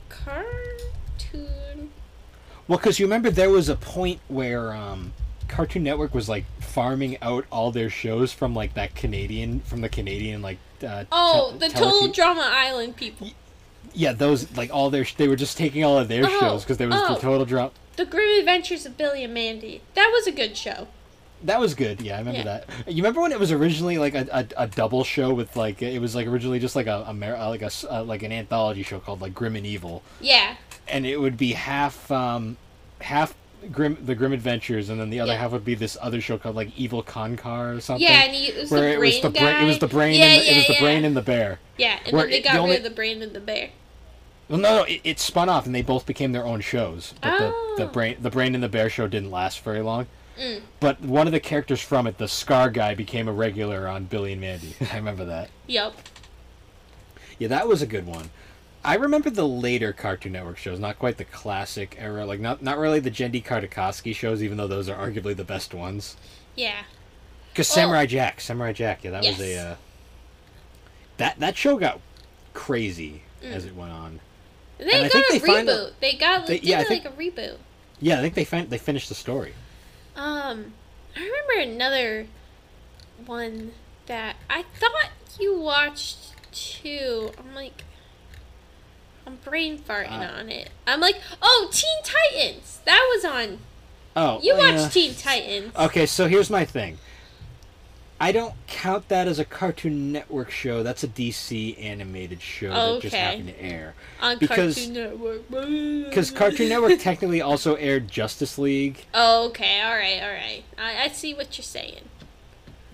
cartoon. 0.09 1.91
Well, 2.67 2.77
because 2.77 2.99
you 2.99 3.05
remember 3.05 3.29
there 3.29 3.49
was 3.49 3.69
a 3.69 3.75
point 3.75 4.19
where 4.27 4.73
um, 4.73 5.13
Cartoon 5.47 5.83
Network 5.83 6.13
was 6.13 6.27
like 6.27 6.43
farming 6.59 7.17
out 7.21 7.45
all 7.49 7.71
their 7.71 7.89
shows 7.89 8.33
from 8.33 8.53
like 8.53 8.73
that 8.73 8.93
Canadian, 8.95 9.61
from 9.61 9.81
the 9.81 9.89
Canadian 9.89 10.41
like. 10.41 10.57
Uh, 10.83 11.05
Oh, 11.11 11.49
tel- 11.51 11.59
the 11.59 11.69
tele- 11.69 11.91
Total 11.91 12.07
Drama 12.09 12.43
Island 12.53 12.97
people. 12.97 13.29
Yeah, 13.97 14.13
those 14.13 14.55
like 14.55 14.71
all 14.73 14.89
their. 14.91 15.05
They 15.17 15.27
were 15.27 15.35
just 15.35 15.57
taking 15.57 15.83
all 15.83 15.97
of 15.97 16.07
their 16.07 16.23
Oh, 16.25 16.39
shows 16.39 16.63
because 16.63 16.77
there 16.77 16.87
was 16.87 16.99
oh. 16.99 17.15
the 17.15 17.19
total 17.19 17.45
drop. 17.45 17.73
The 17.95 18.05
Grim 18.05 18.37
Adventures 18.39 18.85
of 18.85 18.95
Billy 18.95 19.23
and 19.23 19.33
Mandy. 19.33 19.81
That 19.95 20.11
was 20.13 20.27
a 20.27 20.31
good 20.31 20.55
show. 20.55 20.87
That 21.43 21.59
was 21.59 21.73
good. 21.73 22.01
Yeah, 22.01 22.15
I 22.15 22.19
remember 22.19 22.39
Yeah. 22.39 22.61
that. 22.85 22.87
You 22.87 22.97
remember 23.03 23.21
when 23.21 23.31
it 23.31 23.39
was 23.39 23.51
originally 23.51 23.97
like 23.97 24.13
a, 24.15 24.27
a, 24.31 24.63
a 24.65 24.67
double 24.67 25.03
show 25.03 25.33
with 25.33 25.55
like 25.55 25.81
it 25.81 25.99
was 25.99 26.15
like 26.15 26.27
originally 26.27 26.59
just 26.59 26.75
like 26.75 26.85
a, 26.87 27.05
a 27.07 27.13
like 27.49 27.61
a 27.63 27.71
uh, 27.91 28.03
like 28.03 28.21
an 28.23 28.31
anthology 28.31 28.83
show 28.83 28.99
called 28.99 29.19
like 29.21 29.33
Grim 29.33 29.55
and 29.55 29.65
Evil, 29.65 30.03
Yeah. 30.21 30.55
and 30.87 31.05
it 31.07 31.17
would 31.19 31.37
be 31.37 31.53
half 31.53 32.11
um 32.11 32.57
half 33.01 33.33
Grim 33.71 33.97
the 34.05 34.13
Grim 34.13 34.31
Adventures, 34.33 34.89
and 34.89 34.99
then 34.99 35.09
the 35.09 35.19
other 35.19 35.33
Yeah. 35.33 35.39
half 35.39 35.51
would 35.51 35.65
be 35.65 35.73
this 35.73 35.97
other 35.99 36.21
show 36.21 36.37
called 36.37 36.55
like 36.55 36.69
Evil 36.77 37.01
Con 37.01 37.35
Carne 37.35 37.77
or 37.77 37.81
something. 37.81 38.07
Yeah, 38.07 38.23
and 38.25 38.33
he, 38.35 38.47
it 38.49 38.61
was 38.61 38.71
where 38.71 38.81
the 38.81 38.87
it 38.93 38.97
brain 38.99 39.11
was 39.13 39.21
the 39.21 39.29
brain. 39.31 39.63
It 39.63 39.65
was 39.65 39.79
the 39.79 39.87
brain. 39.87 40.13
Yeah, 40.19 40.25
and 40.25 40.41
the, 40.41 40.45
yeah, 40.45 40.51
it 40.51 40.57
was 40.57 40.67
the 40.77 40.83
brain 40.83 41.05
and 41.05 41.17
the 41.17 41.21
bear. 41.23 41.59
Yeah, 41.79 41.99
and 42.05 42.13
where 42.13 42.23
then 42.23 42.31
they 42.31 42.41
got 42.41 42.53
the 42.53 42.57
rid 42.59 42.63
only- 42.63 42.77
of 42.77 42.83
the 42.83 42.89
brain 42.91 43.21
and 43.23 43.33
the 43.33 43.39
bear. 43.39 43.69
Well, 44.49 44.59
no, 44.59 44.77
no, 44.77 44.83
it, 44.83 45.01
it 45.03 45.19
spun 45.19 45.49
off, 45.49 45.65
and 45.65 45.75
they 45.75 45.81
both 45.81 46.05
became 46.05 46.31
their 46.31 46.45
own 46.45 46.61
shows. 46.61 47.13
But 47.21 47.37
the, 47.37 47.73
the 47.77 47.89
Oh. 47.89 47.91
brain, 47.91 48.17
the 48.21 48.29
brain 48.29 48.55
and 48.55 48.63
the 48.63 48.69
bear 48.69 48.89
show 48.89 49.07
didn't 49.07 49.31
last 49.31 49.59
very 49.61 49.81
long. 49.81 50.07
Mm. 50.39 50.61
But 50.79 51.01
one 51.01 51.27
of 51.27 51.33
the 51.33 51.39
characters 51.39 51.81
from 51.81 52.07
it, 52.07 52.17
the 52.17 52.25
Skarr 52.25 52.71
guy, 52.71 52.93
became 52.95 53.27
a 53.27 53.33
regular 53.33 53.87
on 53.87 54.05
Billy 54.05 54.31
and 54.33 54.41
Mandy. 54.41 54.75
I 54.91 54.95
remember 54.95 55.25
that. 55.25 55.49
Yep. 55.67 55.93
Yeah, 57.39 57.47
that 57.49 57.67
was 57.67 57.81
a 57.81 57.87
good 57.87 58.05
one. 58.05 58.29
I 58.85 58.95
remember 58.95 59.29
the 59.29 59.47
later 59.47 59.91
Cartoon 59.91 60.31
Network 60.31 60.57
shows, 60.57 60.79
not 60.79 60.97
quite 60.97 61.17
the 61.17 61.25
classic 61.25 61.95
era, 61.99 62.25
like 62.25 62.39
not 62.39 62.61
not 62.63 62.77
really 62.77 62.99
the 63.01 63.11
Genndy 63.11 63.43
Tartakovsky 63.43 64.15
shows, 64.15 64.41
even 64.41 64.57
though 64.57 64.67
those 64.67 64.87
are 64.87 64.95
arguably 64.95 65.35
the 65.35 65.43
best 65.43 65.73
ones. 65.73 66.15
Yeah. 66.55 66.83
Because 67.51 67.69
Oh. 67.71 67.75
Samurai 67.75 68.05
Jack, 68.05 68.39
Samurai 68.39 68.71
Jack, 68.71 69.03
yeah, 69.03 69.11
that 69.11 69.23
was 69.25 69.41
a 69.41 69.57
uh, 69.57 69.75
that 71.17 71.39
that 71.39 71.57
show 71.57 71.77
got 71.77 71.99
crazy 72.53 73.23
Mm. 73.43 73.51
as 73.51 73.65
it 73.65 73.75
went 73.75 73.91
on. 73.91 74.19
They 74.77 75.01
And 75.03 75.11
got 75.11 75.23
a 75.29 75.33
they 75.33 75.39
reboot. 75.39 75.91
They 75.99 76.13
got 76.13 76.47
they- 76.47 76.59
did 76.59 76.67
yeah, 76.67 76.83
think- 76.83 77.03
like 77.05 77.13
a 77.13 77.17
reboot. 77.17 77.57
Yeah, 77.99 78.19
I 78.19 78.21
think 78.21 78.35
they 78.35 78.43
fin- 78.45 78.69
they 78.69 78.77
finished 78.77 79.09
the 79.09 79.15
story. 79.15 79.53
Um, 80.15 80.73
I 81.15 81.19
remember 81.21 81.71
another 81.73 82.27
one 83.25 83.71
that 84.05 84.35
I 84.49 84.63
thought 84.79 85.09
you 85.39 85.57
watched 85.59 86.17
too. 86.51 87.31
I'm 87.39 87.55
like, 87.55 87.83
I'm 89.25 89.37
brain 89.37 89.79
farting 89.79 90.11
Uh, 90.19 90.39
on 90.39 90.49
it. 90.49 90.69
I'm 90.85 90.99
like, 91.01 91.15
oh, 91.41 91.69
Teen 91.71 91.97
Titans. 92.03 92.79
That 92.85 93.03
was 93.13 93.25
on. 93.25 93.59
Oh, 94.15 94.39
You 94.41 94.55
watched 94.57 94.77
yeah. 94.77 94.89
Teen 94.89 95.15
Titans. 95.15 95.75
Okay, 95.75 96.05
so 96.05 96.27
here's 96.27 96.49
my 96.49 96.65
thing. 96.65 96.97
I 98.19 98.31
don't 98.31 98.53
count 98.65 99.09
that 99.09 99.27
as 99.27 99.37
a 99.37 99.45
Cartoon 99.45 100.11
Network 100.11 100.49
show. 100.49 100.81
That's 100.81 101.03
a 101.03 101.07
DC 101.07 101.79
animated 101.83 102.41
show 102.41 102.69
that 102.71 103.01
just 103.03 103.13
Okay. 103.13 103.23
happened 103.23 103.47
to 103.49 103.61
air. 103.61 103.93
on 104.19 104.39
because- 104.39 104.75
Cartoon 104.75 104.93
Network. 104.93 105.49
Because 106.09 106.31
Cartoon 106.31 106.69
Network 106.69 106.99
technically 106.99 107.41
also 107.41 107.75
aired 107.75 108.07
Justice 108.09 108.57
League. 108.57 109.05
Oh, 109.13 109.47
okay. 109.49 109.81
All 109.81 109.91
right. 109.93 110.21
All 110.21 110.29
right. 110.29 110.63
I, 110.77 111.03
I 111.05 111.07
see 111.09 111.33
what 111.35 111.57
you're 111.57 111.63
saying. 111.63 112.01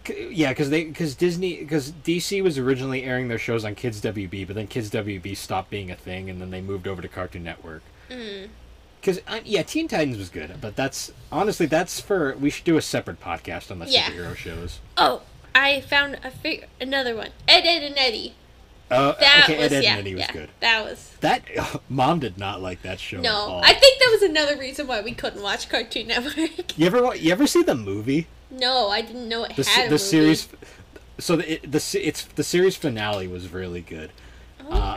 C- 0.05 0.29
Yeah, 0.31 0.49
because 0.49 0.69
they 0.69 0.83
because 0.85 1.15
Disney 1.15 1.57
because 1.57 1.91
DC 1.91 2.43
was 2.43 2.57
originally 2.57 3.03
airing 3.03 3.29
their 3.29 3.37
shows 3.37 3.63
on 3.63 3.75
Kids 3.75 4.01
WB, 4.01 4.45
but 4.47 4.55
then 4.57 4.67
Kids 4.67 4.89
WB 4.89 5.37
stopped 5.37 5.69
being 5.69 5.89
a 5.91 5.95
thing, 5.95 6.29
and 6.29 6.41
then 6.41 6.49
they 6.51 6.59
moved 6.59 6.87
over 6.87 7.01
to 7.01 7.07
Cartoon 7.07 7.43
Network. 7.43 7.83
Mm. 8.09 8.49
Because 9.03 9.19
uh, 9.27 9.41
yeah, 9.43 9.63
Teen 9.63 9.89
Titans 9.89 10.17
was 10.17 10.29
good, 10.29 10.55
but 10.61 10.77
that's 10.77 11.11
honestly 11.29 11.65
that's 11.65 11.99
for 11.99 12.35
we 12.39 12.49
should 12.49 12.63
do 12.63 12.77
a 12.77 12.81
separate 12.81 13.19
podcast 13.19 13.69
on 13.69 13.79
the 13.79 13.85
Yeah. 13.87 14.03
superhero 14.03 14.33
shows. 14.35 14.79
Oh, 14.95 15.23
I 15.53 15.81
found 15.81 16.19
a 16.23 16.31
fig- 16.31 16.67
another 16.79 17.13
one. 17.15 17.29
Ed, 17.47 17.65
Edd, 17.65 17.83
and 17.83 17.97
Eddy. 17.97 18.35
Uh, 18.89 19.13
That 19.19 19.41
okay, 19.43 19.57
was 19.57 19.71
Ed, 19.73 19.75
Ed, 19.77 19.83
yeah, 19.83 19.89
and 19.91 19.99
Eddy 19.99 20.13
was 20.15 20.21
yeah. 20.21 20.31
good. 20.31 20.49
That 20.61 20.85
was 20.85 21.11
That 21.19 21.43
mom 21.89 22.19
did 22.19 22.37
not 22.37 22.61
like 22.61 22.81
that 22.83 22.99
show. 22.99 23.17
at 23.17 23.23
no. 23.23 23.59
I 23.61 23.73
think 23.73 23.99
that 23.99 24.09
was 24.11 24.21
another 24.21 24.57
reason 24.57 24.87
why 24.87 25.01
we 25.01 25.13
couldn't 25.13 25.41
watch 25.41 25.67
Cartoon 25.67 26.07
Network. 26.07 26.77
You 26.77 26.85
ever 26.87 27.13
you 27.15 27.31
ever 27.31 27.45
see 27.45 27.61
the 27.63 27.75
movie? 27.75 28.27
no, 28.49 28.87
I 28.89 29.01
didn't 29.01 29.27
know 29.27 29.43
it 29.43 29.55
The 29.57 29.63
had 29.65 29.87
a 29.87 29.89
the 29.89 29.99
series. 29.99 30.47
So 31.19 31.35
the 31.35 31.53
it, 31.55 31.71
the 31.71 31.99
it's 32.01 32.23
the 32.23 32.43
series 32.43 32.75
finale 32.77 33.27
was 33.27 33.51
really 33.51 33.81
good. 33.81 34.11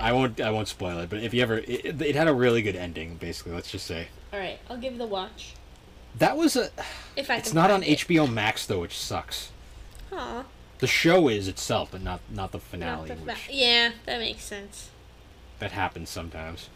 I 0.06 0.12
won't 0.12 0.40
I 0.40 0.50
won't 0.50 0.68
spoil 0.68 0.98
it, 1.00 1.10
but 1.10 1.18
if 1.22 1.34
you 1.34 1.42
ever 1.42 1.58
it, 1.58 2.00
it 2.00 2.14
had 2.14 2.28
a 2.28 2.34
really 2.34 2.62
good 2.62 2.76
ending. 2.76 3.16
Basically, 3.16 3.52
let's 3.52 3.70
just 3.70 3.86
say 3.86 4.08
all 4.32 4.38
right, 4.38 4.58
I'll 4.70 4.76
give 4.76 4.98
the 4.98 5.06
watch 5.06 5.54
that 6.18 6.36
was 6.36 6.56
a. 6.56 6.70
if 7.14 7.30
I. 7.30 7.36
It's 7.36 7.52
not 7.52 7.70
on 7.70 7.82
it. 7.82 7.98
HBO 8.00 8.30
Max 8.32 8.66
though, 8.66 8.80
which 8.80 8.96
sucks. 8.98 9.50
Aw, 10.12 10.44
The 10.78 10.86
show 10.86 11.28
is 11.28 11.48
itself, 11.48 11.90
but 11.92 12.02
not 12.02 12.20
not 12.30 12.52
the 12.52 12.58
not 12.58 12.64
finale, 12.64 13.08
the 13.08 13.34
fa- 13.34 13.52
yeah, 13.52 13.92
that 14.06 14.20
makes 14.20 14.42
sense. 14.42 14.90
that 15.58 15.72
happens 15.72 16.08
sometimes. 16.08 16.68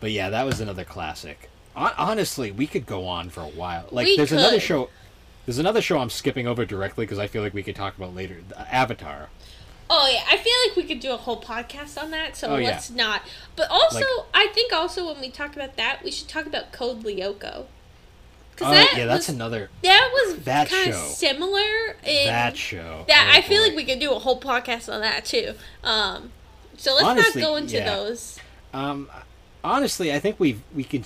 But 0.00 0.10
yeah, 0.10 0.30
that 0.30 0.44
was 0.44 0.60
another 0.60 0.84
classic. 0.84 1.48
Honestly, 1.74 2.50
we 2.50 2.66
could 2.66 2.84
go 2.84 3.06
on 3.06 3.30
for 3.30 3.40
a 3.40 3.46
while. 3.46 3.86
Like, 3.90 4.06
We 4.06 4.16
there's 4.16 4.32
another 4.32 4.60
show. 4.60 4.90
There's 5.46 5.58
another 5.58 5.80
show 5.80 5.98
I'm 5.98 6.10
skipping 6.10 6.46
over 6.46 6.64
directly 6.66 7.06
because 7.06 7.18
I 7.18 7.26
feel 7.26 7.42
like 7.42 7.54
we 7.54 7.62
could 7.62 7.76
talk 7.76 7.96
about 7.96 8.14
later. 8.14 8.38
Avatar. 8.70 9.30
Oh 9.94 10.08
yeah, 10.10 10.22
I 10.30 10.36
feel 10.38 10.52
like 10.66 10.76
we 10.76 10.84
could 10.84 11.00
do 11.00 11.12
a 11.12 11.16
whole 11.18 11.40
podcast 11.40 12.00
on 12.02 12.10
that, 12.12 12.34
so 12.36 12.48
Oh, 12.48 12.56
let's 12.56 12.90
not. 12.90 13.22
But 13.56 13.70
also, 13.70 13.98
Like- 13.98 14.26
I 14.34 14.46
think 14.54 14.72
also 14.72 15.06
when 15.12 15.20
we 15.20 15.28
talk 15.30 15.54
about 15.54 15.76
that, 15.76 16.00
we 16.02 16.10
should 16.10 16.28
talk 16.28 16.46
about 16.46 16.72
Code 16.72 17.02
Lyoko. 17.04 17.66
Oh 18.60 18.70
that 18.70 18.94
yeah, 18.96 19.06
that's 19.06 19.26
was, 19.28 19.34
another 19.34 19.70
that 19.82 20.10
was 20.12 20.44
that 20.44 20.68
kind 20.70 20.90
of 20.90 20.94
show. 20.94 21.06
similar. 21.08 21.96
In 22.04 22.26
that 22.26 22.56
show. 22.56 23.04
that 23.08 23.30
Oh, 23.34 23.38
I 23.38 23.42
feel 23.42 23.62
boy. 23.62 23.68
like 23.68 23.76
we 23.76 23.84
could 23.84 23.98
do 23.98 24.12
a 24.12 24.18
whole 24.18 24.40
podcast 24.40 24.92
on 24.92 25.00
that 25.00 25.24
too. 25.24 25.54
Um, 25.82 26.30
so 26.76 26.92
let's 26.94 27.04
Honestly, 27.06 27.42
not 27.42 27.48
go 27.48 27.56
into 27.56 27.76
yeah. 27.76 27.94
those. 27.94 28.38
Um, 28.72 29.10
honestly, 29.64 30.12
I 30.12 30.18
think 30.20 30.38
we 30.38 30.60
we 30.74 30.84
can. 30.84 31.04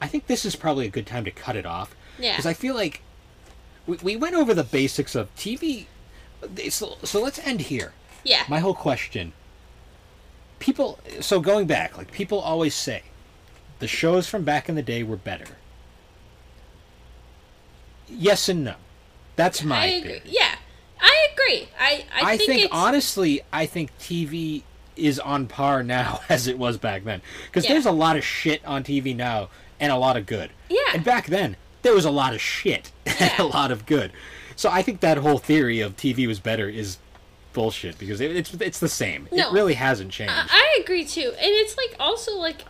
I 0.00 0.06
think 0.06 0.26
this 0.26 0.44
is 0.44 0.54
probably 0.54 0.86
a 0.86 0.90
good 0.90 1.06
time 1.06 1.24
to 1.24 1.30
cut 1.30 1.56
it 1.56 1.66
off 1.66 1.94
Yeah. 2.18 2.32
because 2.32 2.46
I 2.46 2.52
feel 2.52 2.74
like 2.74 3.00
we, 3.86 3.96
we 4.02 4.16
went 4.16 4.34
over 4.36 4.54
the 4.54 4.64
basics 4.64 5.14
of 5.14 5.34
TV. 5.34 5.86
So, 6.70 6.96
so 7.02 7.20
let's 7.22 7.38
end 7.40 7.60
here. 7.62 7.92
yeah. 8.24 8.44
My 8.48 8.58
whole 8.60 8.74
question. 8.74 9.32
People, 10.58 10.98
so 11.20 11.40
going 11.40 11.66
back, 11.66 11.96
like 11.96 12.10
people 12.12 12.38
always 12.40 12.74
say, 12.74 13.02
the 13.78 13.86
shows 13.88 14.26
from 14.28 14.44
back 14.44 14.68
in 14.68 14.74
the 14.74 14.82
day 14.82 15.02
were 15.02 15.16
better. 15.16 15.56
Yes 18.08 18.48
and 18.48 18.64
no. 18.64 18.74
That's 19.36 19.62
my 19.62 19.78
I 19.82 19.84
agree. 19.86 20.10
opinion. 20.16 20.34
Yeah, 20.34 20.54
I 21.00 21.28
agree. 21.32 21.68
I 21.78 22.04
I, 22.14 22.32
I, 22.32 22.36
think, 22.38 22.62
it's, 22.64 22.72
honestly, 22.72 23.42
I 23.52 23.66
think 23.66 23.96
TV 23.98 24.62
is 24.96 25.20
on 25.20 25.46
par 25.46 25.82
now 25.82 26.20
as 26.28 26.46
it 26.48 26.58
was 26.58 26.76
back 26.78 27.04
then. 27.04 27.22
Because 27.46 27.64
Yeah. 27.64 27.72
there's 27.74 27.86
a 27.86 27.92
lot 27.92 28.16
of 28.16 28.24
shit 28.24 28.64
on 28.64 28.82
TV 28.82 29.14
now 29.14 29.48
and 29.78 29.92
a 29.92 29.96
lot 29.96 30.16
of 30.16 30.26
good. 30.26 30.50
Yeah. 30.68 30.80
And 30.94 31.04
back 31.04 31.26
then, 31.26 31.56
there 31.82 31.94
was 31.94 32.04
a 32.04 32.10
lot 32.10 32.34
of 32.34 32.40
shit 32.40 32.90
and 33.06 33.16
Yeah. 33.20 33.42
a 33.42 33.44
lot 33.44 33.70
of 33.70 33.86
good. 33.86 34.10
So 34.58 34.68
I 34.68 34.82
think 34.82 34.98
that 35.00 35.18
whole 35.18 35.38
theory 35.38 35.80
of 35.80 35.96
TV 35.96 36.26
was 36.26 36.40
better 36.40 36.68
is 36.68 36.98
bullshit 37.52 37.96
because 37.96 38.20
it, 38.20 38.34
it's 38.34 38.52
it's 38.54 38.80
the 38.80 38.88
same. 38.88 39.28
No. 39.30 39.50
It 39.50 39.52
really 39.52 39.74
hasn't 39.74 40.10
changed. 40.10 40.32
I, 40.34 40.46
I 40.50 40.80
agree 40.82 41.04
too, 41.04 41.28
and 41.38 41.52
it's 41.62 41.76
like 41.76 41.94
also 42.00 42.36
like 42.36 42.64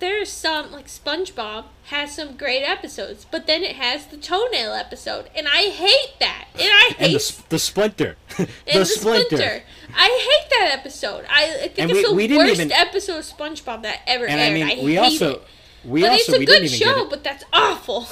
there's 0.00 0.30
some 0.30 0.70
like 0.70 0.86
SpongeBob 0.86 1.64
has 1.84 2.14
some 2.14 2.36
great 2.36 2.62
episodes, 2.62 3.24
but 3.30 3.46
then 3.46 3.62
it 3.64 3.76
has 3.76 4.04
the 4.08 4.18
toenail 4.18 4.72
episode, 4.74 5.30
and 5.34 5.48
I 5.48 5.70
hate 5.70 6.18
that. 6.20 6.48
And 6.52 6.68
I 6.70 6.92
hate 6.98 7.00
and 7.00 7.14
the, 7.14 7.42
the 7.48 7.58
splinter, 7.58 8.16
the, 8.36 8.46
the 8.70 8.84
splinter. 8.84 9.62
I 9.96 10.08
hate 10.42 10.50
that 10.50 10.76
episode. 10.78 11.24
I, 11.30 11.44
I 11.44 11.68
think 11.68 11.78
And 11.78 11.90
it's 11.90 12.12
we- 12.12 12.26
the 12.26 12.34
we 12.34 12.36
worst 12.38 12.52
even- 12.60 12.70
episode 12.70 13.16
of 13.20 13.24
SpongeBob 13.24 13.80
that 13.84 14.00
ever 14.06 14.26
And 14.26 14.38
aired. 14.38 14.50
I 14.50 14.52
mean, 14.54 14.78
I 14.78 14.84
we 14.84 14.92
hate 14.96 14.98
also 14.98 15.30
it. 15.36 15.42
we 15.86 16.02
but 16.02 16.10
also 16.10 16.32
it's 16.32 16.36
a 16.36 16.38
we 16.38 16.44
good 16.44 16.68
show, 16.70 17.08
but 17.08 17.24
that's 17.24 17.44
awful. 17.50 18.06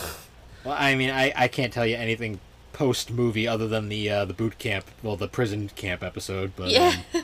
Well, 0.64 0.74
I 0.77 0.94
mean, 0.97 1.10
I, 1.10 1.32
I 1.36 1.47
can't 1.48 1.73
tell 1.73 1.86
you 1.86 1.94
anything 1.97 2.40
post 2.77 3.11
movie 3.11 3.48
other 3.48 3.66
than 3.66 3.89
the 3.89 4.11
uh, 4.11 4.24
the 4.27 4.35
boot 4.35 4.59
camp, 4.59 4.85
well, 5.03 5.16
the 5.16 5.28
prison 5.28 5.70
camp 5.74 6.03
episode. 6.03 6.53
But 6.55 6.69
yeah. 6.69 6.94
um, 7.15 7.23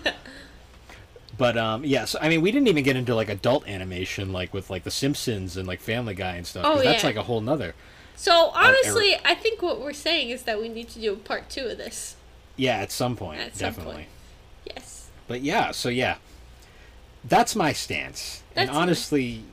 but 1.37 1.59
um, 1.59 1.85
yeah. 1.85 2.07
So 2.07 2.19
I 2.23 2.31
mean, 2.31 2.41
we 2.41 2.51
didn't 2.51 2.69
even 2.69 2.83
get 2.83 2.97
into 2.97 3.15
like 3.15 3.29
adult 3.29 3.69
animation, 3.69 4.33
like 4.33 4.55
with 4.55 4.71
like 4.71 4.85
The 4.85 4.91
Simpsons 4.91 5.59
and 5.59 5.69
like 5.69 5.81
Family 5.81 6.15
Guy 6.15 6.37
and 6.37 6.47
stuff. 6.47 6.65
Oh, 6.67 6.83
that's 6.83 7.03
yeah. 7.03 7.09
like 7.09 7.17
a 7.17 7.23
whole 7.25 7.43
nother. 7.43 7.75
so 8.17 8.51
honestly, 8.55 9.17
I 9.25 9.35
think 9.35 9.61
what 9.61 9.79
we're 9.79 9.93
saying 9.93 10.31
is 10.31 10.45
that 10.45 10.59
we 10.59 10.71
need 10.71 10.89
to 10.91 11.01
do 11.01 11.13
a 11.13 11.17
part 11.17 11.51
two 11.51 11.67
of 11.67 11.77
this. 11.77 12.17
Yeah, 12.57 12.77
at 12.79 12.91
some 12.91 13.15
point, 13.17 13.41
At 13.41 13.57
some 13.57 13.69
definitely. 13.69 13.95
point. 13.95 14.09
Yes. 14.65 15.11
But 15.29 15.43
yeah, 15.43 15.71
so 15.73 15.91
yeah, 15.91 16.17
that's 17.25 17.55
my 17.55 17.75
stance. 17.75 18.43
and 18.57 18.71
honestly, 18.71 19.45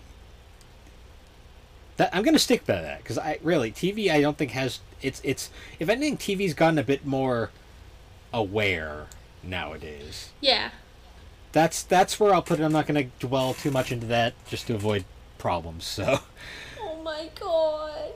that 2.00 2.16
I'm 2.16 2.24
gonna 2.24 2.40
stick 2.40 2.66
by 2.66 2.82
that 2.82 3.00
because 3.00 3.18
I 3.18 3.40
really 3.44 3.72
TV. 3.74 4.10
I 4.10 4.22
don't 4.22 4.38
think 4.38 4.52
has 4.52 4.80
it's 5.02 5.20
it's 5.22 5.52
if 5.80 5.90
anything, 5.90 6.18
TV's 6.18 6.54
gotten 6.54 6.80
a 6.80 6.84
bit 6.84 7.06
more 7.06 7.52
aware 8.32 9.08
nowadays. 9.44 10.30
Yeah. 10.40 10.70
That's 11.52 11.84
that's 11.84 12.18
where 12.18 12.34
I'll 12.34 12.42
put 12.42 12.62
it. 12.62 12.64
I'm 12.64 12.72
not 12.72 12.88
gonna 12.88 13.10
dwell 13.20 13.54
too 13.54 13.70
much 13.70 13.92
into 13.92 14.08
that 14.08 14.34
just 14.48 14.68
to 14.68 14.76
avoid 14.76 15.04
problems. 15.38 15.84
So, 15.84 16.20
Oh 16.80 17.02
my 17.04 17.30
god. 17.38 18.14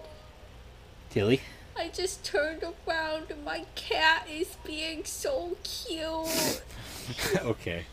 Tilly, 1.09 1.41
I 1.77 1.89
just 1.89 2.23
turned 2.23 2.63
around 2.63 3.31
and 3.31 3.43
my 3.43 3.65
cat 3.75 4.27
is 4.31 4.55
being 4.65 5.03
so 5.03 5.57
cute. 5.63 6.61
okay, 7.43 7.85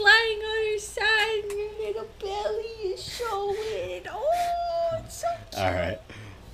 Lying 0.00 0.38
on 0.38 0.72
her 0.72 0.78
side 0.78 1.42
and 1.44 1.52
her 1.52 1.82
little 1.86 2.08
belly 2.20 2.92
is 2.92 3.02
showing. 3.02 4.02
Oh, 4.10 4.98
it's 5.04 5.20
so 5.20 5.26
cute. 5.50 5.62
all 5.62 5.72
right, 5.72 5.98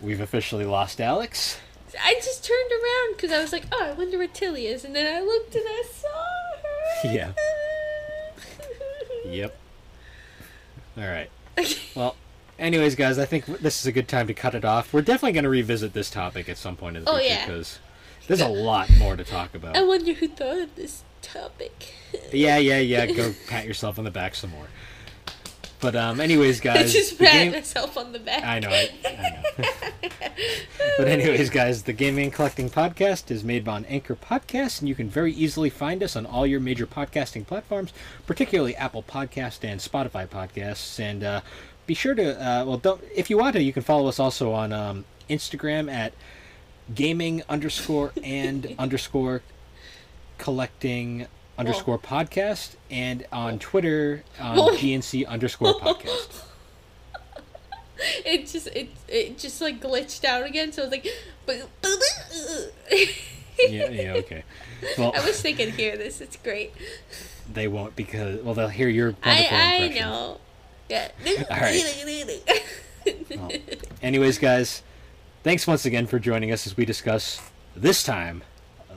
we've 0.02 0.20
officially 0.20 0.64
lost 0.64 1.00
Alex. 1.00 1.58
I 2.04 2.14
just 2.16 2.44
turned 2.44 2.70
around 2.70 3.16
because 3.16 3.32
I 3.32 3.40
was 3.40 3.50
like, 3.52 3.64
oh, 3.72 3.84
I 3.84 3.92
wonder 3.92 4.18
where 4.18 4.26
Tilly 4.28 4.66
is. 4.66 4.84
And 4.84 4.94
then 4.94 5.06
I 5.06 5.20
looked 5.22 5.54
and 5.54 5.64
I 5.66 5.82
saw 5.90 6.08
her. 6.08 7.14
Yeah. 7.14 7.32
Yep. 9.26 9.54
All 10.96 11.04
right. 11.04 11.30
Well, 11.94 12.16
anyways, 12.58 12.94
guys, 12.94 13.18
I 13.18 13.24
think 13.26 13.44
this 13.46 13.80
is 13.80 13.86
a 13.86 13.92
good 13.92 14.08
time 14.08 14.26
to 14.28 14.34
cut 14.34 14.54
it 14.54 14.64
off. 14.64 14.92
We're 14.92 15.02
definitely 15.02 15.32
going 15.32 15.44
to 15.44 15.50
revisit 15.50 15.92
this 15.92 16.08
topic 16.08 16.48
at 16.48 16.56
some 16.56 16.76
point 16.76 16.96
in 16.96 17.04
the 17.04 17.10
Oh, 17.10 17.18
future 17.18 17.34
yeah. 17.34 17.46
because 17.46 17.78
there's 18.26 18.40
a 18.40 18.48
lot 18.48 18.88
more 18.98 19.16
to 19.16 19.24
talk 19.24 19.54
about. 19.54 19.76
I 19.76 19.82
wonder 19.82 20.12
who 20.14 20.28
thought 20.28 20.58
of 20.58 20.74
this 20.76 21.02
topic. 21.22 21.94
Yeah, 22.32 22.56
yeah, 22.56 22.78
yeah. 22.78 23.04
Go 23.06 23.34
pat 23.48 23.66
yourself 23.66 23.98
on 23.98 24.04
the 24.04 24.10
back 24.10 24.34
some 24.34 24.50
more. 24.50 24.66
But 25.80 25.94
um, 25.94 26.20
anyways, 26.20 26.60
I 26.62 26.64
guys, 26.64 26.92
just 26.92 27.18
pat 27.18 27.32
game- 27.32 27.52
myself 27.52 27.96
on 27.96 28.12
the 28.12 28.18
back. 28.18 28.44
I 28.44 28.58
know, 28.58 28.68
I, 28.70 28.90
I 29.06 29.30
know. 29.58 29.68
but 30.98 31.08
anyways, 31.08 31.50
guys, 31.50 31.82
the 31.82 31.92
Gaming 31.92 32.24
and 32.24 32.32
Collecting 32.32 32.70
Podcast 32.70 33.30
is 33.30 33.44
made 33.44 33.68
on 33.68 33.84
Anchor 33.86 34.16
Podcast, 34.16 34.80
and 34.80 34.88
you 34.88 34.94
can 34.94 35.08
very 35.08 35.32
easily 35.32 35.70
find 35.70 36.02
us 36.02 36.16
on 36.16 36.26
all 36.26 36.46
your 36.46 36.60
major 36.60 36.86
podcasting 36.86 37.46
platforms, 37.46 37.92
particularly 38.26 38.74
Apple 38.76 39.02
Podcast 39.02 39.64
and 39.64 39.80
Spotify 39.80 40.26
podcasts. 40.26 40.98
And 40.98 41.22
uh, 41.22 41.40
be 41.86 41.94
sure 41.94 42.14
to, 42.14 42.34
uh, 42.34 42.64
well, 42.64 42.78
don't 42.78 43.02
if 43.14 43.30
you 43.30 43.38
want 43.38 43.54
to, 43.54 43.62
you 43.62 43.72
can 43.72 43.82
follow 43.82 44.08
us 44.08 44.18
also 44.18 44.52
on 44.52 44.72
um, 44.72 45.04
Instagram 45.30 45.90
at 45.92 46.12
gaming 46.94 47.42
underscore 47.48 48.12
and 48.22 48.74
underscore 48.78 49.42
collecting 50.38 51.26
underscore 51.58 51.98
podcast, 51.98 52.76
and 52.90 53.26
on 53.32 53.58
Twitter 53.58 54.22
um, 54.38 54.58
on 54.58 54.74
GNC 54.74 55.26
underscore 55.26 55.74
podcast. 55.74 56.42
it 58.24 58.46
just 58.46 58.68
it 58.68 58.90
it 59.08 59.38
just 59.38 59.60
like 59.60 59.80
glitched 59.80 60.24
out 60.24 60.46
again. 60.46 60.72
So 60.72 60.82
I 60.82 60.84
was 60.86 60.92
like, 60.92 61.04
Yeah, 63.68 63.90
yeah, 63.90 64.12
okay. 64.12 64.44
Well, 64.96 65.12
I 65.16 65.24
wish 65.24 65.40
they 65.40 65.52
could 65.52 65.70
hear 65.70 65.96
this. 65.96 66.20
It's 66.20 66.36
great. 66.36 66.72
they 67.52 67.66
won't 67.66 67.96
because 67.96 68.40
well 68.42 68.54
they'll 68.54 68.68
hear 68.68 68.88
your 68.88 69.16
wonderful 69.24 69.56
I 69.56 69.84
I 69.84 69.88
know. 69.88 70.38
Yeah. 70.88 71.08
All 71.50 71.60
right. 71.60 71.84
Well, 73.36 73.50
anyways, 74.02 74.38
guys, 74.38 74.82
thanks 75.42 75.66
once 75.66 75.84
again 75.84 76.06
for 76.06 76.18
joining 76.18 76.52
us 76.52 76.66
as 76.66 76.76
we 76.76 76.84
discuss 76.84 77.40
this 77.74 78.02
time 78.02 78.42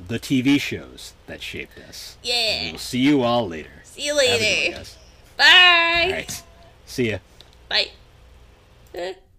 the 0.07 0.19
TV 0.19 0.59
shows 0.59 1.13
that 1.27 1.41
shaped 1.41 1.77
us. 1.79 2.17
yeah. 2.23 2.71
We'll 2.71 2.79
see 2.79 2.99
you 2.99 3.23
all 3.23 3.47
later. 3.47 3.69
See 3.83 4.05
you 4.05 4.15
Have 4.17 4.23
a 4.23 4.27
good 4.27 4.31
one, 4.33 4.41
later. 4.41 4.77
guys. 4.77 4.97
Bye. 5.37 6.01
All 6.05 6.11
right. 6.11 6.43
See 6.85 7.09
ya. 7.11 7.17
Bye. 7.69 7.87